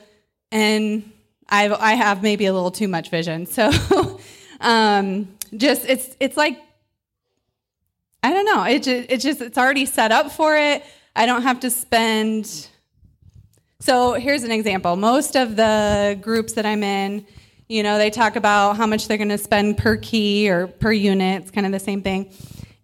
and 0.51 1.09
I 1.47 1.69
I 1.69 1.93
have 1.93 2.21
maybe 2.21 2.45
a 2.45 2.53
little 2.53 2.71
too 2.71 2.89
much 2.89 3.09
vision. 3.09 3.45
So, 3.45 3.71
um, 4.59 5.29
just 5.55 5.87
it's 5.87 6.17
it's 6.19 6.35
like 6.35 6.59
I 8.23 8.33
don't 8.33 8.45
know. 8.45 8.63
It 8.63 8.83
just, 8.83 9.09
it's 9.09 9.23
just 9.23 9.39
it's 9.39 9.57
already 9.57 9.85
set 9.85 10.11
up 10.11 10.31
for 10.33 10.57
it. 10.57 10.83
I 11.15 11.25
don't 11.25 11.43
have 11.43 11.61
to 11.61 11.69
spend 11.69 12.67
so 13.85 14.13
here's 14.13 14.43
an 14.43 14.49
example. 14.49 14.95
Most 14.95 15.35
of 15.35 15.55
the 15.55 16.17
groups 16.19 16.53
that 16.53 16.65
I'm 16.65 16.83
in, 16.83 17.23
you 17.69 17.83
know, 17.83 17.99
they 17.99 18.09
talk 18.09 18.35
about 18.35 18.77
how 18.77 18.87
much 18.87 19.07
they're 19.07 19.19
going 19.19 19.29
to 19.29 19.37
spend 19.37 19.77
per 19.77 19.95
key 19.97 20.49
or 20.49 20.65
per 20.65 20.91
unit. 20.91 21.43
It's 21.43 21.51
kind 21.51 21.67
of 21.67 21.71
the 21.71 21.79
same 21.79 22.01
thing, 22.01 22.31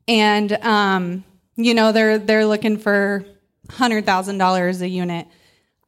and 0.07 0.51
um, 0.63 1.23
you 1.55 1.73
know, 1.73 1.91
they're 1.91 2.19
they're 2.19 2.45
looking 2.45 2.77
for 2.77 3.25
hundred 3.67 4.05
thousand 4.05 4.37
dollars 4.37 4.83
a 4.83 4.87
unit 4.87 5.25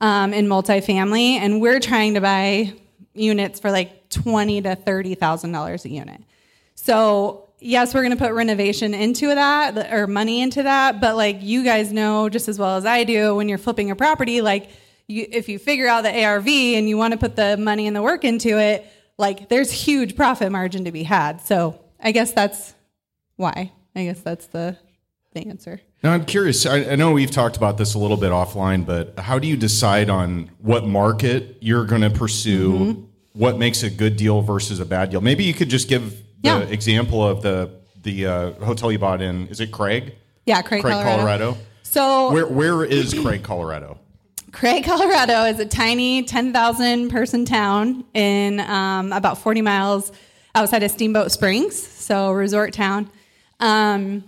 um, 0.01 0.33
in 0.33 0.47
multifamily, 0.47 1.35
and 1.35 1.61
we're 1.61 1.79
trying 1.79 2.15
to 2.15 2.21
buy 2.21 2.73
units 3.13 3.59
for 3.59 3.69
like 3.69 4.09
twenty 4.09 4.63
to 4.63 4.75
thirty 4.75 5.13
thousand 5.13 5.51
dollars 5.51 5.85
a 5.85 5.89
unit. 5.89 6.21
So 6.73 7.49
yes, 7.59 7.93
we're 7.93 8.01
going 8.01 8.17
to 8.17 8.23
put 8.23 8.33
renovation 8.33 8.95
into 8.95 9.27
that 9.27 9.93
or 9.93 10.07
money 10.07 10.41
into 10.41 10.63
that, 10.63 10.99
but 10.99 11.15
like 11.15 11.37
you 11.41 11.63
guys 11.63 11.93
know 11.93 12.29
just 12.29 12.49
as 12.49 12.57
well 12.57 12.77
as 12.77 12.85
I 12.87 13.03
do, 13.03 13.35
when 13.35 13.47
you're 13.47 13.59
flipping 13.59 13.91
a 13.91 13.95
property, 13.95 14.41
like 14.41 14.71
you, 15.07 15.27
if 15.31 15.49
you 15.49 15.59
figure 15.59 15.87
out 15.87 16.03
the 16.03 16.23
ARV 16.23 16.47
and 16.47 16.87
you 16.87 16.97
want 16.97 17.11
to 17.13 17.17
put 17.17 17.35
the 17.35 17.57
money 17.57 17.87
and 17.87 17.95
the 17.95 18.01
work 18.01 18.23
into 18.23 18.57
it, 18.59 18.85
like 19.17 19.49
there's 19.49 19.71
huge 19.71 20.15
profit 20.15 20.51
margin 20.51 20.85
to 20.85 20.91
be 20.91 21.03
had. 21.03 21.41
So 21.41 21.79
I 22.01 22.11
guess 22.11 22.31
that's 22.33 22.73
why. 23.35 23.71
I 23.95 24.05
guess 24.05 24.19
that's 24.21 24.47
the 24.47 24.77
the 25.33 25.47
answer. 25.47 25.79
Now 26.03 26.11
I'm 26.13 26.25
curious. 26.25 26.65
I, 26.65 26.91
I 26.91 26.95
know 26.95 27.11
we've 27.11 27.31
talked 27.31 27.57
about 27.57 27.77
this 27.77 27.93
a 27.95 27.99
little 27.99 28.17
bit 28.17 28.31
offline, 28.31 28.85
but 28.85 29.17
how 29.19 29.39
do 29.39 29.47
you 29.47 29.57
decide 29.57 30.09
on 30.09 30.51
what 30.59 30.85
market 30.85 31.57
you're 31.61 31.85
going 31.85 32.01
to 32.01 32.09
pursue? 32.09 32.71
Mm-hmm. 32.73 33.01
What 33.33 33.57
makes 33.57 33.81
a 33.83 33.89
good 33.89 34.15
deal 34.15 34.41
versus 34.41 34.79
a 34.79 34.85
bad 34.85 35.09
deal? 35.09 35.21
Maybe 35.21 35.43
you 35.43 35.53
could 35.55 35.69
just 35.69 35.89
give 35.89 36.11
the 36.41 36.49
Yeah. 36.49 36.59
example 36.61 37.27
of 37.27 37.41
the 37.41 37.71
the 38.01 38.25
uh, 38.27 38.51
hotel 38.65 38.91
you 38.91 38.99
bought 38.99 39.21
in. 39.21 39.47
Is 39.47 39.59
it 39.59 39.71
Craig? 39.71 40.15
Yeah, 40.45 40.61
Craig, 40.61 40.81
Craig, 40.81 40.93
Colorado. 40.93 41.17
Colorado. 41.53 41.57
So 41.83 42.31
Where 42.33 42.47
where 42.47 42.83
is 42.83 43.13
Craig, 43.13 43.43
Colorado? 43.43 43.97
Craig, 44.53 44.85
Colorado 44.85 45.45
is 45.45 45.59
a 45.59 45.65
tiny 45.65 46.21
10,000 46.21 47.09
person 47.09 47.43
town 47.43 48.05
in 48.13 48.59
um, 48.59 49.11
about 49.11 49.39
40 49.39 49.63
miles 49.63 50.11
outside 50.53 50.83
of 50.83 50.91
Steamboat 50.91 51.31
Springs, 51.31 51.75
so 51.75 52.31
resort 52.31 52.71
town. 52.71 53.09
Um, 53.59 54.23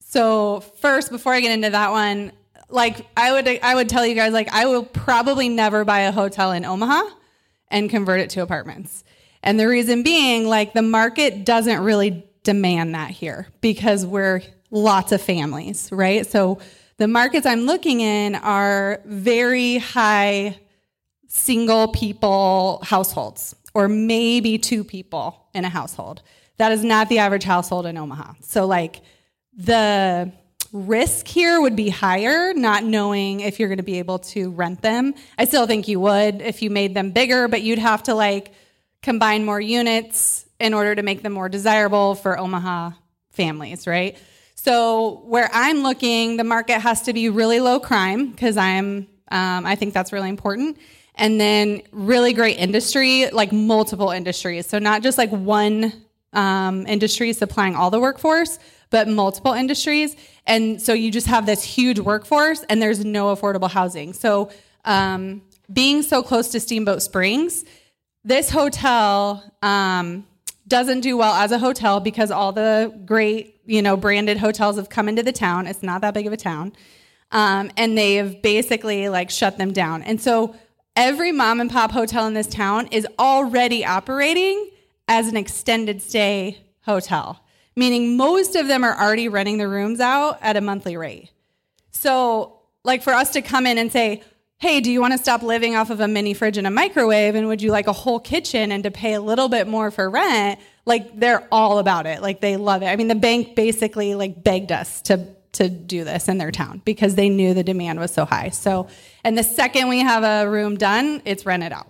so 0.00 0.58
first, 0.58 1.12
before 1.12 1.32
I 1.32 1.40
get 1.40 1.52
into 1.52 1.70
that 1.70 1.92
one, 1.92 2.32
like 2.68 3.06
I 3.16 3.30
would, 3.30 3.46
I 3.62 3.76
would 3.76 3.88
tell 3.88 4.04
you 4.04 4.16
guys, 4.16 4.32
like 4.32 4.52
I 4.52 4.66
will 4.66 4.84
probably 4.84 5.48
never 5.48 5.84
buy 5.84 6.00
a 6.00 6.12
hotel 6.12 6.50
in 6.50 6.64
Omaha 6.64 7.04
and 7.68 7.88
convert 7.88 8.18
it 8.20 8.30
to 8.30 8.42
apartments. 8.42 9.04
And 9.44 9.58
the 9.58 9.68
reason 9.68 10.02
being, 10.02 10.48
like 10.48 10.72
the 10.72 10.82
market 10.82 11.44
doesn't 11.44 11.80
really 11.80 12.26
demand 12.42 12.96
that 12.96 13.10
here 13.10 13.46
because 13.60 14.04
we're 14.04 14.42
lots 14.72 15.12
of 15.12 15.22
families, 15.22 15.90
right? 15.92 16.26
So 16.26 16.58
the 16.96 17.08
markets 17.08 17.46
I'm 17.46 17.62
looking 17.62 18.00
in 18.00 18.34
are 18.36 19.00
very 19.04 19.78
high 19.78 20.58
single 21.26 21.88
people 21.88 22.80
households 22.84 23.56
or 23.74 23.88
maybe 23.88 24.58
two 24.58 24.84
people 24.84 25.48
in 25.52 25.64
a 25.64 25.68
household. 25.68 26.22
That 26.58 26.70
is 26.70 26.84
not 26.84 27.08
the 27.08 27.18
average 27.18 27.42
household 27.42 27.86
in 27.86 27.96
Omaha. 27.96 28.34
So 28.40 28.66
like 28.66 29.02
the 29.56 30.32
risk 30.72 31.26
here 31.26 31.60
would 31.60 31.76
be 31.76 31.88
higher 31.88 32.52
not 32.52 32.84
knowing 32.84 33.40
if 33.40 33.58
you're 33.58 33.68
going 33.68 33.78
to 33.78 33.84
be 33.84 33.98
able 33.98 34.20
to 34.20 34.50
rent 34.50 34.82
them. 34.82 35.14
I 35.38 35.44
still 35.44 35.66
think 35.66 35.88
you 35.88 36.00
would 36.00 36.40
if 36.40 36.62
you 36.62 36.70
made 36.70 36.94
them 36.94 37.10
bigger, 37.10 37.48
but 37.48 37.62
you'd 37.62 37.78
have 37.78 38.04
to 38.04 38.14
like 38.14 38.52
combine 39.02 39.44
more 39.44 39.60
units 39.60 40.46
in 40.60 40.74
order 40.74 40.94
to 40.94 41.02
make 41.02 41.22
them 41.22 41.32
more 41.32 41.48
desirable 41.48 42.14
for 42.14 42.38
Omaha 42.38 42.92
families, 43.30 43.86
right? 43.86 44.16
So 44.64 45.20
where 45.26 45.50
I'm 45.52 45.82
looking, 45.82 46.38
the 46.38 46.44
market 46.44 46.80
has 46.80 47.02
to 47.02 47.12
be 47.12 47.28
really 47.28 47.60
low 47.60 47.78
crime 47.78 48.30
because 48.30 48.56
I'm, 48.56 49.06
um, 49.30 49.66
I 49.66 49.74
think 49.74 49.92
that's 49.92 50.10
really 50.10 50.30
important. 50.30 50.78
And 51.16 51.38
then 51.38 51.82
really 51.92 52.32
great 52.32 52.56
industry, 52.56 53.28
like 53.28 53.52
multiple 53.52 54.08
industries. 54.08 54.66
So 54.66 54.78
not 54.78 55.02
just 55.02 55.18
like 55.18 55.28
one 55.28 55.92
um, 56.32 56.86
industry 56.86 57.34
supplying 57.34 57.76
all 57.76 57.90
the 57.90 58.00
workforce, 58.00 58.58
but 58.88 59.06
multiple 59.06 59.52
industries. 59.52 60.16
And 60.46 60.80
so 60.80 60.94
you 60.94 61.10
just 61.10 61.26
have 61.26 61.44
this 61.44 61.62
huge 61.62 61.98
workforce 61.98 62.64
and 62.70 62.80
there's 62.80 63.04
no 63.04 63.36
affordable 63.36 63.70
housing. 63.70 64.14
So 64.14 64.50
um, 64.86 65.42
being 65.70 66.00
so 66.00 66.22
close 66.22 66.48
to 66.52 66.60
Steamboat 66.60 67.02
Springs, 67.02 67.66
this 68.24 68.48
hotel 68.48 69.44
um, 69.60 70.24
doesn't 70.66 71.00
do 71.00 71.16
well 71.16 71.34
as 71.34 71.52
a 71.52 71.58
hotel 71.58 72.00
because 72.00 72.30
all 72.30 72.52
the 72.52 72.92
great, 73.04 73.60
you 73.66 73.82
know, 73.82 73.96
branded 73.96 74.38
hotels 74.38 74.76
have 74.76 74.88
come 74.88 75.08
into 75.08 75.22
the 75.22 75.32
town. 75.32 75.66
It's 75.66 75.82
not 75.82 76.00
that 76.00 76.14
big 76.14 76.26
of 76.26 76.32
a 76.32 76.36
town. 76.36 76.72
Um, 77.32 77.70
and 77.76 77.98
they've 77.98 78.40
basically 78.40 79.08
like 79.08 79.30
shut 79.30 79.58
them 79.58 79.72
down. 79.72 80.02
And 80.02 80.20
so 80.20 80.54
every 80.96 81.32
mom 81.32 81.60
and 81.60 81.70
pop 81.70 81.90
hotel 81.90 82.26
in 82.26 82.34
this 82.34 82.46
town 82.46 82.88
is 82.88 83.06
already 83.18 83.84
operating 83.84 84.70
as 85.08 85.28
an 85.28 85.36
extended 85.36 86.00
stay 86.00 86.58
hotel, 86.82 87.44
meaning 87.76 88.16
most 88.16 88.56
of 88.56 88.68
them 88.68 88.84
are 88.84 88.98
already 88.98 89.28
renting 89.28 89.58
the 89.58 89.68
rooms 89.68 90.00
out 90.00 90.38
at 90.40 90.56
a 90.56 90.60
monthly 90.60 90.96
rate. 90.96 91.30
So, 91.90 92.60
like 92.84 93.02
for 93.02 93.12
us 93.12 93.30
to 93.30 93.42
come 93.42 93.66
in 93.66 93.78
and 93.78 93.90
say, 93.90 94.22
hey, 94.64 94.80
do 94.80 94.90
you 94.90 94.98
want 94.98 95.12
to 95.12 95.18
stop 95.18 95.42
living 95.42 95.76
off 95.76 95.90
of 95.90 96.00
a 96.00 96.08
mini 96.08 96.32
fridge 96.32 96.56
and 96.56 96.66
a 96.66 96.70
microwave? 96.70 97.34
And 97.34 97.48
would 97.48 97.60
you 97.60 97.70
like 97.70 97.86
a 97.86 97.92
whole 97.92 98.18
kitchen 98.18 98.72
and 98.72 98.82
to 98.84 98.90
pay 98.90 99.12
a 99.12 99.20
little 99.20 99.50
bit 99.50 99.68
more 99.68 99.90
for 99.90 100.08
rent? 100.08 100.58
Like 100.86 101.20
they're 101.20 101.46
all 101.52 101.78
about 101.78 102.06
it. 102.06 102.22
Like 102.22 102.40
they 102.40 102.56
love 102.56 102.82
it. 102.82 102.86
I 102.86 102.96
mean, 102.96 103.08
the 103.08 103.14
bank 103.14 103.56
basically 103.56 104.14
like 104.14 104.42
begged 104.42 104.72
us 104.72 105.02
to 105.02 105.28
to 105.52 105.68
do 105.68 106.02
this 106.02 106.28
in 106.28 106.38
their 106.38 106.50
town 106.50 106.80
because 106.86 107.14
they 107.14 107.28
knew 107.28 107.52
the 107.52 107.62
demand 107.62 108.00
was 108.00 108.10
so 108.10 108.24
high. 108.24 108.48
So, 108.48 108.88
and 109.22 109.36
the 109.36 109.42
second 109.42 109.88
we 109.88 110.00
have 110.00 110.24
a 110.24 110.50
room 110.50 110.78
done, 110.78 111.20
it's 111.26 111.44
rented 111.44 111.72
out. 111.72 111.88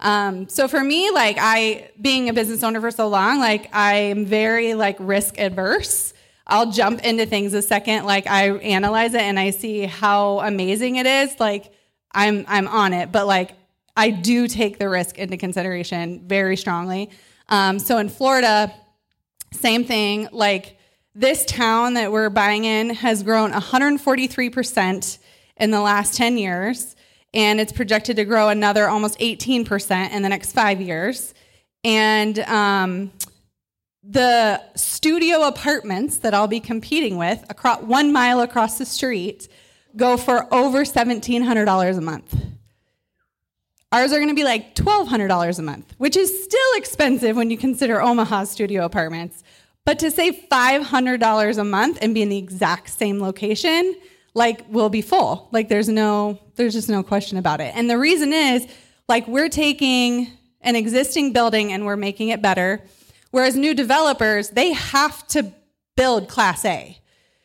Um, 0.00 0.48
so 0.48 0.68
for 0.68 0.82
me, 0.82 1.10
like 1.10 1.36
I, 1.38 1.90
being 2.00 2.30
a 2.30 2.32
business 2.32 2.62
owner 2.62 2.80
for 2.80 2.90
so 2.90 3.08
long, 3.08 3.40
like 3.40 3.68
I'm 3.74 4.24
very 4.24 4.72
like 4.72 4.96
risk 5.00 5.38
adverse. 5.38 6.14
I'll 6.46 6.72
jump 6.72 7.04
into 7.04 7.26
things 7.26 7.52
a 7.52 7.60
second 7.60 8.06
like 8.06 8.26
I 8.26 8.56
analyze 8.56 9.12
it 9.12 9.20
and 9.20 9.38
I 9.38 9.50
see 9.50 9.82
how 9.82 10.40
amazing 10.40 10.96
it 10.96 11.06
is. 11.06 11.38
Like 11.38 11.72
I'm 12.12 12.44
I'm 12.48 12.68
on 12.68 12.92
it, 12.92 13.12
but 13.12 13.26
like 13.26 13.52
I 13.96 14.10
do 14.10 14.46
take 14.48 14.78
the 14.78 14.88
risk 14.88 15.18
into 15.18 15.36
consideration 15.36 16.24
very 16.26 16.56
strongly. 16.56 17.10
Um, 17.48 17.78
so 17.78 17.98
in 17.98 18.08
Florida, 18.08 18.72
same 19.52 19.84
thing. 19.84 20.28
Like 20.32 20.76
this 21.14 21.44
town 21.46 21.94
that 21.94 22.12
we're 22.12 22.28
buying 22.28 22.64
in 22.64 22.90
has 22.90 23.22
grown 23.22 23.52
143% 23.52 25.18
in 25.56 25.70
the 25.70 25.80
last 25.80 26.16
10 26.16 26.36
years, 26.36 26.94
and 27.32 27.60
it's 27.60 27.72
projected 27.72 28.16
to 28.16 28.24
grow 28.24 28.50
another 28.50 28.88
almost 28.88 29.18
18% 29.18 30.10
in 30.10 30.22
the 30.22 30.28
next 30.28 30.52
five 30.52 30.80
years. 30.80 31.32
And 31.84 32.38
um, 32.40 33.12
the 34.02 34.60
studio 34.74 35.46
apartments 35.46 36.18
that 36.18 36.34
I'll 36.34 36.48
be 36.48 36.60
competing 36.60 37.16
with, 37.16 37.44
across, 37.48 37.80
one 37.80 38.12
mile 38.12 38.40
across 38.40 38.76
the 38.76 38.84
street, 38.84 39.48
go 39.96 40.16
for 40.16 40.52
over 40.52 40.84
$1,700 40.84 41.96
a 41.96 42.00
month. 42.00 42.36
Ours 43.92 44.12
are 44.12 44.16
going 44.16 44.28
to 44.28 44.34
be 44.34 44.44
like 44.44 44.74
$1,200 44.74 45.58
a 45.58 45.62
month, 45.62 45.94
which 45.98 46.16
is 46.16 46.44
still 46.44 46.74
expensive 46.74 47.36
when 47.36 47.50
you 47.50 47.56
consider 47.56 48.02
Omaha 48.02 48.44
studio 48.44 48.84
apartments. 48.84 49.42
But 49.84 50.00
to 50.00 50.10
save 50.10 50.36
$500 50.50 51.58
a 51.58 51.64
month 51.64 51.98
and 52.02 52.12
be 52.12 52.22
in 52.22 52.28
the 52.28 52.36
exact 52.36 52.90
same 52.90 53.20
location, 53.20 53.94
like 54.34 54.64
we'll 54.68 54.90
be 54.90 55.02
full. 55.02 55.48
Like 55.52 55.68
there's 55.68 55.88
no, 55.88 56.38
there's 56.56 56.74
just 56.74 56.88
no 56.88 57.02
question 57.02 57.38
about 57.38 57.60
it. 57.60 57.74
And 57.76 57.88
the 57.88 57.96
reason 57.96 58.32
is, 58.32 58.66
like 59.08 59.26
we're 59.28 59.48
taking 59.48 60.30
an 60.60 60.74
existing 60.74 61.32
building 61.32 61.72
and 61.72 61.86
we're 61.86 61.96
making 61.96 62.30
it 62.30 62.42
better. 62.42 62.82
Whereas 63.30 63.56
new 63.56 63.74
developers, 63.74 64.50
they 64.50 64.72
have 64.72 65.26
to 65.28 65.52
build 65.96 66.28
class 66.28 66.64
A 66.64 66.98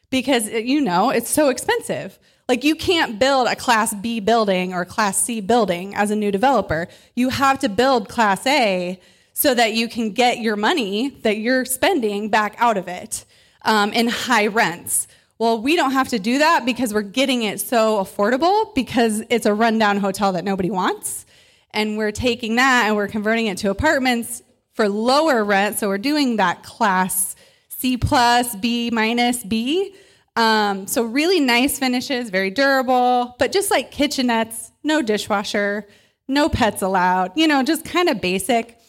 because 0.09 0.49
you 0.49 0.81
know 0.81 1.11
it's 1.11 1.29
so 1.29 1.49
expensive. 1.49 2.19
Like 2.51 2.65
you 2.65 2.75
can't 2.75 3.17
build 3.17 3.47
a 3.47 3.55
class 3.55 3.93
B 3.93 4.19
building 4.19 4.73
or 4.73 4.83
class 4.83 5.17
C 5.17 5.39
building 5.39 5.95
as 5.95 6.11
a 6.11 6.17
new 6.17 6.33
developer. 6.33 6.89
You 7.15 7.29
have 7.29 7.59
to 7.59 7.69
build 7.69 8.09
class 8.09 8.45
A 8.45 8.99
so 9.31 9.53
that 9.53 9.71
you 9.71 9.87
can 9.87 10.11
get 10.11 10.39
your 10.39 10.57
money 10.57 11.11
that 11.21 11.37
you're 11.37 11.63
spending 11.63 12.27
back 12.27 12.55
out 12.57 12.75
of 12.75 12.89
it 12.89 13.23
um, 13.61 13.93
in 13.93 14.09
high 14.09 14.47
rents. 14.47 15.07
Well, 15.39 15.61
we 15.61 15.77
don't 15.77 15.91
have 15.91 16.09
to 16.09 16.19
do 16.19 16.39
that 16.39 16.65
because 16.65 16.93
we're 16.93 17.03
getting 17.03 17.43
it 17.43 17.61
so 17.61 18.03
affordable 18.03 18.75
because 18.75 19.23
it's 19.29 19.45
a 19.45 19.53
rundown 19.53 19.95
hotel 19.95 20.33
that 20.33 20.43
nobody 20.43 20.69
wants. 20.69 21.25
And 21.73 21.97
we're 21.97 22.11
taking 22.11 22.57
that 22.57 22.83
and 22.87 22.97
we're 22.97 23.07
converting 23.07 23.45
it 23.45 23.59
to 23.59 23.69
apartments 23.69 24.43
for 24.73 24.89
lower 24.89 25.45
rent. 25.45 25.79
So 25.79 25.87
we're 25.87 25.99
doing 25.99 26.35
that 26.35 26.63
class 26.63 27.33
C 27.69 27.95
plus, 27.95 28.57
B 28.57 28.89
minus, 28.91 29.41
B. 29.41 29.95
Um, 30.35 30.87
so 30.87 31.03
really 31.03 31.39
nice 31.39 31.77
finishes, 31.77 32.29
very 32.29 32.51
durable, 32.51 33.35
but 33.37 33.51
just 33.51 33.69
like 33.69 33.91
kitchenettes, 33.91 34.71
no 34.83 35.01
dishwasher, 35.01 35.87
no 36.27 36.47
pets 36.47 36.81
allowed, 36.81 37.31
you 37.35 37.47
know, 37.47 37.63
just 37.63 37.83
kind 37.83 38.09
of 38.09 38.21
basic. 38.21 38.79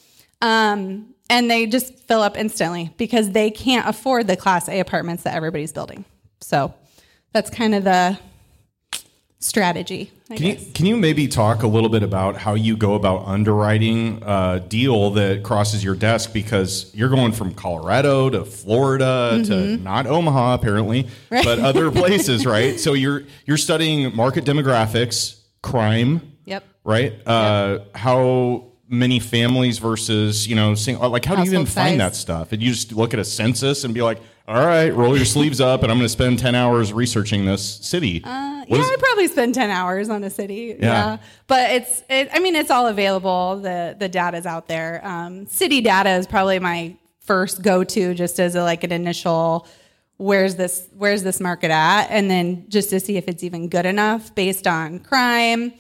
Um, 0.40 1.14
and 1.28 1.50
they 1.50 1.66
just 1.66 1.98
fill 2.00 2.20
up 2.20 2.36
instantly 2.36 2.94
because 2.96 3.30
they 3.30 3.50
can't 3.50 3.88
afford 3.88 4.26
the 4.26 4.36
class 4.36 4.68
A 4.68 4.80
apartments 4.80 5.24
that 5.24 5.34
everybody's 5.34 5.72
building. 5.72 6.04
So 6.40 6.74
that's 7.32 7.50
kind 7.50 7.74
of 7.74 7.84
the 7.84 8.18
strategy. 9.44 10.10
I 10.30 10.36
Can 10.36 10.46
you, 10.46 10.56
can 10.72 10.86
you 10.86 10.96
maybe 10.96 11.28
talk 11.28 11.62
a 11.62 11.66
little 11.66 11.88
bit 11.90 12.02
about 12.02 12.36
how 12.36 12.54
you 12.54 12.76
go 12.76 12.94
about 12.94 13.24
underwriting 13.26 14.22
a 14.24 14.60
deal 14.66 15.10
that 15.10 15.42
crosses 15.42 15.82
your 15.84 15.94
desk 15.94 16.32
because 16.32 16.90
you're 16.94 17.08
going 17.10 17.32
from 17.32 17.52
Colorado 17.54 18.30
to 18.30 18.44
Florida 18.44 19.42
to 19.44 19.76
not 19.78 20.06
Omaha 20.06 20.54
apparently, 20.54 21.04
Mm-hmm. 21.04 21.34
Right. 21.34 21.44
but 21.44 21.58
other 21.58 21.90
places, 22.02 22.46
right? 22.46 22.78
So 22.80 22.92
you're 22.94 23.24
you're 23.44 23.56
studying 23.58 24.14
market 24.16 24.44
demographics, 24.44 25.40
crime, 25.62 26.32
Yep. 26.46 26.64
right? 26.84 27.14
Uh, 27.26 27.80
how 27.94 28.71
many 28.88 29.18
families 29.18 29.78
versus 29.78 30.46
you 30.46 30.54
know 30.54 30.74
sing, 30.74 30.98
like 30.98 31.24
how 31.24 31.36
do 31.36 31.42
you 31.42 31.48
even 31.48 31.66
find 31.66 31.92
size. 31.92 31.98
that 31.98 32.14
stuff? 32.16 32.52
And 32.52 32.62
you 32.62 32.72
just 32.72 32.92
look 32.92 33.14
at 33.14 33.20
a 33.20 33.24
census 33.24 33.84
and 33.84 33.94
be 33.94 34.02
like, 34.02 34.20
all 34.46 34.66
right, 34.66 34.90
roll 34.90 35.16
your 35.16 35.24
sleeves 35.24 35.60
up, 35.60 35.82
and 35.82 35.90
I'm 35.90 35.98
going 35.98 36.06
to 36.06 36.12
spend 36.12 36.38
ten 36.38 36.54
hours 36.54 36.92
researching 36.92 37.44
this 37.44 37.62
city. 37.62 38.22
Uh, 38.24 38.64
yeah, 38.66 38.78
is- 38.78 38.90
I 38.90 38.96
probably 38.98 39.28
spend 39.28 39.54
ten 39.54 39.70
hours 39.70 40.08
on 40.08 40.24
a 40.24 40.30
city. 40.30 40.76
Yeah, 40.78 41.18
but 41.46 41.70
it's 41.70 42.02
it, 42.10 42.28
I 42.32 42.40
mean 42.40 42.56
it's 42.56 42.70
all 42.70 42.86
available. 42.86 43.56
The 43.56 43.96
the 43.98 44.08
data's 44.08 44.46
out 44.46 44.68
there. 44.68 45.00
Um, 45.04 45.46
city 45.46 45.80
data 45.80 46.10
is 46.10 46.26
probably 46.26 46.58
my 46.58 46.96
first 47.20 47.62
go 47.62 47.84
to, 47.84 48.14
just 48.14 48.40
as 48.40 48.54
a, 48.54 48.62
like 48.62 48.84
an 48.84 48.92
initial. 48.92 49.66
Where's 50.18 50.56
this 50.56 50.88
Where's 50.96 51.22
this 51.22 51.40
market 51.40 51.70
at? 51.70 52.08
And 52.08 52.30
then 52.30 52.66
just 52.68 52.90
to 52.90 53.00
see 53.00 53.16
if 53.16 53.28
it's 53.28 53.42
even 53.42 53.68
good 53.68 53.86
enough 53.86 54.34
based 54.34 54.66
on 54.66 55.00
crime, 55.00 55.72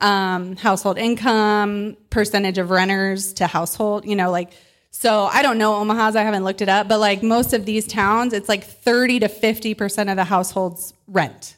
um, 0.00 0.56
household 0.56 0.98
income, 0.98 1.96
percentage 2.10 2.58
of 2.58 2.70
renters 2.70 3.32
to 3.34 3.46
household. 3.46 4.04
You 4.04 4.16
know, 4.16 4.30
like 4.30 4.52
so. 4.90 5.24
I 5.24 5.42
don't 5.42 5.58
know 5.58 5.76
Omaha's. 5.76 6.16
I 6.16 6.22
haven't 6.22 6.44
looked 6.44 6.62
it 6.62 6.68
up, 6.68 6.88
but 6.88 6.98
like 6.98 7.22
most 7.22 7.52
of 7.52 7.64
these 7.64 7.86
towns, 7.86 8.32
it's 8.32 8.48
like 8.48 8.64
thirty 8.64 9.20
to 9.20 9.28
fifty 9.28 9.74
percent 9.74 10.10
of 10.10 10.16
the 10.16 10.24
households 10.24 10.94
rent. 11.06 11.56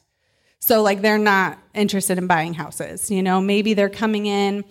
So 0.61 0.83
like 0.83 1.01
they're 1.01 1.19
not 1.19 1.59
interested 1.75 2.19
in 2.19 2.27
buying 2.27 2.55
houses. 2.55 3.11
You 3.11 3.23
know, 3.23 3.41
maybe 3.41 3.75
they're 3.75 3.89
coming 3.89 4.27
in 4.27 4.65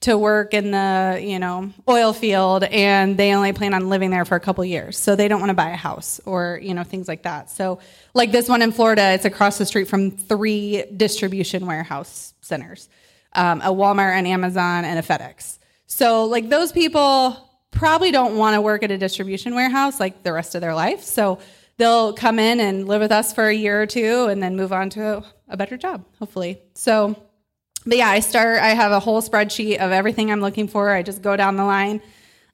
to 0.00 0.16
work 0.16 0.54
in 0.54 0.70
the, 0.70 1.20
you 1.22 1.38
know, 1.38 1.70
oil 1.86 2.14
field 2.14 2.64
and 2.64 3.18
they 3.18 3.34
only 3.34 3.52
plan 3.52 3.74
on 3.74 3.90
living 3.90 4.10
there 4.10 4.24
for 4.24 4.34
a 4.34 4.40
couple 4.40 4.64
years. 4.64 4.96
So 4.98 5.14
they 5.14 5.28
don't 5.28 5.40
want 5.40 5.50
to 5.50 5.54
buy 5.54 5.70
a 5.70 5.76
house 5.76 6.20
or, 6.24 6.58
you 6.62 6.72
know, 6.72 6.84
things 6.84 7.06
like 7.06 7.24
that. 7.24 7.50
So 7.50 7.80
like 8.14 8.32
this 8.32 8.48
one 8.48 8.62
in 8.62 8.72
Florida, 8.72 9.12
it's 9.12 9.26
across 9.26 9.58
the 9.58 9.66
street 9.66 9.88
from 9.88 10.10
three 10.10 10.84
distribution 10.96 11.66
warehouse 11.66 12.32
centers. 12.40 12.88
Um, 13.32 13.60
a 13.60 13.68
Walmart, 13.68 14.18
an 14.18 14.26
Amazon, 14.26 14.84
and 14.84 14.98
a 14.98 15.02
FedEx. 15.02 15.58
So 15.86 16.24
like 16.24 16.48
those 16.48 16.72
people 16.72 17.50
probably 17.70 18.10
don't 18.10 18.36
want 18.36 18.54
to 18.54 18.60
work 18.60 18.82
at 18.82 18.90
a 18.90 18.98
distribution 18.98 19.54
warehouse 19.54 20.00
like 20.00 20.22
the 20.22 20.32
rest 20.32 20.54
of 20.54 20.60
their 20.60 20.74
life. 20.74 21.02
So 21.02 21.38
they'll 21.76 22.12
come 22.12 22.38
in 22.38 22.60
and 22.60 22.86
live 22.86 23.00
with 23.00 23.12
us 23.12 23.32
for 23.32 23.48
a 23.48 23.54
year 23.54 23.82
or 23.82 23.86
two 23.86 24.26
and 24.26 24.42
then 24.42 24.56
move 24.56 24.72
on 24.72 24.90
to 24.90 25.24
a 25.48 25.56
better 25.56 25.76
job, 25.76 26.04
hopefully. 26.18 26.60
So, 26.74 27.16
but 27.86 27.98
yeah, 27.98 28.08
I 28.08 28.20
start, 28.20 28.60
I 28.60 28.68
have 28.68 28.92
a 28.92 29.00
whole 29.00 29.22
spreadsheet 29.22 29.78
of 29.78 29.90
everything 29.90 30.30
I'm 30.30 30.40
looking 30.40 30.68
for. 30.68 30.90
I 30.90 31.02
just 31.02 31.22
go 31.22 31.36
down 31.36 31.56
the 31.56 31.64
line. 31.64 32.02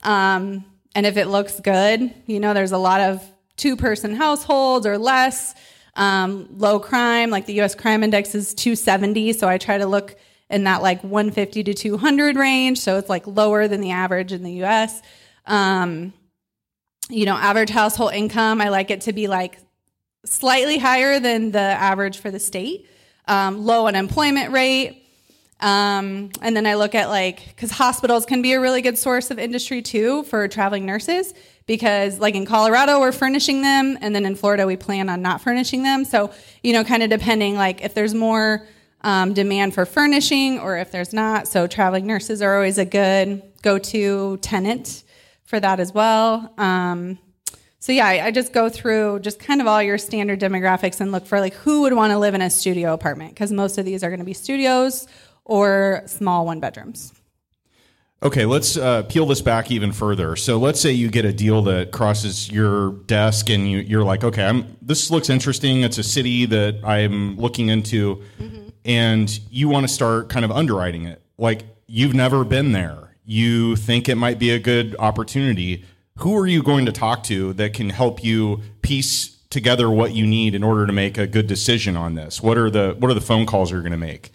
Um, 0.02 0.64
and 0.94 1.04
if 1.04 1.16
it 1.16 1.26
looks 1.26 1.58
good, 1.60 2.14
you 2.26 2.40
know, 2.40 2.54
there's 2.54 2.72
a 2.72 2.78
lot 2.78 3.00
of 3.00 3.22
two 3.56 3.76
person 3.76 4.14
households 4.14 4.86
or 4.86 4.96
less, 4.96 5.54
um, 5.94 6.48
low 6.56 6.78
crime, 6.78 7.30
like 7.30 7.46
the 7.46 7.60
US 7.62 7.74
crime 7.74 8.04
index 8.04 8.34
is 8.34 8.54
270. 8.54 9.32
So 9.32 9.48
I 9.48 9.58
try 9.58 9.78
to 9.78 9.86
look 9.86 10.16
in 10.50 10.64
that 10.64 10.82
like 10.82 11.02
150 11.02 11.64
to 11.64 11.74
200 11.74 12.36
range. 12.36 12.78
So 12.78 12.98
it's 12.98 13.08
like 13.08 13.26
lower 13.26 13.68
than 13.68 13.80
the 13.80 13.90
average 13.90 14.32
in 14.32 14.42
the 14.42 14.64
US. 14.64 15.02
Um, 15.46 16.12
you 17.08 17.24
know, 17.24 17.34
average 17.34 17.70
household 17.70 18.14
income, 18.14 18.60
I 18.60 18.68
like 18.68 18.90
it 18.90 19.02
to 19.02 19.12
be 19.12 19.28
like 19.28 19.58
slightly 20.24 20.78
higher 20.78 21.20
than 21.20 21.52
the 21.52 21.58
average 21.58 22.18
for 22.18 22.30
the 22.30 22.40
state. 22.40 22.88
Um, 23.26 23.64
low 23.64 23.86
unemployment 23.86 24.52
rate. 24.52 25.02
Um, 25.60 26.30
and 26.42 26.54
then 26.54 26.66
I 26.66 26.74
look 26.74 26.94
at 26.94 27.08
like, 27.08 27.46
because 27.48 27.70
hospitals 27.70 28.26
can 28.26 28.42
be 28.42 28.52
a 28.52 28.60
really 28.60 28.82
good 28.82 28.98
source 28.98 29.30
of 29.30 29.38
industry 29.38 29.82
too 29.82 30.22
for 30.24 30.46
traveling 30.48 30.84
nurses. 30.84 31.32
Because, 31.66 32.20
like 32.20 32.36
in 32.36 32.46
Colorado, 32.46 33.00
we're 33.00 33.10
furnishing 33.10 33.62
them, 33.62 33.98
and 34.00 34.14
then 34.14 34.24
in 34.24 34.36
Florida, 34.36 34.68
we 34.68 34.76
plan 34.76 35.08
on 35.08 35.20
not 35.20 35.40
furnishing 35.40 35.82
them. 35.82 36.04
So, 36.04 36.30
you 36.62 36.72
know, 36.72 36.84
kind 36.84 37.02
of 37.02 37.10
depending, 37.10 37.56
like 37.56 37.82
if 37.82 37.92
there's 37.92 38.14
more 38.14 38.64
um, 39.06 39.32
demand 39.32 39.72
for 39.72 39.86
furnishing 39.86 40.58
or 40.58 40.76
if 40.76 40.90
there's 40.90 41.14
not. 41.14 41.48
So, 41.48 41.66
traveling 41.66 42.06
nurses 42.06 42.42
are 42.42 42.54
always 42.54 42.76
a 42.76 42.84
good 42.84 43.42
go 43.62 43.78
to 43.78 44.36
tenant 44.38 45.04
for 45.44 45.58
that 45.60 45.80
as 45.80 45.94
well. 45.94 46.52
Um, 46.58 47.18
so 47.78 47.92
yeah, 47.92 48.06
I, 48.06 48.26
I 48.26 48.30
just 48.32 48.52
go 48.52 48.68
through 48.68 49.20
just 49.20 49.38
kind 49.38 49.60
of 49.60 49.68
all 49.68 49.80
your 49.80 49.96
standard 49.96 50.40
demographics 50.40 51.00
and 51.00 51.12
look 51.12 51.24
for 51.24 51.38
like 51.38 51.54
who 51.54 51.82
would 51.82 51.92
want 51.92 52.10
to 52.10 52.18
live 52.18 52.34
in 52.34 52.42
a 52.42 52.50
studio 52.50 52.92
apartment 52.92 53.30
because 53.32 53.52
most 53.52 53.78
of 53.78 53.84
these 53.84 54.02
are 54.02 54.08
going 54.08 54.18
to 54.18 54.26
be 54.26 54.34
studios 54.34 55.06
or 55.44 56.02
small 56.06 56.44
one 56.44 56.58
bedrooms. 56.58 57.12
Okay, 58.24 58.44
let's 58.44 58.76
uh, 58.76 59.04
peel 59.04 59.26
this 59.26 59.40
back 59.40 59.70
even 59.70 59.92
further. 59.92 60.34
So 60.34 60.56
let's 60.58 60.80
say 60.80 60.90
you 60.90 61.10
get 61.10 61.24
a 61.24 61.32
deal 61.32 61.62
that 61.62 61.92
crosses 61.92 62.50
your 62.50 62.92
desk, 63.04 63.50
and 63.50 63.70
you, 63.70 63.78
you're 63.78 64.02
like, 64.02 64.24
okay, 64.24 64.44
I'm, 64.44 64.76
this 64.80 65.10
looks 65.10 65.28
interesting. 65.28 65.82
It's 65.82 65.98
a 65.98 66.02
city 66.02 66.46
that 66.46 66.80
I'm 66.82 67.36
looking 67.36 67.68
into, 67.68 68.22
and 68.86 69.38
you 69.50 69.68
want 69.68 69.86
to 69.86 69.92
start 69.92 70.28
kind 70.28 70.44
of 70.44 70.50
underwriting 70.50 71.04
it. 71.04 71.20
Like 71.36 71.64
you've 71.86 72.14
never 72.14 72.44
been 72.44 72.72
there, 72.72 73.16
you 73.24 73.76
think 73.76 74.08
it 74.08 74.14
might 74.14 74.38
be 74.38 74.50
a 74.50 74.58
good 74.58 74.96
opportunity. 74.98 75.84
Who 76.18 76.36
are 76.38 76.46
you 76.46 76.62
going 76.62 76.86
to 76.86 76.92
talk 76.92 77.24
to 77.24 77.52
that 77.54 77.74
can 77.74 77.90
help 77.90 78.24
you 78.24 78.62
piece 78.80 79.36
together 79.50 79.90
what 79.90 80.14
you 80.14 80.26
need 80.26 80.54
in 80.54 80.62
order 80.62 80.86
to 80.86 80.92
make 80.92 81.18
a 81.18 81.26
good 81.26 81.46
decision 81.46 81.96
on 81.96 82.14
this? 82.14 82.40
What 82.40 82.56
are 82.56 82.70
the 82.70 82.96
what 82.98 83.10
are 83.10 83.14
the 83.14 83.20
phone 83.20 83.44
calls 83.44 83.70
you're 83.70 83.82
going 83.82 83.92
to 83.92 83.98
make? 83.98 84.30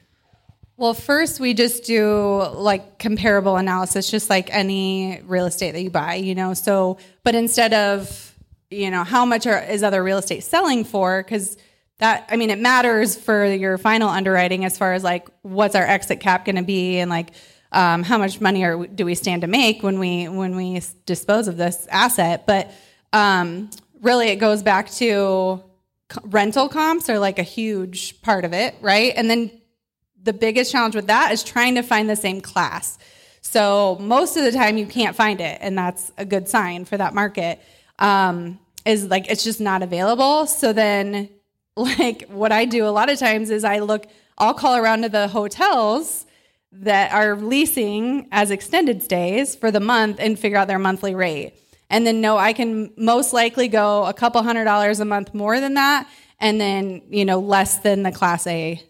Well, 0.78 0.94
first 0.94 1.40
we 1.40 1.54
just 1.54 1.84
do 1.84 2.44
like 2.54 3.00
comparable 3.00 3.56
analysis, 3.56 4.10
just 4.10 4.30
like 4.30 4.54
any 4.54 5.22
real 5.26 5.46
estate 5.46 5.72
that 5.72 5.82
you 5.82 5.92
buy, 5.92 6.16
you 6.16 6.36
know. 6.36 6.54
So, 6.54 6.98
but 7.24 7.36
instead 7.36 7.74
of 7.74 8.36
you 8.70 8.92
know 8.92 9.04
how 9.04 9.26
much 9.26 9.48
are, 9.48 9.62
is 9.64 9.84
other 9.84 10.04
real 10.04 10.18
estate 10.18 10.44
selling 10.44 10.84
for, 10.84 11.24
because 11.24 11.58
that 12.02 12.28
I 12.30 12.36
mean 12.36 12.50
it 12.50 12.60
matters 12.60 13.16
for 13.16 13.46
your 13.46 13.78
final 13.78 14.10
underwriting 14.10 14.66
as 14.66 14.78
far 14.78 14.94
as 14.94 15.04
like 15.04 15.30
what's 15.44 15.76
our 15.76 15.86
exit 15.86 16.20
cap 16.20 16.46
going 16.46 16.58
to 16.58 16.64
be 16.64 17.00
and 17.00 17.10
like 17.10 17.30
um, 17.72 18.04
how 18.04 18.18
much 18.18 18.42
money 18.42 18.66
are, 18.66 18.86
do 18.86 19.06
we 19.06 19.16
stand 19.16 19.44
to 19.44 19.48
make 19.48 19.82
when 19.82 20.00
we 20.00 20.28
when 20.28 20.56
we 20.56 20.82
dispose 21.06 21.48
of 21.48 21.58
this 21.58 21.88
asset. 21.90 22.46
But 22.46 22.72
um, 23.14 23.70
really, 24.02 24.28
it 24.28 24.38
goes 24.38 24.64
back 24.64 24.90
to 24.94 25.64
rental 26.24 26.68
comps 26.68 27.10
are 27.10 27.20
like 27.20 27.40
a 27.40 27.44
huge 27.44 28.22
part 28.22 28.44
of 28.44 28.54
it, 28.54 28.76
right? 28.82 29.14
And 29.16 29.30
then 29.30 29.52
the 30.22 30.34
biggest 30.34 30.72
challenge 30.72 30.96
with 30.96 31.08
that 31.08 31.32
is 31.32 31.44
trying 31.44 31.76
to 31.76 31.82
find 31.82 32.10
the 32.10 32.16
same 32.16 32.42
class. 32.42 32.98
So 33.42 33.98
most 34.02 34.38
of 34.38 34.44
the 34.44 34.52
time 34.52 34.78
you 34.78 34.86
can't 34.86 35.16
find 35.16 35.40
it, 35.40 35.60
and 35.62 35.78
that's 35.78 36.12
a 36.18 36.26
good 36.26 36.50
sign 36.50 36.86
for 36.86 36.98
that 36.98 37.14
market. 37.14 37.62
Um, 38.00 38.60
is 38.86 39.06
like 39.06 39.30
it's 39.30 39.44
just 39.44 39.62
not 39.62 39.84
available. 39.84 40.48
So 40.48 40.74
then, 40.74 41.30
like 41.78 42.30
what 42.30 42.52
I 42.52 42.66
do 42.66 42.86
a 42.86 42.90
lot 42.90 43.10
of 43.10 43.18
times 43.20 43.50
is 43.50 43.64
I 43.64 43.80
look, 43.80 44.08
I'll 44.38 44.54
call 44.54 44.78
around 44.78 45.04
to 45.04 45.10
the 45.10 45.28
hotels 45.28 46.26
that 46.74 47.12
are 47.12 47.36
leasing 47.36 48.28
as 48.32 48.52
extended 48.52 49.04
stays 49.04 49.56
for 49.56 49.72
the 49.72 49.80
month 49.80 50.18
and 50.20 50.40
figure 50.40 50.58
out 50.58 50.68
their 50.68 50.80
monthly 50.80 51.16
rate. 51.16 51.54
And 51.90 52.08
then 52.08 52.22
know 52.22 52.38
I 52.38 52.54
can 52.54 52.94
most 52.96 53.34
likely 53.34 53.68
go 53.68 54.06
a 54.06 54.14
couple 54.14 54.42
hundred 54.44 54.64
dollars 54.64 55.00
a 55.02 55.06
month 55.06 55.34
more 55.34 55.60
than 55.60 55.74
that, 55.74 56.08
and 56.40 56.60
then 56.60 57.02
you 57.10 57.26
know 57.26 57.40
less 57.40 57.80
than 57.80 58.04
the 58.04 58.14
Class 58.14 58.48
A 58.48 58.82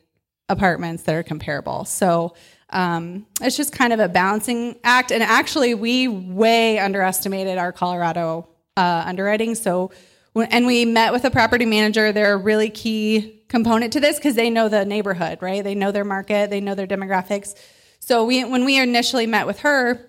apartments 0.49 1.03
that 1.03 1.15
are 1.15 1.23
comparable. 1.23 1.85
So 1.85 2.35
um, 2.71 3.25
it's 3.41 3.57
just 3.57 3.73
kind 3.73 3.91
of 3.91 3.99
a 3.99 4.07
balancing 4.07 4.79
act. 4.83 5.11
And 5.11 5.23
actually, 5.23 5.73
we 5.73 6.07
way 6.07 6.79
underestimated 6.79 7.57
our 7.57 7.71
Colorado 7.71 8.47
uh, 8.77 9.03
underwriting. 9.05 9.55
So, 9.55 9.91
and 10.35 10.65
we 10.65 10.85
met 10.85 11.11
with 11.11 11.25
a 11.25 11.31
property 11.31 11.65
manager. 11.65 12.11
They're 12.11 12.33
a 12.33 12.37
really 12.37 12.69
key 12.69 13.43
component 13.49 13.93
to 13.93 13.99
this 13.99 14.17
because 14.17 14.35
they 14.35 14.49
know 14.49 14.69
the 14.69 14.85
neighborhood, 14.85 15.39
right? 15.41 15.63
They 15.63 15.75
know 15.75 15.91
their 15.91 16.05
market, 16.05 16.49
they 16.49 16.61
know 16.61 16.75
their 16.75 16.87
demographics. 16.87 17.55
So 17.99 18.25
we, 18.25 18.43
when 18.43 18.65
we 18.65 18.79
initially 18.79 19.27
met 19.27 19.45
with 19.45 19.59
her, 19.59 20.07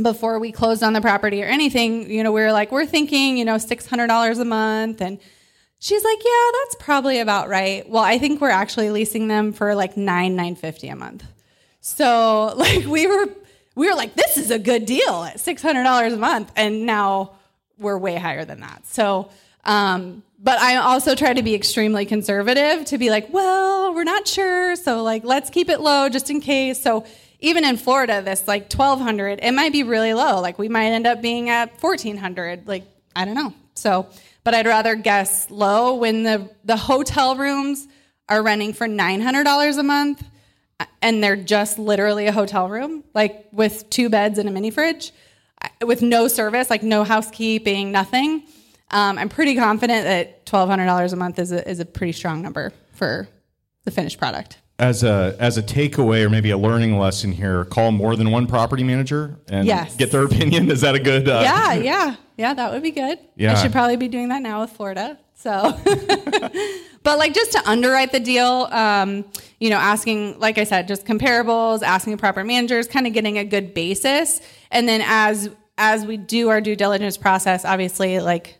before 0.00 0.38
we 0.38 0.52
closed 0.52 0.82
on 0.82 0.94
the 0.94 1.02
property 1.02 1.42
or 1.42 1.46
anything, 1.46 2.10
you 2.10 2.22
know, 2.22 2.32
we 2.32 2.40
were 2.40 2.52
like, 2.52 2.72
we're 2.72 2.86
thinking, 2.86 3.36
you 3.36 3.44
know, 3.44 3.58
six 3.58 3.86
hundred 3.86 4.06
dollars 4.06 4.38
a 4.38 4.44
month, 4.44 5.02
and 5.02 5.18
She's 5.82 6.04
like, 6.04 6.24
yeah, 6.24 6.50
that's 6.60 6.76
probably 6.76 7.18
about 7.18 7.48
right. 7.48 7.88
Well, 7.90 8.04
I 8.04 8.16
think 8.16 8.40
we're 8.40 8.50
actually 8.50 8.90
leasing 8.90 9.26
them 9.26 9.52
for 9.52 9.74
like 9.74 9.96
nine 9.96 10.36
nine 10.36 10.54
fifty 10.54 10.86
a 10.86 10.94
month. 10.94 11.24
So 11.80 12.54
like 12.56 12.84
we 12.84 13.08
were 13.08 13.26
we 13.74 13.88
were 13.88 13.96
like, 13.96 14.14
this 14.14 14.36
is 14.36 14.52
a 14.52 14.60
good 14.60 14.86
deal 14.86 15.24
at 15.24 15.40
six 15.40 15.60
hundred 15.60 15.82
dollars 15.82 16.12
a 16.12 16.18
month, 16.18 16.52
and 16.54 16.86
now 16.86 17.32
we're 17.78 17.98
way 17.98 18.14
higher 18.14 18.44
than 18.44 18.60
that. 18.60 18.86
So, 18.86 19.30
um, 19.64 20.22
but 20.38 20.58
I 20.58 20.76
also 20.76 21.14
try 21.14 21.32
to 21.32 21.42
be 21.42 21.54
extremely 21.54 22.04
conservative 22.04 22.84
to 22.86 22.98
be 22.98 23.10
like, 23.10 23.32
well, 23.32 23.94
we're 23.94 24.04
not 24.04 24.26
sure, 24.26 24.74
so 24.76 25.02
like 25.02 25.24
let's 25.24 25.50
keep 25.50 25.68
it 25.68 25.80
low 25.80 26.08
just 26.08 26.30
in 26.30 26.40
case. 26.40 26.82
So 26.82 27.04
even 27.38 27.64
in 27.64 27.76
Florida, 27.76 28.22
this 28.22 28.46
like 28.48 28.68
twelve 28.68 29.00
hundred, 29.00 29.40
it 29.42 29.52
might 29.52 29.72
be 29.72 29.82
really 29.82 30.14
low. 30.14 30.40
Like 30.40 30.58
we 30.58 30.68
might 30.68 30.86
end 30.86 31.06
up 31.06 31.22
being 31.22 31.48
at 31.48 31.80
fourteen 31.80 32.16
hundred. 32.16 32.66
Like 32.66 32.84
I 33.14 33.24
don't 33.24 33.34
know. 33.34 33.54
So, 33.74 34.08
but 34.44 34.54
I'd 34.54 34.66
rather 34.66 34.94
guess 34.94 35.50
low 35.50 35.94
when 35.94 36.22
the 36.24 36.50
the 36.64 36.76
hotel 36.76 37.36
rooms 37.36 37.86
are 38.28 38.42
renting 38.42 38.72
for 38.72 38.88
nine 38.88 39.20
hundred 39.20 39.44
dollars 39.44 39.76
a 39.76 39.82
month, 39.82 40.24
and 41.00 41.22
they're 41.22 41.36
just 41.36 41.78
literally 41.78 42.26
a 42.26 42.32
hotel 42.32 42.68
room, 42.68 43.04
like 43.14 43.46
with 43.52 43.88
two 43.90 44.08
beds 44.08 44.38
and 44.38 44.48
a 44.48 44.52
mini 44.52 44.70
fridge, 44.70 45.12
uh, 45.60 45.86
with 45.86 46.02
no 46.02 46.28
service, 46.28 46.70
like 46.70 46.82
no 46.82 47.04
housekeeping, 47.04 47.92
nothing. 47.92 48.42
Um, 48.92 49.18
I'm 49.18 49.28
pretty 49.28 49.56
confident 49.56 50.04
that 50.04 50.46
twelve 50.46 50.68
hundred 50.68 50.86
dollars 50.86 51.12
a 51.12 51.16
month 51.16 51.38
is 51.38 51.50
a, 51.52 51.68
is 51.68 51.80
a 51.80 51.84
pretty 51.84 52.12
strong 52.12 52.42
number 52.42 52.72
for 52.92 53.28
the 53.84 53.90
finished 53.90 54.18
product. 54.18 54.58
as 54.78 55.02
a 55.02 55.34
as 55.40 55.56
a 55.58 55.62
takeaway 55.62 56.24
or 56.24 56.30
maybe 56.30 56.50
a 56.50 56.58
learning 56.58 56.98
lesson 56.98 57.32
here, 57.32 57.64
call 57.64 57.90
more 57.92 58.16
than 58.16 58.30
one 58.30 58.46
property 58.46 58.84
manager 58.84 59.38
and 59.48 59.66
Yes. 59.66 59.96
get 59.96 60.10
their 60.12 60.24
opinion. 60.30 60.70
Is 60.70 60.82
that 60.82 60.94
a 60.94 60.98
good? 61.00 61.28
Uh, 61.28 61.40
yeah, 61.42 61.72
yeah, 61.74 62.16
yeah. 62.36 62.54
That 62.54 62.72
would 62.72 62.82
be 62.82 62.90
good. 62.90 63.18
Yeah. 63.36 63.52
I 63.52 63.54
should 63.62 63.72
probably 63.72 63.96
be 63.96 64.08
doing 64.08 64.28
that 64.28 64.42
now 64.42 64.60
with 64.60 64.70
Florida. 64.70 65.18
So, 65.34 65.76
but 67.02 67.18
like 67.18 67.34
just 67.34 67.52
to 67.52 67.68
underwrite 67.68 68.12
the 68.12 68.20
deal, 68.20 68.68
um, 68.70 69.24
you 69.58 69.70
know, 69.70 69.76
asking, 69.76 70.38
like 70.38 70.58
I 70.58 70.64
said, 70.64 70.86
just 70.86 71.04
comparables, 71.04 71.82
asking 71.82 72.12
the 72.12 72.18
proper 72.18 72.44
managers, 72.44 72.86
kind 72.86 73.06
of 73.06 73.12
getting 73.12 73.38
a 73.38 73.44
good 73.44 73.74
basis, 73.74 74.40
and 74.70 74.88
then 74.88 75.02
as 75.04 75.50
as 75.78 76.06
we 76.06 76.16
do 76.16 76.48
our 76.50 76.60
due 76.60 76.76
diligence 76.76 77.16
process, 77.16 77.64
obviously, 77.64 78.20
like 78.20 78.58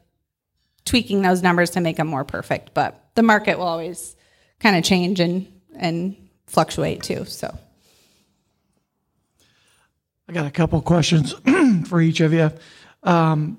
tweaking 0.85 1.23
those 1.23 1.43
numbers 1.43 1.71
to 1.71 1.81
make 1.81 1.97
them 1.97 2.07
more 2.07 2.25
perfect. 2.25 2.75
But 2.75 3.03
the 3.15 3.23
market 3.23 3.59
will 3.59 3.67
always 3.67 4.17
kind 4.61 4.77
of 4.77 4.85
change 4.85 5.21
and 5.21 5.47
and 5.77 6.17
fluctuate 6.47 7.03
too. 7.03 7.25
So. 7.25 7.57
I 10.29 10.33
got 10.33 10.47
a 10.47 10.51
couple 10.51 10.81
questions 10.81 11.35
for 11.87 12.01
each 12.01 12.21
of 12.21 12.33
you. 12.33 12.51
Um, 13.03 13.59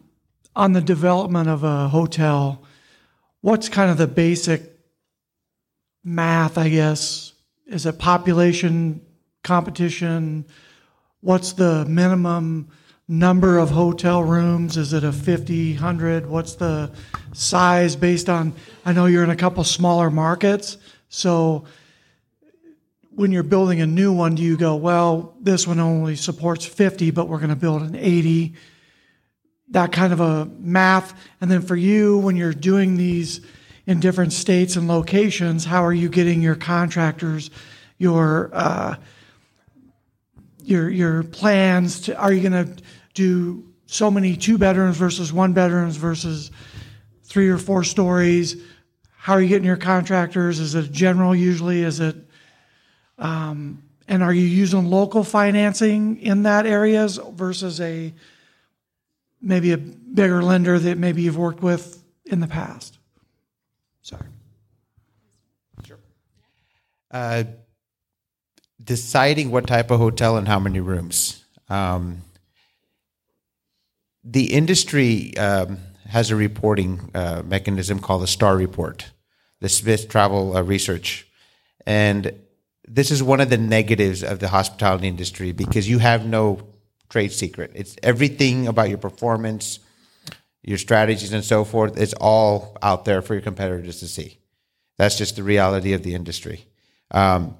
on 0.55 0.73
the 0.73 0.81
development 0.81 1.49
of 1.49 1.63
a 1.63 1.87
hotel, 1.89 2.63
what's 3.41 3.69
kind 3.69 3.91
of 3.91 3.97
the 3.97 4.07
basic 4.07 4.73
math, 6.03 6.57
I 6.57 6.69
guess? 6.69 7.33
Is 7.67 7.85
it 7.85 7.99
population, 7.99 9.01
competition? 9.43 10.45
What's 11.21 11.53
the 11.53 11.85
minimum 11.85 12.69
number 13.07 13.57
of 13.57 13.69
hotel 13.69 14.23
rooms? 14.23 14.77
Is 14.77 14.93
it 14.93 15.03
a 15.03 15.11
50, 15.11 15.73
100? 15.73 16.25
What's 16.25 16.55
the 16.55 16.91
size 17.33 17.95
based 17.95 18.29
on? 18.29 18.53
I 18.85 18.93
know 18.93 19.05
you're 19.05 19.23
in 19.23 19.29
a 19.29 19.35
couple 19.35 19.63
smaller 19.63 20.09
markets, 20.09 20.77
so 21.09 21.65
when 23.15 23.31
you're 23.31 23.43
building 23.43 23.81
a 23.81 23.85
new 23.85 24.11
one, 24.11 24.35
do 24.35 24.43
you 24.43 24.57
go, 24.57 24.75
well, 24.75 25.35
this 25.39 25.67
one 25.67 25.79
only 25.79 26.15
supports 26.15 26.65
50, 26.65 27.11
but 27.11 27.27
we're 27.27 27.37
going 27.37 27.49
to 27.49 27.55
build 27.55 27.83
an 27.83 27.95
80? 27.95 28.53
That 29.69 29.91
kind 29.91 30.13
of 30.13 30.19
a 30.19 30.45
math. 30.59 31.13
And 31.41 31.49
then 31.49 31.61
for 31.61 31.75
you, 31.75 32.17
when 32.17 32.35
you're 32.35 32.53
doing 32.53 32.97
these 32.97 33.41
in 33.85 33.99
different 33.99 34.33
states 34.33 34.75
and 34.75 34.87
locations, 34.87 35.65
how 35.65 35.83
are 35.83 35.93
you 35.93 36.09
getting 36.09 36.41
your 36.41 36.55
contractors, 36.55 37.49
your 37.97 38.49
uh, 38.53 38.95
your 40.63 40.89
your 40.89 41.23
plans? 41.23 42.01
To, 42.01 42.17
are 42.17 42.31
you 42.31 42.47
going 42.49 42.65
to 42.65 42.83
do 43.13 43.67
so 43.85 44.09
many 44.09 44.35
two 44.35 44.57
bedrooms 44.57 44.97
versus 44.97 45.31
one 45.31 45.53
bedrooms 45.53 45.97
versus 45.97 46.51
three 47.23 47.49
or 47.49 47.57
four 47.57 47.83
stories? 47.83 48.61
How 49.17 49.33
are 49.33 49.41
you 49.41 49.47
getting 49.47 49.65
your 49.65 49.77
contractors? 49.77 50.59
Is 50.59 50.75
it 50.75 50.91
general 50.91 51.35
usually? 51.35 51.81
Is 51.81 51.99
it 51.99 52.15
and 54.07 54.21
are 54.21 54.33
you 54.33 54.45
using 54.45 54.85
local 54.89 55.23
financing 55.23 56.19
in 56.19 56.43
that 56.43 56.65
areas 56.65 57.19
versus 57.31 57.79
a 57.81 58.13
maybe 59.41 59.71
a 59.71 59.77
bigger 59.77 60.43
lender 60.43 60.77
that 60.77 60.97
maybe 60.97 61.23
you've 61.23 61.37
worked 61.37 61.63
with 61.63 62.03
in 62.25 62.39
the 62.39 62.47
past? 62.47 62.97
Sorry. 64.01 64.27
Uh, 67.09 67.43
deciding 68.83 69.51
what 69.51 69.67
type 69.67 69.91
of 69.91 69.99
hotel 69.99 70.35
and 70.35 70.47
how 70.47 70.59
many 70.59 70.79
rooms. 70.79 71.45
Um, 71.69 72.21
the 74.23 74.53
industry 74.53 75.35
um, 75.37 75.79
has 76.07 76.31
a 76.31 76.35
reporting 76.35 77.11
uh, 77.13 77.41
mechanism 77.45 77.99
called 77.99 78.23
the 78.23 78.27
STAR 78.27 78.55
report, 78.55 79.11
the 79.59 79.69
Smith 79.69 80.07
Travel 80.07 80.55
uh, 80.55 80.61
Research. 80.61 81.27
And 81.85 82.39
this 82.87 83.11
is 83.11 83.21
one 83.21 83.41
of 83.41 83.49
the 83.49 83.57
negatives 83.57 84.23
of 84.23 84.39
the 84.39 84.49
hospitality 84.49 85.07
industry 85.07 85.51
because 85.51 85.89
you 85.89 85.99
have 85.99 86.25
no 86.25 86.67
trade 87.09 87.31
secret. 87.31 87.71
It's 87.75 87.95
everything 88.01 88.67
about 88.67 88.89
your 88.89 88.97
performance, 88.97 89.79
your 90.61 90.77
strategies, 90.77 91.33
and 91.33 91.43
so 91.43 91.63
forth. 91.63 91.97
It's 91.97 92.13
all 92.13 92.77
out 92.81 93.05
there 93.05 93.21
for 93.21 93.33
your 93.33 93.41
competitors 93.41 93.99
to 93.99 94.07
see. 94.07 94.39
That's 94.97 95.17
just 95.17 95.35
the 95.35 95.43
reality 95.43 95.93
of 95.93 96.03
the 96.03 96.15
industry. 96.15 96.65
Um, 97.11 97.57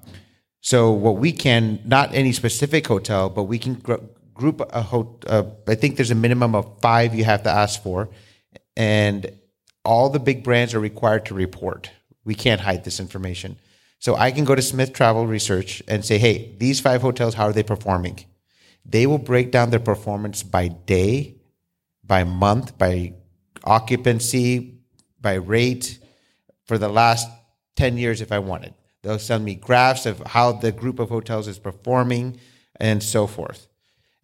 so 0.60 0.92
what 0.92 1.16
we 1.16 1.32
can, 1.32 1.80
not 1.84 2.14
any 2.14 2.32
specific 2.32 2.86
hotel, 2.86 3.28
but 3.28 3.44
we 3.44 3.58
can 3.58 3.74
gr- 3.74 3.96
group 4.34 4.60
a 4.70 4.82
hotel. 4.82 5.20
Uh, 5.26 5.70
I 5.70 5.76
think 5.76 5.96
there's 5.96 6.10
a 6.10 6.16
minimum 6.16 6.54
of 6.54 6.80
five 6.80 7.14
you 7.14 7.24
have 7.24 7.44
to 7.44 7.50
ask 7.50 7.82
for, 7.82 8.08
and 8.76 9.30
all 9.84 10.10
the 10.10 10.18
big 10.18 10.42
brands 10.42 10.74
are 10.74 10.80
required 10.80 11.26
to 11.26 11.34
report. 11.34 11.90
We 12.24 12.34
can't 12.34 12.60
hide 12.60 12.84
this 12.84 13.00
information. 13.00 13.56
So 13.98 14.16
I 14.16 14.32
can 14.32 14.44
go 14.44 14.54
to 14.54 14.62
Smith 14.62 14.92
Travel 14.92 15.26
Research 15.26 15.82
and 15.88 16.04
say, 16.04 16.18
hey, 16.18 16.54
these 16.58 16.80
five 16.80 17.00
hotels, 17.00 17.34
how 17.34 17.44
are 17.44 17.52
they 17.52 17.62
performing? 17.62 18.24
They 18.84 19.06
will 19.06 19.18
break 19.18 19.50
down 19.50 19.70
their 19.70 19.80
performance 19.80 20.42
by 20.42 20.68
day, 20.68 21.36
by 22.04 22.24
month, 22.24 22.76
by 22.76 23.14
occupancy, 23.64 24.80
by 25.20 25.34
rate 25.34 25.98
for 26.66 26.76
the 26.76 26.88
last 26.88 27.28
10 27.76 27.96
years 27.96 28.20
if 28.20 28.30
I 28.30 28.40
wanted. 28.40 28.74
They'll 29.02 29.18
send 29.18 29.44
me 29.44 29.54
graphs 29.54 30.06
of 30.06 30.18
how 30.20 30.52
the 30.52 30.72
group 30.72 30.98
of 30.98 31.08
hotels 31.08 31.48
is 31.48 31.58
performing 31.58 32.40
and 32.76 33.02
so 33.02 33.26
forth. 33.26 33.68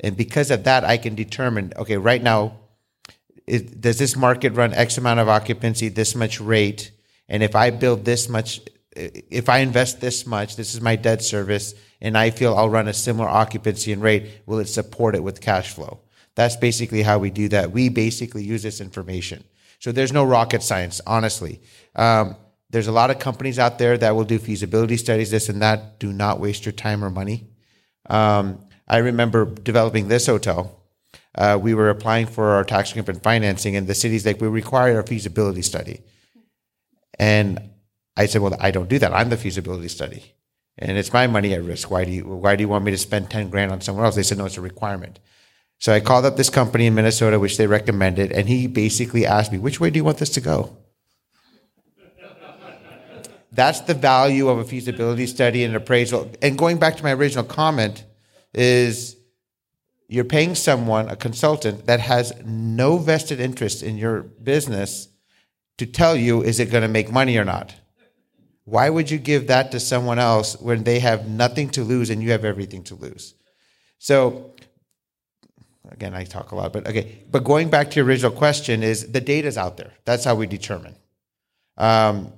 And 0.00 0.16
because 0.16 0.50
of 0.50 0.64
that, 0.64 0.84
I 0.84 0.96
can 0.96 1.14
determine 1.14 1.72
okay, 1.76 1.96
right 1.96 2.22
now, 2.22 2.56
is, 3.46 3.62
does 3.62 3.98
this 3.98 4.16
market 4.16 4.54
run 4.54 4.72
X 4.72 4.98
amount 4.98 5.20
of 5.20 5.28
occupancy, 5.28 5.88
this 5.88 6.14
much 6.14 6.40
rate? 6.40 6.92
And 7.28 7.42
if 7.42 7.54
I 7.54 7.70
build 7.70 8.04
this 8.04 8.28
much, 8.28 8.60
if 8.94 9.48
I 9.48 9.58
invest 9.58 10.00
this 10.00 10.26
much, 10.26 10.56
this 10.56 10.74
is 10.74 10.80
my 10.80 10.96
debt 10.96 11.22
service, 11.22 11.74
and 12.00 12.16
I 12.16 12.30
feel 12.30 12.54
I'll 12.54 12.68
run 12.68 12.88
a 12.88 12.94
similar 12.94 13.28
occupancy 13.28 13.92
and 13.92 14.02
rate, 14.02 14.42
will 14.46 14.58
it 14.58 14.68
support 14.68 15.14
it 15.14 15.22
with 15.22 15.40
cash 15.40 15.72
flow? 15.72 16.00
That's 16.34 16.56
basically 16.56 17.02
how 17.02 17.18
we 17.18 17.30
do 17.30 17.48
that. 17.48 17.72
We 17.72 17.88
basically 17.88 18.42
use 18.42 18.62
this 18.62 18.80
information. 18.80 19.44
So 19.78 19.92
there's 19.92 20.12
no 20.12 20.24
rocket 20.24 20.62
science, 20.62 21.00
honestly. 21.06 21.60
Um, 21.96 22.36
there's 22.70 22.86
a 22.86 22.92
lot 22.92 23.10
of 23.10 23.18
companies 23.18 23.58
out 23.58 23.78
there 23.78 23.98
that 23.98 24.14
will 24.14 24.24
do 24.24 24.38
feasibility 24.38 24.96
studies, 24.96 25.30
this 25.30 25.48
and 25.48 25.60
that. 25.62 25.98
Do 25.98 26.12
not 26.12 26.38
waste 26.38 26.64
your 26.64 26.72
time 26.72 27.04
or 27.04 27.10
money. 27.10 27.48
Um, 28.08 28.64
I 28.90 28.98
remember 28.98 29.44
developing 29.46 30.08
this 30.08 30.26
hotel. 30.26 30.82
Uh, 31.36 31.56
we 31.62 31.74
were 31.74 31.90
applying 31.90 32.26
for 32.26 32.50
our 32.50 32.64
tax 32.64 32.92
and 32.92 33.22
financing, 33.22 33.76
and 33.76 33.86
the 33.86 33.94
city's 33.94 34.26
like, 34.26 34.40
we 34.40 34.48
require 34.48 34.98
a 34.98 35.06
feasibility 35.06 35.62
study. 35.62 36.00
And 37.16 37.70
I 38.16 38.26
said, 38.26 38.42
well, 38.42 38.56
I 38.58 38.72
don't 38.72 38.88
do 38.88 38.98
that. 38.98 39.14
I'm 39.14 39.30
the 39.30 39.36
feasibility 39.36 39.86
study, 39.88 40.34
and 40.76 40.98
it's 40.98 41.12
my 41.12 41.28
money 41.28 41.54
at 41.54 41.62
risk. 41.62 41.88
Why 41.88 42.04
do 42.04 42.10
you 42.10 42.24
Why 42.24 42.56
do 42.56 42.62
you 42.62 42.68
want 42.68 42.84
me 42.84 42.90
to 42.90 42.98
spend 42.98 43.30
ten 43.30 43.48
grand 43.48 43.70
on 43.70 43.80
someone 43.80 44.04
else? 44.04 44.16
They 44.16 44.24
said, 44.24 44.38
no, 44.38 44.46
it's 44.46 44.58
a 44.58 44.60
requirement. 44.60 45.20
So 45.78 45.92
I 45.92 46.00
called 46.00 46.26
up 46.26 46.36
this 46.36 46.50
company 46.50 46.86
in 46.86 46.94
Minnesota, 46.94 47.38
which 47.38 47.56
they 47.58 47.68
recommended, 47.68 48.32
and 48.32 48.48
he 48.48 48.66
basically 48.66 49.24
asked 49.24 49.52
me, 49.52 49.58
which 49.58 49.78
way 49.80 49.90
do 49.90 49.98
you 49.98 50.04
want 50.04 50.18
this 50.18 50.30
to 50.30 50.40
go? 50.40 50.76
That's 53.52 53.80
the 53.80 53.94
value 53.94 54.48
of 54.48 54.58
a 54.58 54.64
feasibility 54.64 55.26
study 55.26 55.64
and 55.64 55.74
appraisal. 55.76 56.30
And 56.42 56.58
going 56.58 56.78
back 56.78 56.96
to 56.96 57.02
my 57.02 57.12
original 57.12 57.44
comment, 57.44 58.04
is 58.54 59.16
you're 60.08 60.24
paying 60.24 60.54
someone, 60.54 61.08
a 61.08 61.16
consultant, 61.16 61.86
that 61.86 62.00
has 62.00 62.32
no 62.44 62.98
vested 62.98 63.40
interest 63.40 63.82
in 63.82 63.96
your 63.96 64.22
business 64.22 65.08
to 65.78 65.86
tell 65.86 66.16
you 66.16 66.42
is 66.42 66.60
it 66.60 66.70
going 66.70 66.82
to 66.82 66.88
make 66.88 67.10
money 67.10 67.38
or 67.38 67.44
not. 67.44 67.74
Why 68.64 68.90
would 68.90 69.10
you 69.10 69.18
give 69.18 69.46
that 69.46 69.70
to 69.72 69.80
someone 69.80 70.18
else 70.18 70.60
when 70.60 70.84
they 70.84 70.98
have 70.98 71.28
nothing 71.28 71.70
to 71.70 71.82
lose 71.82 72.10
and 72.10 72.22
you 72.22 72.32
have 72.32 72.44
everything 72.44 72.82
to 72.84 72.94
lose? 72.94 73.34
So 73.98 74.54
again, 75.90 76.14
I 76.14 76.24
talk 76.24 76.52
a 76.52 76.56
lot, 76.56 76.72
but 76.72 76.86
okay. 76.86 77.22
But 77.30 77.44
going 77.44 77.70
back 77.70 77.90
to 77.90 77.96
your 77.96 78.06
original 78.06 78.30
question, 78.30 78.82
is 78.82 79.12
the 79.12 79.20
data's 79.20 79.56
out 79.56 79.76
there. 79.76 79.92
That's 80.04 80.24
how 80.24 80.34
we 80.34 80.46
determine 80.46 80.96
um, 81.76 82.32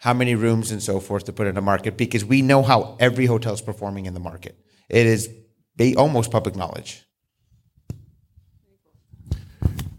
how 0.00 0.14
many 0.14 0.34
rooms 0.34 0.70
and 0.70 0.82
so 0.82 1.00
forth 1.00 1.24
to 1.24 1.32
put 1.32 1.46
in 1.46 1.54
the 1.54 1.62
market 1.62 1.96
because 1.96 2.24
we 2.24 2.42
know 2.42 2.62
how 2.62 2.96
every 2.98 3.26
hotel 3.26 3.54
is 3.54 3.60
performing 3.60 4.06
in 4.06 4.14
the 4.14 4.20
market. 4.20 4.58
It 4.90 5.06
is 5.06 5.30
almost 5.96 6.30
public 6.30 6.56
knowledge. 6.56 7.04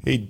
Hey, 0.05 0.29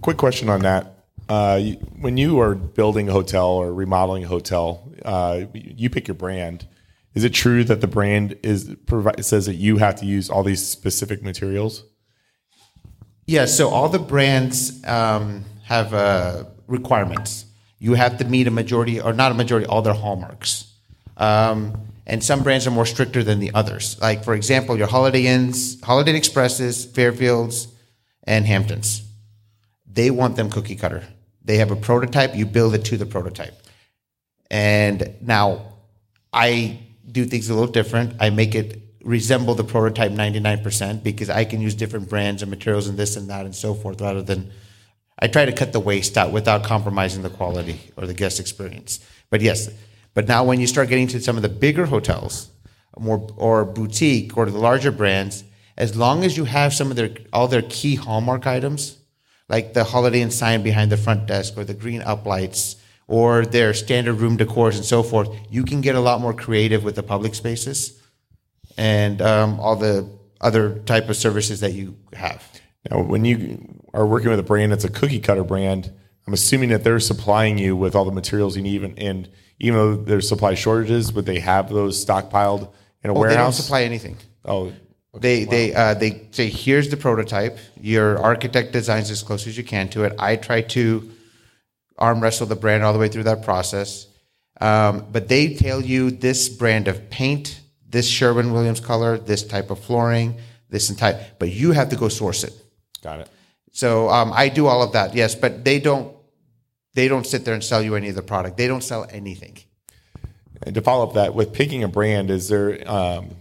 quick 0.00 0.16
question 0.16 0.48
on 0.48 0.60
that. 0.60 1.04
Uh, 1.28 1.58
you- 1.60 1.74
when 2.00 2.16
you 2.16 2.40
are 2.40 2.54
building 2.54 3.08
a 3.08 3.12
hotel 3.12 3.48
or 3.48 3.72
remodeling 3.72 4.24
a 4.24 4.28
hotel, 4.28 4.90
uh, 5.04 5.42
you 5.52 5.90
pick 5.90 6.08
your 6.08 6.14
brand. 6.14 6.66
Is 7.14 7.24
it 7.24 7.34
true 7.34 7.64
that 7.64 7.80
the 7.80 7.86
brand 7.86 8.36
is 8.42 8.74
provi- 8.86 9.22
says 9.22 9.46
that 9.46 9.56
you 9.56 9.76
have 9.78 9.96
to 9.96 10.06
use 10.06 10.30
all 10.30 10.42
these 10.42 10.66
specific 10.66 11.22
materials? 11.22 11.84
Yeah, 13.26 13.44
so 13.44 13.68
all 13.68 13.88
the 13.88 13.98
brands 13.98 14.82
um, 14.86 15.44
have 15.64 15.92
uh, 15.92 16.44
requirements. 16.66 17.44
You 17.78 17.94
have 17.94 18.18
to 18.18 18.24
meet 18.24 18.46
a 18.46 18.50
majority, 18.50 19.00
or 19.00 19.12
not 19.12 19.32
a 19.32 19.34
majority, 19.34 19.66
all 19.66 19.82
their 19.82 19.94
hallmarks. 19.94 20.72
Um, 21.16 21.87
and 22.08 22.24
some 22.24 22.42
brands 22.42 22.66
are 22.66 22.70
more 22.70 22.86
stricter 22.86 23.22
than 23.22 23.38
the 23.38 23.52
others. 23.52 24.00
Like, 24.00 24.24
for 24.24 24.34
example, 24.34 24.78
your 24.78 24.86
Holiday 24.86 25.26
Inns, 25.26 25.80
Holiday 25.82 26.16
Expresses, 26.16 26.86
Fairfields, 26.86 27.68
and 28.24 28.46
Hamptons. 28.46 29.02
They 29.86 30.10
want 30.10 30.36
them 30.36 30.50
cookie 30.50 30.76
cutter. 30.76 31.04
They 31.44 31.58
have 31.58 31.70
a 31.70 31.76
prototype, 31.76 32.34
you 32.34 32.46
build 32.46 32.74
it 32.74 32.84
to 32.86 32.96
the 32.96 33.06
prototype. 33.06 33.54
And 34.50 35.16
now, 35.20 35.74
I 36.32 36.80
do 37.10 37.24
things 37.24 37.50
a 37.50 37.54
little 37.54 37.72
different. 37.72 38.14
I 38.20 38.30
make 38.30 38.54
it 38.54 38.82
resemble 39.02 39.54
the 39.54 39.64
prototype 39.64 40.12
99% 40.12 41.02
because 41.02 41.30
I 41.30 41.44
can 41.44 41.60
use 41.60 41.74
different 41.74 42.08
brands 42.08 42.42
and 42.42 42.50
materials 42.50 42.88
and 42.88 42.98
this 42.98 43.16
and 43.16 43.30
that 43.30 43.44
and 43.44 43.54
so 43.54 43.74
forth 43.74 44.00
rather 44.00 44.22
than 44.22 44.50
I 45.18 45.28
try 45.28 45.44
to 45.44 45.52
cut 45.52 45.72
the 45.72 45.80
waste 45.80 46.16
out 46.16 46.32
without 46.32 46.64
compromising 46.64 47.22
the 47.22 47.30
quality 47.30 47.80
or 47.96 48.06
the 48.06 48.14
guest 48.14 48.38
experience. 48.38 49.00
But 49.30 49.40
yes, 49.40 49.68
but 50.18 50.26
now 50.26 50.42
when 50.42 50.58
you 50.58 50.66
start 50.66 50.88
getting 50.88 51.06
to 51.06 51.20
some 51.20 51.36
of 51.36 51.42
the 51.42 51.48
bigger 51.48 51.86
hotels, 51.86 52.50
more 52.98 53.24
or 53.36 53.64
boutique 53.64 54.36
or 54.36 54.46
the 54.46 54.58
larger 54.58 54.90
brands, 54.90 55.44
as 55.76 55.94
long 55.94 56.24
as 56.24 56.36
you 56.36 56.44
have 56.44 56.74
some 56.74 56.90
of 56.90 56.96
their 56.96 57.10
all 57.32 57.46
their 57.46 57.62
key 57.62 57.94
hallmark 57.94 58.44
items, 58.44 58.98
like 59.48 59.74
the 59.74 59.84
Holiday 59.84 60.20
Inn 60.20 60.32
sign 60.32 60.64
behind 60.64 60.90
the 60.90 60.96
front 60.96 61.28
desk 61.28 61.56
or 61.56 61.62
the 61.62 61.72
green 61.72 62.00
uplights 62.00 62.80
or 63.06 63.46
their 63.46 63.72
standard 63.72 64.14
room 64.14 64.36
decors 64.36 64.74
and 64.74 64.84
so 64.84 65.04
forth, 65.04 65.28
you 65.50 65.62
can 65.62 65.82
get 65.82 65.94
a 65.94 66.00
lot 66.00 66.20
more 66.20 66.34
creative 66.34 66.82
with 66.82 66.96
the 66.96 67.04
public 67.04 67.36
spaces 67.36 68.02
and 68.76 69.22
um, 69.22 69.60
all 69.60 69.76
the 69.76 70.04
other 70.40 70.80
type 70.80 71.08
of 71.08 71.14
services 71.16 71.60
that 71.60 71.74
you 71.74 71.96
have. 72.12 72.42
Now, 72.90 73.02
when 73.02 73.24
you 73.24 73.84
are 73.94 74.04
working 74.04 74.30
with 74.30 74.40
a 74.40 74.42
brand 74.42 74.72
that's 74.72 74.82
a 74.82 74.90
cookie 74.90 75.20
cutter 75.20 75.44
brand, 75.44 75.92
I'm 76.28 76.34
assuming 76.34 76.68
that 76.68 76.84
they're 76.84 77.00
supplying 77.00 77.56
you 77.56 77.74
with 77.74 77.94
all 77.96 78.04
the 78.04 78.12
materials 78.12 78.54
you 78.54 78.60
need, 78.62 78.84
and, 78.84 78.98
and 78.98 79.30
even 79.60 79.78
though 79.78 79.96
there's 79.96 80.28
supply 80.28 80.52
shortages, 80.52 81.10
would 81.14 81.24
they 81.24 81.40
have 81.40 81.70
those 81.70 82.04
stockpiled 82.04 82.70
in 83.02 83.08
a 83.08 83.14
Oh, 83.14 83.18
warehouse? 83.20 83.34
They 83.36 83.42
don't 83.42 83.52
supply 83.54 83.82
anything. 83.84 84.18
Oh, 84.44 84.70
They 85.18 85.44
they 85.44 85.74
uh, 85.74 85.94
they 85.94 86.28
say 86.32 86.50
here's 86.50 86.90
the 86.90 86.98
prototype. 86.98 87.56
Your 87.80 88.18
architect 88.18 88.72
designs 88.72 89.10
as 89.10 89.22
close 89.22 89.46
as 89.46 89.56
you 89.56 89.64
can 89.64 89.88
to 89.88 90.04
it. 90.04 90.12
I 90.18 90.36
try 90.36 90.60
to 90.76 91.10
arm 91.96 92.20
wrestle 92.20 92.46
the 92.46 92.56
brand 92.56 92.82
all 92.84 92.92
the 92.92 92.98
way 92.98 93.08
through 93.08 93.24
that 93.24 93.42
process. 93.42 94.06
Um, 94.60 95.06
but 95.10 95.28
they 95.28 95.54
tell 95.54 95.80
you 95.80 96.10
this 96.10 96.50
brand 96.50 96.88
of 96.88 97.08
paint, 97.08 97.58
this 97.88 98.06
Sherwin 98.06 98.52
Williams 98.52 98.80
color, 98.80 99.16
this 99.16 99.44
type 99.44 99.70
of 99.70 99.78
flooring, 99.78 100.36
this 100.68 100.90
and 100.90 100.98
type. 100.98 101.38
But 101.38 101.48
you 101.52 101.72
have 101.72 101.88
to 101.88 101.96
go 101.96 102.08
source 102.10 102.44
it. 102.44 102.52
got 103.02 103.20
it. 103.20 103.30
So 103.72 104.10
um, 104.10 104.30
I 104.34 104.50
do 104.50 104.66
all 104.66 104.82
of 104.82 104.92
that. 104.92 105.14
Yes, 105.14 105.34
but 105.34 105.64
they 105.64 105.80
don't 105.80 106.17
they 106.98 107.06
don't 107.06 107.28
sit 107.28 107.44
there 107.44 107.54
and 107.54 107.62
sell 107.62 107.80
you 107.80 107.94
any 107.94 108.08
of 108.08 108.16
the 108.16 108.22
product. 108.22 108.56
They 108.56 108.66
don't 108.66 108.82
sell 108.82 109.06
anything. 109.08 109.56
And 110.64 110.74
to 110.74 110.80
follow 110.80 111.06
up 111.06 111.14
that, 111.14 111.32
with 111.32 111.52
picking 111.52 111.84
a 111.84 111.88
brand, 111.88 112.28
is 112.28 112.48
there 112.48 112.82
um, 112.90 113.36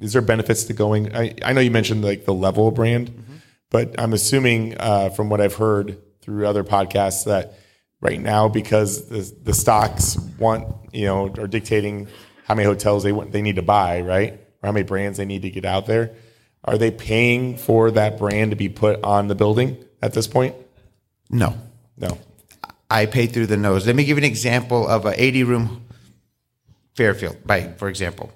is 0.00 0.14
there 0.14 0.22
benefits 0.22 0.64
to 0.64 0.72
going? 0.72 1.14
I, 1.14 1.34
I 1.44 1.52
know 1.52 1.60
you 1.60 1.70
mentioned 1.70 2.02
like 2.02 2.24
the 2.24 2.32
level 2.32 2.68
of 2.68 2.74
brand, 2.74 3.12
but 3.68 4.00
I'm 4.00 4.14
assuming 4.14 4.78
uh, 4.80 5.10
from 5.10 5.28
what 5.28 5.42
I've 5.42 5.56
heard 5.56 5.98
through 6.22 6.46
other 6.46 6.64
podcasts 6.64 7.26
that 7.26 7.58
right 8.00 8.18
now 8.18 8.48
because 8.48 9.10
the 9.10 9.30
the 9.42 9.52
stocks 9.52 10.16
want 10.38 10.66
you 10.94 11.04
know 11.04 11.28
are 11.36 11.46
dictating 11.46 12.08
how 12.44 12.54
many 12.54 12.64
hotels 12.64 13.02
they 13.02 13.12
want 13.12 13.30
they 13.30 13.42
need 13.42 13.56
to 13.56 13.62
buy 13.62 14.00
right 14.00 14.32
or 14.32 14.66
how 14.68 14.72
many 14.72 14.84
brands 14.84 15.18
they 15.18 15.26
need 15.26 15.42
to 15.42 15.50
get 15.50 15.66
out 15.66 15.84
there. 15.84 16.14
Are 16.64 16.78
they 16.78 16.90
paying 16.90 17.58
for 17.58 17.90
that 17.90 18.16
brand 18.16 18.52
to 18.52 18.56
be 18.56 18.70
put 18.70 19.04
on 19.04 19.28
the 19.28 19.34
building 19.34 19.84
at 20.00 20.14
this 20.14 20.26
point? 20.26 20.54
No. 21.28 21.58
No. 21.98 22.18
I 22.90 23.06
pay 23.06 23.26
through 23.26 23.46
the 23.46 23.56
nose. 23.56 23.86
Let 23.86 23.96
me 23.96 24.04
give 24.04 24.16
you 24.16 24.24
an 24.24 24.30
example 24.30 24.86
of 24.86 25.06
an 25.06 25.14
80 25.16 25.44
room 25.44 25.86
Fairfield, 26.94 27.36
by 27.44 27.72
for 27.76 27.88
example. 27.88 28.32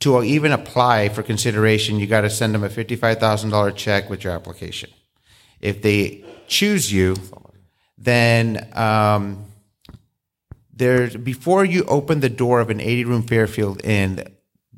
To 0.00 0.22
even 0.22 0.52
apply 0.52 1.10
for 1.10 1.22
consideration, 1.22 1.98
you 1.98 2.06
got 2.06 2.22
to 2.22 2.30
send 2.30 2.54
them 2.54 2.64
a 2.64 2.70
$55,000 2.70 3.76
check 3.76 4.08
with 4.08 4.24
your 4.24 4.32
application. 4.32 4.88
If 5.60 5.82
they 5.82 6.24
choose 6.46 6.90
you, 6.90 7.16
then 7.98 8.70
um, 8.72 9.44
before 10.74 11.66
you 11.66 11.84
open 11.84 12.20
the 12.20 12.30
door 12.30 12.60
of 12.60 12.70
an 12.70 12.80
80 12.80 13.04
room 13.04 13.22
Fairfield 13.22 13.84
Inn, 13.84 14.24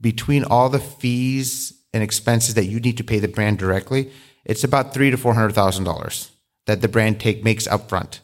between 0.00 0.42
all 0.42 0.68
the 0.68 0.80
fees 0.80 1.72
and 1.94 2.02
expenses 2.02 2.54
that 2.54 2.64
you 2.64 2.80
need 2.80 2.96
to 2.96 3.04
pay 3.04 3.20
the 3.20 3.28
brand 3.28 3.58
directly, 3.58 4.10
it's 4.44 4.64
about 4.64 4.92
three 4.92 5.10
to 5.10 5.16
four 5.16 5.34
hundred 5.34 5.54
thousand 5.54 5.84
dollars 5.84 6.32
that 6.66 6.80
the 6.80 6.88
brand 6.88 7.20
take 7.20 7.44
makes 7.44 7.66
up 7.66 7.88
upfront, 7.88 8.18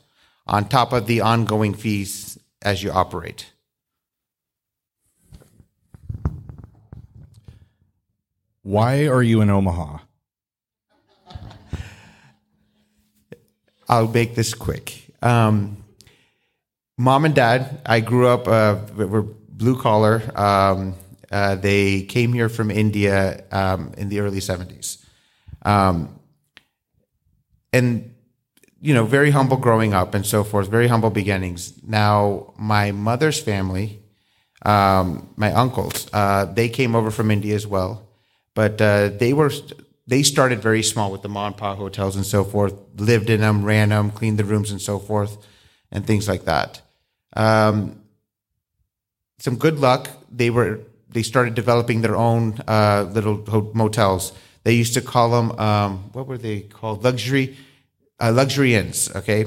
on 0.49 0.69
top 0.69 0.93
of 0.93 1.07
the 1.07 1.21
ongoing 1.21 1.75
fees 1.75 2.39
as 2.63 2.83
you 2.83 2.91
operate. 2.91 3.53
Why 8.63 9.07
are 9.07 9.23
you 9.23 9.41
in 9.41 9.51
Omaha? 9.51 9.99
I'll 13.89 14.09
make 14.09 14.35
this 14.35 14.53
quick. 14.53 15.11
Um, 15.23 15.83
mom 16.99 17.25
and 17.25 17.35
dad, 17.35 17.81
I 17.87 18.01
grew 18.01 18.29
up, 18.29 18.47
uh, 18.47 18.77
we're 18.95 19.23
blue 19.23 19.81
collar. 19.81 20.23
Um, 20.35 20.95
uh, 21.31 21.55
they 21.57 22.03
came 22.03 22.33
here 22.33 22.49
from 22.49 22.71
India 22.71 23.45
um, 23.51 23.93
in 23.97 24.09
the 24.09 24.21
early 24.21 24.41
70s. 24.41 25.05
Um, 25.63 26.19
and, 27.73 28.15
you 28.81 28.95
know, 28.95 29.05
very 29.05 29.31
humble 29.31 29.57
growing 29.57 29.93
up 29.93 30.15
and 30.15 30.25
so 30.25 30.45
forth, 30.45 30.69
very 30.69 30.89
humble 30.89 31.11
beginnings. 31.11 31.75
Now, 31.83 32.53
my 32.57 32.93
mother's 32.93 33.41
family, 33.41 34.01
um, 34.65 35.33
my 35.37 35.53
uncles, 35.53 36.09
uh, 36.13 36.45
they 36.45 36.69
came 36.69 36.95
over 36.95 37.11
from 37.11 37.31
India 37.31 37.55
as 37.55 37.67
well, 37.67 38.09
but 38.55 38.81
uh, 38.81 39.09
they 39.09 39.33
were 39.33 39.51
they 40.07 40.23
started 40.23 40.63
very 40.63 40.83
small 40.83 41.13
with 41.13 41.23
the 41.23 41.29
mom 41.29 41.49
and 41.49 41.57
pop 41.57 41.77
hotels 41.77 42.17
and 42.17 42.25
so 42.25 42.43
forth. 42.43 42.75
Lived 42.97 43.29
in 43.29 43.41
them, 43.41 43.65
ran 43.65 43.91
them, 43.91 44.11
cleaned 44.11 44.39
the 44.39 44.45
rooms 44.45 44.71
and 44.71 44.81
so 44.81 44.99
forth, 44.99 45.37
and 45.93 46.07
things 46.07 46.27
like 46.27 46.45
that. 46.45 46.81
Um, 47.35 48.03
some 49.39 49.57
good 49.57 49.79
luck. 49.79 50.09
They 50.31 50.51
were 50.51 50.81
they 51.11 51.23
started 51.23 51.55
developing 51.55 52.01
their 52.03 52.17
own 52.17 52.61
uh, 52.67 53.09
little 53.13 53.45
ho- 53.45 53.71
motels. 53.75 54.33
They 54.65 54.73
used 54.73 54.95
to 54.95 55.01
call 55.01 55.31
them 55.31 55.59
um, 55.59 56.11
what 56.13 56.27
were 56.27 56.39
they 56.39 56.61
called? 56.61 57.05
Luxury 57.05 57.57
uh, 58.21 58.33
luxury 58.33 58.75
inns. 58.75 59.15
Okay, 59.15 59.47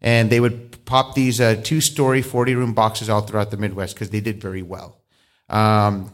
and 0.00 0.30
they 0.30 0.40
would 0.40 0.84
pop 0.84 1.14
these 1.14 1.40
uh, 1.40 1.60
two 1.62 1.80
story, 1.80 2.22
forty 2.22 2.54
room 2.54 2.74
boxes 2.74 3.08
all 3.08 3.22
throughout 3.22 3.50
the 3.50 3.56
Midwest 3.56 3.94
because 3.94 4.10
they 4.10 4.20
did 4.20 4.40
very 4.40 4.62
well. 4.62 5.02
Um, 5.48 6.10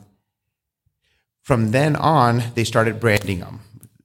from 1.43 1.71
then 1.71 1.97
on, 1.97 2.43
they 2.55 2.65
started 2.65 3.01
branding 3.01 3.41
them. 3.41 3.61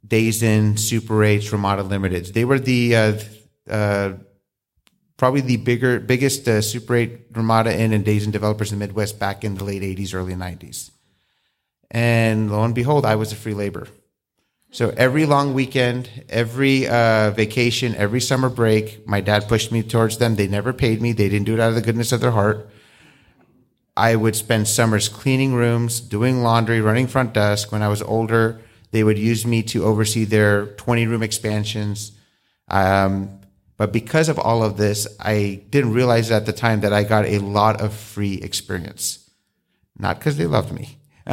Days 0.07 0.43
Inn, 0.43 0.77
Super 0.77 1.23
8, 1.23 1.51
Ramada 1.51 1.83
Limiteds. 1.83 2.33
They 2.33 2.45
were 2.45 2.59
the 2.59 2.95
uh, 2.95 3.19
uh, 3.69 4.13
probably 5.17 5.41
the 5.41 5.57
bigger, 5.57 5.99
biggest 5.99 6.47
uh, 6.47 6.61
Super 6.61 6.95
8 6.95 7.19
Ramada 7.33 7.77
Inn 7.77 7.93
and 7.93 8.05
Days 8.05 8.25
Inn 8.25 8.31
developers 8.31 8.71
in 8.71 8.79
the 8.79 8.85
Midwest 8.85 9.19
back 9.19 9.43
in 9.43 9.55
the 9.55 9.63
late 9.63 9.81
80s, 9.81 10.13
early 10.13 10.33
90s. 10.33 10.91
And 11.91 12.51
lo 12.51 12.63
and 12.63 12.75
behold, 12.75 13.05
I 13.05 13.15
was 13.15 13.31
a 13.31 13.35
free 13.35 13.53
labor. 13.53 13.87
So 14.75 14.93
every 14.97 15.25
long 15.25 15.53
weekend, 15.53 16.09
every 16.27 16.85
uh, 16.85 17.31
vacation, 17.31 17.95
every 17.95 18.19
summer 18.19 18.49
break, 18.49 19.07
my 19.07 19.21
dad 19.21 19.47
pushed 19.47 19.71
me 19.71 19.83
towards 19.83 20.17
them. 20.17 20.35
They 20.35 20.49
never 20.49 20.73
paid 20.73 21.01
me. 21.01 21.13
They 21.13 21.29
didn't 21.29 21.45
do 21.45 21.53
it 21.53 21.61
out 21.61 21.69
of 21.69 21.75
the 21.75 21.81
goodness 21.81 22.11
of 22.11 22.19
their 22.19 22.31
heart. 22.31 22.69
I 23.95 24.17
would 24.17 24.35
spend 24.35 24.67
summers 24.67 25.07
cleaning 25.07 25.53
rooms, 25.53 26.01
doing 26.01 26.43
laundry, 26.43 26.81
running 26.81 27.07
front 27.07 27.31
desk. 27.31 27.71
When 27.71 27.83
I 27.83 27.87
was 27.87 28.01
older, 28.01 28.59
they 28.91 29.01
would 29.01 29.17
use 29.17 29.45
me 29.45 29.63
to 29.63 29.85
oversee 29.85 30.25
their 30.25 30.65
20 30.65 31.07
room 31.07 31.23
expansions. 31.23 32.11
Um, 32.67 33.39
but 33.77 33.93
because 33.93 34.27
of 34.27 34.37
all 34.37 34.61
of 34.61 34.75
this, 34.75 35.07
I 35.21 35.63
didn't 35.69 35.93
realize 35.93 36.31
at 36.31 36.45
the 36.45 36.51
time 36.51 36.81
that 36.81 36.91
I 36.91 37.05
got 37.05 37.23
a 37.23 37.39
lot 37.39 37.79
of 37.79 37.93
free 37.93 38.41
experience. 38.41 39.29
Not 39.97 40.19
because 40.19 40.35
they 40.35 40.47
loved 40.47 40.73
me, 40.73 40.97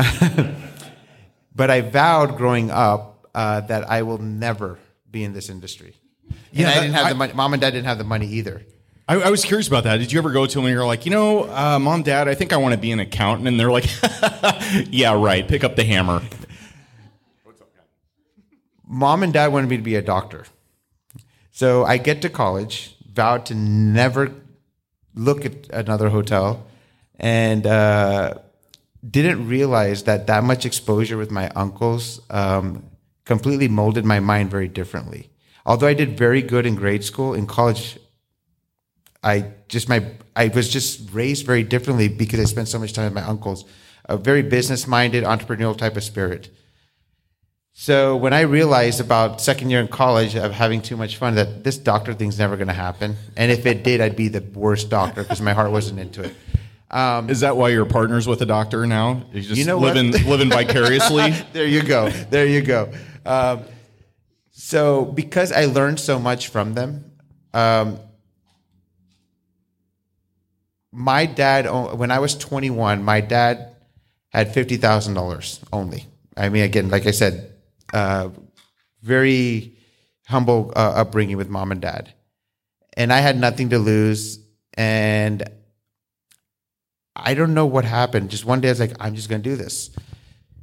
but 1.53 1.71
I 1.71 1.81
vowed 1.81 2.37
growing 2.37 2.71
up 2.71 3.12
uh, 3.35 3.61
that 3.63 3.89
I 3.91 4.03
will 4.03 4.19
never 4.19 4.79
be 5.11 5.25
in 5.25 5.33
this 5.33 5.49
industry. 5.49 5.95
Yeah, 6.53 6.69
and 6.69 6.79
I 6.79 6.83
didn't 6.83 6.95
have 6.95 7.07
I- 7.07 7.09
the 7.11 7.15
money. 7.17 7.33
Mom 7.35 7.53
and 7.55 7.61
dad 7.61 7.71
didn't 7.71 7.87
have 7.87 7.99
the 7.99 8.05
money 8.05 8.27
either. 8.27 8.63
I, 9.09 9.17
I 9.17 9.31
was 9.31 9.45
curious 9.45 9.67
about 9.67 9.85
that. 9.85 9.97
Did 9.99 10.13
you 10.13 10.19
ever 10.19 10.31
go 10.31 10.47
to 10.47 10.55
them 10.55 10.65
and 10.65 10.73
you're 10.73 10.87
like, 10.87 11.05
you 11.05 11.11
know, 11.11 11.51
uh, 11.51 11.79
mom, 11.79 12.03
dad, 12.05 12.29
I 12.29 12.35
think 12.35 12.53
I 12.53 12.57
want 12.57 12.73
to 12.75 12.81
be 12.81 12.93
an 12.93 13.01
accountant, 13.01 13.49
and 13.49 13.59
they're 13.59 13.71
like, 13.71 13.85
yeah, 14.91 15.13
right. 15.21 15.47
Pick 15.47 15.65
up 15.65 15.75
the 15.77 15.85
hammer. 15.85 16.23
mom 18.87 19.23
and 19.23 19.33
dad 19.33 19.53
wanted 19.53 19.69
me 19.71 19.77
to 19.77 19.83
be 19.83 19.97
a 19.97 20.03
doctor. 20.03 20.45
So 21.51 21.85
I 21.85 21.97
get 21.99 22.23
to 22.23 22.29
college, 22.29 22.97
vowed 23.13 23.47
to 23.47 23.55
never 23.55 24.33
look 25.15 25.45
at 25.45 25.69
another 25.71 26.09
hotel, 26.11 26.67
and 27.19 27.67
uh, 27.67 28.35
didn't 29.09 29.49
realize 29.49 30.05
that 30.05 30.27
that 30.29 30.45
much 30.45 30.65
exposure 30.65 31.17
with 31.17 31.31
my 31.31 31.49
uncles 31.51 32.21
um, 32.31 32.85
completely 33.25 33.69
molded 33.69 34.05
my 34.05 34.21
mind 34.21 34.51
very 34.51 34.69
differently. 34.69 35.31
Although 35.65 35.87
I 35.87 35.95
did 35.95 36.19
very 36.19 36.43
good 36.43 36.67
in 36.67 36.75
grade 36.75 37.05
school, 37.05 37.35
in 37.35 37.47
college, 37.47 37.99
I 39.23 39.53
just 39.69 39.89
my 39.89 40.05
I 40.35 40.49
was 40.49 40.69
just 40.69 41.13
raised 41.13 41.47
very 41.47 41.63
differently 41.63 42.09
because 42.09 42.41
I 42.41 42.45
spent 42.45 42.69
so 42.69 42.79
much 42.79 42.93
time 42.93 43.05
with 43.05 43.15
my 43.15 43.23
uncles. 43.23 43.65
A 44.07 44.17
very 44.17 44.43
business 44.43 44.87
minded, 44.87 45.23
entrepreneurial 45.23 45.77
type 45.79 45.97
of 45.97 46.03
spirit. 46.03 46.51
So 47.75 48.17
when 48.17 48.33
I 48.33 48.41
realized 48.43 49.01
about 49.01 49.41
second 49.41 49.71
year 49.71 49.81
in 49.81 49.89
college 49.89 50.35
of 50.35 50.53
having 50.53 50.83
too 50.83 50.97
much 50.97 51.17
fun 51.17 51.37
that 51.37 51.65
this 51.65 51.79
doctor 51.79 52.13
thing's 52.13 52.39
never 52.39 52.57
going 52.57 52.69
to 52.69 52.75
happen, 52.75 53.17
and 53.37 53.51
if 53.51 53.65
it 53.65 53.83
did, 53.83 54.01
I'd 54.01 54.17
be 54.17 54.29
the 54.29 54.43
worst 54.43 54.91
doctor 54.91 55.23
because 55.23 55.41
my 55.41 55.53
heart 55.53 55.71
wasn't 55.71 55.99
into 56.01 56.25
it. 56.25 56.35
Um, 56.91 57.31
Is 57.31 57.41
that 57.41 57.57
why 57.57 57.71
you're 57.71 57.87
partners 57.87 58.27
with 58.27 58.43
a 58.43 58.47
doctor 58.47 58.87
now? 58.87 59.23
You 59.33 59.41
just 59.41 59.57
You 59.57 59.65
know 59.65 59.79
living 59.79 60.11
living 60.11 60.51
vicariously. 60.59 61.31
there 61.55 61.67
you 61.67 61.83
go. 61.83 62.11
There 62.11 62.47
you 62.47 62.61
go. 62.61 62.93
Um, 63.25 63.65
so 64.51 65.05
because 65.05 65.53
I 65.53 65.67
learned 65.67 66.01
so 66.01 66.19
much 66.19 66.49
from 66.49 66.75
them, 66.75 67.13
um, 67.55 67.99
my 70.93 71.27
dad, 71.27 71.67
when 71.97 72.11
I 72.11 72.19
was 72.19 72.37
21, 72.37 73.03
my 73.03 73.21
dad 73.21 73.75
had 74.29 74.55
$50,000 74.55 75.61
only. 75.73 76.07
I 76.37 76.49
mean, 76.49 76.63
again, 76.63 76.89
like 76.89 77.07
I 77.07 77.11
said, 77.11 77.53
uh, 77.93 78.29
very 79.03 79.77
humble 80.27 80.73
uh, 80.77 80.93
upbringing 80.97 81.37
with 81.37 81.49
mom 81.49 81.73
and 81.73 81.81
dad. 81.81 82.13
And 82.97 83.13
I 83.13 83.19
had 83.21 83.39
nothing 83.39 83.71
to 83.71 83.79
lose. 83.79 84.39
And 84.75 85.43
I 87.17 87.35
don't 87.35 87.55
know 87.55 87.67
what 87.67 87.85
happened. 87.85 88.31
Just 88.31 88.45
one 88.45 88.61
day 88.61 88.69
I 88.69 88.73
was 88.73 88.81
like, 88.81 88.93
I'm 89.01 89.15
just 89.15 89.29
going 89.29 89.43
to 89.43 89.49
do 89.49 89.57
this. 89.57 89.91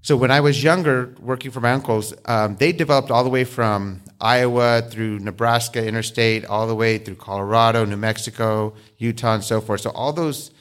So 0.01 0.15
when 0.15 0.31
I 0.31 0.39
was 0.39 0.63
younger, 0.63 1.13
working 1.19 1.51
for 1.51 1.59
my 1.59 1.73
uncles, 1.73 2.13
um, 2.25 2.55
they 2.55 2.71
developed 2.71 3.11
all 3.11 3.23
the 3.23 3.29
way 3.29 3.43
from 3.43 4.01
Iowa 4.21 4.81
through 4.89 5.19
Nebraska 5.19 5.85
interstate, 5.85 6.45
all 6.45 6.67
the 6.67 6.75
way 6.75 6.97
through 6.97 7.15
Colorado, 7.15 7.83
New 7.85 7.97
Mexico, 7.97 8.73
Utah, 8.97 9.35
and 9.35 9.43
so 9.43 9.59
forth. 9.59 9.81
So 9.81 9.89
all 9.91 10.13
those 10.13 10.51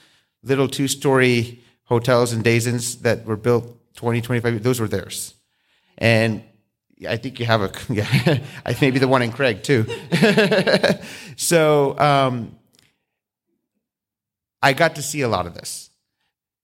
little 0.43 0.69
two-story 0.69 1.63
hotels 1.85 2.33
and 2.33 2.43
Days 2.43 2.67
Inns 2.67 2.97
that 2.99 3.25
were 3.27 3.37
built 3.37 3.95
20, 3.95 4.21
25 4.21 4.53
years, 4.53 4.63
those 4.63 4.81
were 4.81 4.89
theirs. 4.89 5.35
And 5.97 6.43
I 7.09 7.17
think 7.17 7.39
you 7.39 7.47
have 7.47 7.63
a, 7.63 7.73
yeah, 7.89 8.41
maybe 8.81 8.99
the 8.99 9.09
one 9.09 9.23
in 9.23 9.31
Craig 9.31 9.63
too. 9.63 9.87
so 11.37 11.97
um, 11.99 12.57
I 14.61 14.73
got 14.73 14.97
to 14.97 15.03
see 15.03 15.21
a 15.21 15.29
lot 15.29 15.47
of 15.47 15.55
this. 15.55 15.91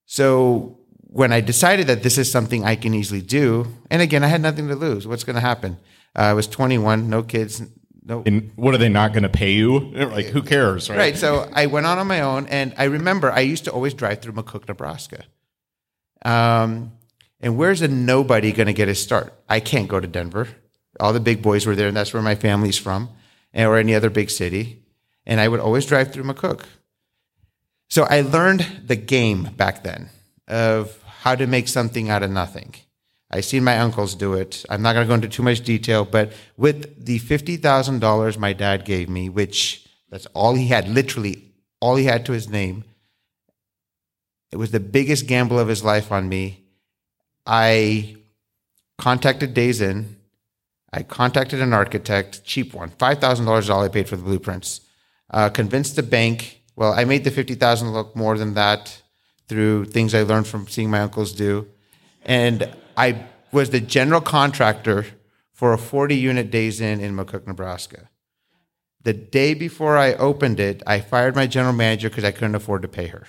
So 0.06 0.78
when 1.14 1.32
I 1.32 1.40
decided 1.40 1.86
that 1.86 2.02
this 2.02 2.18
is 2.18 2.28
something 2.28 2.64
I 2.64 2.74
can 2.74 2.92
easily 2.92 3.22
do, 3.22 3.68
and 3.88 4.02
again, 4.02 4.24
I 4.24 4.26
had 4.26 4.40
nothing 4.40 4.66
to 4.66 4.74
lose. 4.74 5.06
What's 5.06 5.22
going 5.22 5.36
to 5.36 5.40
happen? 5.40 5.78
Uh, 6.16 6.22
I 6.22 6.32
was 6.32 6.48
21, 6.48 7.08
no 7.08 7.22
kids, 7.22 7.62
no. 8.04 8.24
And 8.26 8.50
what 8.56 8.74
are 8.74 8.78
they 8.78 8.88
not 8.88 9.12
going 9.12 9.22
to 9.22 9.28
pay 9.28 9.52
you? 9.52 9.78
Like, 9.78 10.26
who 10.26 10.42
cares, 10.42 10.90
right? 10.90 10.98
Right. 10.98 11.16
So 11.16 11.48
I 11.52 11.66
went 11.66 11.86
on 11.86 11.98
on 11.98 12.08
my 12.08 12.20
own, 12.20 12.48
and 12.48 12.74
I 12.76 12.84
remember 12.84 13.30
I 13.30 13.40
used 13.40 13.64
to 13.66 13.70
always 13.70 13.94
drive 13.94 14.22
through 14.22 14.32
McCook, 14.32 14.66
Nebraska. 14.66 15.22
Um, 16.24 16.90
and 17.40 17.56
where's 17.56 17.80
a 17.80 17.86
nobody 17.86 18.50
going 18.50 18.66
to 18.66 18.72
get 18.72 18.88
a 18.88 18.94
start? 18.96 19.32
I 19.48 19.60
can't 19.60 19.86
go 19.86 20.00
to 20.00 20.08
Denver. 20.08 20.48
All 20.98 21.12
the 21.12 21.20
big 21.20 21.42
boys 21.42 21.64
were 21.64 21.76
there, 21.76 21.86
and 21.86 21.96
that's 21.96 22.12
where 22.12 22.24
my 22.24 22.34
family's 22.34 22.76
from, 22.76 23.08
or 23.54 23.76
any 23.76 23.94
other 23.94 24.10
big 24.10 24.30
city. 24.30 24.82
And 25.24 25.40
I 25.40 25.46
would 25.46 25.60
always 25.60 25.86
drive 25.86 26.12
through 26.12 26.24
McCook. 26.24 26.64
So 27.88 28.02
I 28.02 28.22
learned 28.22 28.66
the 28.84 28.96
game 28.96 29.44
back 29.56 29.84
then 29.84 30.10
of 30.48 31.03
how 31.24 31.34
to 31.34 31.46
make 31.46 31.68
something 31.68 32.10
out 32.10 32.22
of 32.22 32.30
nothing. 32.30 32.74
I've 33.30 33.46
seen 33.46 33.64
my 33.64 33.78
uncles 33.78 34.14
do 34.14 34.34
it. 34.34 34.64
I'm 34.68 34.82
not 34.82 34.92
going 34.92 35.06
to 35.06 35.08
go 35.08 35.14
into 35.14 35.28
too 35.28 35.42
much 35.42 35.62
detail, 35.62 36.04
but 36.04 36.32
with 36.58 37.06
the 37.06 37.18
fifty 37.18 37.56
thousand 37.56 38.00
dollars 38.00 38.36
my 38.38 38.52
dad 38.52 38.84
gave 38.84 39.08
me, 39.08 39.30
which 39.30 39.88
that's 40.10 40.26
all 40.34 40.54
he 40.54 40.68
had, 40.68 40.86
literally 40.86 41.36
all 41.80 41.96
he 41.96 42.04
had 42.04 42.26
to 42.26 42.32
his 42.32 42.50
name. 42.50 42.84
It 44.52 44.58
was 44.58 44.70
the 44.70 44.80
biggest 44.80 45.26
gamble 45.26 45.58
of 45.58 45.68
his 45.68 45.82
life 45.82 46.12
on 46.12 46.28
me. 46.28 46.44
I 47.46 48.16
contacted 48.98 49.54
Days 49.54 49.80
Inn. 49.80 50.16
I 50.92 51.02
contacted 51.02 51.60
an 51.60 51.72
architect, 51.72 52.44
cheap 52.44 52.74
one, 52.74 52.90
five 52.90 53.18
thousand 53.18 53.46
dollars 53.46 53.64
is 53.64 53.70
all 53.70 53.82
I 53.82 53.88
paid 53.88 54.10
for 54.10 54.16
the 54.16 54.22
blueprints. 54.22 54.82
Uh, 55.30 55.48
convinced 55.48 55.96
the 55.96 56.02
bank. 56.02 56.60
Well, 56.76 56.92
I 56.92 57.04
made 57.06 57.24
the 57.24 57.30
fifty 57.30 57.54
thousand 57.54 57.94
look 57.94 58.14
more 58.14 58.36
than 58.36 58.52
that 58.54 59.00
through 59.48 59.86
things 59.86 60.14
I 60.14 60.22
learned 60.22 60.46
from 60.46 60.68
seeing 60.68 60.90
my 60.90 61.00
uncles 61.00 61.32
do, 61.32 61.66
and 62.24 62.74
I 62.96 63.26
was 63.52 63.70
the 63.70 63.80
general 63.80 64.20
contractor 64.20 65.06
for 65.52 65.72
a 65.72 65.78
forty 65.78 66.16
unit 66.16 66.50
Days 66.50 66.80
Inn 66.80 67.00
in 67.00 67.16
McCook, 67.16 67.46
Nebraska. 67.46 68.08
The 69.02 69.12
day 69.12 69.52
before 69.52 69.98
I 69.98 70.14
opened 70.14 70.58
it, 70.58 70.82
I 70.86 71.00
fired 71.00 71.36
my 71.36 71.46
general 71.46 71.74
manager 71.74 72.08
because 72.08 72.24
I 72.24 72.32
couldn't 72.32 72.54
afford 72.54 72.82
to 72.82 72.88
pay 72.88 73.08
her. 73.08 73.26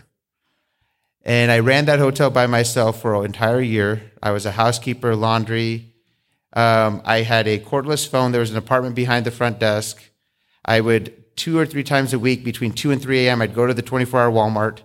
And 1.25 1.51
I 1.51 1.59
ran 1.59 1.85
that 1.85 1.99
hotel 1.99 2.29
by 2.29 2.47
myself 2.47 3.01
for 3.01 3.15
an 3.15 3.25
entire 3.25 3.59
year. 3.59 4.11
I 4.23 4.31
was 4.31 4.45
a 4.45 4.51
housekeeper, 4.51 5.15
laundry. 5.15 5.93
Um, 6.53 7.01
I 7.03 7.23
had 7.23 7.47
a 7.47 7.59
cordless 7.59 8.07
phone. 8.07 8.31
There 8.31 8.39
was 8.39 8.51
an 8.51 8.57
apartment 8.57 8.95
behind 8.95 9.25
the 9.25 9.31
front 9.31 9.59
desk. 9.59 10.01
I 10.63 10.79
would 10.79 11.35
two 11.35 11.57
or 11.57 11.65
three 11.65 11.83
times 11.83 12.13
a 12.13 12.19
week 12.19 12.45
between 12.45 12.71
2 12.71 12.91
and 12.91 13.01
3 13.01 13.27
a.m. 13.27 13.41
I'd 13.41 13.53
go 13.53 13.67
to 13.67 13.73
the 13.73 13.81
24 13.81 14.21
hour 14.21 14.31
Walmart 14.31 14.79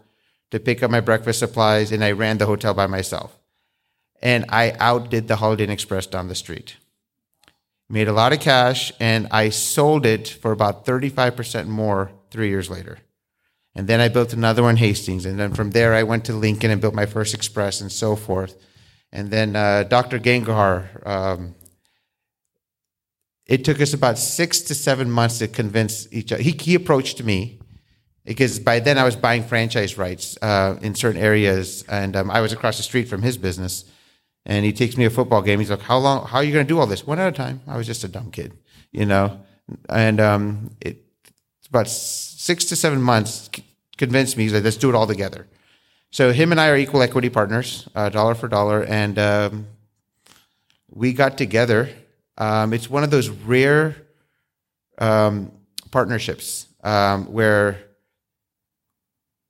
to 0.50 0.60
pick 0.60 0.82
up 0.82 0.90
my 0.90 1.00
breakfast 1.00 1.38
supplies, 1.38 1.92
and 1.92 2.02
I 2.02 2.12
ran 2.12 2.38
the 2.38 2.46
hotel 2.46 2.74
by 2.74 2.86
myself. 2.86 3.38
And 4.22 4.44
I 4.48 4.72
outdid 4.78 5.28
the 5.28 5.36
Holiday 5.36 5.64
Inn 5.64 5.70
Express 5.70 6.06
down 6.06 6.28
the 6.28 6.34
street. 6.34 6.76
Made 7.88 8.08
a 8.08 8.12
lot 8.12 8.32
of 8.32 8.40
cash, 8.40 8.92
and 9.00 9.26
I 9.30 9.48
sold 9.48 10.06
it 10.06 10.28
for 10.28 10.52
about 10.52 10.84
35% 10.84 11.66
more 11.66 12.12
three 12.30 12.48
years 12.48 12.70
later. 12.70 12.98
And 13.74 13.86
then 13.86 14.00
I 14.00 14.08
built 14.08 14.32
another 14.32 14.62
one, 14.62 14.76
Hastings. 14.76 15.24
And 15.24 15.38
then 15.38 15.54
from 15.54 15.70
there, 15.70 15.94
I 15.94 16.02
went 16.02 16.24
to 16.26 16.32
Lincoln 16.32 16.70
and 16.70 16.80
built 16.80 16.94
my 16.94 17.06
first 17.06 17.34
express 17.34 17.80
and 17.80 17.90
so 17.90 18.16
forth. 18.16 18.56
And 19.12 19.30
then 19.30 19.56
uh, 19.56 19.84
Dr. 19.84 20.18
Gangahar, 20.18 21.06
um, 21.06 21.54
it 23.46 23.64
took 23.64 23.80
us 23.80 23.92
about 23.92 24.18
six 24.18 24.60
to 24.62 24.74
seven 24.74 25.10
months 25.10 25.38
to 25.38 25.48
convince 25.48 26.12
each 26.12 26.32
other. 26.32 26.42
He, 26.42 26.52
he 26.52 26.74
approached 26.74 27.22
me 27.22 27.59
because 28.30 28.60
by 28.60 28.78
then 28.78 28.96
I 28.96 29.02
was 29.02 29.16
buying 29.16 29.42
franchise 29.42 29.98
rights 29.98 30.38
uh, 30.40 30.78
in 30.82 30.94
certain 30.94 31.20
areas, 31.20 31.82
and 31.88 32.14
um, 32.14 32.30
I 32.30 32.40
was 32.40 32.52
across 32.52 32.76
the 32.76 32.84
street 32.84 33.08
from 33.08 33.22
his 33.22 33.36
business. 33.36 33.84
And 34.46 34.64
he 34.64 34.72
takes 34.72 34.96
me 34.96 35.02
to 35.02 35.08
a 35.08 35.10
football 35.10 35.42
game. 35.42 35.58
He's 35.58 35.68
like, 35.68 35.80
"How 35.80 35.98
long? 35.98 36.28
How 36.28 36.38
are 36.38 36.44
you 36.44 36.52
going 36.52 36.64
to 36.64 36.68
do 36.68 36.78
all 36.78 36.86
this? 36.86 37.04
One 37.04 37.18
at 37.18 37.26
a 37.26 37.36
time." 37.36 37.60
I 37.66 37.76
was 37.76 37.88
just 37.88 38.04
a 38.04 38.08
dumb 38.08 38.30
kid, 38.30 38.52
you 38.92 39.04
know. 39.04 39.40
And 39.88 40.20
um, 40.20 40.70
it, 40.80 41.04
it's 41.58 41.66
about 41.68 41.88
six 41.88 42.66
to 42.66 42.76
seven 42.76 43.02
months 43.02 43.50
convinced 43.98 44.36
me. 44.36 44.44
He's 44.44 44.54
like, 44.54 44.62
"Let's 44.62 44.76
do 44.76 44.88
it 44.88 44.94
all 44.94 45.08
together." 45.08 45.48
So 46.12 46.32
him 46.32 46.52
and 46.52 46.60
I 46.60 46.68
are 46.68 46.76
equal 46.76 47.02
equity 47.02 47.30
partners, 47.30 47.88
uh, 47.96 48.10
dollar 48.10 48.36
for 48.36 48.46
dollar, 48.46 48.84
and 48.84 49.18
um, 49.18 49.66
we 50.88 51.14
got 51.14 51.36
together. 51.36 51.88
Um, 52.38 52.72
it's 52.74 52.88
one 52.88 53.02
of 53.02 53.10
those 53.10 53.28
rare 53.28 53.96
um, 54.98 55.50
partnerships 55.90 56.68
um, 56.84 57.26
where 57.32 57.89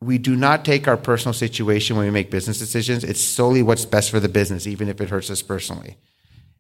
we 0.01 0.17
do 0.17 0.35
not 0.35 0.65
take 0.65 0.89
our 0.89 0.97
personal 0.97 1.35
situation 1.35 1.97
when 1.97 2.07
we 2.07 2.11
make 2.11 2.31
business 2.31 2.59
decisions. 2.59 3.05
It's 3.05 3.21
solely 3.21 3.63
what's 3.63 3.85
best 3.85 4.11
for 4.11 4.19
the 4.19 4.29
business, 4.29 4.67
even 4.67 4.89
if 4.89 5.01
it 5.01 5.11
hurts 5.11 5.31
us 5.31 5.43
personally. 5.43 5.99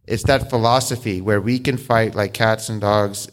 It's 0.07 0.25
that 0.25 0.51
philosophy 0.51 1.21
where 1.21 1.41
we 1.41 1.59
can 1.59 1.77
fight 1.77 2.15
like 2.15 2.35
cats 2.35 2.69
and 2.69 2.81
dogs, 2.81 3.31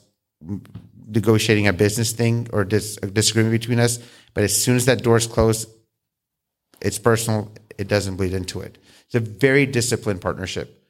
negotiating 1.07 1.67
a 1.67 1.73
business 1.73 2.13
thing 2.13 2.47
or 2.53 2.63
dis- 2.63 2.97
a 3.01 3.07
disagreement 3.07 3.51
between 3.59 3.79
us. 3.79 3.99
But 4.33 4.43
as 4.43 4.55
soon 4.55 4.75
as 4.75 4.85
that 4.85 5.03
door's 5.03 5.27
closed, 5.27 5.69
it's 6.81 6.99
personal. 6.99 7.51
It 7.77 7.87
doesn't 7.87 8.15
bleed 8.15 8.33
into 8.33 8.61
it. 8.61 8.77
It's 9.05 9.15
a 9.15 9.19
very 9.19 9.65
disciplined 9.65 10.21
partnership. 10.21 10.87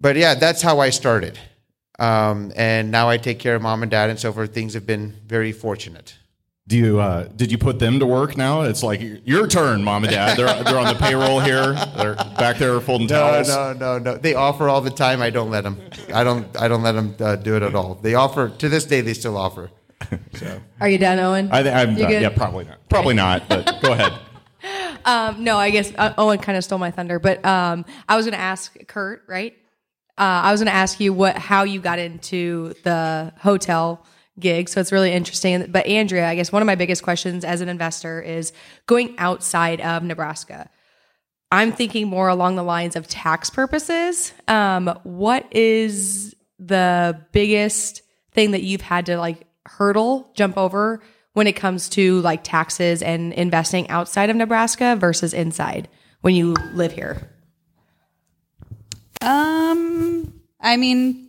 But 0.00 0.16
yeah, 0.16 0.34
that's 0.34 0.62
how 0.62 0.80
I 0.80 0.90
started. 0.90 1.38
Um, 1.98 2.52
and 2.56 2.90
now 2.90 3.08
I 3.08 3.16
take 3.16 3.38
care 3.38 3.54
of 3.54 3.62
mom 3.62 3.82
and 3.82 3.90
dad 3.90 4.10
and 4.10 4.18
so 4.18 4.32
forth. 4.32 4.52
Things 4.52 4.74
have 4.74 4.86
been 4.86 5.14
very 5.26 5.52
fortunate. 5.52 6.14
Do 6.66 6.78
you 6.78 6.98
uh, 6.98 7.24
did 7.36 7.52
you 7.52 7.58
put 7.58 7.78
them 7.78 7.98
to 8.00 8.06
work 8.06 8.38
now? 8.38 8.62
It's 8.62 8.82
like 8.82 9.02
your 9.26 9.46
turn, 9.46 9.84
mom 9.84 10.04
and 10.04 10.10
dad. 10.12 10.38
They're 10.38 10.64
they're 10.64 10.78
on 10.78 10.86
the 10.94 10.98
payroll 10.98 11.38
here. 11.40 11.74
They're 11.96 12.14
back 12.14 12.56
there 12.56 12.80
folding 12.80 13.06
No, 13.06 13.18
towels. 13.32 13.48
no, 13.48 13.72
no, 13.74 13.98
no. 13.98 14.16
They 14.16 14.34
offer 14.34 14.70
all 14.70 14.80
the 14.80 14.88
time. 14.90 15.20
I 15.20 15.28
don't 15.28 15.50
let 15.50 15.64
them. 15.64 15.78
I 16.14 16.24
don't. 16.24 16.46
I 16.58 16.68
don't 16.68 16.82
let 16.82 16.92
them 16.92 17.14
uh, 17.20 17.36
do 17.36 17.54
it 17.56 17.62
at 17.62 17.74
all. 17.74 17.96
They 17.96 18.14
offer 18.14 18.48
to 18.48 18.68
this 18.70 18.86
day. 18.86 19.02
They 19.02 19.12
still 19.12 19.36
offer. 19.36 19.70
So 20.36 20.58
Are 20.80 20.88
you 20.88 20.96
done, 20.96 21.18
Owen? 21.18 21.50
I, 21.52 21.58
I'm 21.82 21.92
You 21.92 21.98
done. 21.98 22.10
good? 22.10 22.22
Yeah, 22.22 22.28
probably 22.30 22.64
not. 22.64 22.88
Probably 22.88 23.14
not. 23.14 23.46
But 23.46 23.78
go 23.82 23.92
ahead. 23.92 24.14
Um, 25.04 25.44
no, 25.44 25.58
I 25.58 25.68
guess 25.68 25.92
uh, 25.98 26.14
Owen 26.16 26.38
kind 26.38 26.56
of 26.56 26.64
stole 26.64 26.78
my 26.78 26.90
thunder, 26.90 27.18
but 27.18 27.44
um, 27.44 27.84
I 28.08 28.16
was 28.16 28.24
going 28.24 28.32
to 28.32 28.40
ask 28.40 28.74
Kurt, 28.86 29.22
right? 29.28 29.54
Uh, 30.16 30.22
I 30.48 30.50
was 30.50 30.62
going 30.62 30.70
to 30.72 30.74
ask 30.74 30.98
you 30.98 31.12
what 31.12 31.36
how 31.36 31.64
you 31.64 31.78
got 31.80 31.98
into 31.98 32.72
the 32.84 33.34
hotel 33.40 34.06
gig. 34.38 34.68
So 34.68 34.80
it's 34.80 34.92
really 34.92 35.12
interesting. 35.12 35.66
But 35.70 35.86
Andrea, 35.86 36.28
I 36.28 36.34
guess 36.34 36.50
one 36.50 36.62
of 36.62 36.66
my 36.66 36.74
biggest 36.74 37.02
questions 37.02 37.44
as 37.44 37.60
an 37.60 37.68
investor 37.68 38.20
is 38.20 38.52
going 38.86 39.14
outside 39.18 39.80
of 39.80 40.02
Nebraska. 40.02 40.68
I'm 41.52 41.72
thinking 41.72 42.08
more 42.08 42.28
along 42.28 42.56
the 42.56 42.64
lines 42.64 42.96
of 42.96 43.06
tax 43.06 43.48
purposes. 43.48 44.32
Um, 44.48 44.98
what 45.04 45.46
is 45.54 46.34
the 46.58 47.20
biggest 47.32 48.02
thing 48.32 48.52
that 48.52 48.62
you've 48.62 48.80
had 48.80 49.06
to 49.06 49.18
like 49.18 49.46
hurdle, 49.66 50.30
jump 50.34 50.58
over 50.58 51.00
when 51.32 51.46
it 51.46 51.52
comes 51.54 51.88
to 51.90 52.20
like 52.20 52.42
taxes 52.42 53.02
and 53.02 53.32
investing 53.32 53.88
outside 53.88 54.30
of 54.30 54.36
Nebraska 54.36 54.96
versus 54.98 55.32
inside 55.32 55.88
when 56.22 56.34
you 56.34 56.54
live 56.72 56.92
here? 56.92 57.30
Um, 59.20 60.40
I 60.60 60.76
mean, 60.76 61.23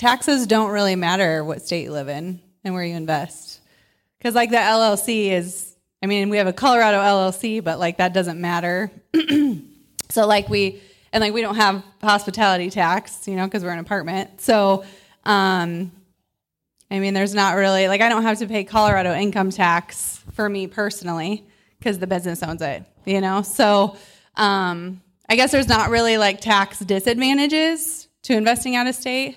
taxes 0.00 0.46
don't 0.46 0.70
really 0.70 0.96
matter 0.96 1.44
what 1.44 1.62
state 1.62 1.84
you 1.84 1.92
live 1.92 2.08
in 2.08 2.40
and 2.64 2.74
where 2.74 2.84
you 2.84 2.96
invest. 2.96 3.60
Because, 4.18 4.34
like, 4.34 4.50
the 4.50 4.56
LLC 4.56 5.30
is 5.30 5.70
I 6.02 6.06
mean, 6.06 6.30
we 6.30 6.38
have 6.38 6.46
a 6.46 6.52
Colorado 6.52 6.98
LLC, 6.98 7.62
but 7.62 7.78
like 7.78 7.98
that 7.98 8.14
doesn't 8.14 8.40
matter. 8.40 8.90
so 10.10 10.26
like 10.26 10.48
we 10.48 10.80
and 11.12 11.20
like 11.20 11.34
we 11.34 11.42
don't 11.42 11.56
have 11.56 11.84
hospitality 12.02 12.70
tax, 12.70 13.28
you 13.28 13.36
know, 13.36 13.44
because 13.46 13.62
we're 13.62 13.72
an 13.72 13.80
apartment. 13.80 14.40
So, 14.40 14.84
um, 15.24 15.92
I 16.90 16.98
mean, 16.98 17.12
there's 17.14 17.34
not 17.34 17.56
really 17.56 17.86
like 17.86 18.00
I 18.00 18.08
don't 18.08 18.22
have 18.22 18.38
to 18.38 18.46
pay 18.46 18.64
Colorado 18.64 19.14
income 19.14 19.50
tax 19.50 20.22
for 20.32 20.48
me 20.48 20.66
personally 20.66 21.44
because 21.78 21.98
the 21.98 22.06
business 22.06 22.42
owns 22.42 22.62
it, 22.62 22.84
you 23.04 23.20
know. 23.20 23.42
So, 23.42 23.96
um, 24.36 25.02
I 25.28 25.36
guess 25.36 25.52
there's 25.52 25.68
not 25.68 25.90
really 25.90 26.16
like 26.16 26.40
tax 26.40 26.78
disadvantages 26.78 28.08
to 28.22 28.34
investing 28.34 28.74
out 28.74 28.86
of 28.86 28.94
state. 28.94 29.36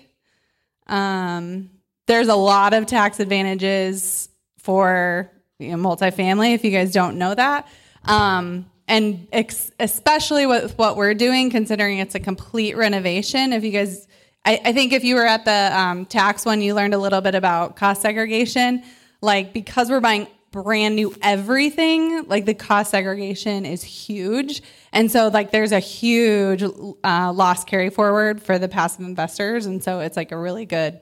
Um, 0.87 1.69
there's 2.07 2.27
a 2.27 2.35
lot 2.35 2.73
of 2.73 2.85
tax 2.85 3.19
advantages 3.19 4.29
for 4.59 5.31
you 5.59 5.75
know, 5.75 5.77
multifamily 5.77 6.53
if 6.53 6.63
you 6.63 6.71
guys 6.71 6.91
don't 6.91 7.17
know 7.17 7.33
that. 7.33 7.67
Um, 8.05 8.69
and 8.87 9.27
ex- 9.31 9.71
especially 9.79 10.45
with 10.45 10.77
what 10.77 10.97
we're 10.97 11.13
doing, 11.13 11.49
considering 11.49 11.99
it's 11.99 12.15
a 12.15 12.19
complete 12.19 12.75
renovation. 12.75 13.53
If 13.53 13.63
you 13.63 13.71
guys, 13.71 14.07
I, 14.45 14.59
I 14.65 14.73
think 14.73 14.91
if 14.91 15.03
you 15.03 15.15
were 15.15 15.25
at 15.25 15.45
the 15.45 15.79
um, 15.79 16.05
tax 16.05 16.45
one, 16.45 16.61
you 16.61 16.75
learned 16.75 16.93
a 16.93 16.97
little 16.97 17.21
bit 17.21 17.35
about 17.35 17.75
cost 17.77 18.01
segregation. 18.01 18.83
Like 19.21 19.53
because 19.53 19.89
we're 19.89 20.01
buying 20.01 20.27
brand 20.53 20.95
new 20.95 21.13
everything, 21.21 22.25
like 22.29 22.45
the 22.45 22.53
cost 22.53 22.91
segregation 22.91 23.65
is 23.65 23.83
huge, 23.83 24.61
and 24.93 25.11
so 25.11 25.27
like 25.27 25.51
there's 25.51 25.73
a 25.73 25.79
huge 25.79 26.63
uh, 26.63 27.33
loss 27.33 27.65
carry 27.65 27.89
forward 27.89 28.41
for 28.41 28.57
the 28.57 28.69
passive 28.69 29.01
investors, 29.01 29.65
and 29.65 29.83
so 29.83 29.99
it's 29.99 30.15
like 30.15 30.31
a 30.31 30.37
really 30.37 30.65
good. 30.65 31.01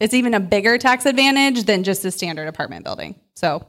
It's 0.00 0.14
even 0.14 0.34
a 0.34 0.40
bigger 0.40 0.76
tax 0.78 1.06
advantage 1.06 1.64
than 1.64 1.82
just 1.82 2.04
a 2.04 2.10
standard 2.10 2.46
apartment 2.46 2.84
building. 2.84 3.14
So, 3.34 3.66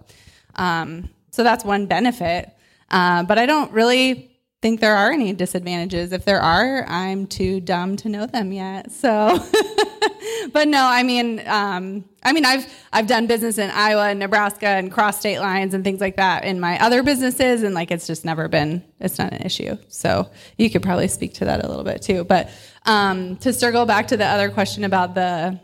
um, 0.56 1.10
so 1.31 1.43
that's 1.43 1.64
one 1.64 1.85
benefit. 1.85 2.51
Uh, 2.91 3.23
but 3.23 3.39
I 3.39 3.45
don't 3.45 3.72
really 3.72 4.28
think 4.61 4.81
there 4.81 4.95
are 4.95 5.11
any 5.11 5.34
disadvantages. 5.34 6.11
If 6.11 6.26
there 6.26 6.41
are, 6.41 6.86
I'm 6.88 7.27
too 7.27 7.61
dumb 7.61 7.95
to 7.98 8.10
know 8.10 8.26
them 8.26 8.52
yet. 8.52 8.91
So, 8.99 9.40
but 10.52 10.68
no, 10.68 10.84
I 10.84 11.03
mean, 11.03 11.41
um, 11.48 12.03
I 12.22 12.34
mean, 12.34 12.44
I've 12.44 12.65
I've 12.91 13.07
done 13.07 13.27
business 13.27 13.57
in 13.57 13.69
Iowa 13.69 14.10
and 14.10 14.19
Nebraska 14.19 14.68
and 14.68 14.91
cross 14.91 15.19
state 15.19 15.40
lines 15.40 15.73
and 15.73 15.86
things 15.86 16.02
like 16.02 16.18
that 16.18 16.44
in 16.44 16.60
my 16.60 16.77
other 16.84 17.02
businesses, 17.02 17.64
and 17.64 17.73
like 17.73 17.91
it's 17.91 18.06
just 18.06 18.26
never 18.26 18.49
been 18.49 18.84
it's 18.99 19.18
not 19.18 19.31
an 19.31 19.41
issue. 19.44 19.77
So 19.88 20.30
you 20.57 20.69
could 20.69 20.84
probably 20.84 21.07
speak 21.07 21.36
to 21.36 21.45
that 21.45 21.64
a 21.64 21.68
little 21.68 21.86
bit 21.86 22.02
too. 22.02 22.26
But 22.26 22.49
um, 22.86 23.38
to 23.38 23.53
circle 23.53 23.86
back 23.86 24.07
to 24.10 24.18
the 24.18 24.26
other 24.26 24.49
question 24.49 24.84
about 24.84 25.15
the, 25.15 25.57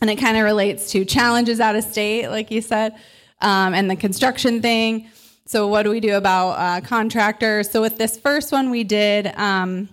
and 0.00 0.10
it 0.10 0.16
kind 0.16 0.38
of 0.38 0.44
relates 0.44 0.90
to 0.92 1.04
challenges 1.04 1.60
out 1.60 1.76
of 1.76 1.84
state, 1.84 2.28
like 2.28 2.50
you 2.50 2.62
said, 2.62 2.94
um, 3.42 3.74
and 3.74 3.90
the 3.90 3.96
construction 3.96 4.62
thing. 4.62 5.10
So, 5.50 5.66
what 5.66 5.82
do 5.82 5.90
we 5.90 5.98
do 5.98 6.14
about 6.14 6.50
uh, 6.50 6.80
contractors? 6.80 7.68
So, 7.68 7.80
with 7.80 7.98
this 7.98 8.16
first 8.16 8.52
one, 8.52 8.70
we 8.70 8.84
did, 8.84 9.26
um, 9.36 9.88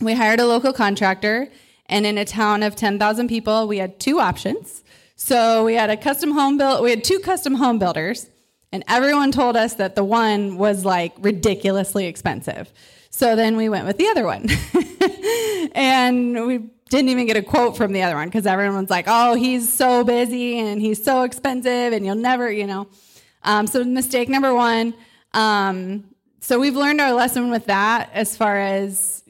we 0.00 0.14
hired 0.14 0.40
a 0.40 0.46
local 0.46 0.72
contractor, 0.72 1.48
and 1.84 2.06
in 2.06 2.16
a 2.16 2.24
town 2.24 2.62
of 2.62 2.76
10,000 2.76 3.28
people, 3.28 3.68
we 3.68 3.76
had 3.76 4.00
two 4.00 4.20
options. 4.20 4.82
So, 5.14 5.66
we 5.66 5.74
had 5.74 5.90
a 5.90 5.98
custom 5.98 6.30
home 6.30 6.56
build, 6.56 6.82
we 6.82 6.88
had 6.88 7.04
two 7.04 7.18
custom 7.18 7.56
home 7.56 7.78
builders, 7.78 8.30
and 8.72 8.84
everyone 8.88 9.32
told 9.32 9.54
us 9.54 9.74
that 9.74 9.96
the 9.96 10.02
one 10.02 10.56
was 10.56 10.86
like 10.86 11.12
ridiculously 11.18 12.06
expensive. 12.06 12.72
So, 13.10 13.36
then 13.36 13.58
we 13.58 13.68
went 13.68 13.86
with 13.86 13.98
the 13.98 14.06
other 14.06 14.24
one. 14.24 14.48
and 15.74 16.46
we 16.46 16.70
didn't 16.88 17.10
even 17.10 17.26
get 17.26 17.36
a 17.36 17.42
quote 17.42 17.76
from 17.76 17.92
the 17.92 18.00
other 18.00 18.14
one 18.14 18.28
because 18.28 18.46
everyone's 18.46 18.88
like, 18.88 19.04
oh, 19.08 19.34
he's 19.34 19.70
so 19.70 20.04
busy 20.04 20.58
and 20.58 20.80
he's 20.80 21.04
so 21.04 21.24
expensive, 21.24 21.92
and 21.92 22.06
you'll 22.06 22.14
never, 22.14 22.50
you 22.50 22.66
know. 22.66 22.88
Um, 23.46 23.66
so 23.66 23.82
mistake 23.84 24.28
number 24.28 24.54
one. 24.54 24.92
Um, 25.32 26.04
so 26.40 26.60
we've 26.60 26.76
learned 26.76 27.00
our 27.00 27.12
lesson 27.12 27.50
with 27.50 27.66
that 27.66 28.10
as 28.12 28.36
far 28.36 28.58
as 28.58 29.22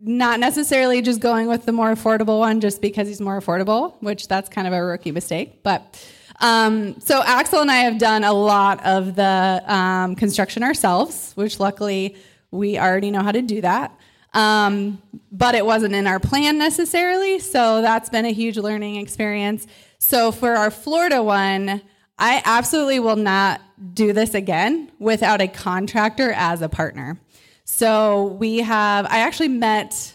not 0.00 0.40
necessarily 0.40 1.00
just 1.00 1.20
going 1.20 1.46
with 1.46 1.64
the 1.64 1.72
more 1.72 1.94
affordable 1.94 2.38
one 2.40 2.60
just 2.60 2.82
because 2.82 3.08
he's 3.08 3.20
more 3.20 3.40
affordable, 3.40 3.94
which 4.00 4.28
that's 4.28 4.48
kind 4.48 4.66
of 4.66 4.72
a 4.72 4.82
rookie 4.82 5.12
mistake. 5.12 5.62
But 5.62 6.04
um, 6.40 7.00
so 7.00 7.22
Axel 7.24 7.60
and 7.60 7.70
I 7.70 7.76
have 7.76 7.98
done 7.98 8.24
a 8.24 8.32
lot 8.32 8.84
of 8.84 9.14
the 9.14 9.62
um, 9.66 10.16
construction 10.16 10.62
ourselves, 10.62 11.32
which 11.36 11.60
luckily 11.60 12.16
we 12.50 12.78
already 12.78 13.10
know 13.10 13.22
how 13.22 13.32
to 13.32 13.42
do 13.42 13.60
that. 13.60 13.98
Um, 14.34 15.00
but 15.30 15.54
it 15.54 15.64
wasn't 15.64 15.94
in 15.94 16.06
our 16.06 16.18
plan 16.18 16.58
necessarily, 16.58 17.38
so 17.38 17.80
that's 17.82 18.10
been 18.10 18.26
a 18.26 18.32
huge 18.32 18.56
learning 18.58 18.96
experience. 18.96 19.66
So 19.98 20.32
for 20.32 20.54
our 20.54 20.70
Florida 20.70 21.22
one, 21.22 21.80
I 22.18 22.42
absolutely 22.44 23.00
will 23.00 23.16
not 23.16 23.60
do 23.92 24.12
this 24.12 24.34
again 24.34 24.90
without 24.98 25.40
a 25.40 25.48
contractor 25.48 26.32
as 26.32 26.62
a 26.62 26.68
partner. 26.68 27.18
So 27.64 28.26
we 28.38 28.58
have, 28.58 29.06
I 29.06 29.20
actually 29.20 29.48
met 29.48 30.14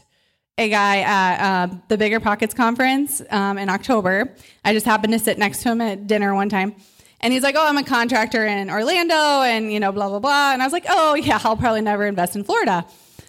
a 0.58 0.70
guy 0.70 1.00
at 1.02 1.40
uh, 1.40 1.76
the 1.88 1.98
BiggerPockets 1.98 2.56
conference 2.56 3.22
um, 3.30 3.58
in 3.58 3.70
October. 3.70 4.36
I 4.64 4.74
just 4.74 4.86
happened 4.86 5.14
to 5.14 5.20
sit 5.20 5.38
next 5.38 5.64
to 5.64 5.70
him 5.70 5.82
at 5.82 6.08
dinner 6.08 6.36
one 6.36 6.50
time. 6.50 6.76
And 7.22 7.34
he's 7.34 7.44
like, 7.44 7.56
Oh, 7.58 7.66
I'm 7.66 7.78
a 7.78 7.84
contractor 7.84 8.46
in 8.46 8.70
Orlando 8.70 9.42
and, 9.42 9.72
you 9.74 9.80
know, 9.80 9.92
blah, 9.92 10.10
blah, 10.10 10.20
blah. 10.20 10.54
And 10.54 10.62
I 10.62 10.66
was 10.66 10.74
like, 10.74 10.86
Oh, 10.88 11.16
yeah, 11.16 11.40
I'll 11.44 11.58
probably 11.58 11.82
never 11.82 12.06
invest 12.06 12.36
in 12.36 12.44
Florida. 12.44 12.86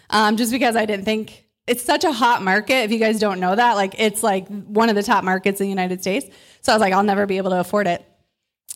Um, 0.09 0.37
just 0.37 0.51
because 0.51 0.75
I 0.75 0.85
didn't 0.85 1.05
think 1.05 1.45
it's 1.67 1.83
such 1.83 2.03
a 2.03 2.11
hot 2.11 2.41
market. 2.41 2.83
If 2.83 2.91
you 2.91 2.99
guys 2.99 3.19
don't 3.19 3.39
know 3.39 3.55
that, 3.55 3.73
like, 3.73 3.95
it's 3.97 4.23
like 4.23 4.47
one 4.47 4.89
of 4.89 4.95
the 4.95 5.03
top 5.03 5.23
markets 5.23 5.61
in 5.61 5.65
the 5.65 5.69
United 5.69 6.01
States. 6.01 6.27
So 6.61 6.73
I 6.73 6.75
was 6.75 6.81
like, 6.81 6.93
I'll 6.93 7.03
never 7.03 7.25
be 7.25 7.37
able 7.37 7.51
to 7.51 7.59
afford 7.59 7.87
it. 7.87 8.05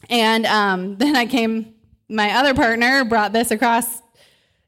And 0.10 0.46
um, 0.46 0.98
then 0.98 1.16
I 1.16 1.26
came, 1.26 1.74
my 2.10 2.38
other 2.38 2.54
partner 2.54 3.06
brought 3.06 3.34
this 3.34 3.52
across, 3.52 4.02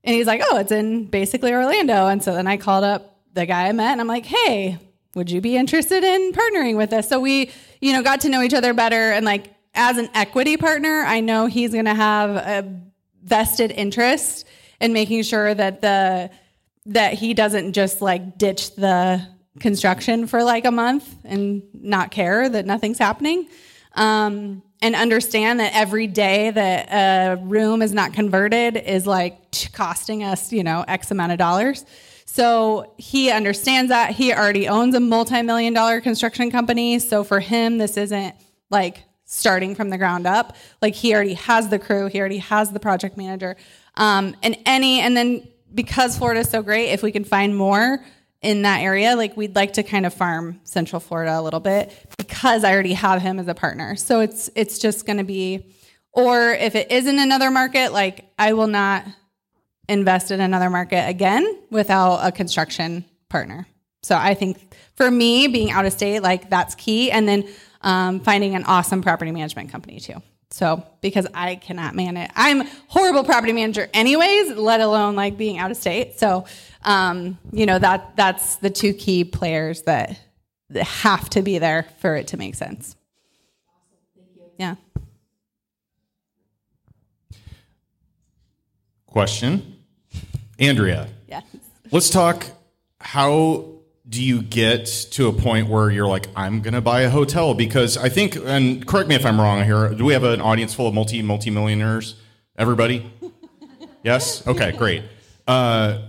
and 0.04 0.16
he's 0.16 0.28
like, 0.28 0.42
oh, 0.50 0.58
it's 0.58 0.72
in 0.72 1.06
basically 1.06 1.52
Orlando. 1.54 2.08
And 2.08 2.24
so 2.24 2.34
then 2.34 2.48
I 2.48 2.58
called 2.58 2.84
up 2.84 3.20
the 3.34 3.46
guy 3.46 3.68
I 3.68 3.72
met, 3.72 3.92
and 3.92 4.02
I'm 4.02 4.08
like, 4.08 4.26
hey, 4.26 4.80
would 5.16 5.30
you 5.32 5.42
be 5.42 5.58
interested 5.58 6.04
in 6.04 6.32
partnering 6.32 6.78
with 6.78 6.94
us? 6.94 7.10
So 7.10 7.20
we, 7.20 7.52
you 7.82 7.94
know, 7.94 8.04
got 8.04 8.22
to 8.22 8.30
know 8.30 8.42
each 8.42 8.54
other 8.54 8.74
better. 8.74 9.12
And 9.12 9.26
like, 9.26 9.54
as 9.74 9.98
an 9.98 10.10
equity 10.14 10.58
partner, 10.58 11.04
I 11.06 11.20
know 11.20 11.46
he's 11.46 11.72
going 11.72 11.86
to 11.86 11.94
have 11.94 12.30
a 12.32 12.82
vested 13.24 13.72
interest 13.72 14.48
in 14.80 14.94
making 14.94 15.24
sure 15.24 15.54
that 15.54 15.82
the, 15.82 16.30
that 16.88 17.14
he 17.14 17.34
doesn't 17.34 17.74
just 17.74 18.02
like 18.02 18.38
ditch 18.38 18.76
the 18.76 19.26
construction 19.60 20.28
for 20.28 20.44
like 20.44 20.66
a 20.66 20.72
month 20.72 21.16
and 21.24 21.64
not 21.74 22.12
care 22.12 22.48
that 22.48 22.66
nothing's 22.66 22.98
happening. 22.98 23.48
Um, 23.98 24.64
and 24.82 24.96
understand 24.96 25.60
that 25.60 25.74
every 25.74 26.08
day 26.08 26.52
that 26.52 26.88
a 26.92 27.42
room 27.42 27.82
is 27.82 27.94
not 27.94 28.14
converted 28.14 28.78
is 28.78 29.08
like 29.08 29.36
costing 29.74 30.24
us, 30.24 30.54
you 30.54 30.64
know, 30.64 30.86
X 30.88 31.10
amount 31.10 31.32
of 31.32 31.40
dollars. 31.40 31.84
So 32.26 32.94
he 32.98 33.32
understands 33.32 33.90
that. 33.90 34.12
He 34.12 34.32
already 34.34 34.68
owns 34.68 34.94
a 34.94 35.00
multi 35.00 35.42
million 35.42 35.74
dollar 35.74 36.00
construction 36.00 36.52
company. 36.52 37.00
So 37.00 37.24
for 37.24 37.40
him, 37.40 37.80
this 37.80 37.98
isn't 37.98 38.36
like 38.70 39.04
starting 39.26 39.74
from 39.76 39.90
the 39.90 39.98
ground 39.98 40.28
up. 40.28 40.56
Like 40.82 40.94
he 40.94 41.14
already 41.14 41.34
has 41.34 41.70
the 41.70 41.80
crew, 41.80 42.08
he 42.08 42.20
already 42.20 42.38
has 42.38 42.72
the 42.72 42.80
project 42.80 43.18
manager. 43.18 43.58
Um, 43.96 44.36
and 44.44 44.58
any, 44.66 45.00
and 45.00 45.18
then 45.18 45.48
because 45.74 46.18
Florida 46.18 46.42
is 46.42 46.50
so 46.50 46.62
great, 46.62 46.92
if 46.92 47.02
we 47.02 47.12
can 47.12 47.24
find 47.24 47.56
more, 47.56 48.06
in 48.42 48.62
that 48.64 48.82
area, 48.82 49.16
like 49.16 49.36
we'd 49.36 49.56
like 49.56 49.74
to 49.74 49.84
kind 49.84 50.06
of 50.06 50.14
farm 50.14 50.60
Central 50.64 51.00
Florida 51.00 51.40
a 51.40 51.42
little 51.42 51.60
bit 51.60 51.92
because 52.18 52.64
I 52.64 52.72
already 52.72 52.94
have 52.94 53.22
him 53.22 53.40
as 53.40 53.48
a 53.48 53.54
partner. 53.54 53.96
So 53.96 54.20
it's 54.20 54.50
it's 54.56 54.80
just 54.80 55.06
going 55.06 55.18
to 55.18 55.24
be 55.24 55.66
or 56.14 56.52
if 56.54 56.76
it 56.76 56.92
isn't 56.92 57.20
another 57.20 57.52
market, 57.52 57.94
like 57.94 58.26
I 58.40 58.54
will 58.54 58.68
not 58.68 59.06
invest 59.90 60.32
in 60.32 60.42
another 60.42 60.70
market 60.70 61.08
again 61.08 61.46
without 61.70 62.26
a 62.26 62.32
construction 62.32 63.06
partner. 63.30 63.68
So 64.04 64.16
I 64.16 64.34
think 64.34 64.58
for 64.96 65.10
me, 65.10 65.48
being 65.48 65.72
out 65.72 65.86
of 65.86 65.94
state, 65.94 66.22
like 66.22 66.50
that's 66.50 66.76
key. 66.76 67.12
And 67.12 67.28
then 67.28 67.48
um, 67.82 68.20
finding 68.20 68.56
an 68.56 68.64
awesome 68.64 69.02
property 69.02 69.32
management 69.32 69.72
company 69.72 70.00
too. 70.00 70.22
So 70.50 70.84
because 71.02 71.28
I 71.34 71.56
cannot 71.56 71.96
manage, 71.96 72.32
I'm 72.36 72.66
horrible 72.88 73.24
property 73.24 73.54
manager 73.54 73.90
anyways, 73.94 74.56
let 74.56 74.82
alone 74.82 75.16
like 75.16 75.38
being 75.38 75.58
out 75.58 75.72
of 75.72 75.78
state. 75.78 76.20
So 76.20 76.46
um, 76.84 77.38
you 77.52 77.66
know 77.66 77.78
that 77.80 78.16
that's 78.16 78.56
the 78.58 78.70
two 78.70 78.94
key 78.94 79.24
players 79.24 79.84
that, 79.84 80.20
that 80.70 80.86
have 80.86 81.30
to 81.32 81.42
be 81.42 81.60
there 81.60 81.88
for 82.00 82.16
it 82.16 82.28
to 82.28 82.38
make 82.38 82.56
sense. 82.56 82.96
Yeah. 84.58 84.76
Question, 89.06 89.78
Andrea. 90.60 91.10
Yes. 91.28 91.44
Let's 91.92 92.10
talk. 92.10 92.48
How 93.00 93.77
do 94.10 94.24
you 94.24 94.42
get 94.42 94.86
to 95.12 95.28
a 95.28 95.34
point 95.34 95.68
where 95.68 95.90
you're 95.90 96.08
like, 96.08 96.28
I'm 96.36 96.62
going 96.62 96.74
to 96.74 96.82
buy 96.82 97.02
a 97.02 97.10
hotel? 97.10 97.54
Because 97.54 97.98
I 97.98 98.10
think, 98.10 98.38
and 98.38 98.86
correct 98.88 99.10
me 99.10 99.16
if 99.16 99.26
I'm 99.26 99.40
wrong 99.40 99.64
here. 99.64 99.90
Do 99.90 100.06
we 100.06 100.14
have 100.14 100.24
an 100.24 100.40
audience 100.40 100.74
full 100.74 100.88
of 100.88 100.94
multi 100.94 101.22
multi 101.22 101.50
millionaires? 101.50 102.16
Everybody? 102.58 103.12
yes. 104.04 104.46
Okay. 104.48 104.72
Great. 104.72 105.04
Uh, 105.46 106.02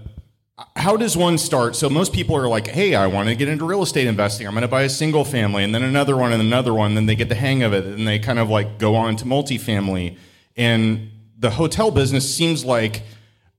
how 0.74 0.96
does 0.96 1.16
one 1.16 1.38
start? 1.38 1.76
So 1.76 1.88
most 1.88 2.12
people 2.12 2.36
are 2.36 2.48
like, 2.48 2.66
"Hey, 2.66 2.94
I 2.94 3.06
want 3.06 3.28
to 3.28 3.34
get 3.34 3.48
into 3.48 3.64
real 3.64 3.82
estate 3.82 4.06
investing. 4.06 4.46
I'm 4.46 4.54
going 4.54 4.62
to 4.62 4.68
buy 4.68 4.82
a 4.82 4.88
single 4.88 5.24
family, 5.24 5.62
and 5.62 5.74
then 5.74 5.82
another 5.82 6.16
one, 6.16 6.32
and 6.32 6.42
another 6.42 6.74
one." 6.74 6.94
Then 6.94 7.06
they 7.06 7.14
get 7.14 7.28
the 7.28 7.36
hang 7.36 7.62
of 7.62 7.72
it, 7.72 7.84
and 7.84 8.06
they 8.06 8.18
kind 8.18 8.38
of 8.38 8.48
like 8.48 8.78
go 8.78 8.96
on 8.96 9.16
to 9.16 9.24
multifamily. 9.24 10.16
And 10.56 11.10
the 11.38 11.50
hotel 11.50 11.90
business 11.92 12.34
seems 12.34 12.64
like 12.64 13.02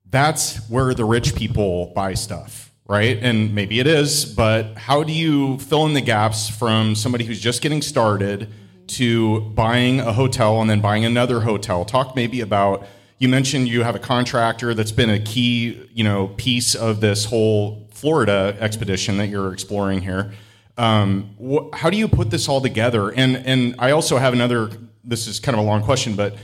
that's 0.10 0.58
where 0.70 0.94
the 0.94 1.06
rich 1.06 1.36
people 1.36 1.88
buy 1.96 2.16
stuff, 2.16 2.69
right? 2.90 3.20
And 3.22 3.54
maybe 3.54 3.80
it 3.80 3.86
is, 3.86 4.26
but 4.26 4.76
how 4.76 5.04
do 5.04 5.14
you 5.14 5.60
fill 5.60 5.86
in 5.86 5.94
the 5.94 6.02
gaps 6.02 6.50
from 6.50 6.96
somebody 6.96 7.24
who's 7.24 7.40
just 7.40 7.62
getting 7.62 7.84
started 7.84 8.50
to 8.88 9.42
buying 9.42 10.00
a 10.00 10.12
hotel 10.12 10.60
and 10.60 10.68
then 10.68 10.82
buying 10.82 11.06
another 11.06 11.42
hotel? 11.42 11.86
Talk 11.86 12.16
maybe 12.16 12.42
about 12.42 12.88
you 13.20 13.30
mentioned 13.30 13.68
you 13.68 13.84
have 13.84 13.96
a 13.96 14.00
contractor 14.00 14.74
that's 14.74 14.92
been 14.92 15.12
a 15.12 15.20
key, 15.20 15.88
you 15.94 16.04
know, 16.04 16.30
piece 16.30 16.74
of 16.74 17.00
this 17.00 17.26
whole 17.26 17.88
Florida 17.92 18.58
expedition 18.60 19.18
that 19.18 19.28
you're 19.28 19.54
exploring 19.54 20.02
here. 20.02 20.32
Um, 20.76 21.36
wh- 21.40 21.70
how 21.78 21.92
do 21.92 21.98
you 21.98 22.08
put 22.08 22.32
this 22.32 22.50
all 22.50 22.60
together? 22.60 23.12
And 23.12 23.38
and 23.38 23.76
I 23.78 23.92
also 23.92 24.18
have 24.18 24.34
another. 24.34 24.72
This 25.04 25.28
is 25.28 25.40
kind 25.40 25.56
of 25.56 25.64
a 25.64 25.68
long 25.68 25.84
question, 25.84 26.16
but 26.16 26.36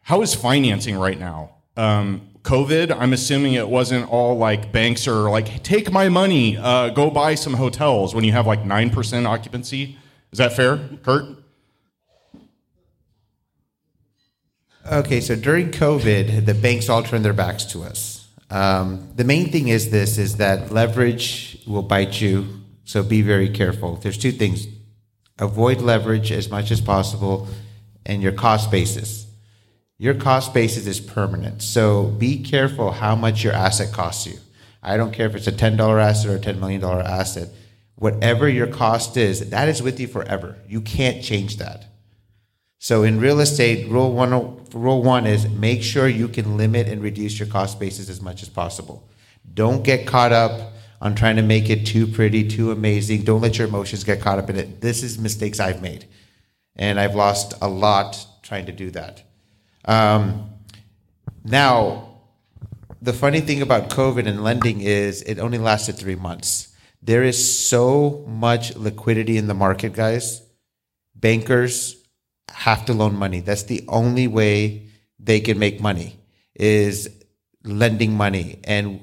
how 0.00 0.22
is 0.22 0.34
financing 0.34 0.96
right 0.96 1.18
now? 1.18 1.56
Um, 1.76 2.33
COVID, 2.44 2.94
I'm 2.94 3.14
assuming 3.14 3.54
it 3.54 3.68
wasn't 3.68 4.10
all 4.10 4.36
like 4.36 4.70
banks 4.70 5.08
are 5.08 5.30
like, 5.30 5.62
take 5.62 5.90
my 5.90 6.10
money, 6.10 6.58
uh, 6.58 6.90
go 6.90 7.10
buy 7.10 7.36
some 7.36 7.54
hotels 7.54 8.14
when 8.14 8.22
you 8.22 8.32
have 8.32 8.46
like 8.46 8.62
9% 8.64 9.26
occupancy. 9.26 9.96
Is 10.30 10.38
that 10.38 10.52
fair, 10.52 10.78
Kurt? 11.02 11.24
Okay, 14.92 15.22
so 15.22 15.34
during 15.36 15.70
COVID, 15.70 16.44
the 16.44 16.52
banks 16.52 16.90
all 16.90 17.02
turned 17.02 17.24
their 17.24 17.32
backs 17.32 17.64
to 17.66 17.82
us. 17.82 18.28
Um, 18.50 19.08
the 19.16 19.24
main 19.24 19.50
thing 19.50 19.68
is 19.68 19.90
this: 19.90 20.18
is 20.18 20.36
that 20.36 20.70
leverage 20.70 21.58
will 21.66 21.82
bite 21.82 22.20
you. 22.20 22.60
So 22.84 23.02
be 23.02 23.22
very 23.22 23.48
careful. 23.48 23.96
There's 23.96 24.18
two 24.18 24.32
things: 24.32 24.66
avoid 25.38 25.80
leverage 25.80 26.30
as 26.30 26.50
much 26.50 26.70
as 26.70 26.82
possible, 26.82 27.48
and 28.04 28.22
your 28.22 28.32
cost 28.32 28.70
basis. 28.70 29.23
Your 30.04 30.12
cost 30.12 30.52
basis 30.52 30.86
is 30.86 31.00
permanent. 31.00 31.62
So 31.62 32.08
be 32.08 32.42
careful 32.42 32.90
how 32.90 33.16
much 33.16 33.42
your 33.42 33.54
asset 33.54 33.90
costs 33.90 34.26
you. 34.26 34.38
I 34.82 34.98
don't 34.98 35.14
care 35.14 35.26
if 35.26 35.34
it's 35.34 35.46
a 35.46 35.50
ten 35.50 35.78
dollar 35.78 35.98
asset 35.98 36.30
or 36.30 36.36
a 36.36 36.38
ten 36.38 36.60
million 36.60 36.82
dollar 36.82 37.00
asset. 37.00 37.48
Whatever 37.94 38.46
your 38.46 38.66
cost 38.66 39.16
is, 39.16 39.48
that 39.48 39.66
is 39.66 39.80
with 39.80 39.98
you 39.98 40.06
forever. 40.06 40.58
You 40.68 40.82
can't 40.82 41.24
change 41.24 41.56
that. 41.56 41.86
So 42.78 43.02
in 43.02 43.18
real 43.18 43.40
estate, 43.40 43.88
rule 43.88 44.12
one, 44.12 44.66
rule 44.74 45.02
one 45.02 45.26
is 45.26 45.48
make 45.48 45.82
sure 45.82 46.06
you 46.06 46.28
can 46.28 46.58
limit 46.58 46.86
and 46.86 47.00
reduce 47.00 47.38
your 47.38 47.48
cost 47.48 47.80
basis 47.80 48.10
as 48.10 48.20
much 48.20 48.42
as 48.42 48.50
possible. 48.50 49.08
Don't 49.54 49.84
get 49.84 50.06
caught 50.06 50.32
up 50.32 50.74
on 51.00 51.14
trying 51.14 51.36
to 51.36 51.42
make 51.42 51.70
it 51.70 51.86
too 51.86 52.06
pretty, 52.06 52.46
too 52.46 52.72
amazing. 52.72 53.22
Don't 53.22 53.40
let 53.40 53.56
your 53.56 53.68
emotions 53.68 54.04
get 54.04 54.20
caught 54.20 54.38
up 54.38 54.50
in 54.50 54.56
it. 54.56 54.82
This 54.82 55.02
is 55.02 55.18
mistakes 55.18 55.60
I've 55.60 55.80
made, 55.80 56.04
and 56.76 57.00
I've 57.00 57.14
lost 57.14 57.54
a 57.62 57.68
lot 57.68 58.26
trying 58.42 58.66
to 58.66 58.72
do 58.72 58.90
that. 58.90 59.22
Um, 59.84 60.50
now, 61.44 62.08
the 63.02 63.12
funny 63.12 63.40
thing 63.40 63.60
about 63.60 63.90
COVID 63.90 64.26
and 64.26 64.42
lending 64.42 64.80
is 64.80 65.22
it 65.22 65.38
only 65.38 65.58
lasted 65.58 65.96
three 65.96 66.14
months. 66.14 66.74
There 67.02 67.22
is 67.22 67.66
so 67.68 68.24
much 68.26 68.76
liquidity 68.76 69.36
in 69.36 69.46
the 69.46 69.54
market, 69.54 69.92
guys. 69.92 70.42
Bankers 71.14 72.02
have 72.50 72.86
to 72.86 72.94
loan 72.94 73.14
money. 73.14 73.40
That's 73.40 73.64
the 73.64 73.84
only 73.88 74.26
way 74.26 74.88
they 75.18 75.40
can 75.40 75.58
make 75.58 75.80
money 75.80 76.18
is 76.54 77.10
lending 77.62 78.14
money. 78.14 78.60
And 78.64 79.00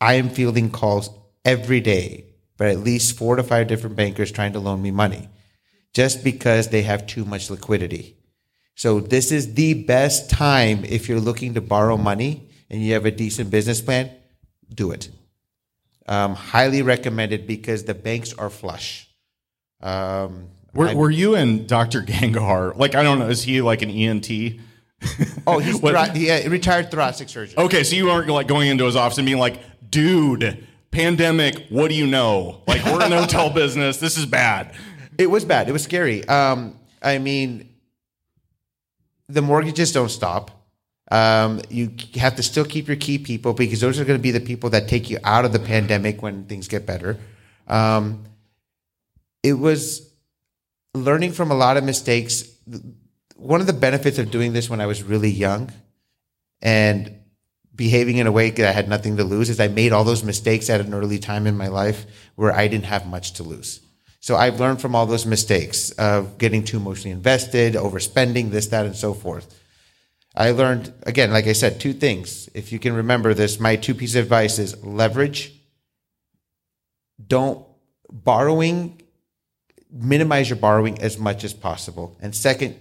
I 0.00 0.14
am 0.14 0.28
fielding 0.28 0.70
calls 0.70 1.10
every 1.44 1.80
day, 1.80 2.26
but 2.56 2.68
at 2.68 2.78
least 2.78 3.16
four 3.16 3.36
to 3.36 3.42
five 3.42 3.66
different 3.66 3.96
bankers 3.96 4.30
trying 4.30 4.52
to 4.52 4.60
loan 4.60 4.82
me 4.82 4.90
money 4.90 5.28
just 5.92 6.22
because 6.22 6.68
they 6.68 6.82
have 6.82 7.06
too 7.06 7.24
much 7.24 7.50
liquidity. 7.50 8.16
So 8.82 8.98
this 8.98 9.30
is 9.30 9.54
the 9.54 9.74
best 9.74 10.28
time 10.28 10.84
if 10.84 11.08
you're 11.08 11.20
looking 11.20 11.54
to 11.54 11.60
borrow 11.60 11.96
money 11.96 12.48
and 12.68 12.82
you 12.82 12.94
have 12.94 13.06
a 13.06 13.12
decent 13.12 13.48
business 13.48 13.80
plan, 13.80 14.10
do 14.74 14.90
it. 14.90 15.08
Um, 16.08 16.34
highly 16.34 16.82
recommended 16.82 17.46
because 17.46 17.84
the 17.84 17.94
banks 17.94 18.32
are 18.32 18.50
flush. 18.50 19.08
Um, 19.80 20.48
Were, 20.74 20.88
I- 20.88 20.94
were 20.94 21.12
you 21.12 21.36
and 21.36 21.68
Dr. 21.68 22.02
Gangahar, 22.02 22.76
like, 22.76 22.96
I 22.96 23.04
don't 23.04 23.20
know, 23.20 23.28
is 23.28 23.44
he 23.44 23.62
like 23.62 23.82
an 23.82 23.90
ENT? 23.90 24.28
Oh, 25.46 25.60
he's 25.60 25.78
thora- 25.80 26.10
he, 26.10 26.28
uh, 26.28 26.50
retired 26.50 26.90
thoracic 26.90 27.28
surgeon. 27.28 27.60
Okay, 27.60 27.84
so 27.84 27.94
you 27.94 28.06
weren't 28.06 28.28
like 28.28 28.48
going 28.48 28.68
into 28.68 28.84
his 28.84 28.96
office 28.96 29.16
and 29.16 29.24
being 29.26 29.38
like, 29.38 29.60
dude, 29.90 30.66
pandemic, 30.90 31.68
what 31.68 31.88
do 31.88 31.94
you 31.94 32.08
know? 32.08 32.62
Like, 32.66 32.84
we're 32.84 33.04
in 33.04 33.10
the 33.10 33.20
hotel 33.20 33.48
business. 33.48 33.98
This 33.98 34.18
is 34.18 34.26
bad. 34.26 34.74
It 35.18 35.30
was 35.30 35.44
bad. 35.44 35.68
It 35.68 35.72
was 35.72 35.84
scary. 35.84 36.26
Um, 36.26 36.80
I 37.00 37.18
mean, 37.18 37.71
the 39.28 39.42
mortgages 39.42 39.92
don't 39.92 40.10
stop. 40.10 40.50
Um, 41.10 41.60
you 41.68 41.92
have 42.14 42.36
to 42.36 42.42
still 42.42 42.64
keep 42.64 42.86
your 42.86 42.96
key 42.96 43.18
people 43.18 43.52
because 43.52 43.80
those 43.80 44.00
are 44.00 44.04
going 44.04 44.18
to 44.18 44.22
be 44.22 44.30
the 44.30 44.40
people 44.40 44.70
that 44.70 44.88
take 44.88 45.10
you 45.10 45.18
out 45.24 45.44
of 45.44 45.52
the 45.52 45.58
pandemic 45.58 46.22
when 46.22 46.44
things 46.44 46.68
get 46.68 46.86
better. 46.86 47.18
Um, 47.66 48.24
it 49.42 49.54
was 49.54 50.10
learning 50.94 51.32
from 51.32 51.50
a 51.50 51.54
lot 51.54 51.76
of 51.76 51.84
mistakes. 51.84 52.48
One 53.36 53.60
of 53.60 53.66
the 53.66 53.72
benefits 53.72 54.18
of 54.18 54.30
doing 54.30 54.52
this 54.52 54.70
when 54.70 54.80
I 54.80 54.86
was 54.86 55.02
really 55.02 55.30
young 55.30 55.70
and 56.60 57.18
behaving 57.74 58.18
in 58.18 58.26
a 58.26 58.32
way 58.32 58.50
that 58.50 58.68
I 58.68 58.72
had 58.72 58.88
nothing 58.88 59.16
to 59.16 59.24
lose 59.24 59.50
is 59.50 59.58
I 59.58 59.68
made 59.68 59.92
all 59.92 60.04
those 60.04 60.22
mistakes 60.22 60.70
at 60.70 60.80
an 60.80 60.94
early 60.94 61.18
time 61.18 61.46
in 61.46 61.56
my 61.56 61.68
life 61.68 62.06
where 62.36 62.52
I 62.52 62.68
didn't 62.68 62.84
have 62.84 63.06
much 63.06 63.32
to 63.34 63.42
lose. 63.42 63.80
So 64.22 64.36
I've 64.36 64.60
learned 64.60 64.80
from 64.80 64.94
all 64.94 65.04
those 65.04 65.26
mistakes 65.26 65.90
of 65.90 66.38
getting 66.38 66.62
too 66.62 66.76
emotionally 66.76 67.10
invested, 67.10 67.74
overspending, 67.74 68.52
this, 68.52 68.68
that, 68.68 68.86
and 68.86 68.94
so 68.94 69.14
forth. 69.14 69.60
I 70.36 70.52
learned, 70.52 70.94
again, 71.02 71.32
like 71.32 71.48
I 71.48 71.54
said, 71.54 71.80
two 71.80 71.92
things. 71.92 72.48
If 72.54 72.70
you 72.70 72.78
can 72.78 72.94
remember 72.94 73.34
this, 73.34 73.58
my 73.58 73.74
two 73.74 73.96
pieces 73.96 74.14
of 74.14 74.22
advice 74.22 74.60
is 74.60 74.84
leverage. 74.84 75.52
Don't 77.26 77.66
borrowing, 78.12 79.02
minimize 79.90 80.48
your 80.48 80.56
borrowing 80.56 81.02
as 81.02 81.18
much 81.18 81.42
as 81.42 81.52
possible. 81.52 82.16
And 82.22 82.32
second, 82.32 82.76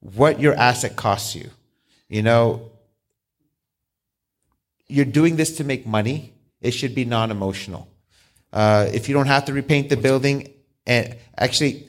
what 0.00 0.40
your 0.40 0.54
asset 0.54 0.96
costs 0.96 1.36
you. 1.36 1.50
You 2.08 2.22
know, 2.22 2.72
you're 4.88 5.04
doing 5.04 5.36
this 5.36 5.56
to 5.58 5.64
make 5.64 5.86
money. 5.86 6.34
It 6.60 6.72
should 6.72 6.96
be 6.96 7.04
non 7.04 7.30
emotional. 7.30 7.86
Uh, 8.52 8.88
if 8.92 9.08
you 9.08 9.14
don't 9.14 9.28
have 9.28 9.44
to 9.44 9.52
repaint 9.52 9.88
the 9.88 9.96
building, 9.96 10.52
and 10.90 11.16
actually 11.38 11.86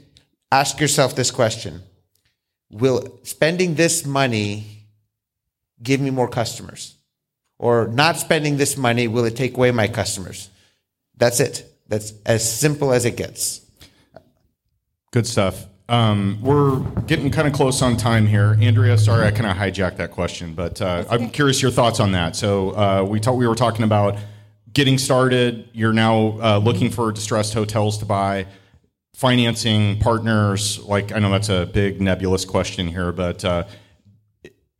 ask 0.52 0.80
yourself 0.80 1.16
this 1.16 1.32
question 1.32 1.82
Will 2.70 3.20
spending 3.24 3.76
this 3.76 4.06
money 4.06 4.88
give 5.84 6.00
me 6.00 6.10
more 6.10 6.30
customers? 6.30 6.96
Or 7.60 7.88
not 7.88 8.18
spending 8.18 8.58
this 8.58 8.78
money, 8.78 9.08
will 9.08 9.26
it 9.26 9.36
take 9.36 9.58
away 9.58 9.72
my 9.72 9.88
customers? 9.88 10.50
That's 11.18 11.40
it. 11.40 11.66
That's 11.88 12.14
as 12.26 12.42
simple 12.60 12.94
as 12.94 13.06
it 13.06 13.18
gets. 13.18 13.62
Good 15.12 15.28
stuff. 15.28 15.66
Um, 15.90 16.40
we're 16.42 16.80
getting 17.08 17.30
kind 17.30 17.48
of 17.48 17.54
close 17.54 17.82
on 17.82 17.98
time 17.98 18.26
here. 18.26 18.58
Andrea, 18.62 18.98
sorry 18.98 19.28
I 19.28 19.32
kind 19.32 19.48
of 19.48 19.58
hijacked 19.58 19.98
that 19.98 20.12
question, 20.12 20.54
but 20.54 20.82
uh, 20.82 21.04
I'm 21.10 21.30
curious 21.30 21.62
your 21.62 21.72
thoughts 21.72 22.00
on 22.00 22.14
that. 22.14 22.36
So 22.36 22.70
uh, 22.72 23.04
we 23.04 23.20
talked, 23.20 23.38
we 23.38 23.48
were 23.48 23.56
talking 23.56 23.84
about 23.84 24.18
getting 24.74 24.98
started. 24.98 25.68
You're 25.74 25.94
now 25.94 26.40
uh, 26.42 26.58
looking 26.64 26.90
for 26.90 27.12
distressed 27.12 27.54
hotels 27.54 27.98
to 27.98 28.06
buy, 28.06 28.48
financing 29.14 30.00
partners. 30.00 30.80
Like 30.80 31.12
I 31.12 31.20
know 31.20 31.32
that's 31.32 31.50
a 31.50 31.66
big 31.66 32.02
nebulous 32.02 32.46
question 32.46 32.88
here, 32.88 33.12
but 33.12 33.44
uh, 33.46 33.64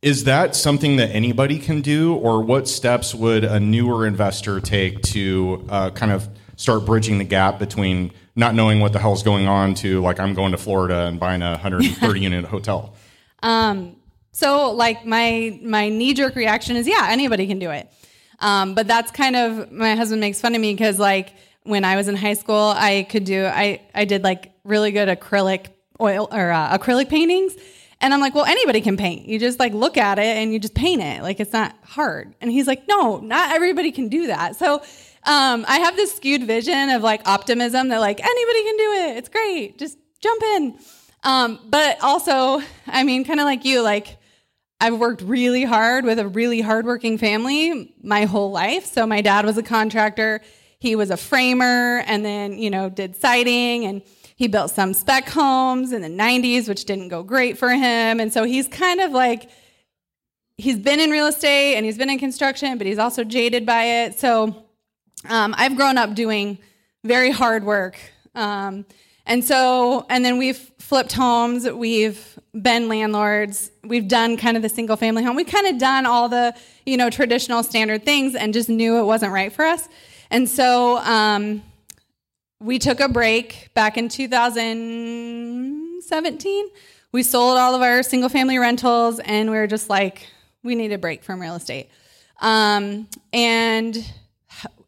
is 0.02 0.24
that 0.24 0.56
something 0.56 0.96
that 0.96 1.10
anybody 1.10 1.58
can 1.58 1.80
do, 1.80 2.14
or 2.14 2.42
what 2.42 2.66
steps 2.68 3.14
would 3.14 3.44
a 3.44 3.60
newer 3.60 4.06
investor 4.06 4.60
take 4.60 5.00
to 5.02 5.64
uh, 5.68 5.90
kind 5.90 6.10
of 6.10 6.28
start 6.56 6.84
bridging 6.84 7.18
the 7.18 7.24
gap 7.24 7.58
between 7.58 8.12
not 8.34 8.54
knowing 8.54 8.80
what 8.80 8.92
the 8.92 8.98
hell's 8.98 9.22
going 9.22 9.46
on 9.46 9.74
to 9.74 10.00
like 10.00 10.18
I'm 10.18 10.34
going 10.34 10.52
to 10.52 10.58
Florida 10.58 11.06
and 11.06 11.20
buying 11.20 11.42
a 11.42 11.50
130 11.50 12.20
unit 12.20 12.44
hotel? 12.44 12.94
Um, 13.42 13.96
so 14.32 14.72
like 14.72 15.04
my 15.04 15.58
my 15.62 15.88
knee 15.88 16.14
jerk 16.14 16.34
reaction 16.34 16.76
is 16.76 16.88
yeah, 16.88 17.08
anybody 17.10 17.46
can 17.46 17.58
do 17.58 17.70
it. 17.70 17.88
Um, 18.40 18.74
but 18.74 18.88
that's 18.88 19.12
kind 19.12 19.36
of 19.36 19.70
my 19.70 19.94
husband 19.94 20.20
makes 20.20 20.40
fun 20.40 20.54
of 20.54 20.60
me 20.60 20.72
because 20.72 20.98
like 20.98 21.34
when 21.64 21.84
I 21.84 21.96
was 21.96 22.08
in 22.08 22.16
high 22.16 22.34
school, 22.34 22.72
I 22.76 23.06
could 23.08 23.24
do 23.24 23.46
I 23.46 23.80
I 23.94 24.04
did 24.04 24.22
like 24.22 24.52
really 24.64 24.92
good 24.92 25.08
acrylic 25.08 25.68
oil 26.00 26.28
or 26.32 26.50
uh, 26.50 26.76
acrylic 26.76 27.08
paintings. 27.08 27.54
And 28.00 28.12
I'm 28.12 28.20
like, 28.20 28.34
well, 28.34 28.44
anybody 28.44 28.80
can 28.80 28.96
paint. 28.96 29.28
You 29.28 29.38
just 29.38 29.60
like 29.60 29.72
look 29.72 29.96
at 29.96 30.18
it 30.18 30.36
and 30.36 30.52
you 30.52 30.58
just 30.58 30.74
paint 30.74 31.00
it. 31.00 31.22
Like 31.22 31.38
it's 31.38 31.52
not 31.52 31.76
hard. 31.84 32.34
And 32.40 32.50
he's 32.50 32.66
like, 32.66 32.88
no, 32.88 33.18
not 33.18 33.54
everybody 33.54 33.92
can 33.92 34.08
do 34.08 34.26
that. 34.26 34.56
So 34.56 34.82
um, 35.24 35.64
I 35.68 35.78
have 35.78 35.94
this 35.94 36.12
skewed 36.12 36.44
vision 36.44 36.90
of 36.90 37.02
like 37.02 37.26
optimism 37.28 37.88
that 37.88 37.98
like 38.00 38.20
anybody 38.20 38.62
can 38.64 38.76
do 38.76 38.92
it. 38.92 39.16
It's 39.18 39.28
great. 39.28 39.78
Just 39.78 39.98
jump 40.20 40.42
in. 40.42 40.78
Um, 41.22 41.60
but 41.68 42.02
also, 42.02 42.60
I 42.88 43.04
mean, 43.04 43.24
kind 43.24 43.38
of 43.38 43.44
like 43.44 43.64
you, 43.64 43.82
like 43.82 44.18
I've 44.80 44.98
worked 44.98 45.22
really 45.22 45.62
hard 45.62 46.04
with 46.04 46.18
a 46.18 46.26
really 46.26 46.60
hardworking 46.60 47.18
family 47.18 47.94
my 48.02 48.24
whole 48.24 48.50
life. 48.50 48.84
So 48.84 49.06
my 49.06 49.20
dad 49.20 49.44
was 49.44 49.56
a 49.56 49.62
contractor. 49.62 50.40
He 50.82 50.96
was 50.96 51.12
a 51.12 51.16
framer 51.16 52.02
and 52.08 52.24
then, 52.24 52.58
you 52.58 52.68
know, 52.68 52.90
did 52.90 53.14
siding 53.14 53.84
and 53.84 54.02
he 54.34 54.48
built 54.48 54.72
some 54.72 54.94
spec 54.94 55.28
homes 55.28 55.92
in 55.92 56.02
the 56.02 56.08
90s, 56.08 56.66
which 56.66 56.86
didn't 56.86 57.06
go 57.06 57.22
great 57.22 57.56
for 57.56 57.70
him. 57.70 58.18
And 58.18 58.32
so 58.32 58.42
he's 58.42 58.66
kind 58.66 59.00
of 59.00 59.12
like 59.12 59.48
he's 60.56 60.80
been 60.80 60.98
in 60.98 61.10
real 61.10 61.26
estate 61.26 61.76
and 61.76 61.86
he's 61.86 61.96
been 61.96 62.10
in 62.10 62.18
construction, 62.18 62.78
but 62.78 62.88
he's 62.88 62.98
also 62.98 63.22
jaded 63.22 63.64
by 63.64 63.84
it. 63.84 64.18
So 64.18 64.64
um, 65.28 65.54
I've 65.56 65.76
grown 65.76 65.98
up 65.98 66.16
doing 66.16 66.58
very 67.04 67.30
hard 67.30 67.62
work. 67.62 67.96
Um, 68.34 68.84
and 69.24 69.44
so, 69.44 70.04
and 70.10 70.24
then 70.24 70.36
we've 70.36 70.68
flipped 70.80 71.12
homes, 71.12 71.70
we've 71.70 72.40
been 72.60 72.88
landlords, 72.88 73.70
we've 73.84 74.08
done 74.08 74.36
kind 74.36 74.56
of 74.56 74.64
the 74.64 74.68
single 74.68 74.96
family 74.96 75.22
home. 75.22 75.36
We've 75.36 75.46
kind 75.46 75.68
of 75.68 75.78
done 75.78 76.06
all 76.06 76.28
the, 76.28 76.56
you 76.84 76.96
know, 76.96 77.08
traditional 77.08 77.62
standard 77.62 78.04
things 78.04 78.34
and 78.34 78.52
just 78.52 78.68
knew 78.68 78.98
it 78.98 79.04
wasn't 79.04 79.32
right 79.32 79.52
for 79.52 79.64
us. 79.64 79.88
And 80.32 80.48
so 80.48 80.98
um, 80.98 81.62
we 82.58 82.78
took 82.78 83.00
a 83.00 83.08
break 83.08 83.68
back 83.74 83.98
in 83.98 84.08
2017. 84.08 86.66
We 87.12 87.22
sold 87.22 87.58
all 87.58 87.74
of 87.74 87.82
our 87.82 88.02
single 88.02 88.30
family 88.30 88.56
rentals 88.56 89.20
and 89.20 89.50
we 89.50 89.58
were 89.58 89.66
just 89.66 89.90
like, 89.90 90.26
we 90.62 90.74
need 90.74 90.90
a 90.90 90.96
break 90.96 91.22
from 91.22 91.38
real 91.38 91.54
estate. 91.54 91.90
Um, 92.40 93.08
and 93.34 94.10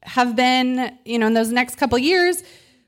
have 0.03 0.35
been, 0.35 0.97
you 1.05 1.19
know, 1.19 1.27
in 1.27 1.35
those 1.35 1.53
next 1.53 1.77
couple 1.77 1.99
years, 1.99 2.43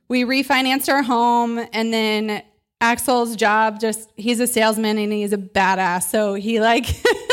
we 0.09 0.25
refinanced 0.25 0.89
our 0.89 1.03
home 1.03 1.59
and 1.75 1.93
then 1.93 2.43
Axel's 2.81 3.37
job 3.37 3.81
just 3.81 4.11
he's 4.17 4.41
a 4.41 4.47
salesman 4.47 4.97
and 4.97 5.13
he's 5.13 5.35
a 5.35 5.39
badass. 5.39 6.05
So 6.05 6.33
he 6.33 6.59
like 6.59 6.87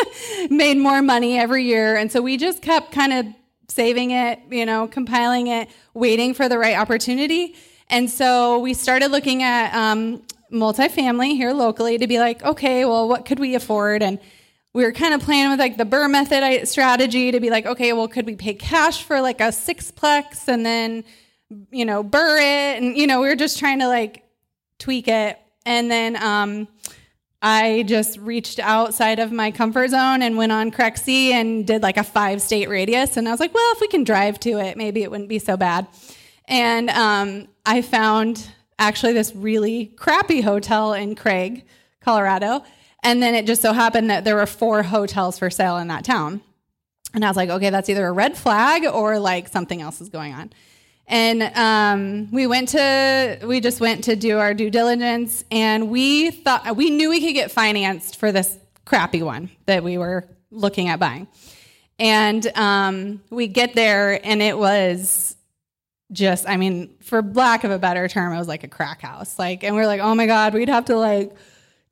made 0.49 0.77
more 0.77 1.01
money 1.01 1.39
every 1.39 1.63
year. 1.63 1.95
And 1.95 2.11
so 2.11 2.21
we 2.21 2.35
just 2.35 2.61
kept 2.61 2.91
kind 2.91 3.13
of 3.13 3.25
saving 3.67 4.11
it, 4.11 4.39
you 4.49 4.65
know, 4.65 4.87
compiling 4.87 5.47
it, 5.47 5.69
waiting 5.93 6.33
for 6.33 6.49
the 6.49 6.57
right 6.57 6.77
opportunity. 6.77 7.55
And 7.89 8.09
so 8.09 8.59
we 8.59 8.73
started 8.73 9.11
looking 9.11 9.43
at 9.43 9.73
um, 9.73 10.23
multifamily 10.51 11.35
here 11.35 11.53
locally 11.53 11.97
to 11.97 12.07
be 12.07 12.19
like, 12.19 12.43
okay, 12.43 12.85
well, 12.85 13.07
what 13.07 13.25
could 13.25 13.39
we 13.39 13.55
afford? 13.55 14.03
And 14.03 14.19
we 14.73 14.83
were 14.83 14.91
kind 14.91 15.13
of 15.13 15.21
playing 15.21 15.49
with 15.49 15.59
like 15.59 15.77
the 15.77 15.85
BRRRR 15.85 16.09
method 16.09 16.67
strategy 16.67 17.31
to 17.31 17.39
be 17.39 17.49
like, 17.49 17.65
okay, 17.65 17.93
well, 17.93 18.07
could 18.07 18.25
we 18.25 18.35
pay 18.35 18.55
cash 18.55 19.03
for 19.03 19.21
like 19.21 19.39
a 19.39 19.49
sixplex 19.49 20.47
and 20.47 20.65
then, 20.65 21.03
you 21.71 21.85
know, 21.85 22.03
BRRRR 22.03 22.39
it? 22.39 22.83
And, 22.83 22.97
you 22.97 23.05
know, 23.05 23.21
we 23.21 23.27
were 23.27 23.35
just 23.35 23.59
trying 23.59 23.79
to 23.79 23.87
like 23.87 24.23
tweak 24.79 25.07
it. 25.07 25.37
And 25.65 25.89
then 25.89 26.15
um, 26.21 26.67
I 27.43 27.83
just 27.83 28.17
reached 28.17 28.59
outside 28.59 29.19
of 29.19 29.31
my 29.31 29.51
comfort 29.51 29.89
zone 29.89 30.21
and 30.21 30.37
went 30.37 30.51
on 30.51 30.71
Crexi 30.71 31.31
and 31.31 31.67
did 31.67 31.83
like 31.83 31.97
a 31.97 32.03
five 32.03 32.41
state 32.41 32.69
radius. 32.69 33.17
And 33.17 33.27
I 33.27 33.31
was 33.31 33.39
like, 33.39 33.53
well, 33.53 33.71
if 33.73 33.81
we 33.81 33.87
can 33.87 34.03
drive 34.03 34.39
to 34.41 34.59
it, 34.59 34.77
maybe 34.77 35.03
it 35.03 35.11
wouldn't 35.11 35.29
be 35.29 35.39
so 35.39 35.57
bad. 35.57 35.85
And 36.47 36.89
um, 36.89 37.47
I 37.65 37.81
found 37.81 38.49
actually 38.79 39.13
this 39.13 39.35
really 39.35 39.87
crappy 39.87 40.41
hotel 40.41 40.93
in 40.93 41.15
Craig, 41.15 41.65
Colorado 42.01 42.63
and 43.03 43.21
then 43.21 43.35
it 43.35 43.45
just 43.45 43.61
so 43.61 43.73
happened 43.73 44.09
that 44.09 44.23
there 44.23 44.35
were 44.35 44.45
four 44.45 44.81
hotels 44.81 45.37
for 45.37 45.49
sale 45.49 45.77
in 45.77 45.89
that 45.89 46.05
town. 46.05 46.41
And 47.13 47.23
I 47.23 47.27
was 47.27 47.37
like, 47.37 47.49
okay, 47.49 47.69
that's 47.69 47.89
either 47.89 48.07
a 48.07 48.11
red 48.11 48.37
flag 48.37 48.85
or 48.85 49.19
like 49.19 49.49
something 49.49 49.81
else 49.81 50.01
is 50.01 50.09
going 50.09 50.33
on. 50.33 50.51
And 51.07 51.43
um, 51.55 52.31
we 52.31 52.47
went 52.47 52.69
to, 52.69 53.39
we 53.43 53.59
just 53.59 53.81
went 53.81 54.05
to 54.05 54.15
do 54.15 54.39
our 54.39 54.53
due 54.53 54.69
diligence 54.69 55.43
and 55.51 55.89
we 55.89 56.31
thought, 56.31 56.75
we 56.75 56.89
knew 56.89 57.09
we 57.09 57.19
could 57.19 57.33
get 57.33 57.51
financed 57.51 58.17
for 58.17 58.31
this 58.31 58.57
crappy 58.85 59.21
one 59.21 59.49
that 59.65 59.83
we 59.83 59.97
were 59.97 60.27
looking 60.49 60.87
at 60.87 60.99
buying. 60.99 61.27
And 61.99 62.45
um, 62.55 63.21
we 63.29 63.47
get 63.47 63.75
there 63.75 64.25
and 64.25 64.41
it 64.41 64.57
was 64.57 65.35
just, 66.11 66.47
I 66.47 66.57
mean, 66.57 66.95
for 67.01 67.21
lack 67.21 67.63
of 67.63 67.71
a 67.71 67.79
better 67.79 68.07
term, 68.07 68.33
it 68.33 68.37
was 68.37 68.47
like 68.47 68.63
a 68.63 68.67
crack 68.67 69.01
house. 69.01 69.37
Like, 69.37 69.63
and 69.63 69.75
we 69.75 69.81
we're 69.81 69.87
like, 69.87 70.01
oh 70.01 70.15
my 70.15 70.25
God, 70.25 70.53
we'd 70.53 70.69
have 70.69 70.85
to 70.85 70.95
like, 70.95 71.33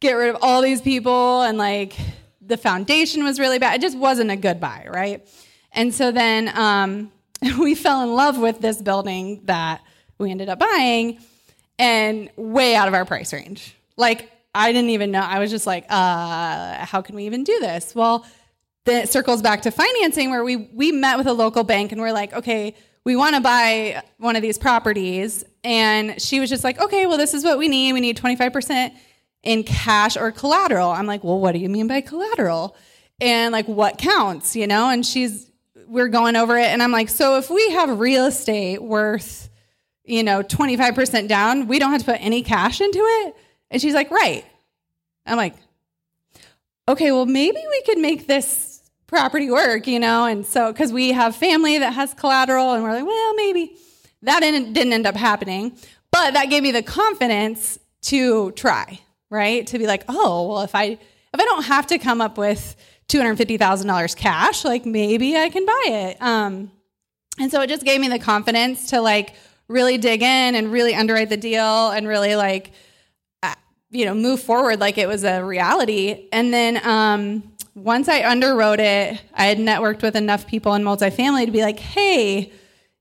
get 0.02 0.14
rid 0.14 0.30
of 0.30 0.38
all 0.42 0.62
these 0.62 0.82
people 0.82 1.44
and 1.44 1.58
like 1.58 1.96
the 2.42 2.58
foundation 2.58 3.24
was 3.24 3.40
really 3.40 3.60
bad. 3.60 3.76
It 3.76 3.82
just 3.82 3.98
wasn't 3.98 4.32
a 4.32 4.36
good 4.36 4.60
buy, 4.60 4.88
right? 4.90 5.26
And 5.72 5.94
so 5.94 6.12
then 6.12 6.52
um, 6.58 7.12
we 7.60 7.76
fell 7.76 8.04
in 8.04 8.14
love 8.14 8.38
with 8.38 8.60
this 8.60 8.82
building 8.82 9.42
that 9.46 9.82
we 10.18 10.32
ended 10.32 10.50
up 10.50 10.60
buying 10.60 11.20
and 11.80 12.30
way 12.36 12.76
out 12.76 12.88
of 12.88 12.94
our 12.94 13.06
price 13.06 13.34
range. 13.34 13.76
Like 13.98 14.32
I 14.54 14.72
didn't 14.72 14.92
even 14.92 15.12
know. 15.12 15.22
I 15.22 15.40
was 15.40 15.50
just 15.50 15.66
like, 15.66 15.86
uh, 15.90 16.86
how 16.86 17.02
can 17.02 17.16
we 17.16 17.26
even 17.26 17.44
do 17.44 17.58
this? 17.60 17.96
Well, 17.96 18.26
then 18.86 19.04
it 19.04 19.10
circles 19.10 19.42
back 19.42 19.62
to 19.64 19.72
financing 19.72 20.30
where 20.30 20.44
we 20.44 20.56
we 20.56 20.92
met 20.92 21.18
with 21.18 21.28
a 21.28 21.34
local 21.34 21.64
bank 21.64 21.92
and 21.92 22.02
we're 22.02 22.12
like, 22.12 22.34
okay, 22.34 22.76
we 23.04 23.16
want 23.16 23.36
to 23.36 23.42
buy 23.42 24.04
one 24.18 24.36
of 24.36 24.42
these 24.42 24.58
properties. 24.58 25.44
And 25.64 26.22
she 26.22 26.40
was 26.40 26.50
just 26.50 26.64
like, 26.64 26.80
okay, 26.80 27.06
well, 27.06 27.18
this 27.18 27.34
is 27.34 27.44
what 27.44 27.58
we 27.58 27.68
need. 27.68 27.94
We 27.94 28.02
need 28.02 28.18
25% 28.18 28.92
in 29.44 29.64
cash 29.64 30.18
or 30.18 30.32
collateral. 30.32 30.90
I'm 30.90 31.08
like, 31.08 31.24
well, 31.24 31.40
what 31.40 31.54
do 31.54 31.60
you 31.60 31.70
mean 31.70 31.88
by 31.88 32.02
collateral? 32.02 32.76
And 33.20 33.52
like, 33.52 33.68
what 33.68 33.98
counts, 33.98 34.56
you 34.56 34.68
know? 34.68 34.90
And 34.90 35.06
she's, 35.06 35.51
we're 35.92 36.08
going 36.08 36.38
over 36.38 36.58
it. 36.58 36.68
And 36.68 36.82
I'm 36.82 36.94
like, 36.94 37.10
so 37.10 37.38
if 37.38 37.50
we 37.50 37.72
have 37.72 38.00
real 38.00 38.26
estate 38.26 38.82
worth, 38.82 39.50
you 40.06 40.24
know, 40.24 40.42
25% 40.42 41.28
down, 41.28 41.68
we 41.68 41.80
don't 41.80 41.92
have 41.92 42.00
to 42.00 42.06
put 42.06 42.22
any 42.22 42.44
cash 42.44 42.80
into 42.80 43.00
it. 43.00 43.36
And 43.70 43.82
she's 43.82 43.94
like, 43.94 44.10
right. 44.10 44.46
I'm 45.26 45.36
like, 45.36 45.54
okay, 46.88 47.12
well, 47.12 47.26
maybe 47.26 47.62
we 47.70 47.82
could 47.82 47.98
make 47.98 48.26
this 48.26 48.90
property 49.06 49.52
work, 49.52 49.86
you 49.86 50.00
know? 50.00 50.26
And 50.26 50.46
so, 50.46 50.72
because 50.72 50.94
we 50.94 51.12
have 51.12 51.36
family 51.36 51.78
that 51.80 51.94
has 51.94 52.14
collateral, 52.14 52.72
and 52.72 52.84
we're 52.84 52.94
like, 52.94 53.06
well, 53.06 53.36
maybe 53.36 53.76
that 54.22 54.40
didn't, 54.40 54.72
didn't 54.72 54.94
end 54.94 55.06
up 55.06 55.16
happening. 55.16 55.74
But 56.10 56.36
that 56.36 56.46
gave 56.50 56.64
me 56.64 56.72
the 56.72 56.84
confidence 56.84 57.78
to 58.04 58.52
try, 58.52 59.00
right? 59.30 59.68
To 59.68 59.78
be 59.78 59.88
like, 59.88 60.06
oh, 60.08 60.48
well, 60.48 60.62
if 60.62 60.74
I 60.74 60.98
if 61.34 61.40
I 61.40 61.46
don't 61.46 61.64
have 61.64 61.88
to 61.88 61.98
come 61.98 62.20
up 62.22 62.38
with 62.38 62.76
two 63.12 63.18
hundred 63.18 63.36
fifty 63.36 63.58
thousand 63.58 63.88
dollars 63.88 64.16
cash, 64.16 64.64
like 64.64 64.86
maybe 64.86 65.36
I 65.36 65.50
can 65.50 65.66
buy 65.66 65.84
it. 65.88 66.22
Um, 66.22 66.72
and 67.40 67.52
so 67.52 67.62
it 67.62 67.68
just 67.68 67.84
gave 67.84 68.00
me 68.00 68.08
the 68.08 68.20
confidence 68.20 68.90
to 68.92 69.02
like 69.02 69.36
really 69.68 69.98
dig 69.98 70.22
in 70.22 70.56
and 70.56 70.72
really 70.72 70.96
underwrite 70.96 71.30
the 71.30 71.38
deal 71.38 71.90
and 71.92 72.08
really 72.08 72.36
like 72.36 72.72
uh, 73.44 73.56
you 73.90 74.06
know 74.06 74.14
move 74.14 74.42
forward 74.42 74.80
like 74.80 74.98
it 74.98 75.08
was 75.08 75.26
a 75.26 75.44
reality. 75.44 76.30
And 76.32 76.54
then 76.54 76.80
um, 76.88 77.52
once 77.76 78.08
I 78.08 78.22
underwrote 78.22 78.80
it, 78.80 79.22
I 79.34 79.46
had 79.46 79.58
networked 79.58 80.02
with 80.02 80.16
enough 80.16 80.48
people 80.48 80.74
in 80.76 80.84
multifamily 80.84 81.46
to 81.46 81.52
be 81.52 81.62
like, 81.62 81.80
hey 81.80 82.54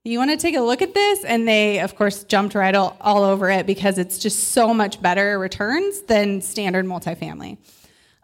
you 0.03 0.17
want 0.17 0.31
to 0.31 0.37
take 0.37 0.55
a 0.55 0.61
look 0.61 0.81
at 0.81 0.95
this? 0.95 1.23
And 1.23 1.47
they, 1.47 1.79
of 1.79 1.95
course, 1.95 2.23
jumped 2.23 2.55
right 2.55 2.73
all, 2.73 2.97
all 2.99 3.23
over 3.23 3.51
it 3.51 3.67
because 3.67 3.99
it's 3.99 4.17
just 4.17 4.45
so 4.45 4.73
much 4.73 4.99
better 4.99 5.37
returns 5.37 6.01
than 6.01 6.41
standard 6.41 6.85
multifamily. 6.85 7.59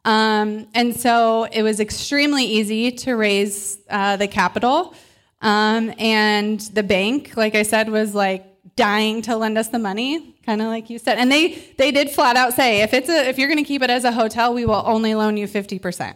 Um, 0.07 0.67
and 0.73 0.95
so 0.95 1.43
it 1.51 1.63
was 1.63 1.81
extremely 1.81 2.45
easy 2.45 2.91
to 3.03 3.15
raise 3.15 3.77
uh, 3.89 4.15
the 4.15 4.27
capital. 4.27 4.95
Um, 5.41 5.93
and 5.99 6.61
the 6.61 6.83
bank, 6.83 7.35
like 7.35 7.55
I 7.55 7.63
said, 7.63 7.89
was 7.89 8.15
like 8.15 8.45
dying 8.77 9.21
to 9.23 9.35
lend 9.35 9.57
us 9.57 9.67
the 9.67 9.79
money, 9.79 10.35
kind 10.45 10.61
of 10.61 10.67
like 10.67 10.89
you 10.89 10.97
said. 10.97 11.17
And 11.17 11.29
they 11.29 11.55
they 11.77 11.91
did 11.91 12.09
flat 12.09 12.37
out 12.37 12.53
say, 12.53 12.83
if 12.83 12.93
it's 12.93 13.09
a 13.09 13.27
if 13.27 13.37
you're 13.37 13.49
going 13.49 13.63
to 13.65 13.67
keep 13.67 13.81
it 13.81 13.89
as 13.89 14.05
a 14.05 14.13
hotel, 14.13 14.53
we 14.53 14.65
will 14.65 14.83
only 14.85 15.13
loan 15.13 15.35
you 15.35 15.45
fifty 15.45 15.77
percent. 15.77 16.15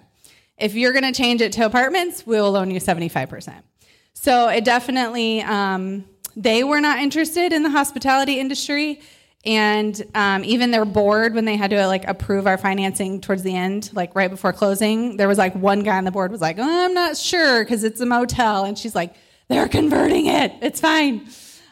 If 0.58 0.74
you're 0.74 0.94
going 0.94 1.14
to 1.14 1.18
change 1.24 1.42
it 1.42 1.52
to 1.58 1.66
apartments, 1.66 2.26
we 2.26 2.38
will 2.38 2.52
loan 2.52 2.72
you 2.72 2.80
seventy 2.80 3.10
five 3.10 3.28
percent. 3.28 3.66
So 4.14 4.48
it 4.48 4.64
definitely, 4.64 5.42
um, 5.42 6.06
they 6.38 6.64
were 6.64 6.80
not 6.80 7.00
interested 7.00 7.52
in 7.52 7.64
the 7.64 7.72
hospitality 7.72 8.40
industry. 8.40 9.02
And 9.44 10.00
um, 10.14 10.44
even 10.44 10.70
their 10.70 10.86
board, 10.86 11.34
when 11.34 11.46
they 11.46 11.58
had 11.58 11.72
to 11.72 11.88
like 11.88 12.08
approve 12.08 12.46
our 12.46 12.58
financing 12.58 13.22
towards 13.22 13.42
the 13.42 13.56
end, 13.56 13.90
like 13.94 14.14
right 14.14 14.30
before 14.30 14.54
closing, 14.54 15.18
there 15.18 15.28
was 15.28 15.40
like 15.40 15.56
one 15.56 15.80
guy 15.82 15.98
on 15.98 16.04
the 16.04 16.12
board 16.12 16.32
was 16.32 16.42
like, 16.42 16.58
oh, 16.60 16.86
"I'm 16.86 16.94
not 16.94 17.18
sure 17.18 17.64
because 17.64 17.84
it's 17.84 18.00
a 18.02 18.06
motel," 18.06 18.66
and 18.66 18.78
she's 18.78 18.94
like, 18.94 19.16
"They're 19.48 19.68
converting 19.68 20.28
it. 20.28 20.54
It's 20.62 20.80
fine." 20.80 21.28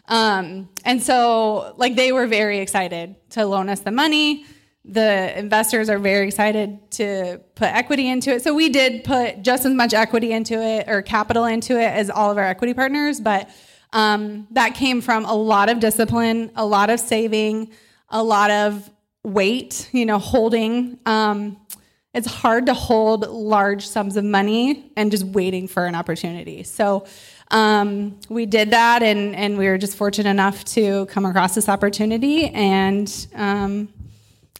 Um, 0.08 0.70
and 0.84 1.04
so, 1.04 1.76
like, 1.78 1.96
they 1.96 2.12
were 2.12 2.26
very 2.26 2.58
excited 2.58 3.16
to 3.32 3.46
loan 3.46 3.70
us 3.70 3.82
the 3.82 3.92
money 3.92 4.46
the 4.86 5.38
investors 5.38 5.90
are 5.90 6.00
very 6.00 6.28
excited 6.28 6.80
to 6.92 7.40
put 7.56 7.68
equity 7.68 8.08
into 8.08 8.32
it. 8.32 8.42
So 8.42 8.54
we 8.54 8.70
did 8.70 9.04
put 9.04 9.42
just 9.44 9.66
as 9.66 9.74
much 9.74 9.94
equity 9.94 10.32
into 10.32 10.62
it 10.62 10.88
or 10.88 11.02
capital 11.02 11.46
into 11.46 11.80
it 11.80 11.92
as 11.94 12.10
all 12.10 12.32
of 12.32 12.38
our 12.38 12.46
equity 12.46 12.74
partners, 12.74 13.20
but 13.20 13.50
um, 13.94 14.48
that 14.52 14.76
came 14.76 15.02
from 15.02 15.26
a 15.26 15.34
lot 15.34 15.70
of 15.70 15.80
discipline, 15.80 16.52
a 16.56 16.66
lot 16.66 16.90
of 16.90 17.00
saving, 17.00 17.72
a 18.10 18.24
lot 18.24 18.52
of 18.52 18.90
weight, 19.24 19.90
you 19.92 20.06
know, 20.06 20.20
holding. 20.20 21.00
Um, 21.06 21.58
it's 22.14 22.28
hard 22.28 22.66
to 22.66 22.74
hold 22.74 23.28
large 23.28 23.86
sums 23.86 24.18
of 24.18 24.24
money 24.24 24.92
and 24.96 25.12
just 25.12 25.26
waiting 25.26 25.68
for 25.68 25.86
an 25.86 25.96
opportunity. 25.96 26.64
So 26.64 27.06
um, 27.52 28.20
we 28.30 28.46
did 28.46 28.72
that, 28.72 29.02
and 29.04 29.36
and 29.36 29.58
we 29.58 29.68
were 29.68 29.78
just 29.78 29.96
fortunate 29.96 30.30
enough 30.30 30.64
to 30.66 31.06
come 31.08 31.26
across 31.26 31.56
this 31.56 31.70
opportunity 31.70 32.50
and 32.50 33.28
um, 33.36 33.90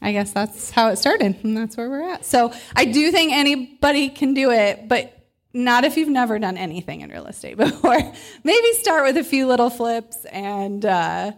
I 0.02 0.12
guess 0.12 0.32
that's 0.32 0.72
how 0.72 0.90
it 0.90 0.98
started, 0.98 1.36
and 1.44 1.58
that's 1.58 1.76
where 1.76 1.90
we're 1.90 2.10
at. 2.10 2.26
So 2.26 2.54
I 2.76 2.86
do 2.86 3.12
think 3.12 3.34
anybody 3.34 4.10
can 4.10 4.34
do 4.34 4.52
it, 4.52 4.88
but 4.88 5.19
not 5.54 5.84
if 5.84 5.98
you've 5.98 6.10
never 6.10 6.40
done 6.40 6.58
anything 6.58 7.02
in 7.02 7.10
real 7.10 7.26
estate 7.26 7.58
before. 7.58 8.14
maybe 8.44 8.74
start 8.74 9.04
with 9.04 9.18
a 9.18 9.24
few 9.24 9.48
little 9.48 9.70
flips 9.70 10.26
and 10.26 10.86
uh, 10.86 11.32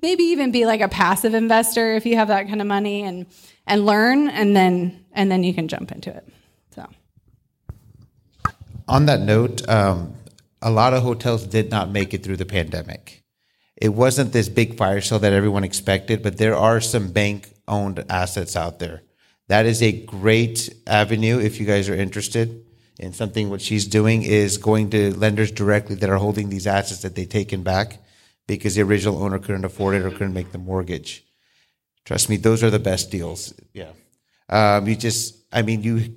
maybe 0.00 0.24
even 0.24 0.52
be 0.52 0.66
like 0.66 0.80
a 0.80 0.88
passive 0.88 1.34
investor 1.34 1.94
if 1.94 2.06
you 2.06 2.16
have 2.16 2.28
that 2.28 2.48
kind 2.48 2.60
of 2.60 2.66
money 2.66 3.02
and 3.02 3.26
and 3.64 3.86
learn, 3.86 4.28
and 4.28 4.56
then 4.56 5.04
and 5.12 5.30
then 5.30 5.44
you 5.44 5.54
can 5.54 5.68
jump 5.68 5.92
into 5.92 6.10
it. 6.10 6.28
So 6.74 6.88
on 8.88 9.06
that 9.06 9.20
note, 9.20 9.66
um, 9.68 10.14
a 10.60 10.70
lot 10.70 10.94
of 10.94 11.02
hotels 11.02 11.46
did 11.46 11.70
not 11.70 11.90
make 11.90 12.12
it 12.12 12.24
through 12.24 12.38
the 12.38 12.44
pandemic. 12.44 13.22
It 13.76 13.90
wasn't 13.90 14.32
this 14.32 14.48
big 14.48 14.76
fire 14.76 15.00
sale 15.00 15.20
that 15.20 15.32
everyone 15.32 15.64
expected, 15.64 16.22
but 16.22 16.38
there 16.38 16.56
are 16.56 16.80
some 16.80 17.12
bank 17.12 17.52
owned 17.66 18.04
assets 18.08 18.56
out 18.56 18.78
there. 18.78 19.02
That 19.48 19.66
is 19.66 19.82
a 19.82 19.92
great 19.92 20.72
avenue 20.86 21.38
if 21.38 21.60
you 21.60 21.66
guys 21.66 21.88
are 21.88 21.94
interested 21.94 22.64
in 23.02 23.12
something. 23.12 23.50
What 23.50 23.60
she's 23.60 23.86
doing 23.86 24.22
is 24.22 24.58
going 24.58 24.90
to 24.90 25.14
lenders 25.16 25.50
directly 25.50 25.96
that 25.96 26.08
are 26.08 26.16
holding 26.16 26.48
these 26.48 26.66
assets 26.66 27.02
that 27.02 27.14
they've 27.14 27.28
taken 27.28 27.62
back 27.62 27.98
because 28.46 28.74
the 28.74 28.82
original 28.82 29.22
owner 29.22 29.38
couldn't 29.38 29.64
afford 29.64 29.94
it 29.96 30.02
or 30.02 30.10
couldn't 30.10 30.34
make 30.34 30.52
the 30.52 30.58
mortgage. 30.58 31.24
Trust 32.04 32.28
me, 32.28 32.36
those 32.36 32.62
are 32.62 32.70
the 32.70 32.78
best 32.78 33.10
deals. 33.10 33.54
Yeah. 33.72 33.92
Um, 34.48 34.86
you 34.86 34.96
just, 34.96 35.36
I 35.52 35.62
mean, 35.62 35.82
you 35.82 36.16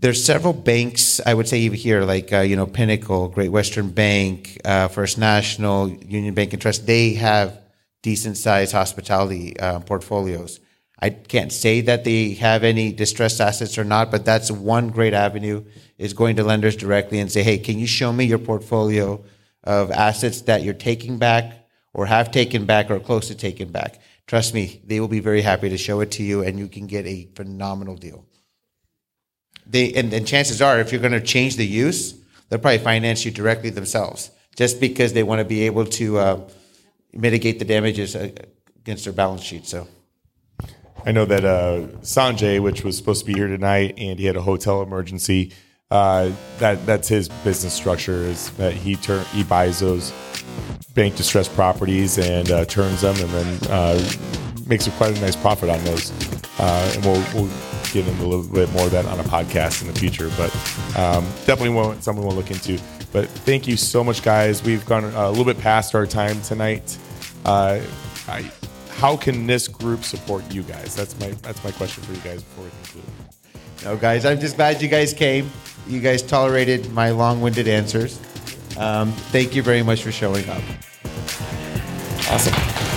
there's 0.00 0.24
several 0.24 0.52
banks 0.52 1.20
I 1.26 1.34
would 1.34 1.48
say 1.48 1.58
even 1.60 1.76
here, 1.78 2.02
like 2.02 2.32
uh, 2.32 2.40
you 2.40 2.56
know 2.56 2.66
Pinnacle, 2.66 3.28
Great 3.28 3.50
Western 3.50 3.90
Bank, 3.90 4.60
uh, 4.64 4.88
First 4.88 5.18
National, 5.18 5.88
Union 5.88 6.34
Bank 6.34 6.52
and 6.52 6.62
Trust. 6.62 6.86
They 6.86 7.14
have 7.14 7.60
decent 8.02 8.36
sized 8.36 8.72
hospitality 8.72 9.58
uh, 9.58 9.80
portfolios. 9.80 10.60
I 11.00 11.10
can't 11.10 11.52
say 11.52 11.80
that 11.82 12.04
they 12.04 12.34
have 12.34 12.64
any 12.64 12.92
distressed 12.92 13.40
assets 13.40 13.78
or 13.78 13.84
not, 13.84 14.10
but 14.10 14.24
that's 14.24 14.50
one 14.50 14.90
great 14.90 15.14
avenue 15.14 15.64
is 15.96 16.12
going 16.12 16.36
to 16.36 16.44
lenders 16.44 16.76
directly 16.76 17.20
and 17.20 17.30
say, 17.30 17.42
hey, 17.42 17.58
can 17.58 17.78
you 17.78 17.86
show 17.86 18.12
me 18.12 18.24
your 18.24 18.38
portfolio 18.38 19.22
of 19.62 19.90
assets 19.90 20.42
that 20.42 20.62
you're 20.62 20.74
taking 20.74 21.18
back 21.18 21.68
or 21.92 22.06
have 22.06 22.30
taken 22.30 22.64
back 22.64 22.90
or 22.90 22.98
close 22.98 23.28
to 23.28 23.34
taking 23.34 23.70
back? 23.70 24.00
Trust 24.26 24.54
me, 24.54 24.82
they 24.84 25.00
will 25.00 25.08
be 25.08 25.20
very 25.20 25.42
happy 25.42 25.68
to 25.68 25.78
show 25.78 26.00
it 26.00 26.10
to 26.12 26.22
you 26.22 26.42
and 26.42 26.58
you 26.58 26.68
can 26.68 26.86
get 26.86 27.06
a 27.06 27.28
phenomenal 27.34 27.94
deal 27.94 28.24
they 29.68 29.92
and, 29.92 30.12
and 30.12 30.26
chances 30.26 30.62
are 30.62 30.80
if 30.80 30.90
you're 30.90 31.00
going 31.00 31.12
to 31.12 31.20
change 31.20 31.56
the 31.56 31.66
use 31.66 32.14
they'll 32.48 32.58
probably 32.58 32.78
finance 32.78 33.24
you 33.24 33.30
directly 33.30 33.70
themselves 33.70 34.30
just 34.56 34.80
because 34.80 35.12
they 35.12 35.22
want 35.22 35.38
to 35.38 35.44
be 35.44 35.66
able 35.66 35.84
to 35.84 36.18
uh, 36.18 36.40
mitigate 37.12 37.58
the 37.58 37.64
damages 37.64 38.16
uh, 38.16 38.30
against 38.76 39.04
their 39.04 39.12
balance 39.12 39.42
sheet 39.42 39.66
so 39.66 39.86
I 41.06 41.12
know 41.12 41.24
that 41.24 41.44
uh, 41.44 41.86
Sanjay, 42.02 42.60
which 42.60 42.84
was 42.84 42.96
supposed 42.96 43.20
to 43.20 43.26
be 43.26 43.34
here 43.34 43.48
tonight, 43.48 43.94
and 43.98 44.18
he 44.18 44.26
had 44.26 44.36
a 44.36 44.42
hotel 44.42 44.82
emergency. 44.82 45.52
Uh, 45.90 46.32
that 46.58 46.84
that's 46.84 47.08
his 47.08 47.28
business 47.28 47.72
structure 47.72 48.12
is 48.12 48.50
that 48.52 48.74
he 48.74 48.94
turn 48.96 49.24
he 49.32 49.42
buys 49.42 49.80
those 49.80 50.12
bank 50.94 51.16
distressed 51.16 51.54
properties 51.54 52.18
and 52.18 52.50
uh, 52.50 52.64
turns 52.66 53.00
them, 53.00 53.16
and 53.16 53.30
then 53.30 53.70
uh, 53.70 54.10
makes 54.66 54.86
a 54.86 54.90
quite 54.92 55.16
a 55.16 55.20
nice 55.20 55.36
profit 55.36 55.70
on 55.70 55.82
those. 55.84 56.12
Uh, 56.60 56.92
and 56.94 57.04
we'll, 57.04 57.24
we'll 57.34 57.50
get 57.92 58.06
into 58.06 58.24
a 58.24 58.26
little 58.26 58.52
bit 58.52 58.70
more 58.72 58.86
of 58.86 58.90
that 58.90 59.06
on 59.06 59.18
a 59.20 59.22
podcast 59.24 59.80
in 59.80 59.88
the 59.92 59.98
future, 59.98 60.30
but 60.36 60.52
um, 60.98 61.24
definitely 61.46 61.70
want, 61.70 62.02
something 62.02 62.26
we'll 62.26 62.36
look 62.36 62.50
into. 62.50 62.78
But 63.12 63.28
thank 63.28 63.66
you 63.66 63.76
so 63.76 64.04
much, 64.04 64.22
guys. 64.22 64.62
We've 64.62 64.84
gone 64.84 65.04
a 65.04 65.30
little 65.30 65.44
bit 65.44 65.58
past 65.58 65.94
our 65.94 66.04
time 66.04 66.42
tonight. 66.42 66.98
Uh, 67.44 67.80
I, 68.26 68.50
how 68.98 69.16
can 69.16 69.46
this 69.46 69.68
group 69.68 70.04
support 70.04 70.42
you 70.52 70.62
guys? 70.64 70.94
That's 70.94 71.18
my 71.20 71.30
that's 71.42 71.62
my 71.64 71.70
question 71.70 72.02
for 72.04 72.12
you 72.12 72.20
guys 72.20 72.42
before 72.42 72.64
we 72.64 72.70
conclude. 72.82 73.04
no 73.84 73.96
guys 73.96 74.24
i'm 74.24 74.40
just 74.40 74.56
glad 74.56 74.82
you 74.82 74.88
guys 74.88 75.14
came 75.14 75.48
you 75.86 76.00
guys 76.00 76.20
tolerated 76.20 76.90
my 76.92 77.10
long-winded 77.10 77.68
answers 77.68 78.18
um, 78.76 79.12
thank 79.30 79.54
you 79.54 79.62
very 79.62 79.82
much 79.82 80.02
for 80.02 80.10
showing 80.12 80.48
up 80.48 80.62
Awesome. 82.30 82.87